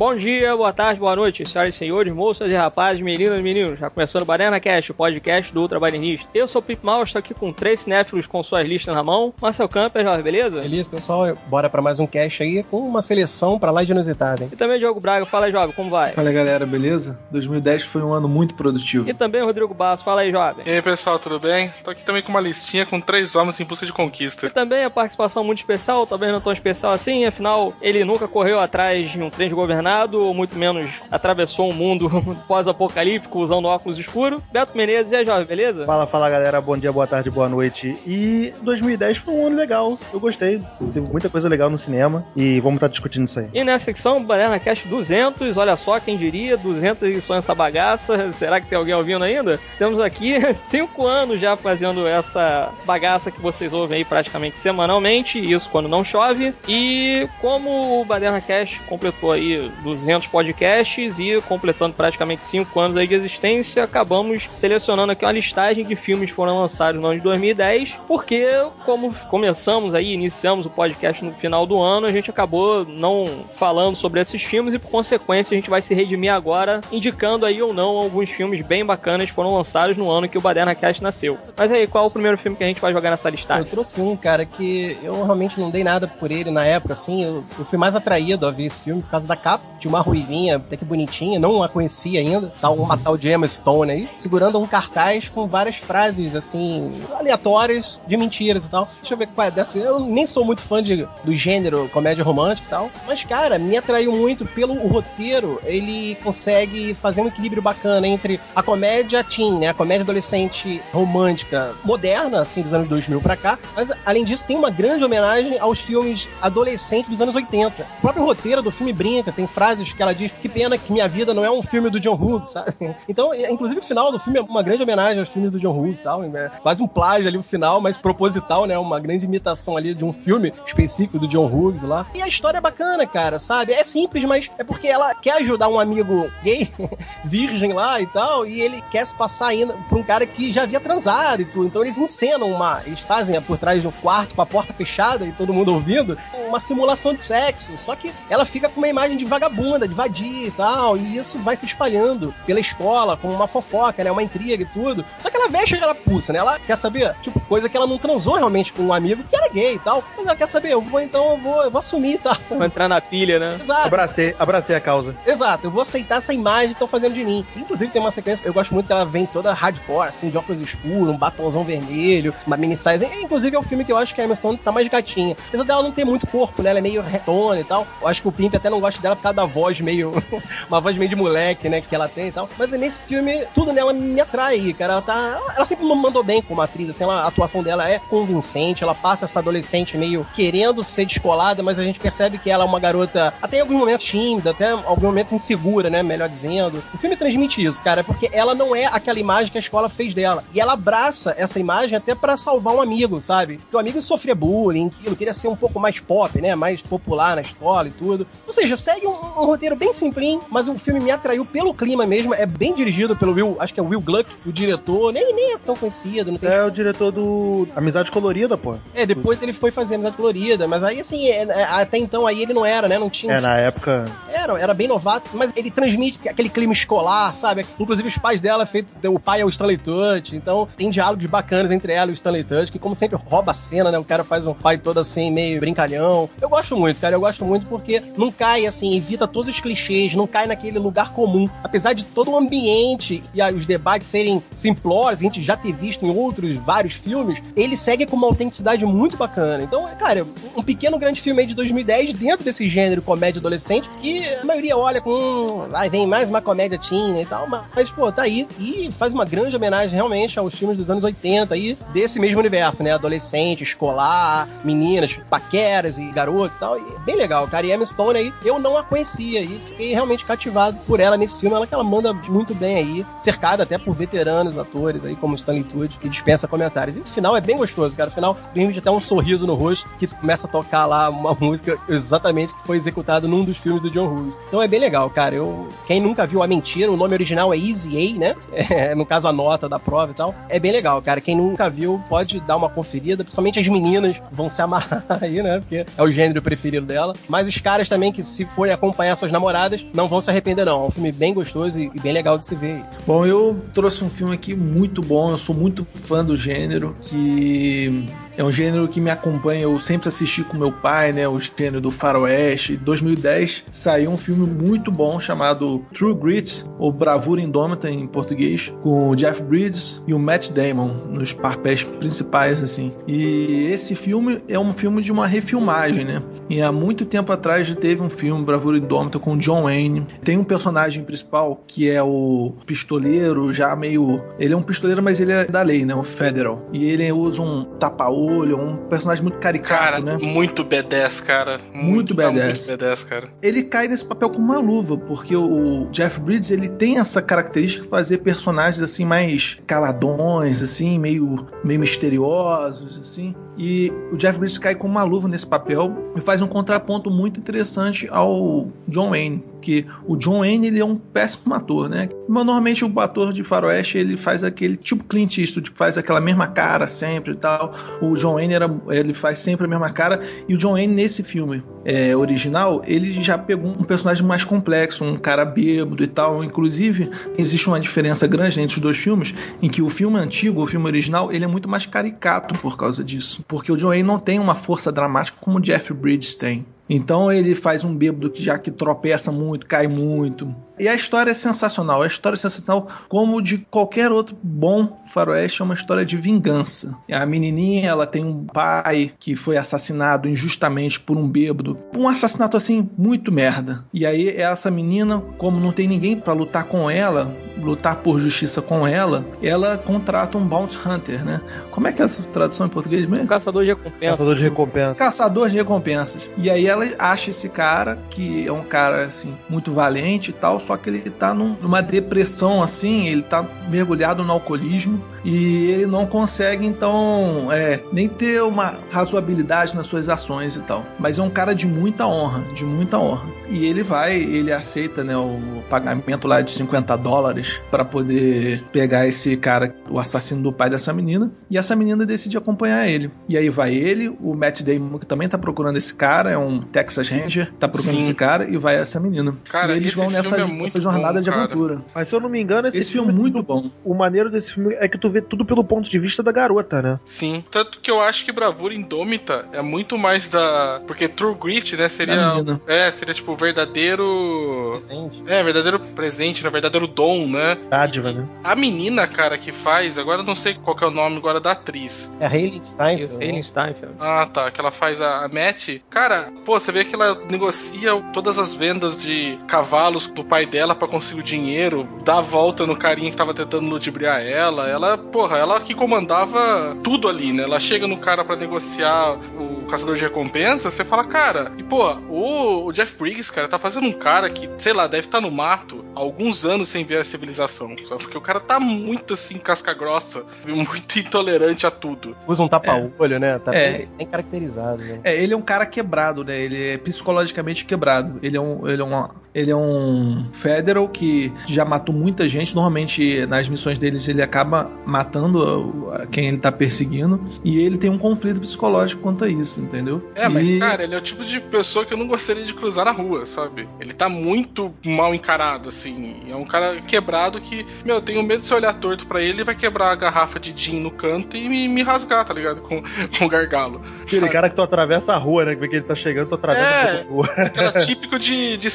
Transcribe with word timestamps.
Bom 0.00 0.14
dia, 0.14 0.56
boa 0.56 0.72
tarde, 0.72 0.98
boa 0.98 1.14
noite, 1.14 1.46
senhoras 1.46 1.74
e 1.74 1.78
senhores, 1.78 2.10
moças 2.10 2.50
e 2.50 2.54
rapazes, 2.54 3.02
meninas 3.02 3.38
e 3.38 3.42
meninos. 3.42 3.78
Já 3.78 3.90
começando 3.90 4.22
o 4.22 4.24
Banana 4.24 4.58
Cast, 4.58 4.90
o 4.90 4.94
podcast 4.94 5.52
do 5.52 5.60
Ultra 5.60 5.78
Bananista. 5.78 6.26
Eu 6.34 6.48
sou 6.48 6.62
o 6.62 6.64
Pip 6.64 6.82
Mal, 6.82 7.02
estou 7.02 7.18
aqui 7.18 7.34
com 7.34 7.52
três 7.52 7.80
cinéfilos 7.80 8.26
com 8.26 8.42
suas 8.42 8.66
listas 8.66 8.94
na 8.94 9.02
mão. 9.02 9.34
Marcel 9.42 9.68
Camper, 9.68 10.02
Jorge, 10.02 10.22
beleza? 10.22 10.62
Beleza, 10.62 10.88
pessoal. 10.88 11.36
Bora 11.48 11.68
para 11.68 11.82
mais 11.82 12.00
um 12.00 12.06
cast 12.06 12.42
aí 12.42 12.62
com 12.62 12.78
uma 12.78 13.02
seleção 13.02 13.58
para 13.58 13.70
lá 13.70 13.84
de 13.84 13.92
inusitada, 13.92 14.44
hein? 14.44 14.48
E 14.50 14.56
também 14.56 14.78
Diogo 14.78 15.00
Braga. 15.00 15.26
Fala 15.26 15.44
aí, 15.44 15.52
Jovem, 15.52 15.72
como 15.72 15.90
vai? 15.90 16.12
Fala 16.12 16.30
aí, 16.30 16.34
galera, 16.34 16.64
beleza? 16.64 17.18
2010 17.30 17.82
foi 17.82 18.00
um 18.00 18.14
ano 18.14 18.26
muito 18.26 18.54
produtivo. 18.54 19.06
E 19.06 19.12
também 19.12 19.44
Rodrigo 19.44 19.74
Basso. 19.74 20.02
Fala 20.02 20.22
aí, 20.22 20.32
Jovem. 20.32 20.64
E 20.66 20.70
aí, 20.70 20.80
pessoal, 20.80 21.18
tudo 21.18 21.38
bem? 21.38 21.74
Tô 21.84 21.90
aqui 21.90 22.02
também 22.02 22.22
com 22.22 22.30
uma 22.30 22.40
listinha 22.40 22.86
com 22.86 22.98
três 23.02 23.36
homens 23.36 23.60
em 23.60 23.66
busca 23.66 23.84
de 23.84 23.92
conquista. 23.92 24.46
E 24.46 24.50
também 24.50 24.82
a 24.82 24.88
participação 24.88 25.44
muito 25.44 25.58
especial, 25.58 26.06
talvez 26.06 26.32
não 26.32 26.40
tão 26.40 26.54
especial 26.54 26.90
assim, 26.90 27.26
afinal, 27.26 27.74
ele 27.82 28.02
nunca 28.02 28.26
correu 28.26 28.58
atrás 28.60 29.10
de 29.10 29.22
um 29.22 29.28
trem 29.28 29.50
governado, 29.90 30.24
ou 30.24 30.32
muito 30.32 30.56
menos 30.56 30.90
atravessou 31.10 31.70
um 31.70 31.74
mundo 31.74 32.08
pós-apocalíptico 32.46 33.40
usando 33.40 33.64
óculos 33.66 33.98
escuros. 33.98 34.42
Beto 34.52 34.76
Menezes 34.76 35.12
e 35.12 35.16
aí, 35.16 35.26
Jovem, 35.26 35.44
beleza? 35.44 35.84
Fala, 35.84 36.06
fala 36.06 36.30
galera, 36.30 36.60
bom 36.60 36.76
dia, 36.76 36.92
boa 36.92 37.06
tarde, 37.06 37.30
boa 37.30 37.48
noite. 37.48 37.96
E 38.06 38.54
2010 38.62 39.18
foi 39.18 39.34
um 39.34 39.46
ano 39.46 39.56
legal, 39.56 39.98
eu 40.12 40.20
gostei, 40.20 40.60
teve 40.92 41.00
muita 41.00 41.28
coisa 41.28 41.48
legal 41.48 41.68
no 41.68 41.78
cinema 41.78 42.24
e 42.36 42.60
vamos 42.60 42.76
estar 42.76 42.88
discutindo 42.88 43.26
isso 43.26 43.40
aí. 43.40 43.48
E 43.52 43.64
nessa 43.64 43.86
secção, 43.86 44.22
Banana 44.22 44.58
Cast 44.58 44.86
200, 44.86 45.56
olha 45.56 45.76
só 45.76 45.98
quem 45.98 46.16
diria, 46.16 46.56
200 46.56 47.02
edições 47.02 47.40
essa 47.40 47.54
bagaça. 47.54 48.32
Será 48.32 48.60
que 48.60 48.68
tem 48.68 48.78
alguém 48.78 48.94
ouvindo 48.94 49.24
ainda? 49.24 49.58
Temos 49.78 49.98
aqui 49.98 50.36
5 50.68 51.06
anos 51.06 51.40
já 51.40 51.56
fazendo 51.56 52.06
essa 52.06 52.70
bagaça 52.84 53.30
que 53.30 53.40
vocês 53.40 53.72
ouvem 53.72 53.98
aí 53.98 54.04
praticamente 54.04 54.58
semanalmente, 54.58 55.38
isso 55.38 55.68
quando 55.70 55.88
não 55.88 56.04
chove. 56.04 56.54
E 56.68 57.28
como 57.40 58.00
o 58.00 58.04
Baderna 58.04 58.40
Cast 58.40 58.80
completou 58.80 59.32
aí 59.32 59.70
200 59.82 60.28
podcasts 60.28 61.18
e 61.18 61.40
completando 61.42 61.94
praticamente 61.94 62.44
5 62.44 62.80
anos 62.80 62.96
aí 62.96 63.06
de 63.06 63.14
existência, 63.14 63.84
acabamos 63.84 64.48
selecionando 64.56 65.12
aqui 65.12 65.24
uma 65.24 65.32
listagem 65.32 65.84
de 65.84 65.96
filmes 65.96 66.30
que 66.30 66.36
foram 66.36 66.60
lançados 66.60 67.00
no 67.00 67.06
ano 67.06 67.16
de 67.16 67.22
2010, 67.22 67.96
porque 68.06 68.46
como 68.84 69.14
começamos 69.28 69.94
aí, 69.94 70.12
iniciamos 70.12 70.66
o 70.66 70.70
podcast 70.70 71.24
no 71.24 71.32
final 71.32 71.66
do 71.66 71.78
ano, 71.78 72.06
a 72.06 72.12
gente 72.12 72.30
acabou 72.30 72.84
não 72.84 73.26
falando 73.56 73.96
sobre 73.96 74.20
esses 74.20 74.42
filmes 74.42 74.74
e 74.74 74.78
por 74.78 74.90
consequência 74.90 75.54
a 75.54 75.58
gente 75.58 75.70
vai 75.70 75.82
se 75.82 75.94
redimir 75.94 76.32
agora, 76.32 76.80
indicando 76.92 77.46
aí 77.46 77.62
ou 77.62 77.72
não 77.72 77.96
alguns 77.96 78.30
filmes 78.30 78.64
bem 78.64 78.84
bacanas 78.84 79.28
que 79.28 79.34
foram 79.34 79.54
lançados 79.54 79.96
no 79.96 80.10
ano 80.10 80.28
que 80.28 80.38
o 80.38 80.40
Baderna 80.40 80.74
Cast 80.74 81.02
nasceu. 81.02 81.38
Mas 81.56 81.70
aí, 81.70 81.86
qual 81.86 82.04
é 82.04 82.06
o 82.06 82.10
primeiro 82.10 82.38
filme 82.38 82.56
que 82.56 82.64
a 82.64 82.66
gente 82.66 82.80
vai 82.80 82.92
jogar 82.92 83.10
nessa 83.10 83.30
listagem? 83.30 83.64
Eu 83.64 83.70
trouxe 83.70 84.00
um, 84.00 84.16
cara, 84.16 84.44
que 84.44 84.98
eu 85.02 85.24
realmente 85.24 85.58
não 85.58 85.70
dei 85.70 85.84
nada 85.84 86.06
por 86.06 86.30
ele 86.30 86.50
na 86.50 86.64
época, 86.64 86.92
assim, 86.92 87.24
eu, 87.24 87.44
eu 87.58 87.64
fui 87.64 87.78
mais 87.78 87.96
atraído 87.96 88.46
a 88.46 88.50
ver 88.50 88.64
esse 88.64 88.84
filme 88.84 89.02
por 89.02 89.10
causa 89.10 89.26
da 89.26 89.36
capa, 89.36 89.64
de 89.78 89.88
uma 89.88 90.00
ruivinha, 90.00 90.56
até 90.56 90.76
que 90.76 90.84
bonitinha, 90.84 91.38
não 91.38 91.62
a 91.62 91.68
conhecia 91.68 92.20
ainda, 92.20 92.52
tá 92.60 92.70
uma 92.70 92.96
tal 92.96 93.16
de 93.16 93.28
Emma 93.28 93.48
Stone 93.48 93.90
aí, 93.90 94.08
segurando 94.16 94.58
um 94.58 94.66
cartaz 94.66 95.28
com 95.28 95.46
várias 95.46 95.76
frases, 95.76 96.34
assim, 96.34 96.92
aleatórias, 97.18 98.00
de 98.06 98.16
mentiras 98.16 98.66
e 98.66 98.70
tal. 98.70 98.88
Deixa 99.00 99.14
eu 99.14 99.18
ver 99.18 99.28
qual 99.28 99.46
é 99.46 99.50
dessa. 99.50 99.78
Eu 99.78 100.00
nem 100.00 100.26
sou 100.26 100.44
muito 100.44 100.60
fã 100.60 100.82
de, 100.82 101.08
do 101.24 101.34
gênero 101.34 101.88
comédia 101.88 102.22
romântica 102.22 102.66
e 102.66 102.70
tal, 102.70 102.90
mas, 103.06 103.24
cara, 103.24 103.58
me 103.58 103.76
atraiu 103.76 104.12
muito 104.12 104.44
pelo 104.44 104.74
roteiro, 104.86 105.60
ele 105.64 106.16
consegue 106.22 106.94
fazer 106.94 107.22
um 107.22 107.28
equilíbrio 107.28 107.62
bacana 107.62 108.06
entre 108.06 108.40
a 108.54 108.62
comédia 108.62 109.24
teen, 109.24 109.58
né, 109.58 109.68
a 109.68 109.74
comédia 109.74 110.02
adolescente 110.02 110.82
romântica 110.92 111.74
moderna, 111.84 112.40
assim, 112.40 112.62
dos 112.62 112.74
anos 112.74 112.88
2000 112.88 113.20
pra 113.20 113.36
cá, 113.36 113.58
mas, 113.74 113.90
além 114.04 114.24
disso, 114.24 114.44
tem 114.46 114.56
uma 114.56 114.70
grande 114.70 115.04
homenagem 115.04 115.58
aos 115.58 115.78
filmes 115.78 116.28
adolescentes 116.42 117.10
dos 117.10 117.20
anos 117.20 117.34
80. 117.34 117.82
O 117.98 118.00
próprio 118.00 118.24
roteiro 118.24 118.62
do 118.62 118.70
filme 118.70 118.92
brinca, 118.92 119.32
tem 119.32 119.46
frases 119.46 119.59
que 119.94 120.02
ela 120.02 120.14
diz, 120.14 120.32
que 120.32 120.48
pena 120.48 120.78
que 120.78 120.92
minha 120.92 121.06
vida 121.06 121.34
não 121.34 121.44
é 121.44 121.50
um 121.50 121.62
filme 121.62 121.90
do 121.90 122.00
John 122.00 122.14
Hughes, 122.14 122.50
sabe? 122.50 122.74
Então, 123.08 123.34
inclusive, 123.34 123.80
o 123.80 123.82
final 123.82 124.10
do 124.10 124.18
filme 124.18 124.38
é 124.38 124.42
uma 124.42 124.62
grande 124.62 124.82
homenagem 124.82 125.20
aos 125.20 125.28
filmes 125.28 125.50
do 125.50 125.58
John 125.58 125.78
Hughes 125.78 125.98
e 125.98 126.02
tal, 126.02 126.22
é 126.24 126.50
quase 126.62 126.82
um 126.82 126.88
plágio 126.88 127.28
ali 127.28 127.36
o 127.36 127.42
final, 127.42 127.80
mas 127.80 127.96
proposital, 127.96 128.66
né, 128.66 128.78
uma 128.78 128.98
grande 128.98 129.26
imitação 129.26 129.76
ali 129.76 129.94
de 129.94 130.04
um 130.04 130.12
filme 130.12 130.52
específico 130.64 131.18
do 131.18 131.28
John 131.28 131.46
Hughes 131.46 131.82
lá. 131.82 132.06
E 132.14 132.22
a 132.22 132.28
história 132.28 132.58
é 132.58 132.60
bacana, 132.60 133.06
cara, 133.06 133.38
sabe? 133.38 133.72
É 133.72 133.82
simples, 133.82 134.24
mas 134.24 134.50
é 134.58 134.64
porque 134.64 134.86
ela 134.86 135.14
quer 135.14 135.32
ajudar 135.36 135.68
um 135.68 135.78
amigo 135.78 136.30
gay, 136.42 136.70
virgem 137.24 137.72
lá 137.72 138.00
e 138.00 138.06
tal, 138.06 138.46
e 138.46 138.60
ele 138.60 138.82
quer 138.90 139.04
se 139.04 139.14
passar 139.14 139.48
ainda 139.48 139.74
pra 139.88 139.98
um 139.98 140.02
cara 140.02 140.26
que 140.26 140.52
já 140.52 140.62
havia 140.62 140.80
transado 140.80 141.42
e 141.42 141.44
tudo. 141.44 141.66
Então 141.66 141.82
eles 141.82 141.98
encenam 141.98 142.50
uma. 142.50 142.80
Eles 142.86 143.00
fazem 143.00 143.40
por 143.40 143.58
trás 143.58 143.82
do 143.82 143.92
quarto 143.92 144.34
com 144.34 144.42
a 144.42 144.46
porta 144.46 144.72
fechada 144.72 145.24
e 145.26 145.32
todo 145.32 145.52
mundo 145.52 145.72
ouvindo, 145.72 146.18
uma 146.46 146.58
simulação 146.58 147.12
de 147.12 147.20
sexo. 147.20 147.76
Só 147.76 147.94
que 147.94 148.12
ela 148.28 148.44
fica 148.44 148.68
com 148.68 148.80
uma 148.80 148.88
imagem 148.88 149.16
de 149.16 149.24
vagabunda, 149.50 149.88
de 149.88 149.94
vadia 149.94 150.46
e 150.46 150.50
tal, 150.50 150.96
e 150.96 151.16
isso 151.16 151.38
vai 151.40 151.56
se 151.56 151.66
espalhando 151.66 152.34
pela 152.46 152.60
escola 152.60 153.16
como 153.16 153.34
uma 153.34 153.48
fofoca, 153.48 154.02
né? 154.02 154.10
Uma 154.10 154.22
intriga 154.22 154.62
e 154.62 154.66
tudo. 154.66 155.04
Só 155.18 155.28
que 155.28 155.36
ela 155.36 155.48
veste 155.48 155.74
aquela 155.74 155.94
pulsa, 155.94 156.32
né? 156.32 156.38
Ela 156.38 156.58
quer 156.58 156.76
saber, 156.76 157.14
tipo, 157.22 157.38
coisa 157.40 157.68
que 157.68 157.76
ela 157.76 157.86
não 157.86 157.98
transou 157.98 158.36
realmente 158.36 158.72
com 158.72 158.84
um 158.84 158.92
amigo 158.92 159.22
que 159.24 159.36
era 159.36 159.48
gay 159.48 159.74
e 159.74 159.78
tal. 159.78 160.02
Mas 160.16 160.26
ela 160.26 160.36
quer 160.36 160.46
saber, 160.46 160.70
eu 160.70 160.80
vou 160.80 161.00
então, 161.00 161.30
eu 161.30 161.36
vou, 161.36 161.64
eu 161.64 161.70
vou 161.70 161.78
assumir 161.78 162.14
e 162.14 162.18
tal. 162.18 162.36
Vou 162.48 162.64
entrar 162.64 162.88
na 162.88 163.00
pilha, 163.00 163.38
né? 163.38 163.56
Exato. 163.58 163.86
Abracei, 163.86 164.34
abracei 164.38 164.76
a 164.76 164.80
causa. 164.80 165.14
Exato, 165.26 165.66
eu 165.66 165.70
vou 165.70 165.82
aceitar 165.82 166.16
essa 166.16 166.32
imagem 166.32 166.68
que 166.68 166.74
estão 166.74 166.88
fazendo 166.88 167.14
de 167.14 167.24
mim. 167.24 167.44
Inclusive 167.56 167.90
tem 167.90 168.00
uma 168.00 168.10
sequência, 168.10 168.46
eu 168.46 168.52
gosto 168.52 168.72
muito 168.72 168.86
que 168.86 168.92
ela 168.92 169.04
vem 169.04 169.26
toda 169.26 169.52
hardcore, 169.52 170.08
assim, 170.08 170.30
de 170.30 170.38
óculos 170.38 170.60
escuros, 170.60 171.08
um 171.08 171.16
batonzão 171.16 171.64
vermelho, 171.64 172.34
uma 172.46 172.56
mini 172.56 172.76
size. 172.76 173.06
Inclusive 173.20 173.56
é 173.56 173.58
o 173.58 173.62
filme 173.62 173.84
que 173.84 173.92
eu 173.92 173.96
acho 173.96 174.14
que 174.14 174.20
a 174.20 174.24
Emma 174.24 174.34
Stone 174.34 174.58
tá 174.58 174.70
mais 174.70 174.88
gatinha. 174.88 175.36
Apesar 175.48 175.64
dela 175.64 175.82
não 175.82 175.92
ter 175.92 176.04
muito 176.04 176.26
corpo, 176.26 176.62
né? 176.62 176.70
Ela 176.70 176.78
é 176.78 176.82
meio 176.82 177.02
retona 177.02 177.60
e 177.60 177.64
tal. 177.64 177.86
Eu 178.00 178.08
acho 178.08 178.22
que 178.22 178.28
o 178.28 178.32
Pimp 178.32 178.54
até 178.54 178.70
não 178.70 178.80
gosta 178.80 179.00
dela 179.00 179.16
por 179.16 179.22
causa 179.22 179.36
da 179.40 179.46
voz 179.46 179.80
meio. 179.80 180.12
uma 180.68 180.80
voz 180.80 180.96
meio 180.96 181.08
de 181.08 181.16
moleque, 181.16 181.68
né? 181.68 181.80
Que 181.80 181.94
ela 181.94 182.08
tem 182.08 182.28
e 182.28 182.32
tal. 182.32 182.48
Mas 182.58 182.72
nesse 182.72 183.00
filme, 183.02 183.46
tudo 183.54 183.72
nela 183.72 183.92
me 183.92 184.20
atrai, 184.20 184.72
cara. 184.74 184.94
Ela 184.94 185.02
tá. 185.02 185.40
Ela 185.56 185.64
sempre 185.64 185.84
mandou 185.84 186.22
bem 186.22 186.42
como 186.42 186.60
atriz, 186.60 186.90
assim, 186.90 187.04
ela, 187.04 187.22
a 187.22 187.28
atuação 187.28 187.62
dela 187.62 187.88
é 187.88 187.98
convincente. 187.98 188.82
Ela 188.82 188.94
passa 188.94 189.24
essa 189.24 189.40
adolescente 189.40 189.96
meio 189.96 190.26
querendo 190.34 190.82
ser 190.84 191.06
descolada, 191.06 191.62
mas 191.62 191.78
a 191.78 191.84
gente 191.84 191.98
percebe 191.98 192.38
que 192.38 192.50
ela 192.50 192.64
é 192.64 192.66
uma 192.66 192.80
garota, 192.80 193.32
até 193.40 193.58
em 193.58 193.60
alguns 193.60 193.78
momentos 193.78 194.04
tímida, 194.04 194.50
até 194.50 194.70
em 194.70 194.84
alguns 194.84 195.04
momentos 195.04 195.32
insegura, 195.32 195.88
né? 195.88 196.02
Melhor 196.02 196.28
dizendo. 196.28 196.82
O 196.92 196.98
filme 196.98 197.16
transmite 197.16 197.64
isso, 197.64 197.82
cara, 197.82 198.04
porque 198.04 198.28
ela 198.32 198.54
não 198.54 198.74
é 198.74 198.86
aquela 198.86 199.18
imagem 199.18 199.52
que 199.52 199.58
a 199.58 199.60
escola 199.60 199.88
fez 199.88 200.14
dela. 200.14 200.44
E 200.52 200.60
ela 200.60 200.74
abraça 200.74 201.34
essa 201.36 201.58
imagem 201.58 201.96
até 201.96 202.14
para 202.14 202.36
salvar 202.36 202.74
um 202.74 202.82
amigo, 202.82 203.20
sabe? 203.20 203.58
Que 203.70 203.76
o 203.76 203.78
amigo 203.78 204.00
sofria 204.02 204.34
bullying, 204.34 204.88
aquilo, 204.88 205.16
queria 205.16 205.34
ser 205.34 205.48
um 205.48 205.56
pouco 205.56 205.80
mais 205.80 205.98
pop, 206.00 206.40
né? 206.40 206.54
Mais 206.54 206.82
popular 206.82 207.36
na 207.36 207.42
escola 207.42 207.88
e 207.88 207.92
tudo. 207.92 208.26
Ou 208.46 208.52
seja, 208.52 208.76
segue 208.76 209.06
um, 209.06 209.19
um 209.20 209.44
roteiro 209.44 209.76
bem 209.76 209.92
simplinho, 209.92 210.40
mas 210.50 210.68
o 210.68 210.74
filme 210.78 211.00
me 211.00 211.10
atraiu 211.10 211.44
pelo 211.44 211.74
clima 211.74 212.06
mesmo. 212.06 212.34
É 212.34 212.46
bem 212.46 212.74
dirigido 212.74 213.16
pelo 213.16 213.32
Will, 213.32 213.56
acho 213.58 213.72
que 213.72 213.80
é 213.80 213.82
Will 213.82 214.00
Gluck, 214.00 214.30
o 214.46 214.52
diretor. 214.52 215.12
Nem, 215.12 215.34
nem 215.34 215.54
é 215.54 215.58
tão 215.58 215.74
conhecido, 215.74 216.32
não 216.32 216.38
tem. 216.38 216.50
É 216.50 216.64
o 216.64 216.70
diretor 216.70 217.10
do 217.10 217.68
Amizade 217.74 218.10
Colorida, 218.10 218.56
pô. 218.56 218.74
É, 218.94 219.06
depois 219.06 219.42
ele 219.42 219.52
foi 219.52 219.70
fazer 219.70 219.96
Amizade 219.96 220.16
Colorida, 220.16 220.66
mas 220.66 220.84
aí 220.84 221.00
assim, 221.00 221.26
é, 221.26 221.42
é, 221.42 221.64
até 221.64 221.98
então 221.98 222.26
aí 222.26 222.42
ele 222.42 222.52
não 222.52 222.64
era, 222.64 222.88
né? 222.88 222.98
Não 222.98 223.10
tinha. 223.10 223.34
É, 223.34 223.40
na 223.40 223.56
época. 223.56 224.04
Era, 224.28 224.58
era 224.58 224.74
bem 224.74 224.88
novato, 224.88 225.30
mas 225.34 225.52
ele 225.56 225.70
transmite 225.70 226.28
aquele 226.28 226.48
clima 226.48 226.72
escolar, 226.72 227.34
sabe? 227.34 227.66
Inclusive 227.78 228.08
os 228.08 228.18
pais 228.18 228.40
dela, 228.40 228.66
feito, 228.66 228.94
o 229.08 229.18
pai 229.18 229.40
é 229.40 229.44
o 229.44 229.48
Stanley 229.48 229.78
Tucci, 229.78 230.36
então 230.36 230.68
tem 230.76 230.90
diálogos 230.90 231.26
bacanas 231.26 231.70
entre 231.70 231.92
ela 231.92 232.10
e 232.10 232.12
o 232.12 232.14
Stanley 232.14 232.44
Tucci, 232.44 232.72
que 232.72 232.78
como 232.78 232.94
sempre 232.94 233.16
rouba 233.16 233.50
a 233.50 233.54
cena, 233.54 233.90
né? 233.90 233.98
O 233.98 234.04
cara 234.04 234.24
faz 234.24 234.46
um 234.46 234.54
pai 234.54 234.78
todo 234.78 234.98
assim, 234.98 235.30
meio 235.30 235.60
brincalhão. 235.60 236.28
Eu 236.40 236.48
gosto 236.48 236.76
muito, 236.76 237.00
cara, 237.00 237.16
eu 237.16 237.20
gosto 237.20 237.44
muito 237.44 237.66
porque 237.66 238.02
não 238.16 238.30
cai 238.30 238.66
assim, 238.66 238.94
evita 239.10 239.26
todos 239.26 239.52
os 239.52 239.60
clichês, 239.60 240.14
não 240.14 240.26
cai 240.26 240.46
naquele 240.46 240.78
lugar 240.78 241.12
comum. 241.12 241.48
Apesar 241.64 241.92
de 241.92 242.04
todo 242.04 242.30
o 242.30 242.36
ambiente 242.36 243.22
e 243.34 243.42
os 243.52 243.66
debates 243.66 244.06
serem 244.06 244.42
simplórios, 244.54 245.20
a 245.20 245.24
gente 245.24 245.42
já 245.42 245.56
ter 245.56 245.72
visto 245.72 246.06
em 246.06 246.10
outros 246.10 246.54
vários 246.56 246.94
filmes, 246.94 247.42
ele 247.56 247.76
segue 247.76 248.06
com 248.06 248.16
uma 248.16 248.28
autenticidade 248.28 248.84
muito 248.86 249.16
bacana. 249.16 249.64
Então, 249.64 249.88
cara, 249.98 250.24
um 250.56 250.62
pequeno 250.62 250.98
grande 250.98 251.20
filme 251.20 251.40
aí 251.40 251.46
de 251.46 251.54
2010 251.54 252.12
dentro 252.12 252.44
desse 252.44 252.68
gênero 252.68 253.02
comédia 253.02 253.40
adolescente, 253.40 253.88
que 254.00 254.24
a 254.26 254.44
maioria 254.44 254.76
olha 254.76 255.00
com. 255.00 255.66
Vai, 255.70 255.90
vem 255.90 256.06
mais 256.06 256.30
uma 256.30 256.40
comédia 256.40 256.78
teen 256.78 257.20
e 257.20 257.26
tal, 257.26 257.48
mas, 257.48 257.90
pô, 257.90 258.12
tá 258.12 258.22
aí. 258.22 258.46
E 258.58 258.90
faz 258.92 259.12
uma 259.12 259.24
grande 259.24 259.56
homenagem 259.56 259.94
realmente 259.94 260.38
aos 260.38 260.54
filmes 260.54 260.76
dos 260.76 260.88
anos 260.88 261.02
80 261.02 261.54
aí, 261.54 261.76
desse 261.92 262.20
mesmo 262.20 262.38
universo, 262.38 262.82
né? 262.82 262.92
Adolescente, 262.92 263.64
escolar, 263.64 264.48
meninas, 264.62 265.18
paqueras 265.28 265.98
e 265.98 266.04
garotos 266.06 266.56
e 266.56 266.60
tal. 266.60 266.78
E 266.78 266.98
bem 267.04 267.16
legal, 267.16 267.48
cara. 267.48 267.66
E 267.66 267.72
Emma 267.72 267.84
Stone 267.84 268.18
aí, 268.18 268.32
eu 268.44 268.58
não 268.58 268.76
a 268.76 268.84
conhecia 269.00 269.42
e 269.42 269.58
fiquei 269.66 269.92
realmente 269.92 270.24
cativado 270.24 270.78
por 270.86 271.00
ela 271.00 271.16
nesse 271.16 271.40
filme. 271.40 271.56
Ela 271.56 271.66
que 271.66 271.74
ela 271.74 271.84
manda 271.84 272.12
muito 272.12 272.54
bem 272.54 272.76
aí, 272.76 273.06
cercada 273.18 273.62
até 273.62 273.78
por 273.78 273.94
veteranos 273.94 274.58
atores 274.58 275.04
aí, 275.04 275.16
como 275.16 275.34
Stanley 275.34 275.64
Tucci, 275.64 275.98
que 275.98 276.08
dispensa 276.08 276.46
comentários. 276.46 276.96
E 276.96 277.00
o 277.00 277.04
final 277.04 277.36
é 277.36 277.40
bem 277.40 277.56
gostoso, 277.56 277.96
cara. 277.96 278.10
O 278.10 278.12
final 278.12 278.36
permite 278.52 278.78
até 278.78 278.90
um 278.90 279.00
sorriso 279.00 279.46
no 279.46 279.54
rosto, 279.54 279.88
que 279.98 280.06
começa 280.06 280.46
a 280.46 280.50
tocar 280.50 280.86
lá 280.86 281.08
uma 281.08 281.34
música 281.40 281.78
exatamente 281.88 282.54
que 282.54 282.66
foi 282.66 282.76
executada 282.76 283.26
num 283.26 283.44
dos 283.44 283.56
filmes 283.56 283.82
do 283.82 283.90
John 283.90 284.06
Hughes. 284.06 284.38
Então 284.48 284.62
é 284.62 284.68
bem 284.68 284.80
legal, 284.80 285.08
cara. 285.08 285.34
Eu, 285.34 285.68
quem 285.86 286.00
nunca 286.00 286.26
viu 286.26 286.42
A 286.42 286.46
Mentira, 286.46 286.92
o 286.92 286.96
nome 286.96 287.14
original 287.14 287.52
é 287.54 287.56
Easy 287.56 287.96
A, 287.96 288.18
né? 288.18 288.36
É, 288.70 288.94
no 288.94 289.04
caso, 289.04 289.26
a 289.26 289.32
nota 289.32 289.68
da 289.68 289.80
prova 289.80 290.12
e 290.12 290.14
tal. 290.14 290.34
É 290.48 290.58
bem 290.58 290.70
legal, 290.70 291.02
cara. 291.02 291.20
Quem 291.20 291.36
nunca 291.36 291.68
viu 291.68 292.00
pode 292.08 292.38
dar 292.40 292.56
uma 292.56 292.68
conferida, 292.68 293.24
principalmente 293.24 293.58
as 293.58 293.66
meninas 293.66 294.20
vão 294.30 294.48
se 294.48 294.62
amarrar 294.62 295.04
aí, 295.20 295.42
né? 295.42 295.58
Porque 295.58 295.84
é 295.96 296.02
o 296.02 296.10
gênero 296.10 296.40
preferido 296.40 296.86
dela. 296.86 297.14
Mas 297.28 297.48
os 297.48 297.58
caras 297.58 297.88
também 297.88 298.12
que 298.12 298.22
se 298.22 298.44
forem 298.44 298.72
acompanhar 298.72 298.89
acompanhar 298.90 299.16
suas 299.16 299.32
namoradas, 299.32 299.86
não 299.94 300.08
vão 300.08 300.20
se 300.20 300.30
arrepender 300.30 300.66
não. 300.66 300.84
É 300.84 300.86
um 300.88 300.90
filme 300.90 301.12
bem 301.12 301.32
gostoso 301.32 301.78
e 301.78 301.88
bem 302.00 302.12
legal 302.12 302.36
de 302.36 302.46
se 302.46 302.54
ver. 302.54 302.82
Bom, 303.06 303.24
eu 303.24 303.62
trouxe 303.72 304.04
um 304.04 304.10
filme 304.10 304.34
aqui 304.34 304.54
muito 304.54 305.00
bom, 305.00 305.30
eu 305.30 305.38
sou 305.38 305.54
muito 305.54 305.86
fã 306.04 306.24
do 306.24 306.36
gênero, 306.36 306.94
que 307.02 308.06
é 308.40 308.44
um 308.44 308.50
gênero 308.50 308.88
que 308.88 309.02
me 309.02 309.10
acompanha, 309.10 309.64
eu 309.64 309.78
sempre 309.78 310.08
assisti 310.08 310.42
com 310.42 310.56
meu 310.56 310.72
pai, 310.72 311.12
né? 311.12 311.28
O 311.28 311.38
gênero 311.38 311.78
do 311.78 311.90
faroeste. 311.90 312.72
Em 312.72 312.76
2010 312.76 313.64
saiu 313.70 314.10
um 314.10 314.16
filme 314.16 314.46
muito 314.46 314.90
bom 314.90 315.20
chamado 315.20 315.84
True 315.92 316.14
Grit, 316.14 316.64
ou 316.78 316.90
Bravura 316.90 317.42
Indômita 317.42 317.90
em 317.90 318.06
português, 318.06 318.72
com 318.82 319.10
o 319.10 319.14
Jeff 319.14 319.42
Bridges 319.42 320.02
e 320.06 320.14
o 320.14 320.18
Matt 320.18 320.52
Damon 320.52 320.88
nos 321.10 321.34
papéis 321.34 321.84
principais, 321.84 322.64
assim. 322.64 322.92
E 323.06 323.66
esse 323.70 323.94
filme 323.94 324.42
é 324.48 324.58
um 324.58 324.72
filme 324.72 325.02
de 325.02 325.12
uma 325.12 325.26
refilmagem, 325.26 326.06
né? 326.06 326.22
E 326.48 326.62
há 326.62 326.72
muito 326.72 327.04
tempo 327.04 327.30
atrás 327.30 327.66
já 327.66 327.74
teve 327.74 328.02
um 328.02 328.08
filme, 328.08 328.42
Bravura 328.42 328.78
Indômita, 328.78 329.18
com 329.18 329.36
John 329.36 329.64
Wayne. 329.64 330.06
Tem 330.24 330.38
um 330.38 330.44
personagem 330.44 331.04
principal 331.04 331.62
que 331.66 331.90
é 331.90 332.02
o 332.02 332.54
pistoleiro, 332.64 333.52
já 333.52 333.76
meio. 333.76 334.22
Ele 334.38 334.54
é 334.54 334.56
um 334.56 334.62
pistoleiro, 334.62 335.02
mas 335.02 335.20
ele 335.20 335.32
é 335.32 335.44
da 335.44 335.60
lei, 335.60 335.84
né? 335.84 335.94
O 335.94 336.02
Federal. 336.02 336.66
E 336.72 336.86
ele 336.86 337.12
usa 337.12 337.42
um 337.42 337.64
tapa-olho, 337.78 338.29
um 338.30 338.76
personagem 338.88 339.22
muito 339.22 339.38
caricato, 339.38 339.82
Cara, 339.84 340.00
né? 340.00 340.16
muito 340.20 340.64
B10, 340.64 341.22
cara. 341.22 341.58
Muito 341.72 342.14
tá 342.14 342.24
B10. 342.30 342.68
Muito 342.68 342.84
B10, 342.84 343.04
cara. 343.06 343.28
ele 343.42 343.62
cai 343.64 343.88
nesse 343.88 344.04
papel 344.04 344.30
com 344.30 344.38
uma 344.38 344.58
luva, 344.58 344.96
porque 344.96 345.34
o 345.36 345.86
Jeff 345.90 346.18
Bridges 346.20 346.50
ele 346.50 346.68
tem 346.68 346.98
essa 346.98 347.20
característica 347.22 347.82
de 347.84 347.88
fazer 347.88 348.18
personagens 348.18 348.82
assim 348.82 349.04
mais 349.04 349.58
caladões, 349.66 350.62
assim, 350.62 350.98
meio, 350.98 351.46
meio 351.64 351.80
misteriosos, 351.80 352.98
assim. 353.00 353.34
E 353.58 353.92
o 354.12 354.16
Jeff 354.16 354.38
Bridges 354.38 354.58
cai 354.58 354.74
com 354.74 354.86
uma 354.86 355.02
luva 355.02 355.28
nesse 355.28 355.46
papel 355.46 356.12
e 356.16 356.20
faz 356.20 356.40
um 356.40 356.46
contraponto 356.46 357.10
muito 357.10 357.38
interessante 357.38 358.08
ao 358.10 358.68
John 358.88 359.10
Wayne, 359.10 359.44
que 359.60 359.84
o 360.06 360.16
John 360.16 360.38
Wayne 360.38 360.68
ele 360.68 360.80
é 360.80 360.84
um 360.84 360.96
péssimo 360.96 361.52
ator, 361.54 361.88
né? 361.88 362.08
Mas 362.26 362.46
normalmente 362.46 362.84
o 362.84 363.00
ator 363.00 363.32
de 363.34 363.44
faroeste 363.44 363.98
ele 363.98 364.16
faz 364.16 364.42
aquele 364.42 364.76
tipo 364.78 365.04
Clint 365.04 365.36
Eastwood, 365.36 365.70
que 365.72 365.76
faz 365.76 365.98
aquela 365.98 366.20
mesma 366.22 366.46
cara 366.46 366.86
sempre 366.86 367.32
e 367.32 367.36
tal. 367.36 367.74
O 368.00 368.16
John 368.20 368.34
Wayne 368.34 368.54
era, 368.54 368.70
ele 368.88 369.14
faz 369.14 369.38
sempre 369.38 369.66
a 369.66 369.68
mesma 369.68 369.90
cara 369.90 370.20
e 370.48 370.54
o 370.54 370.58
John 370.58 370.72
Wayne 370.72 370.94
nesse 370.94 371.22
filme 371.22 371.62
é, 371.84 372.14
original 372.14 372.82
ele 372.86 373.22
já 373.22 373.38
pegou 373.38 373.70
um 373.70 373.84
personagem 373.84 374.24
mais 374.24 374.44
complexo, 374.44 375.04
um 375.04 375.16
cara 375.16 375.44
bêbado 375.44 376.02
e 376.02 376.06
tal. 376.06 376.44
Inclusive 376.44 377.10
existe 377.38 377.66
uma 377.68 377.80
diferença 377.80 378.26
grande 378.26 378.60
entre 378.60 378.76
os 378.76 378.82
dois 378.82 378.96
filmes, 378.96 379.34
em 379.62 379.68
que 379.68 379.80
o 379.80 379.88
filme 379.88 380.18
antigo, 380.18 380.62
o 380.62 380.66
filme 380.66 380.86
original, 380.86 381.32
ele 381.32 381.44
é 381.44 381.48
muito 381.48 381.68
mais 381.68 381.86
caricato 381.86 382.54
por 382.60 382.76
causa 382.76 383.02
disso, 383.02 383.44
porque 383.48 383.72
o 383.72 383.76
John 383.76 383.88
Wayne 383.88 384.06
não 384.06 384.18
tem 384.18 384.38
uma 384.38 384.54
força 384.54 384.92
dramática 384.92 385.38
como 385.40 385.58
o 385.58 385.60
Jeff 385.60 385.92
Bridges 385.94 386.34
tem. 386.34 386.66
Então 386.92 387.30
ele 387.30 387.54
faz 387.54 387.84
um 387.84 387.94
bêbado 387.94 388.28
que 388.28 388.42
já 388.42 388.58
que 388.58 388.70
tropeça 388.70 389.30
muito, 389.30 389.64
cai 389.64 389.86
muito. 389.86 390.52
E 390.76 390.88
a 390.88 390.94
história 390.94 391.30
é 391.30 391.34
sensacional. 391.34 392.02
A 392.02 392.06
história 392.06 392.34
é 392.34 392.38
sensacional 392.38 392.88
como 393.08 393.40
de 393.40 393.58
qualquer 393.58 394.10
outro 394.10 394.36
bom 394.42 394.98
faroeste, 395.06 395.60
é 395.60 395.64
uma 395.64 395.74
história 395.74 396.04
de 396.04 396.16
vingança. 396.16 396.96
A 397.12 397.24
menininha, 397.26 397.90
ela 397.90 398.06
tem 398.06 398.24
um 398.24 398.44
pai 398.46 399.12
que 399.20 399.36
foi 399.36 399.56
assassinado 399.56 400.26
injustamente 400.28 400.98
por 400.98 401.16
um 401.16 401.28
bêbado. 401.28 401.78
Um 401.96 402.08
assassinato 402.08 402.56
assim 402.56 402.88
muito 402.98 403.30
merda. 403.30 403.84
E 403.92 404.04
aí 404.06 404.28
essa 404.30 404.70
menina, 404.70 405.20
como 405.38 405.60
não 405.60 405.70
tem 405.70 405.86
ninguém 405.86 406.16
para 406.18 406.32
lutar 406.32 406.64
com 406.64 406.90
ela, 406.90 407.32
lutar 407.58 407.96
por 407.96 408.18
justiça 408.18 408.60
com 408.62 408.86
ela, 408.86 409.24
ela 409.42 409.76
contrata 409.76 410.38
um 410.38 410.46
bounty 410.48 410.78
hunter, 410.84 411.22
né? 411.24 411.40
Como 411.70 411.86
é 411.86 411.92
que 411.92 412.00
é 412.00 412.06
essa 412.06 412.22
tradução 412.22 412.66
em 412.66 412.70
português 412.70 413.06
Um 413.06 413.10
mesmo? 413.10 413.26
caçador 413.26 413.62
de 413.64 413.68
recompensa. 413.68 414.12
Caçador 414.12 414.34
de 414.34 414.42
recompensa. 414.42 414.94
caçador 414.94 415.48
de 415.50 415.56
recompensas. 415.56 416.30
E 416.38 416.50
aí 416.50 416.66
ela 416.66 416.79
acha 416.98 417.30
esse 417.30 417.48
cara, 417.48 417.98
que 418.10 418.46
é 418.46 418.52
um 418.52 418.62
cara 418.64 419.06
assim, 419.06 419.34
muito 419.48 419.72
valente 419.72 420.30
e 420.30 420.34
tal, 420.34 420.60
só 420.60 420.76
que 420.76 420.88
ele 420.90 421.00
tá 421.10 421.32
num- 421.34 421.56
numa 421.60 421.80
depressão 421.82 422.62
assim, 422.62 423.08
ele 423.08 423.22
tá 423.22 423.44
mergulhado 423.68 424.24
no 424.24 424.32
alcoolismo 424.32 425.02
e 425.24 425.70
ele 425.70 425.86
não 425.86 426.06
consegue 426.06 426.66
então 426.66 427.48
é, 427.50 427.80
nem 427.92 428.08
ter 428.08 428.42
uma 428.42 428.74
razoabilidade 428.90 429.74
nas 429.76 429.86
suas 429.86 430.08
ações 430.08 430.56
e 430.56 430.60
tal. 430.60 430.84
Mas 430.98 431.18
é 431.18 431.22
um 431.22 431.30
cara 431.30 431.54
de 431.54 431.66
muita 431.66 432.06
honra, 432.06 432.42
de 432.54 432.64
muita 432.64 432.98
honra. 432.98 433.26
E 433.48 433.64
ele 433.66 433.82
vai, 433.82 434.14
ele 434.14 434.52
aceita 434.52 435.02
né, 435.02 435.16
o 435.16 435.38
pagamento 435.68 436.28
lá 436.28 436.40
de 436.40 436.52
50 436.52 436.96
dólares 436.96 437.60
para 437.70 437.84
poder 437.84 438.62
pegar 438.72 439.06
esse 439.08 439.36
cara, 439.36 439.74
o 439.88 439.98
assassino 439.98 440.42
do 440.42 440.52
pai 440.52 440.70
dessa 440.70 440.92
menina, 440.92 441.30
e 441.50 441.58
essa 441.58 441.74
menina 441.74 442.06
decide 442.06 442.38
acompanhar 442.38 442.86
ele. 442.88 443.10
E 443.28 443.36
aí 443.36 443.48
vai 443.50 443.74
ele, 443.74 444.08
o 444.08 444.34
Matt 444.34 444.62
Damon 444.62 444.98
que 444.98 445.06
também 445.06 445.28
tá 445.28 445.36
procurando 445.36 445.76
esse 445.76 445.92
cara, 445.92 446.30
é 446.30 446.38
um 446.38 446.60
Texas 446.72 447.08
Ranger, 447.08 447.52
tá 447.58 447.68
procurando 447.68 447.98
Sim. 447.98 448.04
esse 448.04 448.14
cara 448.14 448.48
e 448.48 448.56
vai 448.56 448.76
essa 448.76 448.98
menina. 449.00 449.34
Cara, 449.48 449.72
e 449.72 449.76
eles 449.76 449.88
esse 449.88 449.96
vão 449.96 450.08
filme 450.10 450.16
nessa, 450.22 450.36
é 450.40 450.44
muito 450.44 450.62
nessa 450.62 450.80
jornada 450.80 451.14
bom, 451.14 451.20
de 451.20 451.30
aventura. 451.30 451.82
Mas 451.94 452.08
se 452.08 452.14
eu 452.14 452.20
não 452.20 452.28
me 452.28 452.40
engano, 452.40 452.68
esse, 452.68 452.78
Esse 452.78 452.92
filme 452.92 453.10
é 453.10 453.14
muito 453.14 453.42
bom. 453.42 453.70
O 453.84 453.94
maneiro 453.94 454.30
desse 454.30 454.52
filme 454.54 454.74
é 454.74 454.88
que 454.88 454.98
tu 454.98 455.10
vê 455.10 455.20
tudo 455.20 455.44
pelo 455.44 455.64
ponto 455.64 455.88
de 455.90 455.98
vista 455.98 456.22
da 456.22 456.32
garota, 456.32 456.80
né? 456.82 457.00
Sim. 457.04 457.44
Tanto 457.50 457.80
que 457.80 457.90
eu 457.90 458.00
acho 458.00 458.24
que 458.24 458.32
Bravura 458.32 458.74
Indômita 458.74 459.46
é 459.52 459.62
muito 459.62 459.96
mais 459.98 460.28
da. 460.28 460.80
Porque 460.86 461.08
True 461.08 461.34
Grit, 461.34 461.76
né? 461.76 461.88
Seria. 461.88 462.32
É, 462.66 462.90
seria 462.90 463.14
tipo 463.14 463.34
verdadeiro. 463.36 464.70
Presente. 464.72 465.22
É, 465.26 465.42
verdadeiro 465.42 465.80
presente, 465.94 466.44
né? 466.44 466.50
Verdadeiro 466.50 466.86
dom, 466.86 467.26
né? 467.28 467.56
Dádiva, 467.68 468.12
né? 468.12 468.26
A 468.42 468.54
menina, 468.54 469.06
cara, 469.06 469.36
que 469.38 469.52
faz, 469.52 469.98
agora 469.98 470.20
eu 470.20 470.24
não 470.24 470.36
sei 470.36 470.54
qual 470.54 470.76
que 470.76 470.84
é 470.84 470.86
o 470.86 470.90
nome 470.90 471.16
agora 471.16 471.40
da 471.40 471.52
atriz. 471.52 472.10
É 472.20 472.26
a 472.26 472.28
Hayley 472.28 472.62
Steinfeld. 472.62 473.16
né? 473.16 473.24
Alien 473.26 473.42
Steinfeld. 473.42 473.94
Ah, 473.98 474.26
tá. 474.32 474.50
Que 474.50 474.60
ela 474.60 474.70
faz 474.70 475.00
a, 475.00 475.24
a 475.24 475.28
Matt. 475.28 475.80
Cara, 475.90 476.28
pô, 476.50 476.58
você 476.58 476.72
vê 476.72 476.84
que 476.84 476.96
ela 476.96 477.16
negocia 477.30 477.92
todas 478.12 478.36
as 478.36 478.52
vendas 478.52 478.98
de 478.98 479.38
cavalos 479.46 480.08
do 480.08 480.24
pai 480.24 480.44
dela 480.44 480.74
pra 480.74 480.88
conseguir 480.88 481.20
o 481.20 481.22
dinheiro, 481.22 481.88
dá 482.02 482.18
a 482.18 482.20
volta 482.20 482.66
no 482.66 482.74
carinha 482.74 483.08
que 483.08 483.16
tava 483.16 483.32
tentando 483.32 483.68
ludibriar 483.68 484.20
ela. 484.20 484.68
Ela, 484.68 484.98
porra, 484.98 485.36
ela 485.36 485.60
que 485.60 485.76
comandava 485.76 486.76
tudo 486.82 487.08
ali, 487.08 487.32
né? 487.32 487.44
Ela 487.44 487.60
chega 487.60 487.86
no 487.86 487.98
cara 487.98 488.24
pra 488.24 488.34
negociar 488.34 489.16
o 489.38 489.64
caçador 489.66 489.94
de 489.94 490.02
recompensa, 490.02 490.72
você 490.72 490.84
fala, 490.84 491.04
cara, 491.04 491.52
e 491.56 491.62
pô, 491.62 491.88
o, 492.08 492.64
o 492.66 492.72
Jeff 492.72 492.96
Briggs, 492.98 493.30
cara, 493.30 493.46
tá 493.46 493.56
fazendo 493.56 493.86
um 493.86 493.92
cara 493.92 494.28
que, 494.28 494.50
sei 494.58 494.72
lá, 494.72 494.88
deve 494.88 495.06
estar 495.06 495.20
no 495.20 495.30
mato 495.30 495.84
há 495.94 496.00
alguns 496.00 496.44
anos 496.44 496.68
sem 496.68 496.84
ver 496.84 496.98
a 496.98 497.04
civilização, 497.04 497.76
sabe? 497.86 498.02
Porque 498.02 498.18
o 498.18 498.20
cara 498.20 498.40
tá 498.40 498.58
muito 498.58 499.14
assim, 499.14 499.38
casca 499.38 499.72
grossa, 499.72 500.24
muito 500.44 500.98
intolerante 500.98 501.64
a 501.64 501.70
tudo. 501.70 502.16
Usa 502.26 502.42
um 502.42 502.48
tapa-olho, 502.48 503.20
né? 503.20 503.38
Tá 503.38 503.54
É. 503.54 503.70
bem, 503.78 503.88
bem 503.98 504.06
caracterizado, 504.08 504.82
né? 504.82 504.98
É, 505.04 505.14
ele 505.14 505.32
é 505.32 505.36
um 505.36 505.42
cara 505.42 505.64
quebrado, 505.64 506.24
né? 506.24 506.39
Ele 506.40 506.70
é 506.70 506.78
psicologicamente 506.78 507.64
quebrado. 507.64 508.18
Ele 508.22 508.36
é 508.36 508.40
um, 508.40 508.66
ele 508.68 508.82
é 508.82 508.84
um, 508.84 509.08
ele 509.34 509.50
é 509.50 509.56
um 509.56 510.26
federal 510.32 510.88
que 510.88 511.32
já 511.46 511.64
matou 511.64 511.94
muita 511.94 512.28
gente. 512.28 512.54
Normalmente 512.54 513.26
nas 513.26 513.48
missões 513.48 513.78
deles 513.78 514.08
ele 514.08 514.22
acaba 514.22 514.70
matando 514.86 515.92
quem 516.10 516.28
ele 516.28 516.38
tá 516.38 516.50
perseguindo 516.50 517.20
e 517.44 517.58
ele 517.58 517.76
tem 517.78 517.90
um 517.90 517.98
conflito 517.98 518.40
psicológico 518.40 519.02
quanto 519.02 519.24
a 519.24 519.28
isso, 519.28 519.60
entendeu? 519.60 520.02
É, 520.14 520.28
mas, 520.28 520.48
E- 520.52 520.58
cara, 520.58 520.82
ele 520.84 520.94
é 520.94 520.98
o 520.98 521.02
tipo 521.02 521.24
de 521.24 521.40
pessoa 521.40 521.84
que 521.84 521.92
eu 521.94 521.98
não 521.98 522.06
gostaria 522.06 522.44
de 522.44 522.54
cruzar 522.54 522.84
na 522.84 522.92
rua, 522.92 523.26
sabe? 523.26 523.68
Ele 523.80 523.92
tá 523.92 524.08
muito 524.08 524.72
mal 524.84 525.14
encarado, 525.14 525.68
assim. 525.68 526.16
É 526.30 526.36
um 526.36 526.44
cara 526.44 526.80
quebrado 526.82 527.40
que, 527.40 527.66
meu, 527.84 527.96
eu 527.96 528.02
tenho 528.02 528.22
medo 528.22 528.40
de 528.40 528.46
se 528.46 528.52
eu 528.52 528.56
olhar 528.58 528.74
torto 528.74 529.06
pra 529.06 529.20
ele, 529.20 529.30
ele 529.30 529.44
vai 529.44 529.54
quebrar 529.54 529.90
a 529.90 529.94
garrafa 529.96 530.38
de 530.40 530.52
gin 530.56 530.80
no 530.80 530.90
canto 530.90 531.36
e 531.36 531.48
me, 531.48 531.68
me 531.68 531.82
rasgar, 531.82 532.24
tá 532.24 532.34
ligado? 532.34 532.60
Com, 532.62 532.82
com 533.18 533.24
o 533.24 533.28
gargalo. 533.28 533.80
Aquele 534.02 534.28
cara 534.28 534.48
que 534.50 534.56
tu 534.56 534.62
atravessa 534.62 535.12
a 535.12 535.16
rua, 535.18 535.44
né? 535.44 535.54
Que 535.54 535.60
vê 535.60 535.68
que 535.68 535.76
ele 535.76 535.84
tá 535.84 535.94
chegando, 535.94 536.28
tu 536.28 536.34
atravessa 536.34 536.66
É. 536.88 537.00
a 537.02 537.04
rua. 537.04 537.26
Aquela 537.36 537.72
típico 537.72 538.18
de, 538.18 538.56
de 538.56 538.70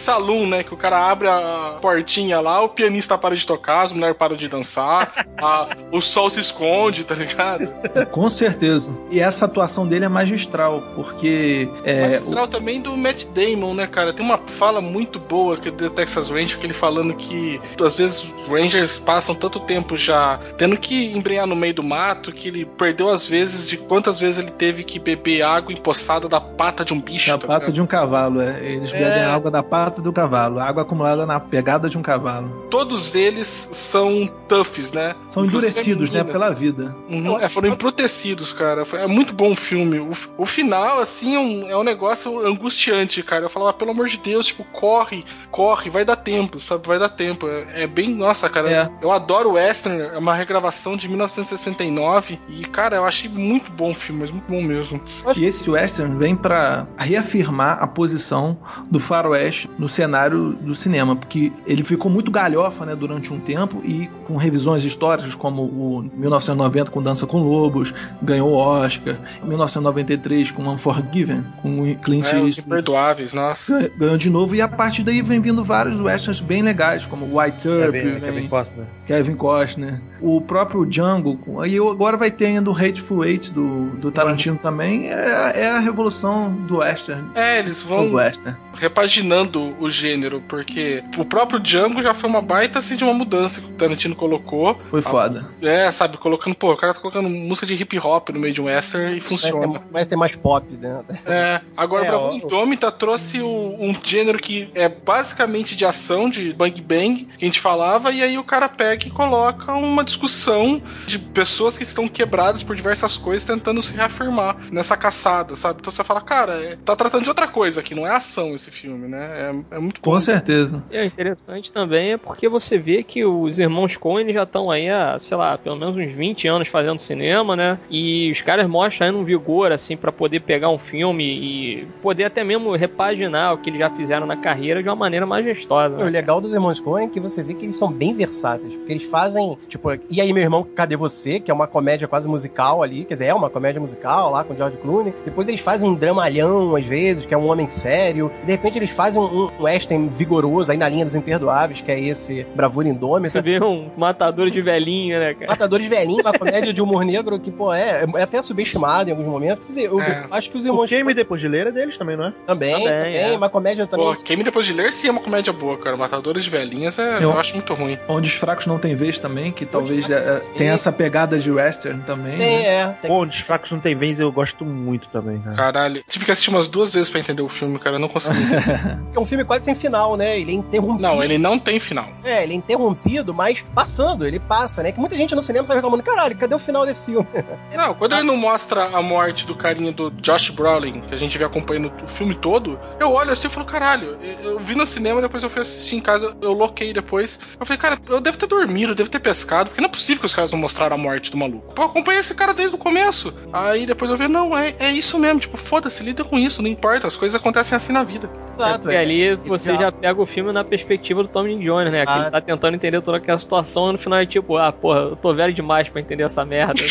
né? 0.45 0.63
Que 0.63 0.73
o 0.73 0.77
cara 0.77 0.97
abre 1.09 1.27
a 1.27 1.77
portinha 1.81 2.39
lá, 2.39 2.61
o 2.61 2.69
pianista 2.69 3.17
para 3.17 3.35
de 3.35 3.45
tocar, 3.45 3.81
as 3.83 3.93
mulheres 3.93 4.17
param 4.17 4.35
de 4.35 4.47
dançar, 4.47 5.25
a- 5.37 5.69
o 5.91 6.01
sol 6.01 6.29
se 6.29 6.39
esconde, 6.39 7.03
tá 7.03 7.15
ligado? 7.15 7.67
Com 8.11 8.29
certeza. 8.29 8.91
E 9.11 9.19
essa 9.19 9.45
atuação 9.45 9.87
dele 9.87 10.05
é 10.05 10.09
magistral, 10.09 10.81
porque 10.95 11.67
é, 11.83 12.01
magistral 12.01 12.47
também 12.47 12.81
do 12.81 12.95
Matt 12.97 13.25
Damon, 13.33 13.73
né, 13.73 13.87
cara? 13.87 14.13
Tem 14.13 14.25
uma 14.25 14.37
fala 14.37 14.81
muito 14.81 15.19
boa 15.19 15.57
que 15.57 15.69
do 15.71 15.89
Texas 15.89 16.29
Ranger, 16.29 16.57
que 16.59 16.65
ele 16.65 16.73
falando 16.73 17.13
que 17.15 17.59
às 17.83 17.97
vezes 17.97 18.23
os 18.41 18.47
Rangers 18.47 18.97
passam 18.97 19.33
tanto 19.35 19.59
tempo 19.61 19.97
já 19.97 20.39
tendo 20.57 20.77
que 20.77 21.15
embrenhar 21.15 21.47
no 21.47 21.55
meio 21.55 21.73
do 21.73 21.83
mato 21.83 22.31
que 22.31 22.47
ele 22.49 22.65
perdeu 22.65 23.09
as 23.09 23.27
vezes 23.27 23.67
de 23.67 23.77
quantas 23.77 24.19
vezes 24.19 24.39
ele 24.39 24.51
teve 24.51 24.83
que 24.83 24.99
beber 24.99 25.41
água 25.41 25.71
empoçada 25.73 26.27
da 26.27 26.39
pata 26.41 26.83
de 26.85 26.93
um 26.93 27.01
bicho. 27.01 27.29
da 27.31 27.37
tá 27.37 27.47
pata 27.47 27.59
ligado? 27.59 27.73
de 27.73 27.81
um 27.81 27.85
cavalo, 27.87 28.41
é. 28.41 28.59
Eles 28.61 28.93
É. 28.93 28.99
bebem 28.99 29.23
a 29.23 29.33
água 29.33 29.49
da 29.51 29.63
pata 29.63 30.01
do 30.01 30.11
cavalo. 30.13 30.35
Cavalo. 30.36 30.60
Água 30.60 30.84
acumulada 30.84 31.25
na 31.25 31.39
pegada 31.39 31.89
de 31.89 31.98
um 31.98 32.01
cavalo. 32.01 32.50
Todos 32.70 33.15
eles 33.15 33.70
são 33.72 34.27
toughs, 34.48 34.92
né? 34.92 35.15
São 35.30 35.46
endurecidos, 35.46 36.10
né? 36.10 36.24
Pela 36.24 36.51
vida. 36.51 36.96
Uhum, 37.10 37.39
é, 37.39 37.48
foram 37.48 37.70
embrutecidos, 37.70 38.51
cara. 38.51 38.86
É 38.94 39.08
muito 39.08 39.34
bom 39.34 39.54
o 39.54 39.56
filme. 39.56 40.00
O, 40.00 40.12
o 40.38 40.46
final, 40.46 41.00
assim, 41.00 41.36
é 41.36 41.39
um, 41.39 41.70
é 41.70 41.77
um 41.77 41.84
negócio 41.84 42.46
angustiante, 42.46 43.24
cara. 43.24 43.46
Eu 43.46 43.50
falava, 43.50 43.74
pelo 43.74 43.92
amor 43.92 44.08
de 44.08 44.18
Deus, 44.18 44.48
tipo, 44.48 44.63
corre, 44.65 45.24
corre, 45.51 45.89
vai 45.89 46.04
dar 46.04 46.18
tempo, 46.18 46.60
sabe? 46.60 46.86
Vai 46.88 47.00
dar 47.00 47.10
tempo. 47.10 47.48
É, 47.48 47.84
é 47.84 47.88
bem. 47.88 48.13
Nossa, 48.13 48.50
cara. 48.50 48.72
É. 48.72 48.89
Eu 49.01 49.12
adoro 49.12 49.51
o 49.51 49.54
Western, 49.54 50.01
é 50.01 50.18
uma 50.18 50.36
regravação 50.36 50.98
de 50.98 51.08
1969. 51.08 52.39
E, 52.50 52.65
cara, 52.65 52.98
eu 52.98 53.06
achei 53.06 53.30
muito 53.30 53.72
bom 53.72 53.92
o 53.92 53.96
filme, 53.96 54.22
mas 54.22 54.32
muito 54.32 54.48
bom 54.48 54.62
mesmo. 54.62 55.00
E 55.36 55.46
esse 55.46 55.70
western 55.70 56.18
vem 56.18 56.36
pra 56.36 56.88
reafirmar 56.98 57.82
a 57.82 57.88
posição 57.88 58.58
do 58.89 59.00
faroeste 59.00 59.70
no 59.77 59.88
cenário 59.88 60.25
do 60.32 60.74
cinema, 60.75 61.15
porque 61.15 61.51
ele 61.65 61.84
ficou 61.84 62.10
muito 62.12 62.32
galhofa, 62.32 62.86
né, 62.86 62.96
durante 62.96 63.32
um 63.34 63.39
tempo 63.39 63.82
e 63.84 64.10
com 64.27 64.36
revisões 64.38 64.84
históricas 64.84 65.36
como 65.36 65.63
o 65.63 66.10
1990 66.15 66.89
com 66.91 67.01
Dança 67.01 67.25
com 67.27 67.41
Lobos, 67.44 67.94
ganhou 68.22 68.50
o 68.50 68.55
Oscar, 68.55 69.15
1993 69.44 70.51
com 70.51 70.67
Unforgiven, 70.67 71.44
com 71.62 71.82
o 71.91 71.96
Clint 71.98 72.25
É, 72.25 72.39
Eastwood, 72.39 72.60
imperdoáveis, 72.62 73.34
nossa. 73.34 73.89
ganhou- 73.98 74.17
de 74.17 74.29
novo 74.29 74.55
e 74.55 74.62
a 74.62 74.67
partir 74.67 75.03
daí 75.03 75.22
vem 75.22 75.39
vindo 75.41 75.63
vários 75.63 76.00
westerns 76.00 76.39
bem 76.39 76.62
legais, 76.62 77.05
como 77.05 77.25
White 77.38 77.67
Earp, 77.67 77.91
Kevin, 77.94 78.20
Kevin 78.20 78.48
Costner. 78.48 78.86
Kevin 79.05 79.36
Costner, 79.36 80.01
o 80.22 80.41
próprio 80.41 80.86
Django, 80.86 81.38
e 81.65 81.77
agora 81.77 82.17
vai 82.17 82.32
ter 82.32 82.46
ainda 82.48 82.70
o 82.70 82.74
Hateful 82.75 83.24
Eight 83.25 83.51
do, 83.53 83.88
do 83.98 84.12
Tarantino 84.12 84.58
também, 84.58 85.08
é, 85.10 85.51
é 85.55 85.70
a 85.72 85.79
revolução 85.79 86.51
do 86.51 86.77
western, 86.77 87.24
É, 87.36 87.60
eles 87.60 87.84
do 87.84 87.89
vão 87.89 88.13
western. 88.13 88.58
Repaginando 88.75 89.75
o 89.79 89.89
gênero, 89.89 90.41
porque 90.48 91.03
o 91.17 91.25
próprio 91.25 91.60
Django 91.60 92.01
já 92.01 92.13
foi 92.13 92.29
uma 92.29 92.41
baita 92.41 92.79
assim 92.79 92.96
de 92.96 93.03
uma 93.03 93.13
mudança 93.13 93.62
que 93.62 93.67
o 93.67 93.74
Tarantino 93.75 94.15
colocou. 94.15 94.79
Foi 94.89 95.01
foda. 95.01 95.46
É, 95.62 95.91
sabe, 95.91 96.17
colocando, 96.17 96.55
pô, 96.55 96.72
o 96.74 96.77
cara 96.77 96.94
tá 96.94 97.00
colocando 97.00 97.29
música 97.29 97.65
de 97.67 97.74
hip 97.75 97.98
hop 98.00 98.29
no 98.29 98.39
meio 98.39 98.53
de 98.53 98.62
um 98.62 98.65
western 98.65 99.12
e 99.12 99.15
Mas 99.15 99.24
funciona. 99.24 99.67
tem, 99.79 99.82
mas 99.91 100.08
tem 100.08 100.17
mais 100.17 100.36
pop 100.36 100.65
dentro. 100.75 101.05
É, 101.25 101.62
agora 101.75 102.05
É, 102.05 102.08
pra 102.08 102.17
ó, 102.20 102.32
Indômita 102.34 102.91
trouxe 102.91 103.41
o- 103.41 103.75
um 103.79 103.96
gênero 104.03 104.38
que 104.39 104.70
é 104.75 104.88
basicamente 104.89 105.75
de 105.75 105.86
ação, 105.86 106.29
de 106.29 106.53
bang 106.53 106.82
bang, 106.82 107.25
que 107.38 107.46
a 107.46 107.48
gente 107.48 107.60
falava, 107.60 108.12
e 108.12 108.22
aí 108.22 108.38
o 108.38 108.44
cara 108.44 108.67
pega 108.70 109.08
e 109.08 109.12
coloca 109.12 109.74
uma 109.74 110.03
discussão 110.03 110.82
de 111.05 111.17
pessoas 111.20 111.77
que 111.77 111.84
estão 111.84 112.08
quebradas 112.08 112.63
por 112.63 112.75
diversas 112.75 113.17
coisas 113.17 113.44
tentando 113.46 113.82
se 113.82 113.94
reafirmar 113.94 114.58
nessa 114.72 114.96
caçada, 114.98 115.55
sabe? 115.55 115.79
Então 115.79 115.91
você 115.91 116.03
fala, 116.03 116.22
cara, 116.22 116.53
é- 116.63 116.77
tá 116.84 116.96
tratando 116.96 117.24
de 117.24 117.29
outra 117.29 117.48
coisa 117.48 117.79
aqui, 117.79 117.94
não 117.96 118.05
é 118.05 118.12
ação 118.12 118.53
esse 118.65 118.72
filme, 118.72 119.07
né? 119.07 119.53
É, 119.72 119.75
é 119.75 119.79
muito 119.79 120.01
Com 120.01 120.12
bom. 120.12 120.19
certeza. 120.19 120.84
E 120.91 120.98
é 120.98 121.05
interessante 121.05 121.72
também 121.72 122.13
é 122.13 122.17
porque 122.17 122.50
você 122.50 122.77
vê 122.77 123.03
que 123.03 123.24
os 123.24 123.60
irmãos 123.60 123.95
Coen 123.95 124.31
já 124.34 124.43
estão 124.43 124.72
aí 124.72 124.89
há, 124.89 125.17
sei 125.22 125.38
lá, 125.38 125.57
pelo 125.57 125.75
menos 125.75 125.95
uns 125.95 126.12
20 126.12 126.48
anos 126.48 126.67
fazendo 126.67 127.00
cinema, 127.00 127.55
né? 127.55 127.79
E 127.89 128.31
os 128.31 128.41
caras 128.41 128.67
mostram 128.67 129.07
aí 129.07 129.13
um 129.13 129.24
vigor, 129.24 129.72
assim, 129.72 129.95
pra 129.95 130.12
poder 130.12 130.41
pegar 130.41 130.69
um 130.69 130.77
filme 130.77 131.24
e 131.24 131.88
poder 132.01 132.25
até 132.25 132.43
mesmo 132.43 132.75
repaginar 132.75 133.53
o 133.53 133.57
que 133.57 133.69
eles 133.69 133.79
já 133.79 133.89
fizeram 133.89 134.25
na 134.25 134.38
carreira 134.38 134.81
de 134.81 134.89
uma 134.89 134.95
maneira 134.95 135.25
majestosa. 135.25 135.95
O 135.95 136.05
né? 136.05 136.10
legal 136.10 136.41
dos 136.41 136.53
Irmãos 136.53 136.79
Coen 136.79 137.07
é 137.07 137.10
que 137.10 137.19
você 137.19 137.43
vê 137.43 137.53
que 137.53 137.65
eles 137.65 137.75
são 137.75 137.91
bem 137.91 138.13
versáteis. 138.13 138.75
Porque 138.75 138.91
eles 138.91 139.03
fazem, 139.05 139.57
tipo, 139.67 139.89
E 140.10 140.22
aí, 140.22 140.34
meu 140.34 140.43
irmão, 140.43 140.63
cadê 140.75 140.95
você? 140.95 141.39
Que 141.39 141.51
é 141.51 141.53
uma 141.53 141.67
comédia 141.67 142.07
quase 142.07 142.27
musical 142.27 142.81
ali. 142.81 143.05
Quer 143.05 143.15
dizer, 143.15 143.25
é 143.25 143.34
uma 143.34 143.50
comédia 143.50 143.79
musical 143.79 144.31
lá 144.31 144.43
com 144.43 144.53
o 144.53 144.57
George 144.57 144.77
Clooney. 144.77 145.13
Depois 145.24 145.48
eles 145.48 145.62
fazem 145.62 145.89
um 145.89 145.93
dramalhão, 145.93 146.75
às 146.75 146.86
vezes, 146.86 147.25
que 147.25 147.34
é 147.34 147.38
um 147.38 147.50
homem 147.50 147.67
sério. 147.67 148.31
E 148.43 148.45
de 148.45 148.54
repente 148.55 148.77
eles 148.77 148.89
fazem 148.91 149.21
um, 149.21 149.45
um 149.59 149.63
western 149.63 150.07
vigoroso 150.09 150.71
aí 150.71 150.77
na 150.77 150.88
linha 150.89 151.05
dos 151.05 151.15
imperdoáveis, 151.15 151.81
que 151.81 151.91
é 151.91 152.00
esse 152.00 152.45
Bravura 152.55 152.88
Você 152.88 152.93
Indômita. 152.93 153.41
vê 153.41 153.63
um 153.63 153.89
matador 153.97 154.50
de 154.51 154.62
velhinha, 154.62 155.19
né, 155.19 155.33
cara? 155.33 155.47
Matadores 155.51 155.88
Velhinho, 155.88 156.21
uma 156.21 156.33
comédia 156.38 156.74
de 156.74 156.81
humor 156.81 157.05
negro 157.05 157.39
que, 157.39 157.51
pô, 157.51 157.74
é, 157.74 158.05
é 158.15 158.21
até 158.21 158.41
subestimado 158.41 159.09
em 159.09 159.13
alguns 159.13 159.27
momentos. 159.27 159.63
Quer 159.65 159.69
dizer, 159.69 159.85
eu 159.88 160.01
É. 160.01 160.25
acho 160.31 160.50
que 160.50 160.57
os 160.57 160.63
O 160.63 160.67
irmãos 160.67 160.89
Jamie 160.89 161.05
Coen 161.05 161.15
depois 161.15 161.39
de 161.41 161.47
ler 161.47 161.67
é 161.67 161.71
deles 161.71 161.97
também, 161.97 162.17
não 162.17 162.25
é? 162.25 162.33
também, 162.45 162.74
Também, 162.74 162.93
também, 162.93 163.15
é. 163.33 163.38
uma 163.38 163.50
comédia 163.50 163.88
também. 163.88 164.05
Pô, 164.05 164.15
Quem 164.15 164.38
me 164.38 164.43
depois 164.43 164.65
de 164.65 164.74
ler 164.74 164.91
sim 164.91 165.07
é 165.07 165.12
uma 165.12 165.21
comédia 165.21 165.53
boa, 165.53 165.77
cara. 165.77 165.95
Matadores 165.97 166.43
de 166.43 166.50
Velhinhas 166.50 166.97
é, 167.00 167.17
Eu- 167.17 167.21
eu 167.21 167.39
acho 167.39 167.55
muito 167.55 167.74
ruim. 167.74 167.97
Onde 168.07 168.27
os 168.29 168.35
fracos 168.35 168.65
não 168.67 168.77
têm 168.79 168.95
vez 168.95 169.17
também, 169.19 169.51
que 169.51 169.65
talvez 169.65 170.09
é, 170.09 170.39
têm 170.39 170.65
tenha 170.65 170.74
essa 170.74 170.91
pegada 170.91 171.38
de 171.38 171.51
western 171.51 172.01
também. 172.03 172.38
Tem, 172.38 172.57
né? 172.63 172.65
é. 172.67 172.88
Tem- 173.01 173.09
Bom, 173.09 173.25
os 173.25 173.39
fracos 173.41 173.71
não 173.71 173.79
tem 173.79 173.95
vez, 173.95 174.19
eu 174.19 174.31
gosto 174.31 174.65
muito 174.65 175.07
também, 175.09 175.39
cara. 175.39 175.55
Caralho. 175.55 176.03
Tive 176.07 176.25
que 176.25 176.31
assistir 176.31 176.50
umas 176.50 176.67
duas 176.67 176.93
vezes 176.93 177.09
pra 177.09 177.19
entender 177.19 177.41
o 177.41 177.50
filme, 177.50 177.77
cara. 177.79 177.95
Eu 177.95 178.00
não 178.00 178.07
consegui. 178.09 178.44
É 179.15 179.19
um 179.19 179.25
filme 179.25 179.45
quase 179.45 179.63
sem 179.63 179.75
final, 179.75 180.17
né? 180.17 180.37
Ele 180.37 180.51
é 180.51 180.55
interrompido. 180.55 181.01
não, 181.01 181.23
ele 181.23 181.37
não 181.37 181.57
tem 181.57 181.79
final. 181.79 182.09
É, 182.21 182.43
ele 182.43 182.51
é 182.51 182.55
interrompido, 182.57 183.33
mas 183.33 183.65
passando, 183.73 184.27
ele 184.27 184.41
passa, 184.41 184.83
né? 184.83 184.91
Que 184.91 184.99
muita 184.99 185.15
gente 185.15 185.33
no 185.33 185.41
cinema 185.41 185.65
tá 185.65 185.73
reclamando, 185.73 186.03
caralho, 186.03 186.35
cadê 186.37 186.53
o 186.53 186.59
final 186.59 186.85
desse 186.85 187.05
filme? 187.05 187.25
Não, 187.73 187.93
quando 187.93 188.13
ele 188.13 188.23
não 188.23 188.35
mostra 188.35 188.85
a 188.85 189.01
morte 189.01 189.45
do 189.45 189.55
carinha 189.55 189.91
do 189.91 190.09
Josh 190.11 190.49
Brolin, 190.49 191.01
que 191.01 191.13
a 191.13 191.17
gente 191.17 191.37
vê 191.37 191.43
acompanhando 191.43 191.91
o 192.03 192.07
filme 192.07 192.35
todo, 192.35 192.79
eu 192.99 193.11
olho 193.11 193.31
assim 193.31 193.47
e 193.47 193.49
falo, 193.49 193.65
caralho, 193.65 194.17
eu 194.21 194.55
eu 194.55 194.59
vi 194.59 194.73
no 194.73 194.87
cinema, 194.87 195.21
depois 195.21 195.43
eu 195.43 195.49
fui 195.49 195.61
assistir 195.61 195.97
em 195.97 195.99
casa, 195.99 196.35
eu 196.41 196.53
loquei 196.53 196.93
depois. 196.93 197.37
Eu 197.59 197.65
falei, 197.65 197.77
cara, 197.77 197.99
eu 198.07 198.21
devo 198.21 198.37
ter 198.37 198.47
dormido, 198.47 198.93
eu 198.93 198.95
devo 198.95 199.09
ter 199.09 199.19
pescado, 199.19 199.69
porque 199.69 199.81
não 199.81 199.89
é 199.89 199.91
possível 199.91 200.21
que 200.21 200.25
os 200.25 200.33
caras 200.33 200.51
não 200.51 200.59
mostraram 200.59 200.95
a 200.95 200.97
morte 200.97 201.29
do 201.29 201.37
maluco. 201.37 201.73
Pô, 201.73 201.81
eu 201.83 201.87
acompanhei 201.87 202.21
esse 202.21 202.33
cara 202.33 202.53
desde 202.53 202.75
o 202.75 202.77
começo. 202.77 203.33
Aí 203.51 203.85
depois 203.85 204.09
eu 204.09 204.17
vi, 204.17 204.27
não, 204.27 204.57
é, 204.57 204.73
é 204.79 204.91
isso 204.91 205.19
mesmo, 205.19 205.41
tipo, 205.41 205.57
foda-se, 205.57 206.03
lida 206.03 206.23
com 206.23 206.37
isso, 206.37 206.61
não 206.61 206.69
importa, 206.69 207.07
as 207.07 207.17
coisas 207.17 207.35
acontecem 207.39 207.75
assim 207.75 207.91
na 207.91 208.03
vida. 208.03 208.29
Exato, 208.56 208.82
Porque 208.84 208.96
ali 208.96 209.36
você 209.36 209.72
Exato. 209.72 209.84
já 209.84 209.92
pega 209.92 210.22
o 210.22 210.25
filme 210.25 210.51
na 210.51 210.63
perspectiva 210.63 211.24
do 211.24 211.27
Tommy 211.27 211.58
Jones, 211.63 211.92
né? 211.92 212.06
Que 212.06 212.12
ele 212.12 212.32
tá 212.32 212.42
tentando 212.42 212.75
entender 212.75 213.01
toda 213.01 213.18
aquela 213.18 213.38
situação 213.38 213.89
e 213.89 213.94
no 213.94 213.98
final 213.98 214.20
é 214.20 214.25
tipo, 214.25 214.58
ah, 214.58 214.72
porra, 214.72 215.00
eu 215.00 215.15
tô 215.15 215.34
velho 215.34 215.54
demais 215.54 215.89
pra 215.89 216.00
entender 216.00 216.24
essa 216.24 216.46
merda. 216.46 216.75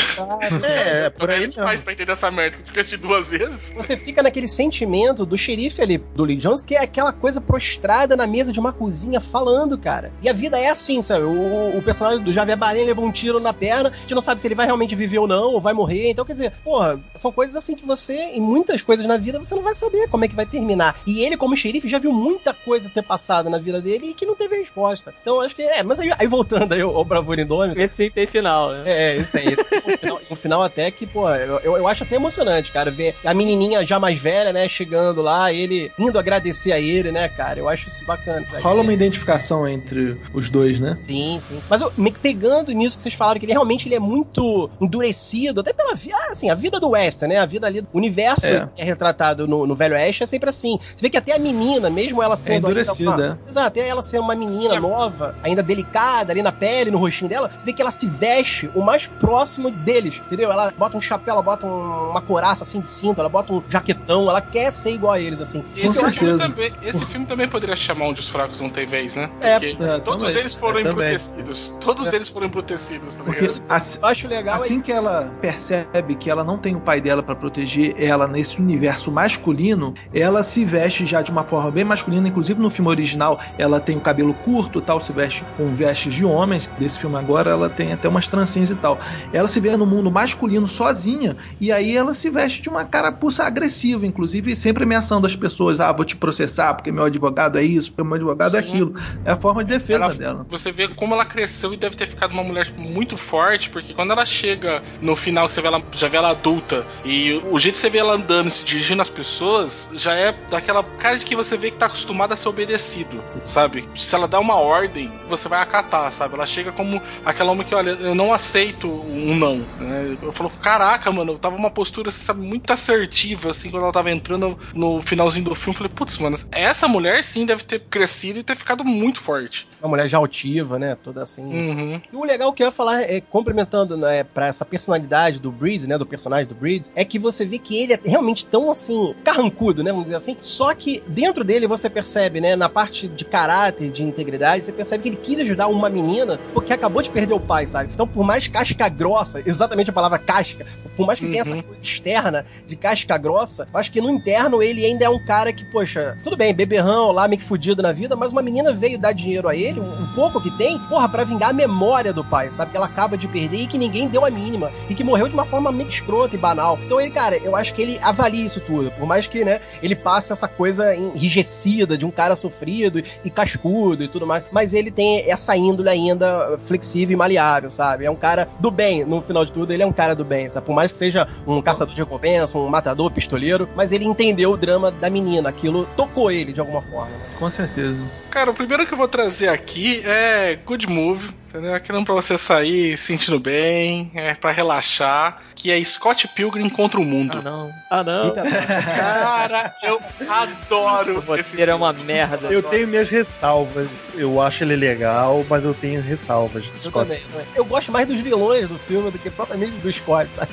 É, 0.64 1.10
Tô 1.10 1.26
velho 1.26 1.48
demais 1.48 1.80
pra 1.80 1.92
entender 1.92 2.12
essa 2.12 2.30
merda, 2.30 2.56
que 2.58 2.78
eu 2.78 2.80
assistir 2.80 2.96
duas 2.96 3.28
vezes. 3.28 3.72
Você 3.74 3.96
fica 3.96 4.22
naquele 4.22 4.48
sentimento 4.48 5.24
do 5.24 5.36
xerife 5.36 5.80
ali, 5.80 5.98
do 5.98 6.24
Lee 6.24 6.36
Jones, 6.36 6.60
que 6.60 6.74
é 6.74 6.82
aquela 6.82 7.12
coisa 7.12 7.40
prostrada 7.40 8.16
na 8.16 8.26
mesa 8.26 8.52
de 8.52 8.60
uma 8.60 8.72
cozinha 8.72 9.20
falando, 9.20 9.76
cara. 9.78 10.12
E 10.22 10.28
a 10.28 10.32
vida 10.32 10.58
é 10.58 10.68
assim, 10.68 11.02
sabe? 11.02 11.24
O, 11.24 11.78
o 11.78 11.82
personagem 11.82 12.22
do 12.22 12.32
Javier 12.32 12.56
Bardem 12.56 12.84
levou 12.84 13.04
um 13.04 13.12
tiro 13.12 13.40
na 13.40 13.52
perna, 13.52 13.90
a 13.90 14.00
gente 14.00 14.14
não 14.14 14.20
sabe 14.20 14.40
se 14.40 14.46
ele 14.46 14.54
vai 14.54 14.66
realmente 14.66 14.94
viver 14.94 15.18
ou 15.18 15.26
não, 15.26 15.52
ou 15.52 15.60
vai 15.60 15.72
morrer. 15.72 16.10
Então, 16.10 16.24
quer 16.24 16.32
dizer, 16.32 16.52
porra, 16.62 17.00
são 17.14 17.32
coisas 17.32 17.56
assim 17.56 17.74
que 17.74 17.86
você, 17.86 18.14
em 18.14 18.40
muitas 18.40 18.82
coisas 18.82 19.04
na 19.06 19.16
vida, 19.16 19.38
você 19.38 19.54
não 19.54 19.62
vai 19.62 19.74
saber 19.74 20.08
como 20.08 20.24
é 20.24 20.28
que 20.28 20.34
vai 20.34 20.46
terminar. 20.46 20.96
E 21.06 21.20
ele, 21.24 21.33
como 21.36 21.56
xerife, 21.56 21.88
já 21.88 21.98
viu 21.98 22.12
muita 22.12 22.52
coisa 22.52 22.90
ter 22.90 23.02
passado 23.02 23.48
na 23.50 23.58
vida 23.58 23.80
dele 23.80 24.10
e 24.10 24.14
que 24.14 24.26
não 24.26 24.34
teve 24.34 24.56
resposta. 24.56 25.14
Então, 25.20 25.40
acho 25.40 25.54
que 25.54 25.62
é. 25.62 25.82
Mas 25.82 26.00
aí, 26.00 26.10
aí 26.18 26.26
voltando 26.26 26.72
aí 26.72 26.80
ao, 26.80 27.04
Bravura 27.04 27.42
Indômito, 27.42 27.80
Esse 27.80 27.94
sim 27.96 28.10
tem 28.10 28.26
final, 28.26 28.70
né? 28.72 28.82
é, 28.86 29.16
esse 29.16 29.30
tem. 29.32 29.48
Esse 29.48 29.64
tem 29.64 29.78
um, 29.86 29.96
final, 29.98 30.20
um 30.30 30.36
final 30.36 30.62
até 30.62 30.90
que, 30.90 31.06
pô, 31.06 31.28
eu, 31.30 31.58
eu, 31.60 31.76
eu 31.78 31.88
acho 31.88 32.02
até 32.04 32.16
emocionante, 32.16 32.72
cara, 32.72 32.90
ver 32.90 33.14
a 33.24 33.34
menininha 33.34 33.84
já 33.86 33.98
mais 33.98 34.20
velha, 34.20 34.52
né, 34.52 34.68
chegando 34.68 35.20
lá, 35.22 35.52
ele 35.52 35.90
indo 35.98 36.18
agradecer 36.18 36.72
a 36.72 36.80
ele, 36.80 37.10
né, 37.12 37.28
cara. 37.28 37.58
Eu 37.60 37.68
acho 37.68 37.88
isso 37.88 38.04
bacana. 38.04 38.46
sabe? 38.48 38.62
Rola 38.62 38.82
uma 38.82 38.92
identificação 38.92 39.66
entre 39.68 40.20
os 40.32 40.48
dois, 40.50 40.80
né? 40.80 40.98
Sim, 41.02 41.38
sim. 41.40 41.60
Mas 41.68 41.80
eu, 41.80 41.92
me 41.96 42.10
pegando 42.12 42.72
nisso 42.72 42.96
que 42.96 43.02
vocês 43.02 43.14
falaram, 43.14 43.38
que 43.38 43.46
ele 43.46 43.52
realmente 43.52 43.86
ele 43.88 43.94
é 43.94 44.00
muito 44.00 44.70
endurecido, 44.80 45.60
até 45.60 45.72
pela 45.72 45.94
vida, 45.94 46.16
assim, 46.30 46.48
a 46.50 46.54
vida 46.54 46.78
do 46.80 46.90
Western, 46.90 47.34
né? 47.34 47.40
A 47.40 47.46
vida 47.46 47.66
ali, 47.66 47.80
o 47.80 47.86
universo 47.98 48.46
É. 48.46 48.68
que 48.74 48.82
é 48.82 48.84
retratado 48.84 49.46
no, 49.46 49.66
no 49.66 49.74
Velho 49.74 49.94
Oeste 49.94 50.22
é 50.22 50.26
sempre 50.26 50.48
assim. 50.48 50.78
Você 50.80 50.96
vê 51.02 51.10
que 51.10 51.16
até 51.24 51.34
a 51.36 51.38
menina, 51.38 51.88
mesmo 51.88 52.22
ela 52.22 52.36
sendo. 52.36 52.66
ainda 52.66 52.80
endurecida, 52.80 53.10
uma- 53.10 53.38
Exato, 53.48 53.66
até 53.66 53.88
ela 53.88 54.02
sendo 54.02 54.22
uma 54.24 54.34
menina 54.34 54.74
Sim. 54.74 54.80
nova, 54.80 55.34
ainda 55.42 55.62
delicada 55.62 56.32
ali 56.32 56.42
na 56.42 56.52
pele, 56.52 56.90
no 56.90 56.98
rostinho 56.98 57.28
dela, 57.30 57.50
você 57.54 57.64
vê 57.64 57.72
que 57.72 57.80
ela 57.80 57.90
se 57.90 58.06
veste 58.06 58.70
o 58.74 58.82
mais 58.82 59.06
próximo 59.06 59.70
deles, 59.70 60.20
entendeu? 60.26 60.52
Ela 60.52 60.72
bota 60.76 60.96
um 60.96 61.00
chapéu, 61.00 61.32
ela 61.34 61.42
bota 61.42 61.66
um- 61.66 62.10
uma 62.10 62.20
coraça 62.20 62.62
assim 62.62 62.80
de 62.80 62.88
cinto, 62.90 63.20
ela 63.20 63.28
bota 63.30 63.52
um 63.52 63.62
jaquetão, 63.68 64.28
ela 64.28 64.40
quer 64.42 64.70
ser 64.70 64.92
igual 64.92 65.14
a 65.14 65.20
eles, 65.20 65.40
assim. 65.40 65.64
Esse, 65.74 65.94
filme 65.98 66.12
certeza. 66.12 66.38
também, 66.48 66.72
esse 66.82 67.04
filme 67.06 67.26
também 67.26 67.48
poderia 67.48 67.74
chamar 67.76 68.06
onde 68.06 68.20
os 68.20 68.28
fracos 68.28 68.60
não 68.60 68.68
têm 68.68 68.86
vez, 68.86 69.14
né? 69.16 69.30
É. 69.40 69.52
Porque 69.58 69.76
É, 69.82 69.98
todos 70.00 70.26
também. 70.28 70.40
eles 70.40 70.54
foram 70.54 70.78
É, 70.78 70.82
embrutecidos. 70.82 71.74
Todos 71.80 72.12
eles 72.12 72.28
foram 72.28 72.46
embrutecidos, 72.46 73.14
tá 73.14 73.24
Porque 73.24 73.48
assim, 73.68 73.98
Eu 74.02 74.08
acho 74.08 74.28
legal. 74.28 74.56
assim 74.56 74.78
é 74.80 74.82
que 74.82 74.92
ela 74.92 75.32
percebe 75.40 76.14
que 76.16 76.28
ela 76.28 76.44
não 76.44 76.58
tem 76.58 76.74
o 76.76 76.80
pai 76.80 77.00
dela 77.00 77.22
pra 77.22 77.34
proteger 77.34 77.94
ela 77.98 78.26
nesse 78.28 78.60
universo 78.60 79.10
masculino, 79.10 79.94
ela 80.12 80.42
se 80.42 80.64
veste 80.64 81.06
já 81.14 81.22
de 81.22 81.30
uma 81.30 81.44
forma 81.44 81.70
bem 81.70 81.84
masculina. 81.84 82.26
Inclusive 82.28 82.60
no 82.60 82.70
filme 82.70 82.90
original, 82.90 83.40
ela 83.56 83.80
tem 83.80 83.96
o 83.96 84.00
cabelo 84.00 84.34
curto, 84.34 84.80
tal, 84.82 85.00
se 85.00 85.12
veste 85.12 85.44
com 85.56 85.72
vestes 85.72 86.12
de 86.12 86.24
homens. 86.24 86.68
Desse 86.76 86.98
filme 86.98 87.16
agora, 87.16 87.50
ela 87.52 87.70
tem 87.70 87.92
até 87.92 88.08
umas 88.08 88.26
trancinhas 88.26 88.70
e 88.70 88.74
tal. 88.74 88.98
Ela 89.32 89.46
se 89.46 89.60
vê 89.60 89.76
no 89.76 89.86
mundo 89.86 90.10
masculino 90.10 90.66
sozinha 90.66 91.36
e 91.60 91.70
aí 91.70 91.96
ela 91.96 92.12
se 92.14 92.28
veste 92.30 92.62
de 92.62 92.68
uma 92.68 92.84
carapuça 92.84 93.44
agressiva, 93.44 94.04
inclusive 94.06 94.56
sempre 94.56 94.82
ameaçando 94.82 95.26
as 95.26 95.36
pessoas: 95.36 95.78
"Ah, 95.80 95.92
vou 95.92 96.04
te 96.04 96.16
processar 96.16 96.74
porque 96.74 96.90
meu 96.90 97.04
advogado 97.04 97.58
é 97.58 97.62
isso, 97.62 97.90
porque 97.92 98.02
meu 98.02 98.14
advogado 98.16 98.56
é 98.56 98.60
Sim. 98.60 98.66
aquilo". 98.68 98.94
É 99.24 99.30
a 99.30 99.36
forma 99.36 99.62
de 99.64 99.72
defesa 99.72 100.04
Ela- 100.06 100.14
dela. 100.14 100.46
Você 100.50 100.72
vê 100.72 100.88
como 100.88 101.14
ela 101.14 101.24
cresceu 101.24 101.72
e 101.72 101.76
deve 101.76 101.94
ter 101.96 102.06
ficado 102.06 102.32
uma 102.32 102.42
mulher 102.42 102.66
muito 102.76 103.16
forte, 103.16 103.70
porque 103.70 103.94
quando 103.94 104.10
ela 104.10 104.26
chega 104.26 104.82
no 105.00 105.14
final, 105.14 105.48
você 105.48 105.60
vê 105.60 105.68
ela, 105.68 105.80
já 105.92 106.08
vê 106.08 106.16
ela 106.16 106.30
adulta, 106.30 106.84
e 107.04 107.40
o 107.50 107.58
jeito 107.58 107.74
que 107.74 107.80
você 107.80 107.90
vê 107.90 107.98
ela 107.98 108.14
andando, 108.14 108.50
se 108.50 108.64
dirigindo 108.64 109.00
às 109.02 109.10
pessoas, 109.10 109.88
já 109.92 110.14
é 110.14 110.34
daquela 110.50 110.82
cara 111.04 111.18
de 111.18 111.26
que 111.26 111.36
você 111.36 111.54
vê 111.54 111.70
que 111.70 111.76
tá 111.76 111.84
acostumada 111.84 112.32
a 112.32 112.36
ser 112.36 112.48
obedecido, 112.48 113.22
sabe? 113.44 113.86
Se 113.94 114.14
ela 114.14 114.26
dá 114.26 114.40
uma 114.40 114.54
ordem, 114.54 115.12
você 115.28 115.50
vai 115.50 115.60
acatar, 115.60 116.10
sabe? 116.10 116.32
Ela 116.32 116.46
chega 116.46 116.72
como 116.72 117.00
aquela 117.22 117.52
homem 117.52 117.66
que, 117.66 117.74
olha, 117.74 117.90
eu 117.90 118.14
não 118.14 118.32
aceito 118.32 118.88
um 118.88 119.36
não. 119.36 119.58
Né? 119.78 120.16
Eu 120.22 120.32
falo, 120.32 120.48
caraca, 120.48 121.12
mano, 121.12 121.32
eu 121.32 121.38
tava 121.38 121.56
uma 121.56 121.70
postura, 121.70 122.08
assim, 122.08 122.24
sabe, 122.24 122.40
muito 122.40 122.72
assertiva, 122.72 123.50
assim, 123.50 123.68
quando 123.68 123.82
ela 123.82 123.92
tava 123.92 124.10
entrando 124.10 124.58
no 124.72 125.02
finalzinho 125.02 125.44
do 125.44 125.54
filme. 125.54 125.74
Eu 125.74 125.78
falei, 125.78 125.92
putz, 125.94 126.16
mano, 126.16 126.38
essa 126.50 126.88
mulher 126.88 127.22
sim 127.22 127.44
deve 127.44 127.64
ter 127.64 127.80
crescido 127.80 128.38
e 128.38 128.42
ter 128.42 128.56
ficado 128.56 128.82
muito 128.82 129.20
forte. 129.20 129.68
Uma 129.82 129.90
mulher 129.90 130.08
já 130.08 130.16
altiva, 130.16 130.78
né? 130.78 130.96
Toda 131.04 131.22
assim. 131.22 131.44
Uhum. 131.44 132.00
E 132.10 132.16
o 132.16 132.24
legal 132.24 132.50
que 132.54 132.62
eu 132.62 132.68
ia 132.68 132.72
falar, 132.72 133.02
é, 133.02 133.20
complementando 133.20 133.94
né, 133.94 134.24
pra 134.24 134.46
essa 134.46 134.64
personalidade 134.64 135.38
do 135.38 135.52
Breed, 135.52 135.82
né? 135.84 135.98
Do 135.98 136.06
personagem 136.06 136.46
do 136.46 136.54
Breed, 136.54 136.86
é 136.94 137.04
que 137.04 137.18
você 137.18 137.44
vê 137.44 137.58
que 137.58 137.76
ele 137.76 137.92
é 137.92 138.00
realmente 138.02 138.46
tão 138.46 138.70
assim, 138.70 139.14
carrancudo, 139.22 139.82
né? 139.82 139.90
Vamos 139.90 140.04
dizer 140.04 140.16
assim. 140.16 140.34
Só 140.40 140.74
que 140.74 140.83
dentro 141.06 141.42
dele 141.44 141.66
você 141.66 141.88
percebe, 141.90 142.40
né? 142.40 142.56
Na 142.56 142.68
parte 142.68 143.08
de 143.08 143.24
caráter, 143.24 143.90
de 143.90 144.02
integridade, 144.02 144.64
você 144.64 144.72
percebe 144.72 145.02
que 145.02 145.08
ele 145.10 145.16
quis 145.16 145.38
ajudar 145.40 145.66
uma 145.68 145.88
menina 145.88 146.38
porque 146.52 146.72
acabou 146.72 147.02
de 147.02 147.10
perder 147.10 147.34
o 147.34 147.40
pai, 147.40 147.66
sabe? 147.66 147.90
Então, 147.92 148.06
por 148.06 148.24
mais 148.24 148.46
casca 148.48 148.88
grossa, 148.88 149.42
exatamente 149.44 149.90
a 149.90 149.92
palavra 149.92 150.18
casca, 150.18 150.66
por 150.96 151.06
mais 151.06 151.18
que 151.18 151.26
tenha 151.26 151.40
essa 151.40 151.54
Uhum. 151.54 151.62
coisa 151.62 151.82
externa 151.82 152.46
de 152.66 152.76
casca 152.76 153.16
grossa, 153.18 153.68
eu 153.72 153.78
acho 153.80 153.90
que 153.90 154.00
no 154.00 154.10
interno 154.10 154.62
ele 154.62 154.84
ainda 154.84 155.04
é 155.04 155.08
um 155.08 155.18
cara 155.24 155.52
que, 155.52 155.64
poxa, 155.64 156.16
tudo 156.22 156.36
bem, 156.36 156.54
beberrão 156.54 157.10
lá, 157.12 157.26
meio 157.28 157.38
que 157.40 157.44
fudido 157.46 157.82
na 157.82 157.92
vida, 157.92 158.14
mas 158.16 158.32
uma 158.32 158.42
menina 158.42 158.72
veio 158.72 158.98
dar 158.98 159.12
dinheiro 159.12 159.48
a 159.48 159.54
ele, 159.56 159.80
um, 159.80 159.84
um 160.02 160.06
pouco 160.14 160.40
que 160.40 160.50
tem, 160.52 160.78
porra, 160.80 161.08
pra 161.08 161.24
vingar 161.24 161.50
a 161.50 161.52
memória 161.52 162.12
do 162.12 162.24
pai, 162.24 162.50
sabe? 162.50 162.70
Que 162.70 162.76
ela 162.76 162.86
acaba 162.86 163.16
de 163.18 163.26
perder 163.28 163.58
e 163.58 163.66
que 163.66 163.78
ninguém 163.78 164.08
deu 164.08 164.24
a 164.24 164.30
mínima. 164.30 164.70
E 164.88 164.94
que 164.94 165.04
morreu 165.04 165.28
de 165.28 165.34
uma 165.34 165.44
forma 165.44 165.70
meio 165.72 165.88
escrota 165.88 166.34
e 166.34 166.38
banal. 166.38 166.78
Então 166.84 167.00
ele, 167.00 167.10
cara, 167.10 167.36
eu 167.36 167.54
acho 167.56 167.74
que 167.74 167.82
ele 167.82 167.98
avalia 168.02 168.44
isso 168.44 168.60
tudo. 168.60 168.90
Por 168.92 169.06
mais 169.06 169.26
que, 169.26 169.44
né, 169.44 169.60
ele 169.82 169.94
passe 169.94 170.32
essa 170.32 170.48
coisa 170.48 170.73
enrijecida 170.94 171.96
de 171.96 172.04
um 172.04 172.10
cara 172.10 172.36
sofrido 172.36 173.02
e 173.24 173.30
cascudo 173.30 174.02
e 174.04 174.08
tudo 174.08 174.26
mais. 174.26 174.44
Mas 174.50 174.72
ele 174.72 174.90
tem 174.90 175.30
essa 175.30 175.56
índole 175.56 175.88
ainda 175.88 176.56
flexível 176.58 177.14
e 177.14 177.16
maleável, 177.16 177.70
sabe? 177.70 178.04
É 178.04 178.10
um 178.10 178.16
cara 178.16 178.48
do 178.58 178.70
bem, 178.70 179.04
no 179.04 179.20
final 179.20 179.44
de 179.44 179.52
tudo, 179.52 179.72
ele 179.72 179.82
é 179.82 179.86
um 179.86 179.92
cara 179.92 180.14
do 180.14 180.24
bem, 180.24 180.48
sabe? 180.48 180.66
Por 180.66 180.74
mais 180.74 180.92
que 180.92 180.98
seja 180.98 181.26
um 181.46 181.60
caçador 181.62 181.94
de 181.94 182.00
recompensa, 182.00 182.58
um 182.58 182.68
matador, 182.68 183.10
pistoleiro, 183.10 183.68
mas 183.74 183.92
ele 183.92 184.04
entendeu 184.04 184.52
o 184.52 184.56
drama 184.56 184.90
da 184.90 185.08
menina. 185.10 185.48
Aquilo 185.48 185.86
tocou 185.96 186.30
ele 186.30 186.52
de 186.52 186.60
alguma 186.60 186.82
forma. 186.82 187.10
né? 187.10 187.24
Com 187.38 187.50
certeza. 187.50 188.00
Cara, 188.30 188.50
o 188.50 188.54
primeiro 188.54 188.86
que 188.86 188.92
eu 188.94 188.98
vou 188.98 189.08
trazer 189.08 189.48
aqui 189.48 190.02
é 190.04 190.58
Good 190.64 190.88
Move, 190.88 191.30
entendeu? 191.54 191.72
Aquilo 191.74 192.04
pra 192.04 192.14
você 192.14 192.36
sair 192.36 192.98
sentindo 192.98 193.38
bem, 193.38 194.10
é 194.14 194.34
pra 194.34 194.50
relaxar, 194.50 195.40
que 195.54 195.70
é 195.70 195.82
Scott 195.84 196.26
Pilgrim 196.28 196.68
contra 196.68 197.00
o 197.00 197.04
mundo. 197.04 197.38
Ah, 197.38 197.42
não. 197.42 197.70
Ah, 197.88 198.02
não. 198.02 198.24
Eita, 198.26 198.42
Cara, 198.42 199.74
eu 199.82 200.02
adoro 200.28 201.22
O 201.26 201.36
esse 201.36 201.50
roteiro 201.50 201.70
é 201.70 201.74
uma 201.74 201.92
merda. 201.92 202.48
Eu 202.48 202.62
tenho 202.62 202.88
minhas 202.88 203.08
ressalvas. 203.08 203.88
Eu 204.14 204.40
acho 204.40 204.64
ele 204.64 204.74
legal, 204.76 205.44
mas 205.48 205.64
eu 205.64 205.72
tenho 205.74 206.02
ressalvas. 206.02 206.64
eu 206.82 206.90
Scott. 206.90 207.08
também, 207.08 207.22
também. 207.30 207.46
Eu 207.54 207.64
gosto 207.64 207.92
mais 207.92 208.06
dos 208.08 208.18
vilões 208.18 208.68
do 208.68 208.78
filme 208.78 209.10
do 209.10 209.18
que 209.18 209.30
propriamente 209.30 209.72
do 209.72 209.92
Scott, 209.92 210.32
sabe? 210.32 210.52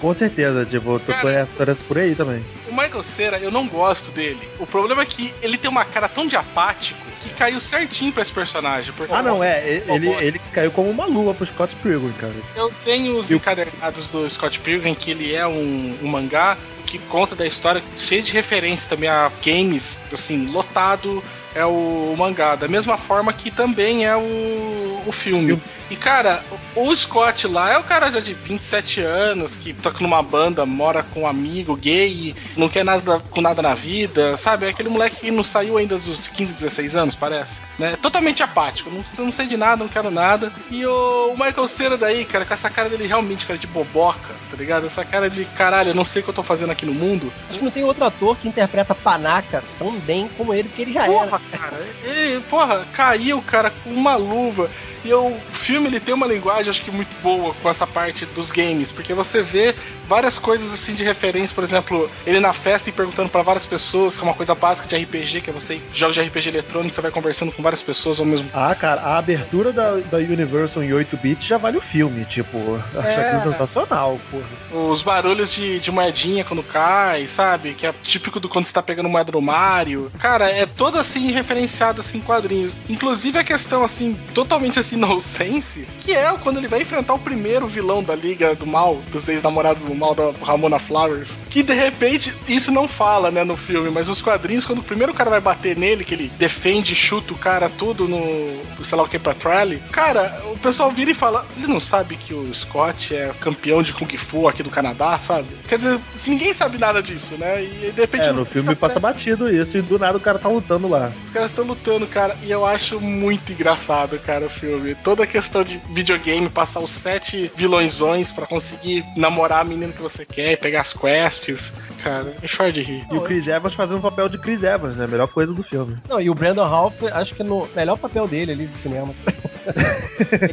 Com 0.00 0.14
certeza, 0.14 0.64
tipo, 0.64 0.92
eu 0.94 1.00
tô 1.00 1.12
Cara. 1.12 1.46
por 1.86 1.98
aí 1.98 2.14
também. 2.14 2.42
O 2.66 2.72
Michael 2.72 3.02
Cera, 3.02 3.38
eu 3.38 3.50
não 3.50 3.68
gosto 3.68 4.10
dele. 4.10 4.48
O 4.58 4.66
problema 4.66 5.02
é 5.02 5.06
que 5.06 5.34
ele 5.42 5.58
tem 5.58 5.70
uma 5.70 5.84
cara 5.84 6.08
tão 6.08 6.26
de 6.26 6.36
apático 6.36 7.09
que 7.22 7.30
caiu 7.30 7.60
certinho 7.60 8.12
pra 8.12 8.22
esse 8.22 8.32
personagem. 8.32 8.92
porque- 8.96 9.12
Ah, 9.14 9.22
não, 9.22 9.42
é. 9.44 9.82
Ele, 9.88 10.08
ele 10.20 10.40
caiu 10.52 10.70
como 10.70 10.90
uma 10.90 11.06
luva 11.06 11.34
pro 11.34 11.46
Scott 11.46 11.74
Pilgrim, 11.76 12.12
cara. 12.12 12.32
Eu 12.56 12.72
tenho 12.84 13.18
os 13.18 13.30
E 13.30 13.34
o- 13.34 13.36
encadernados 13.36 14.08
do 14.08 14.28
Scott 14.28 14.58
Pilgrim, 14.60 14.94
que 14.94 15.10
ele 15.10 15.34
é 15.34 15.46
um, 15.46 15.98
um 16.02 16.08
mangá 16.08 16.56
que 16.86 16.98
conta 16.98 17.36
da 17.36 17.46
história, 17.46 17.80
cheio 17.96 18.22
de 18.22 18.32
referência 18.32 18.88
também 18.88 19.08
a 19.08 19.30
games, 19.44 19.96
assim, 20.12 20.46
lotado 20.46 21.22
é 21.54 21.64
o, 21.64 22.14
mangá. 22.18 22.56
Da 22.56 22.66
mesma 22.66 22.96
forma 22.98 23.32
que 23.32 23.50
também 23.50 24.04
é 24.06 24.16
o, 24.16 25.02
o 25.06 25.12
filme. 25.12 25.60
E, 25.90 25.96
cara, 25.96 26.40
o 26.76 26.94
Scott 26.94 27.48
lá 27.48 27.72
é 27.72 27.78
o 27.78 27.82
cara 27.82 28.12
já 28.12 28.20
de 28.20 28.32
27 28.32 29.00
anos, 29.00 29.56
que 29.56 29.72
toca 29.72 29.98
numa 30.00 30.22
banda, 30.22 30.64
mora 30.64 31.02
com 31.02 31.22
um 31.22 31.26
amigo 31.26 31.74
gay, 31.74 32.34
não 32.56 32.68
quer 32.68 32.84
nada 32.84 33.18
com 33.18 33.40
nada 33.40 33.60
na 33.60 33.74
vida, 33.74 34.36
sabe? 34.36 34.66
É 34.66 34.68
aquele 34.68 34.88
moleque 34.88 35.16
que 35.16 35.30
não 35.32 35.42
saiu 35.42 35.76
ainda 35.76 35.98
dos 35.98 36.28
15, 36.28 36.52
16 36.52 36.94
anos, 36.94 37.16
parece. 37.16 37.58
Né? 37.76 37.98
Totalmente 38.00 38.40
apático, 38.40 38.88
não, 38.88 39.04
não 39.24 39.32
sei 39.32 39.46
de 39.46 39.56
nada, 39.56 39.82
não 39.82 39.88
quero 39.88 40.12
nada. 40.12 40.52
E 40.70 40.86
o, 40.86 41.32
o 41.32 41.32
Michael 41.32 41.66
Cera 41.66 41.98
daí, 41.98 42.24
cara, 42.24 42.44
com 42.44 42.54
essa 42.54 42.70
cara 42.70 42.88
dele 42.88 43.08
realmente, 43.08 43.44
cara, 43.44 43.58
de 43.58 43.66
boboca, 43.66 44.34
tá 44.48 44.56
ligado? 44.56 44.86
Essa 44.86 45.04
cara 45.04 45.28
de 45.28 45.44
caralho, 45.44 45.90
eu 45.90 45.94
não 45.94 46.04
sei 46.04 46.20
o 46.20 46.24
que 46.24 46.30
eu 46.30 46.34
tô 46.34 46.44
fazendo 46.44 46.70
aqui 46.70 46.86
no 46.86 46.94
mundo. 46.94 47.32
Acho 47.48 47.58
que 47.58 47.64
não 47.64 47.72
tem 47.72 47.82
outro 47.82 48.04
ator 48.04 48.36
que 48.36 48.46
interpreta 48.46 48.94
Panaca 48.94 49.64
tão 49.76 49.98
bem 49.98 50.30
como 50.36 50.54
ele, 50.54 50.68
porque 50.68 50.82
ele 50.82 50.92
já 50.92 51.04
era. 51.04 51.12
Porra, 51.12 51.40
cara, 51.50 51.86
ele, 52.04 52.40
porra, 52.42 52.86
caiu, 52.92 53.42
cara, 53.42 53.70
com 53.70 53.90
uma 53.90 54.14
luva. 54.14 54.70
E 55.04 55.12
o 55.14 55.34
filme 55.80 55.88
ele 55.96 56.00
tem 56.00 56.14
uma 56.14 56.26
linguagem, 56.26 56.70
acho 56.70 56.82
que 56.82 56.90
muito 56.90 57.10
boa 57.22 57.54
com 57.54 57.68
essa 57.70 57.86
parte 57.86 58.26
dos 58.26 58.50
games, 58.50 58.92
porque 58.92 59.14
você 59.14 59.42
vê 59.42 59.74
várias 60.06 60.38
coisas 60.38 60.72
assim 60.72 60.94
de 60.94 61.02
referência, 61.04 61.54
por 61.54 61.64
exemplo, 61.64 62.10
ele 62.26 62.38
na 62.40 62.52
festa 62.52 62.88
e 62.88 62.92
perguntando 62.92 63.28
pra 63.28 63.42
várias 63.42 63.66
pessoas, 63.66 64.16
que 64.16 64.20
é 64.20 64.24
uma 64.24 64.34
coisa 64.34 64.54
básica 64.54 64.86
de 64.88 64.96
RPG, 64.96 65.40
que 65.40 65.50
é 65.50 65.52
você 65.52 65.80
joga 65.94 66.12
de 66.12 66.20
RPG 66.22 66.48
eletrônico, 66.48 66.94
você 66.94 67.00
vai 67.00 67.10
conversando 67.10 67.52
com 67.52 67.62
várias 67.62 67.82
pessoas 67.82 68.18
ao 68.20 68.26
mesmo 68.26 68.44
tempo. 68.46 68.58
Ah, 68.58 68.74
cara, 68.74 69.00
a 69.00 69.18
abertura 69.18 69.72
da, 69.72 69.96
da 69.96 70.18
Universal 70.18 70.82
em 70.82 70.92
8 70.92 71.16
bits 71.16 71.46
já 71.46 71.56
vale 71.56 71.78
o 71.78 71.80
filme, 71.80 72.24
tipo, 72.26 72.58
acho 72.94 73.08
É. 73.08 73.42
sensacional, 73.42 74.18
porra. 74.30 74.90
Os 74.90 75.02
barulhos 75.02 75.52
de, 75.52 75.78
de 75.80 75.90
moedinha 75.90 76.44
quando 76.44 76.62
cai, 76.62 77.26
sabe? 77.26 77.74
Que 77.74 77.86
é 77.86 77.94
típico 78.02 78.38
do 78.40 78.48
quando 78.48 78.66
você 78.66 78.72
tá 78.72 78.82
pegando 78.82 79.08
moeda 79.08 79.32
no 79.32 79.40
Mario. 79.40 80.10
Cara, 80.18 80.50
é 80.50 80.66
todo 80.66 80.98
assim 80.98 81.30
referenciado 81.32 82.00
assim 82.00 82.18
em 82.18 82.20
quadrinhos. 82.20 82.76
Inclusive 82.88 83.38
a 83.38 83.44
questão 83.44 83.82
assim, 83.84 84.18
totalmente 84.34 84.78
assim 84.78 84.96
nonsense, 85.00 85.69
que 86.00 86.12
é 86.14 86.32
quando 86.42 86.58
ele 86.58 86.68
vai 86.68 86.82
enfrentar 86.82 87.14
o 87.14 87.18
primeiro 87.18 87.66
vilão 87.66 88.02
da 88.02 88.14
Liga 88.14 88.54
do 88.54 88.66
Mal, 88.66 89.00
dos 89.10 89.28
ex-namorados 89.28 89.84
do 89.84 89.94
mal 89.94 90.14
da 90.14 90.30
Ramona 90.44 90.78
Flowers. 90.78 91.36
Que 91.48 91.62
de 91.62 91.72
repente, 91.72 92.32
isso 92.48 92.70
não 92.70 92.86
fala, 92.88 93.30
né, 93.30 93.44
no 93.44 93.56
filme, 93.56 93.90
mas 93.90 94.08
os 94.08 94.20
quadrinhos, 94.22 94.66
quando 94.66 94.80
o 94.80 94.84
primeiro 94.84 95.12
cara 95.14 95.30
vai 95.30 95.40
bater 95.40 95.76
nele, 95.76 96.04
que 96.04 96.14
ele 96.14 96.30
defende, 96.38 96.94
chuta 96.94 97.32
o 97.32 97.38
cara 97.38 97.68
tudo 97.68 98.06
no, 98.08 98.60
sei 98.84 98.96
lá 98.96 99.04
o 99.04 99.08
que, 99.08 99.18
pra 99.18 99.34
Trally, 99.34 99.82
cara, 99.92 100.40
o 100.52 100.58
pessoal 100.58 100.90
vira 100.90 101.10
e 101.10 101.14
fala, 101.14 101.46
ele 101.56 101.66
não 101.66 101.80
sabe 101.80 102.16
que 102.16 102.32
o 102.34 102.52
Scott 102.54 103.14
é 103.14 103.30
campeão 103.40 103.82
de 103.82 103.92
Kung 103.92 104.16
Fu 104.16 104.48
aqui 104.48 104.62
do 104.62 104.70
Canadá, 104.70 105.18
sabe? 105.18 105.48
Quer 105.68 105.78
dizer, 105.78 106.00
ninguém 106.26 106.52
sabe 106.54 106.78
nada 106.78 107.02
disso, 107.02 107.34
né? 107.36 107.62
E 107.62 107.92
de 107.94 108.00
repente 108.00 108.28
É, 108.28 108.32
no 108.32 108.44
filme 108.44 108.74
passa 108.74 108.98
aparece- 108.98 109.18
batido 109.18 109.48
isso 109.54 109.76
e 109.76 109.82
do 109.82 109.98
nada 109.98 110.16
o 110.16 110.20
cara 110.20 110.38
tá 110.38 110.48
lutando 110.48 110.88
lá. 110.88 111.10
os 111.24 111.30
caras 111.30 111.50
estão 111.50 111.64
lutando, 111.64 112.06
cara, 112.06 112.36
e 112.42 112.50
eu 112.50 112.64
acho 112.66 113.00
muito 113.00 113.52
engraçado, 113.52 114.18
cara, 114.18 114.46
o 114.46 114.50
filme. 114.50 114.94
Toda 115.02 115.24
a 115.24 115.26
questão 115.26 115.59
de 115.64 115.78
videogame, 115.90 116.48
passar 116.48 116.80
os 116.80 116.90
sete 116.90 117.50
vilõesões 117.56 118.30
pra 118.30 118.46
conseguir 118.46 119.04
namorar 119.16 119.60
a 119.60 119.64
menina 119.64 119.92
que 119.92 120.02
você 120.02 120.24
quer, 120.24 120.58
pegar 120.58 120.82
as 120.82 120.92
quests. 120.92 121.72
Cara, 122.02 122.34
é 122.42 122.46
choro 122.46 122.72
de 122.72 122.82
rir. 122.82 123.04
E 123.10 123.16
o 123.16 123.20
Chris 123.20 123.48
Evans 123.48 123.74
fazendo 123.74 123.98
o 123.98 124.02
papel 124.02 124.28
de 124.28 124.38
Chris 124.38 124.62
Evans, 124.62 124.96
né? 124.96 125.06
Melhor 125.06 125.28
coisa 125.28 125.52
do 125.52 125.62
filme. 125.62 125.98
Não, 126.08 126.20
e 126.20 126.30
o 126.30 126.34
Brandon 126.34 126.66
Ralph, 126.66 127.02
acho 127.12 127.34
que 127.34 127.42
no 127.42 127.68
melhor 127.74 127.96
papel 127.96 128.26
dele 128.26 128.52
ali 128.52 128.66
de 128.66 128.76
cinema. 128.76 129.14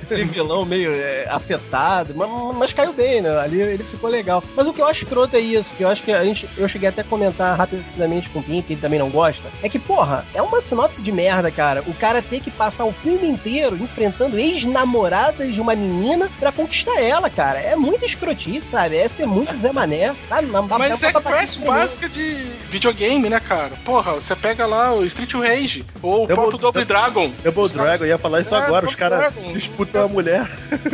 Aquele 0.05 0.23
vilão 0.25 0.65
meio 0.65 0.91
é, 0.93 1.27
afetado, 1.29 2.13
mas, 2.15 2.29
mas 2.55 2.73
caiu 2.73 2.93
bem, 2.93 3.21
né? 3.21 3.37
Ali 3.39 3.61
ele 3.61 3.83
ficou 3.83 4.09
legal. 4.09 4.43
Mas 4.55 4.67
o 4.67 4.73
que 4.73 4.81
eu 4.81 4.87
acho 4.87 5.03
escroto 5.03 5.35
é 5.35 5.39
isso, 5.39 5.73
que 5.75 5.83
eu 5.83 5.87
acho 5.89 6.03
que 6.03 6.11
a 6.11 6.23
gente, 6.23 6.47
eu 6.57 6.67
cheguei 6.67 6.89
até 6.89 7.01
a 7.01 7.03
comentar 7.03 7.57
rapidamente 7.57 8.29
com 8.29 8.39
o 8.39 8.43
Pim, 8.43 8.61
que 8.61 8.73
ele 8.73 8.81
também 8.81 8.99
não 8.99 9.09
gosta, 9.09 9.47
é 9.61 9.69
que, 9.69 9.79
porra, 9.79 10.25
é 10.33 10.41
uma 10.41 10.61
sinopse 10.61 11.01
de 11.01 11.11
merda, 11.11 11.51
cara. 11.51 11.83
O 11.87 11.93
cara 11.93 12.21
ter 12.21 12.39
que 12.39 12.49
passar 12.51 12.85
o 12.85 12.91
filme 12.93 13.27
inteiro 13.27 13.75
enfrentando 13.75 14.37
ex-namoradas 14.37 15.53
de 15.53 15.61
uma 15.61 15.75
menina 15.75 16.29
pra 16.39 16.51
conquistar 16.51 17.01
ela, 17.01 17.29
cara. 17.29 17.59
É 17.59 17.75
muita 17.75 18.05
escrotice, 18.05 18.61
sabe? 18.67 18.97
É 18.97 19.07
ser 19.07 19.25
muito 19.25 19.55
Zé 19.55 19.71
Mané, 19.71 20.13
sabe? 20.25 20.47
Mas, 20.47 20.65
Mas 20.67 21.03
é 21.03 21.11
pra- 21.11 21.21
básica 21.21 22.09
de 22.09 22.35
videogame, 22.69 23.29
né, 23.29 23.39
cara? 23.39 23.71
Porra, 23.85 24.13
você 24.13 24.35
pega 24.35 24.65
lá 24.65 24.93
o 24.93 25.05
Street 25.05 25.33
Rage, 25.33 25.85
ou 26.01 26.23
o 26.23 26.27
Double- 26.27 26.35
próprio 26.35 26.57
Double 26.59 26.85
Dragon. 26.85 27.31
Double 27.43 27.53
caras- 27.69 27.71
Dragon, 27.71 28.03
eu 28.05 28.07
ia 28.09 28.17
falar 28.17 28.41
isso 28.41 28.53
É, 28.53 28.57
agora, 28.57 28.87
os 28.87 28.95
caras 28.95 29.06
Dragon, 29.09 29.53
disputam 29.53 30.05
a 30.05 30.07
mulher. 30.07 30.49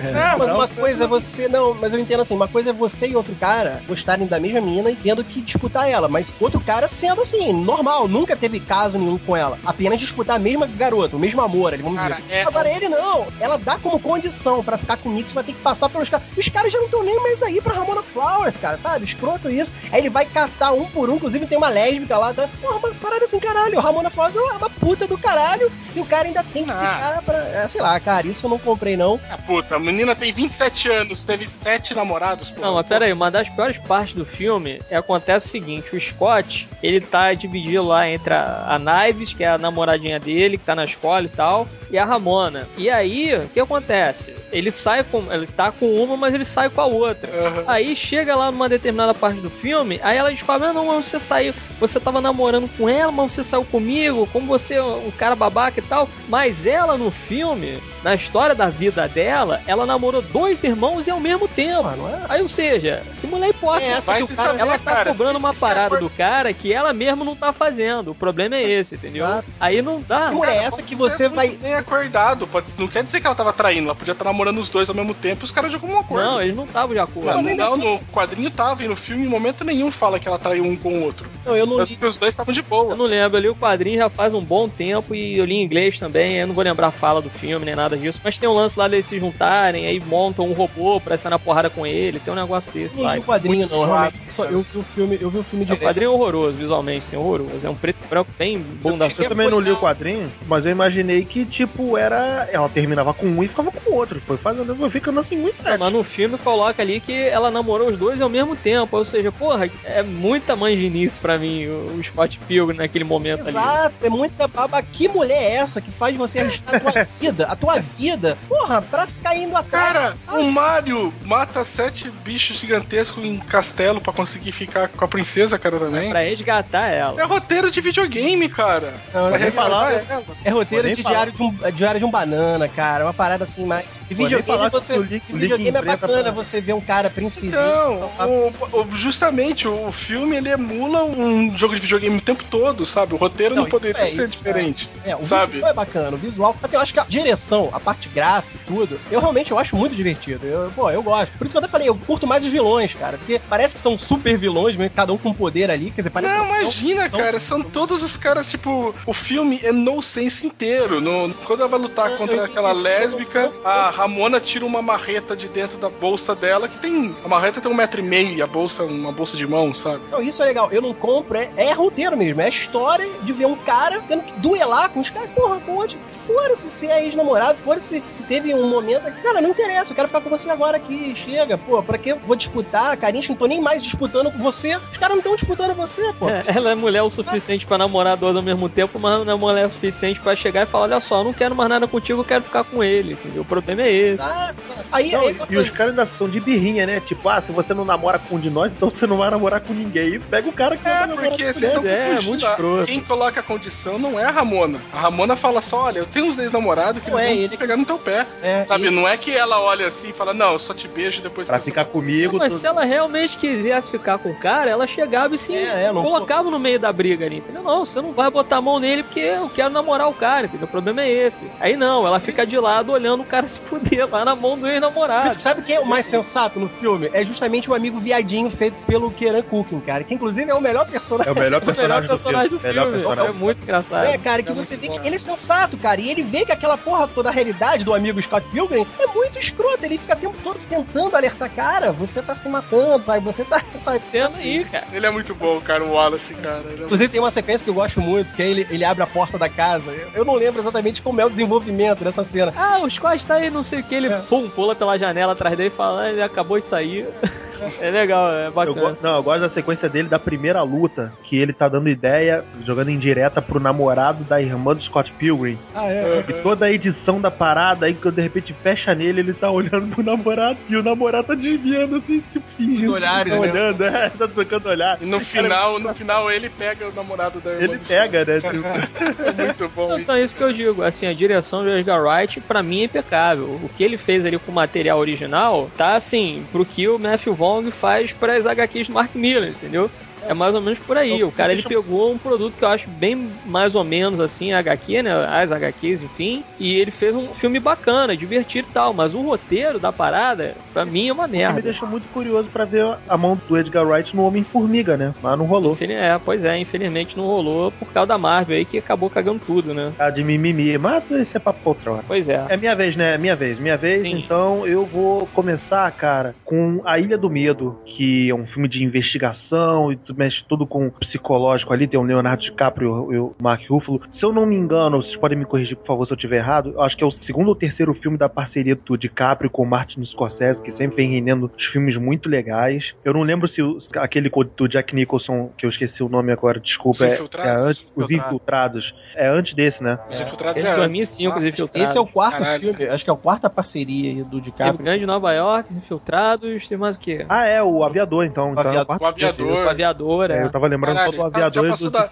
É, 0.00 0.36
Mas 0.36 0.48
não, 0.48 0.56
uma 0.56 0.68
coisa 0.68 1.04
é 1.04 1.06
você. 1.06 1.48
Não, 1.48 1.74
mas 1.74 1.92
eu 1.92 2.00
entendo 2.00 2.20
assim: 2.20 2.34
uma 2.34 2.48
coisa 2.48 2.70
é 2.70 2.72
você 2.72 3.08
e 3.08 3.16
outro 3.16 3.34
cara 3.36 3.82
gostarem 3.86 4.26
da 4.26 4.40
mesma 4.40 4.60
menina 4.60 4.90
e 4.90 4.96
tendo 4.96 5.22
que 5.22 5.40
disputar 5.40 5.88
ela. 5.88 6.08
Mas 6.08 6.32
outro 6.40 6.60
cara 6.60 6.88
sendo 6.88 7.20
assim, 7.20 7.52
normal, 7.52 8.08
nunca 8.08 8.36
teve 8.36 8.60
caso 8.60 8.98
nenhum 8.98 9.18
com 9.18 9.36
ela. 9.36 9.58
Apenas 9.64 10.00
disputar 10.00 10.36
a 10.36 10.38
mesma 10.38 10.66
garota, 10.66 11.16
o 11.16 11.18
mesmo 11.18 11.40
amor, 11.40 11.72
ali, 11.74 11.82
vamos 11.82 11.98
Cara, 12.00 12.16
dizer. 12.16 12.32
é- 12.32 12.42
Agora 12.44 12.68
ele 12.68 12.88
não. 12.88 13.26
Ela 13.40 13.58
dá 13.58 13.78
como 13.78 13.98
condição 14.00 14.62
pra 14.64 14.78
ficar 14.78 14.96
comigo, 14.96 15.28
você 15.28 15.34
vai 15.34 15.44
ter 15.44 15.52
que 15.52 15.60
passar 15.60 15.88
pelos 15.88 16.08
caras. 16.08 16.26
Os 16.36 16.48
caras 16.48 16.72
já 16.72 16.78
não 16.78 16.86
estão 16.86 17.02
nem 17.02 17.20
mais 17.22 17.42
aí 17.42 17.60
pra 17.60 17.74
Ramona 17.74 18.02
Flowers, 18.02 18.56
cara, 18.56 18.76
sabe? 18.76 19.04
Escroto 19.04 19.50
isso. 19.50 19.72
Aí 19.92 20.00
ele 20.00 20.10
vai 20.10 20.24
catar 20.26 20.72
um 20.72 20.86
por 20.86 21.10
um, 21.10 21.16
inclusive 21.16 21.46
tem 21.46 21.58
uma 21.58 21.68
lésbica 21.68 22.16
lá, 22.16 22.32
tá? 22.32 22.48
Porra, 22.60 22.78
mas 22.82 22.96
parada 22.96 23.24
assim, 23.24 23.38
caralho. 23.38 23.78
Ramona 23.80 24.10
Flowers 24.10 24.36
é 24.36 24.40
uma 24.40 24.70
puta 24.70 25.06
do 25.06 25.18
caralho 25.18 25.70
e 25.94 26.00
o 26.00 26.06
cara 26.06 26.26
ainda 26.28 26.42
tem 26.52 26.64
que 26.64 26.70
Ah. 26.70 26.74
ficar 26.76 27.22
pra. 27.22 27.38
É, 27.54 27.68
sei 27.68 27.80
lá, 27.80 27.98
cara, 28.00 28.26
isso 28.26 28.46
eu 28.46 28.50
não 28.50 28.58
comprei 28.58 28.96
não. 28.96 29.20
Ah, 29.30 29.38
puta, 29.38 29.76
a 29.76 29.78
menina 29.78 30.14
tem 30.14 30.32
27 30.32 30.88
anos, 30.90 31.22
teve 31.22 31.46
sete 31.46 31.94
namorados, 31.94 32.50
pô. 32.50 32.60
Não, 32.60 32.74
mas 32.74 32.86
pera 32.86 33.04
aí, 33.04 33.12
uma 33.12 33.30
das 33.30 33.48
piores 33.48 33.78
partes 33.78 34.14
do 34.14 34.24
filme 34.24 34.80
é 34.90 34.96
acontece 34.96 35.48
o 35.48 35.50
seguinte, 35.50 35.94
o 35.94 36.00
Scott, 36.00 36.68
ele 36.82 37.00
tá 37.00 37.32
dividido 37.34 37.82
lá 37.84 38.08
entre 38.08 38.32
a, 38.34 38.66
a 38.68 38.78
Knives, 38.78 39.32
que 39.32 39.44
é 39.44 39.48
a 39.48 39.58
namoradinha 39.58 40.18
dele, 40.18 40.58
que 40.58 40.64
tá 40.64 40.74
na 40.74 40.84
escola 40.84 41.24
e 41.24 41.28
tal, 41.28 41.68
e 41.90 41.98
a 41.98 42.04
Ramona. 42.04 42.68
E 42.76 42.88
aí, 42.88 43.34
o 43.34 43.48
que 43.48 43.60
acontece? 43.60 44.34
Ele 44.52 44.70
sai 44.70 45.04
com. 45.04 45.32
Ele 45.32 45.46
tá 45.46 45.72
com 45.72 45.86
uma, 46.02 46.16
mas 46.16 46.34
ele 46.34 46.44
sai 46.44 46.68
com 46.70 46.80
a 46.80 46.86
outra. 46.86 47.30
Aham. 47.30 47.64
Aí 47.66 47.96
chega 47.96 48.36
lá 48.36 48.50
numa 48.50 48.68
determinada 48.68 49.12
parte 49.12 49.40
do 49.40 49.50
filme, 49.50 50.00
aí 50.02 50.16
ela 50.16 50.30
descobre, 50.30 50.68
ah, 50.68 50.72
não, 50.72 50.86
mas 50.86 51.06
você 51.06 51.18
saiu, 51.18 51.54
você 51.78 51.98
tava 51.98 52.20
namorando 52.20 52.68
com 52.76 52.88
ela, 52.88 53.10
mas 53.10 53.32
você 53.32 53.44
saiu 53.44 53.64
comigo, 53.64 54.28
como 54.32 54.46
você 54.46 54.74
é 54.74 54.82
um 54.82 55.10
cara 55.10 55.34
babaca 55.34 55.80
e 55.80 55.82
tal. 55.82 56.08
Mas 56.28 56.66
ela 56.66 56.96
no 56.96 57.10
filme, 57.30 57.78
na 58.02 58.12
história 58.16 58.56
da 58.56 58.68
vida 58.68 59.06
dela, 59.06 59.60
ela 59.64 59.86
namorou 59.86 60.20
dois 60.20 60.64
irmãos 60.64 61.06
e 61.06 61.10
ao 61.12 61.20
mesmo 61.20 61.46
tempo. 61.46 61.86
Ah, 61.86 61.94
não 61.96 62.08
é? 62.08 62.18
Aí, 62.28 62.42
ou 62.42 62.48
seja, 62.48 63.04
que 63.20 63.26
mulher 63.28 63.50
hipócrita. 63.50 63.86
É 63.86 63.92
essa 63.92 64.14
que 64.16 64.24
o 64.24 64.26
cara... 64.26 64.48
saber. 64.48 64.60
Ela 64.60 64.78
tá 64.78 64.90
cara, 64.92 65.10
cobrando 65.10 65.32
se- 65.34 65.38
uma 65.38 65.54
se 65.54 65.60
parada 65.60 65.96
do 65.98 66.10
cara 66.10 66.52
que 66.52 66.72
ela 66.72 66.92
mesma 66.92 67.24
não 67.24 67.36
tá 67.36 67.52
fazendo. 67.52 68.10
O 68.10 68.14
problema 68.16 68.56
é 68.56 68.68
esse, 68.68 68.96
entendeu? 68.96 69.24
Exato. 69.24 69.44
Aí 69.60 69.80
não 69.80 70.00
dá. 70.00 70.32
Não 70.32 70.44
é 70.44 70.56
essa 70.56 70.82
que 70.82 70.96
você 70.96 71.26
é 71.26 71.28
vai... 71.28 71.50
bem 71.50 71.74
acordado. 71.74 72.48
Pode, 72.48 72.66
não 72.76 72.88
quer 72.88 73.04
dizer 73.04 73.20
que 73.20 73.26
ela 73.28 73.36
tava 73.36 73.52
traindo, 73.52 73.84
ela 73.86 73.94
podia 73.94 74.10
estar 74.12 74.24
namorando 74.24 74.58
os 74.58 74.68
dois 74.68 74.88
ao 74.88 74.94
mesmo 74.96 75.14
tempo 75.14 75.42
e 75.42 75.44
os 75.44 75.52
caras 75.52 75.70
de 75.70 75.76
algum 75.76 76.00
acordo. 76.00 76.24
Não, 76.24 76.42
eles 76.42 76.56
não 76.56 76.64
estavam 76.64 76.92
de 76.92 76.98
acordo. 76.98 77.26
Mas 77.26 77.42
não, 77.44 77.50
ainda 77.50 77.64
não, 77.64 77.72
assim- 77.74 77.84
no 77.92 77.98
quadrinho 78.12 78.50
tava 78.50 78.82
e 78.84 78.88
no 78.88 78.96
filme 78.96 79.24
em 79.24 79.28
momento 79.28 79.64
nenhum 79.64 79.92
fala 79.92 80.18
que 80.18 80.26
ela 80.26 80.38
traiu 80.38 80.64
um 80.64 80.74
com 80.76 80.94
o 80.98 81.04
outro. 81.04 81.28
Não, 81.46 81.56
eu 81.56 81.64
não 81.64 81.82
li. 81.84 81.96
os 82.02 82.18
dois 82.18 82.32
estavam 82.34 82.52
de 82.52 82.58
Eu 82.60 82.64
boa. 82.64 82.96
não 82.96 83.04
lembro, 83.04 83.38
eu 83.38 83.42
li 83.42 83.48
o 83.48 83.54
quadrinho 83.54 83.98
já 83.98 84.10
faz 84.10 84.34
um 84.34 84.40
bom 84.40 84.68
tempo 84.68 85.14
e 85.14 85.38
eu 85.38 85.44
li 85.44 85.54
em 85.54 85.62
inglês 85.62 85.96
também, 85.98 86.36
eu 86.38 86.46
não 86.46 86.54
vou 86.54 86.64
lembrar 86.64 86.88
a 86.88 86.90
fala 86.90 87.19
do 87.22 87.30
filme 87.30 87.64
nem 87.64 87.74
nada 87.74 87.96
disso, 87.96 88.20
mas 88.22 88.38
tem 88.38 88.48
um 88.48 88.52
lance 88.54 88.78
lá 88.78 88.88
deles 88.88 89.06
se 89.06 89.18
juntarem, 89.18 89.86
aí 89.86 90.00
montam 90.00 90.46
um 90.48 90.52
robô 90.52 91.00
pra 91.00 91.16
sair 91.16 91.30
na 91.30 91.38
porrada 91.38 91.68
com 91.70 91.86
ele, 91.86 92.18
tem 92.20 92.32
um 92.32 92.36
negócio 92.36 92.70
desse 92.72 92.96
Não 92.96 93.04
lá. 93.04 93.14
li 93.14 93.20
o 93.20 93.22
quadrinho, 93.22 93.56
muito 93.58 93.72
não. 93.72 93.78
suave. 93.84 94.16
Só, 94.28 94.44
eu 94.44 94.62
vi 94.62 94.78
o 94.78 94.82
filme, 94.82 95.18
eu 95.20 95.30
vi 95.30 95.38
o 95.38 95.42
filme 95.42 95.64
É 95.68 95.72
um 95.72 95.74
de 95.76 95.80
quadrinho 95.82 96.12
horroroso, 96.12 96.56
visualmente, 96.56 97.06
sim, 97.06 97.16
horroroso. 97.16 97.60
É 97.64 97.68
um 97.70 97.74
preto 97.74 97.98
e 98.04 98.08
branco 98.08 98.30
bem 98.38 98.58
bunda 98.58 99.08
cheguei 99.08 99.26
Eu 99.26 99.30
também 99.30 99.50
não 99.50 99.60
li 99.60 99.70
o 99.70 99.76
quadrinho, 99.76 100.30
mas 100.46 100.64
eu 100.64 100.70
imaginei 100.70 101.24
que, 101.24 101.44
tipo, 101.44 101.96
era. 101.96 102.48
Ela 102.52 102.68
terminava 102.68 103.12
com 103.14 103.26
um 103.26 103.42
e 103.42 103.48
ficava 103.48 103.70
com 103.70 103.90
o 103.90 103.94
outro. 103.94 104.20
Foi 104.26 104.36
fazendo, 104.36 104.74
foi 104.76 104.90
ficando 104.90 105.20
assim 105.20 105.36
muito 105.36 105.60
É, 105.60 105.62
certo. 105.64 105.80
mas 105.80 105.92
no 105.92 106.02
filme 106.02 106.38
coloca 106.38 106.82
ali 106.82 107.00
que 107.00 107.12
ela 107.28 107.50
namorou 107.50 107.88
os 107.88 107.98
dois 107.98 108.20
ao 108.20 108.28
mesmo 108.28 108.56
tempo. 108.56 108.96
Ou 108.96 109.04
seja, 109.04 109.30
porra, 109.32 109.68
é 109.84 110.02
muita 110.02 110.56
manjinice 110.56 111.18
pra 111.18 111.38
mim 111.38 111.66
o 111.66 112.00
Scott 112.02 112.38
Pilgrim 112.46 112.76
naquele 112.76 113.04
momento 113.04 113.40
ali. 113.40 113.48
Exato, 113.50 113.94
é 114.02 114.08
muita 114.10 114.46
baba. 114.48 114.82
Que 114.82 115.08
mulher 115.08 115.42
é 115.42 115.54
essa 115.56 115.80
que 115.80 115.90
faz 115.90 116.16
você 116.16 116.40
arriscar 116.40 116.80
tua 116.80 116.92
vida? 117.18 117.46
A 117.46 117.56
tua 117.56 117.78
vida, 117.80 118.36
porra, 118.48 118.80
pra 118.82 119.06
ficar 119.06 119.36
indo 119.36 119.56
atrás. 119.56 119.92
Cara, 119.92 120.16
o 120.38 120.50
Mario 120.50 121.12
mata 121.24 121.64
sete 121.64 122.10
bichos 122.24 122.56
gigantescos 122.58 123.24
em 123.24 123.36
castelo 123.38 124.00
pra 124.00 124.12
conseguir 124.12 124.52
ficar 124.52 124.88
com 124.88 125.04
a 125.04 125.08
princesa, 125.08 125.58
cara, 125.58 125.78
também. 125.78 126.10
Pra 126.10 126.20
resgatar 126.20 126.88
ela. 126.88 127.20
É 127.20 127.24
roteiro 127.24 127.70
de 127.70 127.80
videogame, 127.80 128.48
cara. 128.48 128.92
Não, 129.12 129.30
Pode 129.30 129.36
é, 129.36 129.38
nem 129.40 129.50
falar, 129.50 129.92
é, 129.92 129.96
é, 130.08 130.22
é 130.44 130.50
roteiro 130.50 130.94
de 130.94 131.02
diário 131.02 131.32
de, 131.32 131.42
um, 131.42 131.54
é 131.62 131.70
diário 131.70 131.98
de 132.00 132.06
um 132.06 132.10
banana, 132.10 132.68
cara. 132.68 133.04
Uma 133.04 133.14
parada 133.14 133.44
assim 133.44 133.64
mais. 133.64 133.98
E 134.10 134.14
videogame 134.14 134.68
você. 134.70 134.98
o 134.98 135.02
link- 135.02 135.22
videogame 135.32 135.76
é 135.76 135.82
bacana 135.82 136.22
pra- 136.24 136.32
você 136.32 136.60
ver 136.60 136.72
um 136.74 136.80
cara 136.80 137.08
príncipezinho. 137.10 137.60
Não, 137.60 138.10
o- 138.28 138.80
o- 138.80 138.96
justamente 138.96 139.66
o 139.68 139.90
filme 139.92 140.36
ele 140.36 140.48
emula 140.50 141.04
um 141.04 141.56
jogo 141.56 141.74
de 141.74 141.80
videogame 141.80 142.16
o 142.18 142.20
tempo 142.20 142.44
todo, 142.44 142.84
sabe? 142.86 143.14
O 143.14 143.16
roteiro 143.16 143.54
não, 143.54 143.62
Não, 143.64 143.70
poderia 143.70 144.02
é, 144.02 144.06
ser 144.06 144.26
diferente. 144.28 144.88
É, 145.04 145.14
o 145.16 145.24
sabe? 145.24 145.52
visual 145.54 145.70
é 145.70 145.74
bacana, 145.74 146.10
o 146.14 146.18
visual. 146.18 146.56
Assim, 146.62 146.76
eu 146.76 146.82
acho 146.82 146.92
que 146.92 146.99
a 147.00 147.04
direção, 147.08 147.68
a 147.72 147.80
parte 147.80 148.08
gráfica 148.08 148.56
e 148.56 148.66
tudo, 148.66 149.00
eu 149.10 149.20
realmente 149.20 149.50
eu 149.50 149.58
acho 149.58 149.76
muito 149.76 149.94
divertido. 149.94 150.46
Eu, 150.46 150.70
pô, 150.74 150.90
eu 150.90 151.02
gosto. 151.02 151.32
Por 151.38 151.44
isso 151.44 151.52
que 151.52 151.56
eu 151.58 151.60
até 151.64 151.70
falei, 151.70 151.88
eu 151.88 151.96
curto 151.96 152.26
mais 152.26 152.42
os 152.44 152.50
vilões, 152.50 152.94
cara. 152.94 153.18
Porque 153.18 153.40
parece 153.48 153.74
que 153.74 153.80
são 153.80 153.96
super 153.98 154.36
vilões, 154.38 154.76
mesmo, 154.76 154.94
cada 154.94 155.12
um 155.12 155.18
com 155.18 155.32
poder 155.32 155.70
ali. 155.70 155.90
Quer 155.90 156.02
dizer, 156.02 156.10
parece 156.10 156.34
Não, 156.34 156.46
são- 156.46 156.56
imagina, 156.60 157.08
são- 157.08 157.18
cara, 157.18 157.40
são 157.40 157.62
todos 157.62 158.02
os 158.02 158.16
caras, 158.16 158.50
tipo, 158.50 158.94
o 159.06 159.12
filme 159.14 159.60
é 159.62 159.72
no 159.72 160.00
sense 160.02 160.46
inteiro. 160.46 161.00
No, 161.00 161.32
quando 161.46 161.60
ela 161.60 161.68
vai 161.68 161.80
lutar 161.80 162.10
Eu- 162.10 162.16
contra 162.18 162.36
eu 162.36 162.44
aquela 162.44 162.70
entendi, 162.70 162.82
lésbica, 162.84 163.38
eu- 163.40 163.52
eu- 163.54 163.66
a 163.66 163.90
Ramona 163.90 164.40
tira 164.40 164.64
uma 164.64 164.82
marreta 164.82 165.36
de 165.36 165.48
dentro 165.48 165.78
da 165.78 165.88
bolsa 165.88 166.34
dela, 166.34 166.68
que 166.68 166.78
tem. 166.78 167.14
A 167.24 167.28
marreta 167.28 167.60
tem 167.60 167.70
um 167.70 167.74
metro 167.74 168.00
e 168.00 168.02
meio 168.02 168.30
e 168.34 168.42
a 168.42 168.46
bolsa, 168.46 168.84
uma 168.84 169.12
bolsa 169.12 169.36
de 169.36 169.46
mão, 169.46 169.74
sabe? 169.74 170.00
Não, 170.10 170.20
isso 170.22 170.42
é 170.42 170.46
legal. 170.46 170.68
Eu 170.70 170.82
não 170.82 170.92
compro, 170.94 171.36
é, 171.36 171.50
é 171.56 171.72
roteiro 171.72 172.16
mesmo. 172.16 172.40
É 172.40 172.46
a 172.46 172.48
história 172.48 173.08
de 173.22 173.32
ver 173.32 173.46
um 173.46 173.56
cara 173.56 174.00
tendo 174.06 174.22
que 174.22 174.32
duelar 174.38 174.88
com 174.90 175.00
os 175.00 175.10
caras. 175.10 175.30
Porra, 175.30 175.56
pode. 175.60 175.96
Fora-se 176.26 176.70
se 176.90 176.96
é 176.96 177.04
ex-namorado, 177.04 177.56
fora-se 177.58 178.02
se 178.12 178.22
teve 178.24 178.52
um 178.54 178.68
momento. 178.68 179.04
que, 179.12 179.22
Cara, 179.22 179.40
não 179.40 179.50
interessa, 179.50 179.92
eu 179.92 179.96
quero 179.96 180.08
ficar 180.08 180.20
com 180.20 180.28
você 180.30 180.50
agora 180.50 180.76
aqui. 180.76 181.14
Chega, 181.14 181.56
pô, 181.56 181.80
pra 181.82 181.96
que 181.96 182.10
eu 182.10 182.16
vou 182.16 182.34
disputar? 182.34 182.96
Carinhos 182.96 183.26
que 183.26 183.32
não 183.32 183.38
tô 183.38 183.46
nem 183.46 183.60
mais 183.60 183.82
disputando 183.82 184.30
com 184.32 184.38
você. 184.38 184.76
Os 184.90 184.98
caras 184.98 185.10
não 185.14 185.18
estão 185.18 185.34
disputando 185.36 185.74
você, 185.76 186.12
pô. 186.18 186.28
É, 186.28 186.42
Ela 186.46 186.70
é 186.70 186.74
mulher 186.74 187.02
o 187.02 187.10
suficiente 187.10 187.64
pra 187.66 187.78
namorar 187.78 188.16
dois 188.16 188.34
ao 188.34 188.42
mesmo 188.42 188.68
tempo, 188.68 188.98
mas 188.98 189.24
não 189.24 189.32
é 189.32 189.36
mulher 189.36 189.66
o 189.66 189.72
suficiente 189.72 190.18
pra 190.20 190.34
chegar 190.34 190.62
e 190.62 190.66
falar: 190.66 190.84
Olha 190.84 191.00
só, 191.00 191.18
eu 191.18 191.24
não 191.24 191.32
quero 191.32 191.54
mais 191.54 191.68
nada 191.70 191.86
contigo, 191.86 192.20
eu 192.20 192.24
quero 192.24 192.42
ficar 192.42 192.64
com 192.64 192.82
ele. 192.82 193.12
Entendeu? 193.12 193.42
O 193.42 193.44
problema 193.44 193.82
é 193.82 193.92
esse. 193.92 194.16
Sabe? 194.18 194.84
Aí, 194.90 195.12
Não, 195.12 195.20
aí 195.20 195.36
e, 195.50 195.56
os 195.58 195.70
caras 195.70 195.96
ainda 195.98 196.10
são 196.18 196.28
de 196.28 196.40
birrinha, 196.40 196.86
né? 196.86 197.00
Tipo, 197.00 197.28
ah, 197.28 197.40
se 197.44 197.52
você 197.52 197.72
não 197.72 197.84
namora 197.84 198.18
com 198.18 198.36
um 198.36 198.38
de 198.38 198.50
nós, 198.50 198.72
então 198.72 198.90
você 198.90 199.06
não 199.06 199.16
vai 199.16 199.30
namorar 199.30 199.60
com 199.60 199.72
ninguém. 199.72 200.14
E 200.14 200.18
pega 200.18 200.48
o 200.48 200.52
cara 200.52 200.76
que 200.76 200.88
É, 200.88 201.06
não 201.06 201.14
vai 201.16 201.28
porque 201.28 201.44
com 201.44 201.52
vocês 201.52 201.72
estão 201.72 201.86
é, 201.86 202.06
confundindo. 202.14 202.28
muito 202.30 202.46
a-. 202.46 202.84
Quem 202.84 203.00
coloca 203.00 203.40
a 203.40 203.42
condição 203.42 203.98
não 203.98 204.18
é 204.18 204.24
a 204.24 204.30
Ramona. 204.30 204.80
A 204.92 204.98
Ramona 205.00 205.36
fala 205.36 205.60
só: 205.60 205.84
olha, 205.84 205.98
eu 206.00 206.06
tenho 206.06 206.26
uns 206.26 206.38
ex-namorados 206.38 206.79
que 207.00 207.10
Não 207.10 207.18
eles 207.18 207.30
é 207.30 207.34
vão 207.34 207.44
ele. 207.44 207.56
pegar 207.56 207.76
no 207.76 207.84
teu 207.84 207.98
pé. 207.98 208.26
É, 208.42 208.64
Sabe? 208.64 208.86
e- 208.86 208.90
Não 208.90 209.06
é 209.08 209.16
que 209.16 209.30
ela 209.36 209.60
olha 209.60 209.86
assim 209.88 210.08
e 210.08 210.12
fala: 210.12 210.32
não, 210.32 210.52
eu 210.52 210.58
só 210.58 210.72
te 210.74 210.88
beijo 210.88 211.20
depois 211.20 211.46
Pra 211.48 211.58
que 211.58 211.64
você 211.64 211.70
ficar 211.70 211.84
comigo, 211.84 212.38
Mas 212.38 212.52
tudo. 212.52 212.60
se 212.60 212.66
ela 212.66 212.84
realmente 212.84 213.36
quisesse 213.36 213.90
ficar 213.90 214.18
com 214.18 214.30
o 214.30 214.34
cara, 214.34 214.70
ela 214.70 214.86
chegava 214.86 215.34
e 215.34 215.38
se 215.38 215.54
É, 215.54 215.84
é, 215.86 215.92
não- 215.92 216.02
colocava 216.02 216.50
no 216.50 216.58
meio 216.58 216.78
da 216.78 216.92
briga 216.92 217.26
ali, 217.26 217.38
entendeu? 217.38 217.62
Não, 217.62 217.84
você 217.84 218.00
não 218.00 218.12
vai 218.12 218.30
botar 218.30 218.56
a 218.56 218.60
mão 218.60 218.78
nele 218.78 219.02
porque 219.02 219.20
eu 219.20 219.48
quero 219.54 219.70
namorar 219.70 220.08
o 220.08 220.14
cara, 220.14 220.46
entendeu? 220.46 220.66
O 220.66 220.70
problema 220.70 221.02
é 221.02 221.08
esse. 221.10 221.44
Aí 221.60 221.76
não, 221.76 222.06
ela 222.06 222.18
fica 222.20 222.46
de 222.46 222.58
lado 222.58 222.92
olhando 222.92 223.22
o 223.22 223.26
cara 223.26 223.46
se 223.48 223.58
fuder 223.60 224.08
lá 224.10 224.24
na 224.24 224.34
mão 224.34 224.58
do 224.58 224.66
ex-namorado. 224.68 225.26
isso 225.28 225.36
que 225.36 225.42
sabe 225.42 225.62
quem 225.62 225.76
é 225.76 225.80
o 225.80 225.86
mais 225.86 226.06
sensato 226.06 226.58
no 226.58 226.68
filme? 226.68 227.10
É 227.12 227.24
justamente 227.24 227.70
o 227.70 227.74
amigo 227.74 227.98
viadinho 227.98 228.50
feito 228.50 228.76
pelo 228.86 229.10
Kieran 229.10 229.42
Culkin, 229.42 229.80
cara. 229.80 230.04
Que 230.04 230.14
inclusive 230.14 230.50
é 230.50 230.54
o 230.54 230.60
melhor 230.60 230.86
personagem. 230.88 231.30
É 231.30 231.32
o 231.32 231.38
melhor 231.38 231.60
O 231.62 231.66
melhor 231.66 231.74
personagem 231.74 232.08
do 232.08 232.08
personagem 232.08 232.48
filme. 232.48 232.58
do 232.62 232.66
Melhor 232.68 232.84
filme. 232.90 232.98
É 233.02 233.06
personagem. 233.06 233.34
muito 233.40 233.62
engraçado. 233.62 234.04
É, 234.06 234.18
cara, 234.18 234.42
que 234.42 234.50
É 234.50 234.54
você 234.54 234.76
vê 234.76 234.86
bom. 234.88 234.98
que 234.98 235.06
ele 235.06 235.16
é 235.16 235.18
sensato, 235.18 235.76
cara. 235.76 236.00
E 236.00 236.08
ele 236.10 236.22
vê 236.22 236.44
que 236.44 236.52
aquela 236.52 236.69
porra 236.78 237.08
toda, 237.08 237.28
a 237.28 237.32
realidade 237.32 237.84
do 237.84 237.94
amigo 237.94 238.20
Scott 238.22 238.46
Pilgrim 238.50 238.86
é 238.98 239.06
muito 239.08 239.38
escrota. 239.38 239.86
Ele 239.86 239.98
fica 239.98 240.14
o 240.14 240.18
tempo 240.18 240.36
todo 240.42 240.58
tentando 240.68 241.14
alertar, 241.16 241.50
cara, 241.50 241.92
você 241.92 242.22
tá 242.22 242.34
se 242.34 242.48
matando, 242.48 243.02
sabe? 243.04 243.24
Você 243.24 243.44
tá, 243.44 243.60
sabe? 243.76 244.02
Tendo 244.10 244.36
aí, 244.36 244.64
cara. 244.64 244.86
Ele 244.92 245.06
é 245.06 245.10
muito 245.10 245.34
bom, 245.34 245.60
cara, 245.60 245.82
o 245.84 245.92
Wallace, 245.92 246.34
cara. 246.34 246.64
É 246.78 246.84
Inclusive 246.84 247.10
tem 247.10 247.20
uma 247.20 247.30
sequência 247.30 247.64
que 247.64 247.70
eu 247.70 247.74
gosto 247.74 248.00
muito, 248.00 248.32
que 248.34 248.42
é 248.42 248.48
ele, 248.48 248.66
ele 248.70 248.84
abre 248.84 249.02
a 249.02 249.06
porta 249.06 249.38
da 249.38 249.48
casa. 249.48 249.90
Eu- 249.92 250.10
Eu 250.20 250.24
não 250.24 250.34
lembro 250.34 250.60
exatamente 250.60 251.00
como 251.02 251.20
é 251.20 251.24
o 251.24 251.30
desenvolvimento 251.30 252.04
dessa 252.04 252.22
cena. 252.24 252.52
Ah, 252.56 252.78
o 252.82 252.90
Scott 252.90 253.24
tá 253.24 253.34
aí, 253.36 253.50
não 253.50 253.62
sei 253.62 253.80
o 253.80 253.82
que, 253.84 253.94
ele 253.94 254.08
É. 254.08 254.18
pum, 254.28 254.48
pula 254.50 254.74
pela 254.74 254.98
janela 254.98 255.32
atrás 255.32 255.56
dele 255.56 255.70
e 255.72 255.76
fala, 255.76 256.02
ah, 256.02 256.10
ele 256.10 256.22
acabou 256.22 256.58
de 256.60 256.66
sair. 256.66 257.06
É 257.80 257.90
legal, 257.90 258.30
é 258.32 258.46
Eu, 258.48 258.52
bacana. 258.52 258.80
go- 258.80 258.96
não, 259.02 259.16
eu 259.16 259.22
gosto 259.22 259.40
da 259.40 259.48
sequência 259.50 259.88
dele 259.88 260.08
da 260.08 260.18
primeira 260.18 260.62
luta, 260.62 261.12
que 261.24 261.36
ele 261.36 261.52
tá 261.52 261.68
dando 261.68 261.88
ideia, 261.88 262.44
jogando 262.64 262.90
em 262.90 262.98
direta 262.98 263.40
pro 263.42 263.60
namorado 263.60 264.24
da 264.24 264.40
irmã 264.40 264.74
do 264.74 264.82
Scott 264.82 265.12
Pilgrim. 265.12 265.58
Ah, 265.74 265.86
é. 265.90 266.24
E 266.28 266.32
toda 266.42 266.66
a 266.66 266.70
edição 266.72 267.20
da 267.20 267.30
parada, 267.30 267.86
aí 267.86 267.94
quando 267.94 268.16
de 268.16 268.22
repente 268.22 268.52
fecha 268.54 268.94
nele, 268.94 269.20
ele 269.20 269.34
tá 269.34 269.50
olhando 269.50 269.88
pro 269.94 270.02
namorado 270.02 270.58
e 270.68 270.76
o 270.76 270.82
namorado 270.82 271.28
tá 271.28 271.34
desviando 271.34 271.96
assim, 271.96 272.22
tipo, 272.32 272.44
fingindo. 272.56 272.92
olhares, 272.94 273.32
tá 273.32 273.38
né? 273.38 273.50
olhando, 273.50 273.84
é, 273.84 274.10
tá 274.10 274.28
trocando 274.28 274.68
olhar. 274.68 274.98
E 275.00 275.06
no 275.06 275.20
final, 275.20 275.78
no 275.78 275.94
final 275.94 276.30
ele 276.30 276.48
pega 276.48 276.88
o 276.88 276.92
namorado 276.94 277.40
da 277.40 277.50
irmã 277.52 277.64
Ele 277.64 277.78
do 277.78 277.86
pega, 277.86 278.24
né? 278.24 278.40
Tipo, 278.50 279.22
É 279.28 279.32
muito 279.44 279.68
bom 279.74 279.86
isso. 279.92 280.00
Então 280.00 280.14
é 280.14 280.22
isso 280.22 280.36
que 280.36 280.42
eu 280.42 280.52
digo, 280.52 280.82
assim, 280.82 281.06
a 281.06 281.12
direção 281.12 281.62
do 281.62 281.70
Edgar 281.70 282.00
Wright, 282.02 282.40
pra 282.40 282.62
mim, 282.62 282.82
é 282.82 282.84
impecável. 282.84 283.44
O 283.62 283.68
que 283.76 283.82
ele 283.84 283.96
fez 283.96 284.24
ali 284.24 284.38
com 284.38 284.50
o 284.50 284.54
material 284.54 284.98
original, 284.98 285.70
tá 285.76 285.94
assim, 285.94 286.44
pro 286.52 286.64
que 286.64 286.88
o 286.88 286.98
Matthew 286.98 287.34
Vaughn 287.34 287.49
faz 287.70 288.12
para 288.12 288.36
as 288.36 288.46
HQs 288.46 288.86
do 288.86 288.92
Mark 288.92 289.10
Miller, 289.14 289.50
entendeu? 289.50 289.90
É 290.26 290.34
mais 290.34 290.54
ou 290.54 290.60
menos 290.60 290.78
por 290.78 290.96
aí. 290.96 291.22
O 291.24 291.32
cara 291.32 291.52
ele 291.52 291.62
pegou 291.62 292.12
um 292.12 292.18
produto 292.18 292.56
que 292.56 292.64
eu 292.64 292.68
acho 292.68 292.88
bem 292.90 293.30
mais 293.46 293.74
ou 293.74 293.84
menos 293.84 294.20
assim, 294.20 294.52
HQ, 294.52 295.02
né? 295.02 295.12
As 295.26 295.50
HQs, 295.50 296.02
enfim. 296.02 296.44
E 296.58 296.78
ele 296.78 296.90
fez 296.90 297.14
um 297.14 297.32
filme 297.34 297.58
bacana, 297.58 298.16
divertido 298.16 298.68
e 298.70 298.72
tal. 298.72 298.92
Mas 298.92 299.14
o 299.14 299.20
roteiro 299.22 299.78
da 299.78 299.92
parada, 299.92 300.54
pra 300.72 300.84
mim, 300.84 301.08
é 301.08 301.12
uma 301.12 301.26
me 301.26 301.38
merda. 301.38 301.62
deixa 301.62 301.86
muito 301.86 302.08
curioso 302.08 302.48
pra 302.48 302.64
ver 302.64 302.96
a 303.08 303.16
mão 303.16 303.38
do 303.48 303.58
Edgar 303.58 303.86
Wright 303.86 304.14
no 304.14 304.24
Homem-Formiga, 304.24 304.96
né? 304.96 305.14
Mas 305.22 305.38
não 305.38 305.46
rolou. 305.46 305.76
É, 305.80 306.18
pois 306.18 306.44
é, 306.44 306.58
infelizmente 306.58 307.16
não 307.16 307.24
rolou 307.24 307.70
por 307.72 307.92
causa 307.92 308.08
da 308.08 308.18
Marvel 308.18 308.56
aí 308.56 308.64
que 308.64 308.78
acabou 308.78 309.08
cagando 309.10 309.40
tudo, 309.40 309.72
né? 309.74 309.92
Tá 309.96 310.10
de 310.10 310.22
mimimi, 310.22 310.76
mas 310.78 311.04
isso 311.10 311.36
é 311.36 311.38
pra 311.38 311.54
outra. 311.64 312.02
Pois 312.06 312.28
é. 312.28 312.46
É 312.48 312.56
minha 312.56 312.74
vez, 312.74 312.96
né? 312.96 313.14
É 313.14 313.18
minha 313.18 313.36
vez. 313.36 313.58
Minha 313.58 313.76
vez, 313.76 314.02
Sim. 314.02 314.12
então 314.12 314.66
eu 314.66 314.84
vou 314.86 315.26
começar, 315.28 315.90
cara, 315.92 316.34
com 316.44 316.80
A 316.84 316.98
Ilha 316.98 317.16
do 317.18 317.30
Medo, 317.30 317.78
que 317.86 318.28
é 318.30 318.34
um 318.34 318.46
filme 318.46 318.68
de 318.68 318.82
investigação 318.84 319.92
e 319.92 319.96
mexe 320.14 320.44
tudo 320.48 320.66
com 320.66 320.86
o 320.86 320.90
psicológico 320.90 321.72
ali, 321.72 321.86
tem 321.86 321.98
o 321.98 322.02
Leonardo 322.02 322.42
DiCaprio 322.42 323.12
e 323.12 323.18
o 323.18 323.34
Mark 323.40 323.62
Ruffalo. 323.68 324.00
Se 324.18 324.24
eu 324.24 324.32
não 324.32 324.46
me 324.46 324.56
engano, 324.56 325.02
vocês 325.02 325.16
podem 325.16 325.38
me 325.38 325.44
corrigir, 325.44 325.76
por 325.76 325.86
favor, 325.86 326.06
se 326.06 326.12
eu 326.12 326.16
estiver 326.16 326.38
errado, 326.38 326.72
eu 326.74 326.82
acho 326.82 326.96
que 326.96 327.04
é 327.04 327.06
o 327.06 327.10
segundo 327.10 327.48
ou 327.48 327.54
terceiro 327.54 327.94
filme 327.94 328.16
da 328.16 328.28
parceria 328.28 328.74
do 328.74 328.96
DiCaprio 328.96 329.50
com 329.50 329.62
o 329.62 329.66
Martin 329.66 330.04
Scorsese, 330.04 330.60
que 330.62 330.72
sempre 330.72 330.96
vem 330.96 331.10
rendendo 331.10 331.50
os 331.56 331.66
filmes 331.66 331.96
muito 331.96 332.28
legais. 332.28 332.94
Eu 333.04 333.12
não 333.12 333.22
lembro 333.22 333.48
se 333.48 333.62
o, 333.62 333.78
aquele 333.96 334.30
do 334.56 334.68
Jack 334.68 334.94
Nicholson, 334.94 335.50
que 335.56 335.66
eu 335.66 335.70
esqueci 335.70 336.02
o 336.02 336.08
nome 336.08 336.32
agora, 336.32 336.60
desculpa, 336.60 337.04
é, 337.06 337.18
é 337.38 337.50
antes, 337.50 337.84
Os 337.94 338.10
Infiltrados. 338.10 338.94
É 339.14 339.28
antes 339.28 339.54
desse, 339.54 339.82
né? 339.82 339.98
Os 340.08 340.20
Infiltrados 340.20 340.64
é 340.64 340.66
é 340.66 340.70
antes. 340.70 340.80
2005, 340.80 341.28
os 341.28 341.34
Nossa, 341.34 341.48
Infiltrados. 341.48 341.90
Esse 341.90 341.98
é 341.98 342.00
o 342.00 342.06
quarto 342.06 342.38
Caralho. 342.38 342.74
filme, 342.74 342.92
acho 342.92 343.04
que 343.04 343.10
é 343.10 343.12
a 343.12 343.16
quarta 343.16 343.50
parceria 343.50 344.24
do 344.24 344.40
Rio 344.40 344.40
DiCaprio. 344.40 344.84
Grande, 344.84 345.06
Nova 345.06 345.32
York, 345.32 345.74
Infiltrados, 345.74 346.68
tem 346.68 346.78
mais 346.78 346.96
o 346.96 346.98
quê? 346.98 347.24
Ah, 347.28 347.46
é, 347.46 347.62
o 347.62 347.84
Aviador, 347.84 348.24
então. 348.24 348.52
então 348.52 348.64
é 348.64 348.66
Aviador. 348.66 348.98
O 349.00 349.06
Aviador. 349.06 349.64
O 349.64 349.68
Aviador, 349.68 349.99
É, 350.34 350.38
é. 350.38 350.44
eu 350.44 350.50
tava 350.50 350.66
lembrando 350.66 350.96
Caralho, 350.96 351.12
só 351.16 351.28
do 351.28 351.32
já- 351.32 351.38
já 351.40 351.46
Aviador 351.46 351.66
e 351.66 351.70
passou 351.70 351.90
da-. 351.90 352.10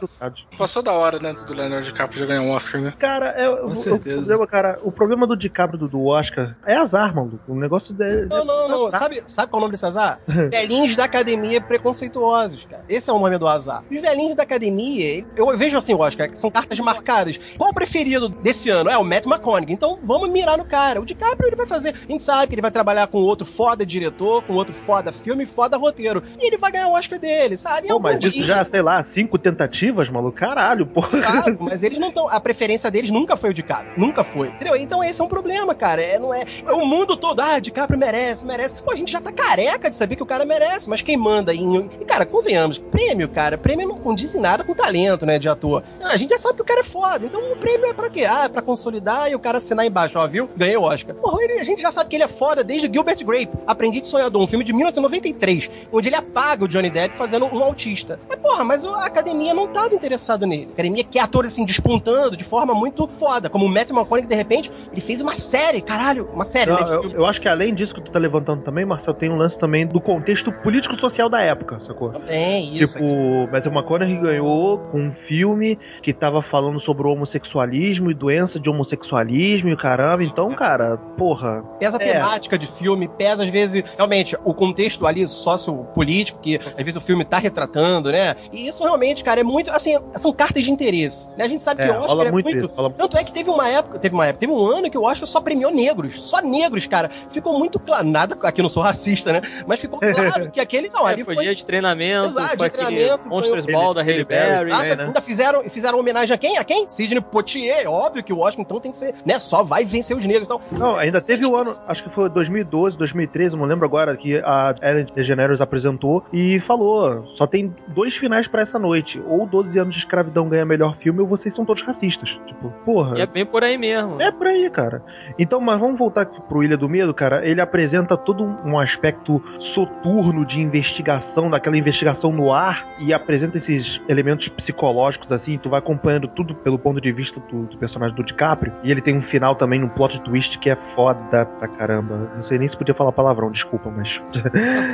Passou 0.57 0.83
da 0.83 0.92
hora, 0.92 1.18
né, 1.18 1.33
do 1.33 1.53
Leonardo 1.55 1.85
DiCaprio 1.87 2.18
já 2.20 2.27
ganhar 2.27 2.42
um 2.42 2.51
Oscar, 2.51 2.81
né? 2.81 2.92
Cara, 2.98 3.27
é, 3.31 3.48
o, 3.48 3.66
o 3.66 3.74
certeza. 3.77 4.16
problema, 4.16 4.46
cara, 4.46 4.79
o 4.83 4.92
problema 4.92 5.27
do 5.27 5.37
DiCaprio 5.37 5.79
do, 5.79 5.88
do 5.88 6.05
Oscar 6.07 6.57
é 6.66 6.74
azar, 6.77 7.14
maluco. 7.14 7.38
O 7.48 7.55
negócio 7.55 7.94
dele. 7.94 8.27
Não, 8.27 8.44
não, 8.44 8.68
não. 8.68 8.90
Sabe, 8.90 9.22
sabe 9.27 9.51
qual 9.51 9.59
é 9.59 9.61
o 9.61 9.66
nome 9.66 9.72
desse 9.72 9.87
azar? 9.87 10.20
velhinhos 10.51 10.94
da 10.96 11.05
academia 11.05 11.61
preconceituosos, 11.61 12.64
cara. 12.64 12.85
Esse 12.88 13.11
é 13.11 13.12
o 13.12 13.18
nome 13.18 13.38
do 13.38 13.46
azar. 13.46 13.83
Os 13.90 14.01
velhinhos 14.01 14.35
da 14.37 14.42
academia, 14.42 15.24
eu 15.37 15.57
vejo 15.57 15.77
assim, 15.77 15.94
Oscar, 15.94 16.29
que 16.31 16.38
são 16.38 16.51
cartas 16.51 16.79
marcadas. 16.81 17.38
Qual 17.57 17.70
o 17.70 17.74
preferido 17.74 18.29
desse 18.29 18.70
ano? 18.70 18.90
É 18.90 18.98
o 18.98 19.05
Matt 19.05 19.27
McConaughey. 19.27 19.72
Então 19.74 19.98
vamos 20.03 20.29
mirar 20.31 20.59
no 20.59 20.64
cara. 20.64 21.01
O 21.01 21.05
DiCaprio 21.05 21.48
ele 21.48 21.57
vai 21.57 21.66
fazer. 21.66 21.94
A 21.94 22.11
gente 22.12 22.22
sabe 22.22 22.48
que 22.48 22.55
ele 22.55 22.62
vai 22.62 22.70
trabalhar 22.70 23.07
com 23.07 23.18
outro 23.18 23.46
foda 23.46 23.85
diretor, 23.85 24.42
com 24.42 24.55
outro 24.55 24.74
foda 24.74 25.12
filme, 25.12 25.46
foda 25.46 25.77
roteiro. 25.77 26.22
E 26.38 26.46
ele 26.46 26.59
vai 26.59 26.72
ganhar 26.72 26.88
o 26.88 26.92
Oscar 26.94 27.18
dele, 27.18 27.57
sabe? 27.57 27.77
Pô, 27.86 27.94
Algum 27.94 28.02
mas 28.02 28.18
isso 28.20 28.30
dia- 28.32 28.44
já, 28.46 28.64
sei 28.68 28.82
lá, 28.82 29.04
cinco 29.14 29.38
tentativas, 29.38 30.08
maluco? 30.08 30.36
Caralho, 30.38 30.86
porra. 30.86 31.16
Exato, 31.16 31.58
mas 31.62 31.82
eles 31.82 31.98
não 31.98 32.08
estão. 32.08 32.28
A 32.28 32.40
preferência 32.40 32.90
deles 32.90 33.10
nunca 33.10 33.36
foi 33.36 33.50
o 33.50 33.54
DiCaprio. 33.54 33.92
Nunca 33.96 34.22
foi. 34.24 34.48
Entendeu? 34.48 34.76
Então 34.76 35.02
esse 35.02 35.20
é 35.20 35.24
um 35.24 35.28
problema, 35.28 35.74
cara. 35.74 36.02
É, 36.02 36.18
não 36.18 36.32
é, 36.32 36.44
é 36.66 36.72
o 36.72 36.84
mundo 36.86 37.16
todo, 37.16 37.40
ah, 37.40 37.58
DiCaprio 37.58 37.98
merece, 37.98 38.46
merece. 38.46 38.76
Pô, 38.82 38.92
a 38.92 38.96
gente 38.96 39.12
já 39.12 39.20
tá 39.20 39.32
careca 39.32 39.90
de 39.90 39.96
saber 39.96 40.16
que 40.16 40.22
o 40.22 40.26
cara 40.26 40.44
merece, 40.44 40.88
mas 40.88 41.02
quem 41.02 41.16
manda 41.16 41.54
em. 41.54 41.88
E, 42.00 42.04
cara, 42.04 42.24
convenhamos, 42.26 42.78
prêmio, 42.78 43.28
cara, 43.28 43.56
prêmio 43.58 43.88
não 43.88 43.96
condiz 43.98 44.34
em 44.34 44.40
nada 44.40 44.64
com 44.64 44.74
talento, 44.74 45.24
né, 45.26 45.38
de 45.38 45.48
ator. 45.48 45.82
A 46.02 46.16
gente 46.16 46.30
já 46.30 46.38
sabe 46.38 46.56
que 46.56 46.62
o 46.62 46.64
cara 46.64 46.80
é 46.80 46.84
foda. 46.84 47.24
Então 47.26 47.40
o 47.52 47.56
prêmio 47.56 47.86
é 47.86 47.92
pra 47.92 48.08
quê? 48.10 48.24
Ah, 48.24 48.44
é 48.44 48.48
pra 48.48 48.62
consolidar 48.62 49.30
e 49.30 49.34
o 49.34 49.38
cara 49.38 49.58
assinar 49.58 49.86
embaixo, 49.86 50.18
ó, 50.18 50.26
viu? 50.26 50.48
Ganhei 50.56 50.76
o 50.76 50.82
Oscar. 50.82 51.14
Porra, 51.14 51.42
ele- 51.42 51.60
a 51.60 51.64
gente 51.64 51.82
já 51.82 51.90
sabe 51.90 52.08
que 52.10 52.16
ele 52.16 52.24
é 52.24 52.28
foda 52.28 52.62
desde 52.64 52.90
Gilbert 52.92 53.24
Grape, 53.24 53.50
Aprendiz 53.66 54.02
de 54.02 54.08
Sonhador, 54.08 54.42
um 54.42 54.46
filme 54.46 54.64
de 54.64 54.72
1993, 54.72 55.70
onde 55.92 56.08
ele 56.08 56.16
apaga 56.16 56.64
o 56.64 56.68
Johnny 56.68 56.90
Depp 56.90 57.16
fazendo 57.16 57.46
um 57.46 57.48
autista. 57.68 58.18
Mas, 58.28 58.38
porra, 58.38 58.64
mas 58.64 58.85
a 58.85 59.04
academia 59.07 59.54
não 59.54 59.68
tava 59.68 59.94
interessado 59.94 60.46
nele. 60.46 60.66
A 60.70 60.72
academia 60.72 61.04
quer 61.04 61.20
atores 61.20 61.52
assim, 61.52 61.64
despontando 61.64 62.37
de 62.37 62.44
forma 62.44 62.74
muito 62.74 63.09
foda, 63.18 63.48
como 63.48 63.64
o 63.64 63.68
Matthew 63.68 63.96
McConaughey, 63.96 64.28
de 64.28 64.35
repente, 64.35 64.70
ele 64.92 65.00
fez 65.00 65.20
uma 65.20 65.35
série, 65.35 65.81
caralho, 65.81 66.28
uma 66.33 66.44
série, 66.44 66.70
Não, 66.70 66.78
né? 66.81 66.87
eu, 66.94 67.11
eu 67.12 67.26
acho 67.26 67.40
que 67.40 67.48
além 67.48 67.74
disso 67.74 67.94
que 67.94 68.00
tu 68.02 68.11
tá 68.11 68.18
levantando 68.18 68.62
também, 68.62 68.85
Marcel, 68.85 69.14
tem 69.14 69.31
um 69.31 69.37
lance 69.37 69.59
também 69.59 69.87
do 69.87 70.00
contexto 70.00 70.50
político-social 70.62 71.28
da 71.28 71.40
época, 71.40 71.81
sacou? 71.87 72.11
Também, 72.11 72.76
isso. 72.76 72.98
tipo, 72.98 73.09
o 73.14 73.50
Matthew 73.50 73.72
McConaughey 73.72 74.16
ganhou 74.20 74.78
com 74.90 74.98
um 75.00 75.12
filme 75.26 75.78
que 76.02 76.12
tava 76.12 76.42
falando 76.42 76.81
sobre 76.81 77.07
o 77.07 77.11
homossexualismo 77.12 78.11
e 78.11 78.14
doença 78.14 78.59
de 78.59 78.68
homossexualismo 78.68 79.68
e 79.70 79.76
caramba. 79.76 80.22
Então, 80.24 80.54
cara, 80.54 80.96
porra. 81.16 81.62
Pesa 81.78 81.98
a 81.98 82.02
É. 82.02 82.12
temática 82.12 82.59
de 82.59 82.66
filme, 82.66 83.09
pesa 83.09 83.44
às 83.44 83.48
vezes, 83.50 83.83
realmente, 83.96 84.37
o 84.44 84.52
contexto 84.54 85.07
ali 85.07 85.26
sociopolítico 85.26 86.40
que 86.40 86.57
às 86.57 86.74
vezes 86.85 86.96
o 86.96 87.00
filme 87.00 87.24
tá 87.24 87.38
retratando, 87.38 87.57
né? 87.66 88.36
E 88.52 88.68
isso 88.68 88.82
realmente, 88.84 89.24
cara, 89.24 89.40
é 89.40 89.44
muito, 89.44 89.70
assim, 89.70 89.96
são 90.16 90.32
cartas 90.32 90.64
de 90.64 90.70
interesse. 90.70 91.28
Né? 91.36 91.44
A 91.44 91.48
gente 91.48 91.62
sabe 91.62 91.82
É, 91.82 91.86
que 91.86 91.92
o 91.92 91.98
Oscar 92.00 92.26
é 92.26 92.30
muito 92.30 92.44
muito. 92.50 92.66
isso. 92.66 92.90
Tanto 92.96 93.16
é 93.16 93.24
que 93.24 93.32
teve 93.32 93.50
uma 93.50 93.68
época, 93.68 93.98
teve 93.98 94.14
uma 94.14 94.26
época, 94.26 94.40
teve 94.40 94.52
um 94.52 94.64
ano 94.64 94.90
que 94.90 94.98
o 94.98 95.02
Oscar 95.02 95.26
só 95.26 95.40
premiou 95.40 95.70
negros, 95.72 96.20
só 96.28 96.40
negros, 96.40 96.86
cara. 96.86 97.10
Ficou 97.30 97.58
muito 97.58 97.78
claro, 97.78 98.06
nada, 98.06 98.36
aqui 98.42 98.60
eu 98.60 98.62
não 98.62 98.68
sou 98.68 98.82
racista, 98.82 99.32
né? 99.32 99.42
Mas 99.66 99.80
ficou 99.80 99.98
claro 99.98 100.50
que 100.52 100.60
aquele 100.60 100.88
não, 100.90 101.08
É, 101.08 101.12
ali 101.12 101.24
foi, 101.24 101.34
foi 101.34 101.44
dia 101.44 101.54
de 101.54 101.64
treinamento, 101.64 102.28
Exato, 102.28 102.56
foi 102.58 102.68
de 102.70 102.76
treinamento, 102.76 103.22
foi 103.22 103.30
Monsters 103.30 103.64
o- 103.64 103.72
Ball 103.72 103.94
da 103.94 104.02
Halle 104.02 104.24
Berry. 104.24 104.48
Exato, 104.48 104.96
né, 104.96 105.04
ainda 105.04 105.20
fizeram, 105.20 105.62
fizeram 105.68 105.98
homenagem 105.98 106.34
a 106.34 106.38
quem? 106.38 106.56
A 106.58 106.64
quem? 106.64 106.86
Sidney 106.88 107.20
Poitier. 107.20 107.88
Óbvio 107.90 108.22
que 108.22 108.32
o 108.32 108.40
Oscar 108.40 108.64
então 108.64 108.80
tem 108.80 108.90
que 108.90 108.96
ser, 108.96 109.14
né? 109.24 109.38
Só 109.38 109.62
vai 109.62 109.84
vencer 109.84 110.16
os 110.16 110.24
negros. 110.26 110.46
Então, 110.48 110.60
Não, 110.70 110.90
você- 110.92 111.00
ainda 111.02 111.20
você 111.20 111.26
teve 111.34 111.46
o 111.46 111.56
sente 111.56 111.70
ano, 111.70 111.80
acho 111.88 112.02
que 112.04 112.10
foi 112.10 112.28
2012, 112.28 112.96
2013, 112.96 113.56
não 113.56 113.64
lembro 113.64 113.84
agora, 113.84 114.16
que 114.16 114.36
a 114.38 114.74
Ellen 114.82 115.06
DeGeneres 115.14 115.60
apresentou 115.60 116.22
e 116.32 116.60
falou: 116.66 117.24
só 117.36 117.46
tem 117.48 117.72
dois 117.94 118.14
finais 118.16 118.46
pra 118.46 118.62
essa 118.62 118.78
noite. 118.78 119.20
Ou 119.26 119.46
12 119.46 119.78
anos 119.78 119.94
de 119.94 120.00
escravidão 120.00 120.48
ganha 120.48 120.64
melhor 120.64 120.96
filme, 120.98 121.20
ou 121.20 121.26
vocês 121.26 121.54
são 121.54 121.64
todos 121.64 121.82
racistas. 121.82 122.28
Tipo, 122.46 122.70
porra. 122.84 123.18
E 123.18 123.20
é 123.20 123.26
bem 123.26 123.44
por 123.44 123.64
aí 123.64 123.76
mesmo. 123.76 124.20
É 124.20 124.30
por 124.30 124.46
aí, 124.46 124.68
cara. 124.70 125.02
Então, 125.38 125.61
mas 125.61 125.78
vamos 125.78 125.98
voltar 125.98 126.22
aqui 126.22 126.40
pro 126.42 126.62
Ilha 126.62 126.76
do 126.76 126.88
Medo, 126.88 127.12
cara. 127.12 127.46
Ele 127.46 127.61
apresenta 127.61 128.16
todo 128.16 128.44
um 128.44 128.78
aspecto 128.78 129.42
soturno 129.74 130.44
de 130.44 130.61
investigação, 130.61 131.50
daquela 131.50 131.76
investigação 131.76 132.32
no 132.32 132.52
ar, 132.52 132.87
e 133.00 133.12
apresenta 133.12 133.58
esses 133.58 134.00
elementos 134.08 134.48
psicológicos, 134.48 135.30
assim. 135.32 135.58
Tu 135.58 135.68
vai 135.68 135.78
acompanhando 135.78 136.28
tudo 136.28 136.54
pelo 136.54 136.78
ponto 136.78 137.00
de 137.00 137.12
vista 137.12 137.40
do, 137.40 137.66
do 137.66 137.78
personagem 137.78 138.14
do 138.14 138.24
DiCaprio. 138.24 138.72
E 138.82 138.90
ele 138.90 139.00
tem 139.00 139.16
um 139.16 139.22
final 139.22 139.54
também, 139.54 139.82
um 139.82 139.88
plot 139.88 140.20
twist 140.22 140.58
que 140.58 140.70
é 140.70 140.76
foda 140.94 141.46
pra 141.46 141.68
caramba. 141.68 142.30
Não 142.37 142.44
sei 142.44 142.58
nem 142.58 142.68
se 142.68 142.76
podia 142.76 142.94
falar 142.94 143.12
palavrão, 143.12 143.50
desculpa, 143.50 143.90
mas. 143.90 144.08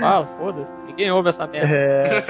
Fala, 0.00 0.26
foda-se. 0.38 0.72
Ninguém 0.96 1.10
ouve 1.10 1.28
essa 1.30 1.46
merda. 1.46 1.74
É. 1.74 2.24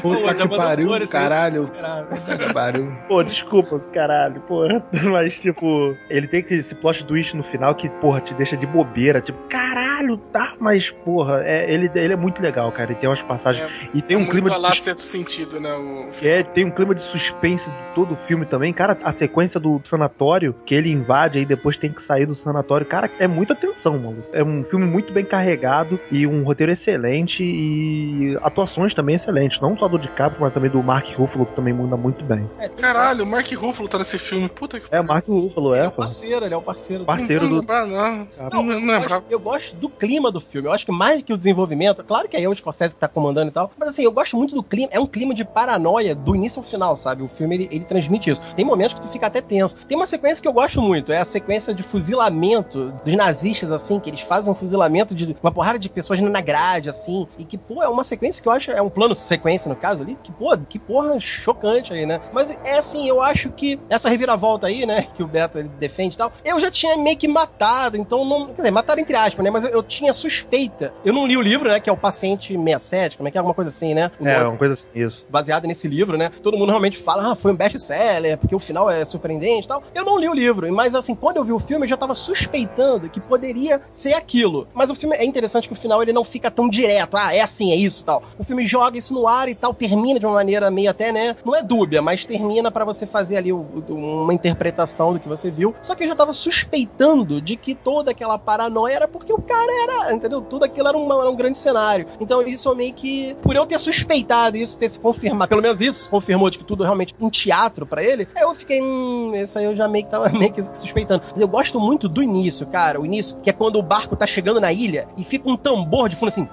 Puta 0.00 0.34
que 0.34 0.48
pariu, 0.56 0.86
flores, 0.88 1.10
caralho. 1.12 1.68
Puta 1.68 2.38
que 2.38 2.52
pariu. 2.52 2.92
Pô, 3.08 3.22
desculpa, 3.22 3.78
caralho, 3.92 4.40
porra. 4.42 4.82
Mas, 4.92 5.32
tipo, 5.34 5.94
ele 6.08 6.26
tem 6.26 6.40
esse 6.40 6.54
esse 6.64 6.74
plot 6.76 7.04
twist 7.04 7.36
no 7.36 7.42
final 7.44 7.74
que, 7.74 7.88
porra, 8.00 8.20
te 8.20 8.32
deixa 8.34 8.56
de 8.56 8.66
bobeira. 8.66 9.20
Tipo, 9.20 9.38
caralho, 9.48 10.16
tá, 10.32 10.54
mas, 10.58 10.88
porra, 11.04 11.42
é, 11.44 11.70
ele, 11.72 11.90
ele 11.94 12.12
é 12.12 12.16
muito 12.16 12.40
legal, 12.40 12.70
cara. 12.72 12.90
Ele 12.90 12.98
tem 13.00 13.08
umas 13.08 13.20
passagens. 13.22 13.70
e 13.92 14.00
tem 14.02 14.16
um 14.16 14.20
muito 14.20 14.32
clima 14.32 14.50
de 14.50 14.58
lá 14.58 14.74
sus- 14.74 14.98
sentido, 14.98 15.60
né? 15.60 15.72
O... 15.74 16.08
é, 16.22 16.42
tem 16.42 16.64
um 16.64 16.70
clima 16.70 16.94
de 16.94 17.02
suspense 17.10 17.64
de 17.64 17.94
todo 17.94 18.14
o 18.14 18.16
filme 18.26 18.46
também. 18.46 18.72
Cara, 18.72 18.96
a 19.04 19.12
sequência 19.12 19.60
do 19.60 19.80
sanatório, 19.90 20.54
que 20.64 20.74
ele 20.74 20.90
invade 20.90 21.38
aí 21.38 21.44
depois 21.44 21.76
tem 21.76 21.90
que 21.92 22.04
sair 22.06 22.26
do 22.26 22.34
sanatório. 22.36 22.86
Cara, 22.86 23.10
é 23.18 23.26
muita 23.26 23.54
tensão, 23.54 23.98
mano. 23.98 24.22
É 24.32 24.42
um 24.42 24.64
filme 24.64 24.86
muito 24.86 25.12
bem 25.12 25.24
carregado 25.24 25.98
e 26.10 26.26
um 26.26 26.42
roteiro 26.44 26.72
excelente 26.94 27.42
e 27.42 28.38
atuações 28.42 28.94
também 28.94 29.16
excelentes. 29.16 29.60
Não 29.60 29.76
só 29.76 29.88
do 29.88 29.98
DiCaprio, 29.98 30.40
mas 30.40 30.52
também 30.52 30.70
do 30.70 30.82
Mark 30.82 31.06
Ruffalo, 31.16 31.46
que 31.46 31.54
também 31.54 31.74
manda 31.74 31.96
muito 31.96 32.24
bem. 32.24 32.48
É, 32.58 32.68
Caralho, 32.68 33.24
o 33.24 33.26
Mark 33.26 33.50
Ruffalo 33.52 33.88
tá 33.88 33.98
nesse 33.98 34.18
filme. 34.18 34.48
Puta 34.48 34.80
que 34.80 34.86
É, 34.90 35.00
o 35.00 35.04
Mark 35.04 35.26
Ruffalo, 35.26 35.74
Ele 35.74 35.82
é 35.82 35.84
é, 35.84 35.88
o 35.88 35.92
parceiro, 35.92 36.44
ele 36.44 36.54
é 36.54 36.56
o 36.56 36.62
parceiro. 36.62 37.04
Parceiro 37.04 37.44
não, 37.44 37.50
do. 37.50 37.60
lembrar, 37.60 37.86
não. 37.86 38.28
Não, 38.52 38.62
Não, 38.62 38.80
não 38.80 38.94
eu, 38.94 39.00
gosto, 39.00 39.24
eu 39.30 39.40
gosto 39.40 39.76
do 39.76 39.88
clima 39.88 40.30
do 40.30 40.40
filme. 40.40 40.68
Eu 40.68 40.72
acho 40.72 40.86
que 40.86 40.92
mais 40.92 41.22
que 41.22 41.32
o 41.32 41.36
desenvolvimento, 41.36 42.02
claro 42.04 42.28
que 42.28 42.36
aí 42.36 42.44
é 42.44 42.48
o 42.48 42.54
Scorsese 42.54 42.94
que 42.94 43.00
tá 43.00 43.08
comandando 43.08 43.50
e 43.50 43.52
tal, 43.52 43.70
mas 43.78 43.90
assim, 43.90 44.04
eu 44.04 44.12
gosto 44.12 44.36
muito 44.36 44.54
do 44.54 44.62
clima. 44.62 44.88
É 44.92 45.00
um 45.00 45.06
clima 45.06 45.34
de 45.34 45.44
paranoia 45.44 46.14
do 46.14 46.34
início 46.34 46.60
ao 46.60 46.64
final, 46.64 46.96
sabe? 46.96 47.22
O 47.22 47.28
filme 47.28 47.54
ele, 47.54 47.68
ele 47.70 47.84
transmite 47.84 48.30
isso. 48.30 48.42
Tem 48.54 48.64
momentos 48.64 48.94
que 48.94 49.02
tu 49.02 49.08
fica 49.08 49.26
até 49.26 49.40
tenso. 49.40 49.76
Tem 49.86 49.96
uma 49.96 50.06
sequência 50.06 50.40
que 50.40 50.48
eu 50.48 50.52
gosto 50.52 50.80
muito, 50.80 51.12
é 51.12 51.18
a 51.18 51.24
sequência 51.24 51.74
de 51.74 51.82
fuzilamento 51.82 52.92
dos 53.04 53.14
nazistas, 53.14 53.70
assim, 53.70 53.98
que 53.98 54.10
eles 54.10 54.20
fazem 54.20 54.52
um 54.52 54.54
fuzilamento 54.54 55.14
de 55.14 55.36
uma 55.42 55.52
porrada 55.52 55.78
de 55.78 55.88
pessoas 55.88 56.20
na 56.20 56.40
grade, 56.40 56.83
assim, 56.88 57.26
e 57.38 57.44
que, 57.44 57.56
pô, 57.56 57.82
é 57.82 57.88
uma 57.88 58.04
sequência 58.04 58.42
que 58.42 58.48
eu 58.48 58.52
acho, 58.52 58.70
é 58.70 58.82
um 58.82 58.90
plano 58.90 59.14
sequência 59.14 59.68
no 59.68 59.76
caso 59.76 60.02
ali, 60.02 60.16
que, 60.22 60.32
pô, 60.32 60.56
que 60.56 60.78
porra 60.78 61.18
chocante 61.18 61.92
aí, 61.92 62.06
né? 62.06 62.20
Mas 62.32 62.50
é 62.64 62.78
assim, 62.78 63.08
eu 63.08 63.22
acho 63.22 63.50
que 63.50 63.78
essa 63.88 64.08
reviravolta 64.08 64.66
aí, 64.66 64.86
né, 64.86 65.06
que 65.14 65.22
o 65.22 65.26
Beto 65.26 65.58
ele 65.58 65.68
defende 65.68 66.14
e 66.14 66.18
tal, 66.18 66.32
eu 66.44 66.58
já 66.60 66.70
tinha 66.70 66.96
meio 66.96 67.16
que 67.16 67.28
matado, 67.28 67.96
então 67.96 68.24
não. 68.24 68.46
Quer 68.46 68.56
dizer, 68.56 68.70
matado 68.70 69.00
entre 69.00 69.16
aspas, 69.16 69.44
né? 69.44 69.50
Mas 69.50 69.64
eu, 69.64 69.70
eu 69.70 69.82
tinha 69.82 70.12
suspeita. 70.12 70.92
Eu 71.04 71.12
não 71.12 71.26
li 71.26 71.36
o 71.36 71.40
livro, 71.42 71.68
né, 71.68 71.80
que 71.80 71.88
é 71.88 71.92
o 71.92 71.96
Paciente 71.96 72.54
67, 72.54 73.16
como 73.16 73.28
é 73.28 73.30
que 73.30 73.38
é? 73.38 73.40
Alguma 73.40 73.54
coisa 73.54 73.68
assim, 73.68 73.94
né? 73.94 74.10
O 74.18 74.26
É, 74.26 74.42
uma 74.46 74.56
coisa 74.56 74.74
assim, 74.74 74.84
isso. 74.94 75.24
baseado 75.28 75.66
nesse 75.66 75.88
livro, 75.88 76.16
né? 76.16 76.30
Todo 76.42 76.56
mundo 76.56 76.70
realmente 76.70 76.98
fala, 76.98 77.32
ah, 77.32 77.34
foi 77.34 77.52
um 77.52 77.56
best-seller, 77.56 78.38
porque 78.38 78.54
o 78.54 78.58
final 78.58 78.90
é 78.90 79.04
surpreendente 79.04 79.64
e 79.64 79.68
tal. 79.68 79.82
Eu 79.94 80.04
não 80.04 80.18
li 80.18 80.28
o 80.28 80.34
livro, 80.34 80.72
mas 80.72 80.94
assim, 80.94 81.14
quando 81.14 81.36
eu 81.36 81.44
vi 81.44 81.52
o 81.52 81.58
filme, 81.58 81.84
eu 81.84 81.88
já 81.88 81.96
tava 81.96 82.14
suspeitando 82.14 83.08
que 83.08 83.20
poderia 83.20 83.80
ser 83.92 84.14
aquilo. 84.14 84.68
Mas 84.74 84.90
o 84.90 84.94
filme 84.94 85.16
é 85.16 85.24
interessante 85.24 85.68
que 85.68 85.72
o 85.72 85.76
final 85.76 86.02
ele 86.02 86.12
não 86.12 86.24
fica 86.24 86.50
tão 86.50 86.68
direto, 86.74 87.16
ah, 87.16 87.34
é 87.34 87.40
assim, 87.40 87.72
é 87.72 87.76
isso 87.76 88.04
tal. 88.04 88.22
O 88.38 88.44
filme 88.44 88.66
joga 88.66 88.98
isso 88.98 89.14
no 89.14 89.26
ar 89.28 89.48
e 89.48 89.54
tal, 89.54 89.72
termina 89.74 90.18
de 90.18 90.26
uma 90.26 90.34
maneira 90.34 90.70
meio 90.70 90.90
até, 90.90 91.12
né? 91.12 91.36
Não 91.44 91.54
é 91.54 91.62
dúbia, 91.62 92.02
mas 92.02 92.24
termina 92.24 92.70
pra 92.70 92.84
você 92.84 93.06
fazer 93.06 93.36
ali 93.36 93.52
uma 93.52 94.32
interpretação 94.34 95.12
do 95.12 95.20
que 95.20 95.28
você 95.28 95.50
viu. 95.50 95.74
Só 95.82 95.94
que 95.94 96.04
eu 96.04 96.08
já 96.08 96.14
tava 96.16 96.32
suspeitando 96.32 97.40
de 97.40 97.56
que 97.56 97.74
toda 97.74 98.10
aquela 98.10 98.38
paranoia 98.38 98.94
era 98.94 99.08
porque 99.08 99.32
o 99.32 99.40
cara 99.40 99.70
era, 99.84 100.12
entendeu? 100.12 100.40
Tudo 100.40 100.64
aquilo 100.64 100.88
era, 100.88 100.96
uma- 100.98 101.20
era 101.20 101.30
um 101.30 101.36
grande 101.36 101.58
cenário. 101.58 102.06
Então 102.20 102.42
isso 102.42 102.68
eu 102.68 102.74
meio 102.74 102.92
que, 102.92 103.34
por 103.42 103.54
eu 103.54 103.66
ter 103.66 103.78
suspeitado 103.78 104.56
isso, 104.56 104.78
ter 104.78 104.88
se 104.88 105.00
confirmado, 105.00 105.48
pelo 105.48 105.62
menos 105.62 105.80
isso 105.80 106.10
confirmou 106.10 106.50
de 106.50 106.58
que 106.58 106.64
tudo 106.64 106.82
realmente 106.82 107.14
um 107.20 107.30
teatro 107.30 107.86
pra 107.86 108.02
ele, 108.02 108.26
aí 108.34 108.42
eu 108.42 108.54
fiquei, 108.54 108.80
hum, 108.82 109.32
esse 109.34 109.58
aí 109.58 109.64
eu 109.64 109.76
já 109.76 109.86
meio 109.88 110.04
que 110.04 110.10
tava 110.10 110.28
meio 110.36 110.52
que 110.52 110.62
suspeitando. 110.62 111.22
Mas 111.30 111.40
eu 111.40 111.48
gosto 111.48 111.78
muito 111.80 112.08
do 112.08 112.22
início, 112.22 112.66
cara, 112.66 113.00
o 113.00 113.06
início, 113.06 113.36
que 113.42 113.50
é 113.50 113.52
quando 113.52 113.76
o 113.78 113.82
barco 113.82 114.16
tá 114.16 114.26
chegando 114.26 114.60
na 114.60 114.72
ilha 114.72 115.06
e 115.16 115.24
fica 115.24 115.48
um 115.48 115.56
tambor 115.56 116.08
de 116.08 116.16
fundo 116.16 116.28
assim, 116.28 116.48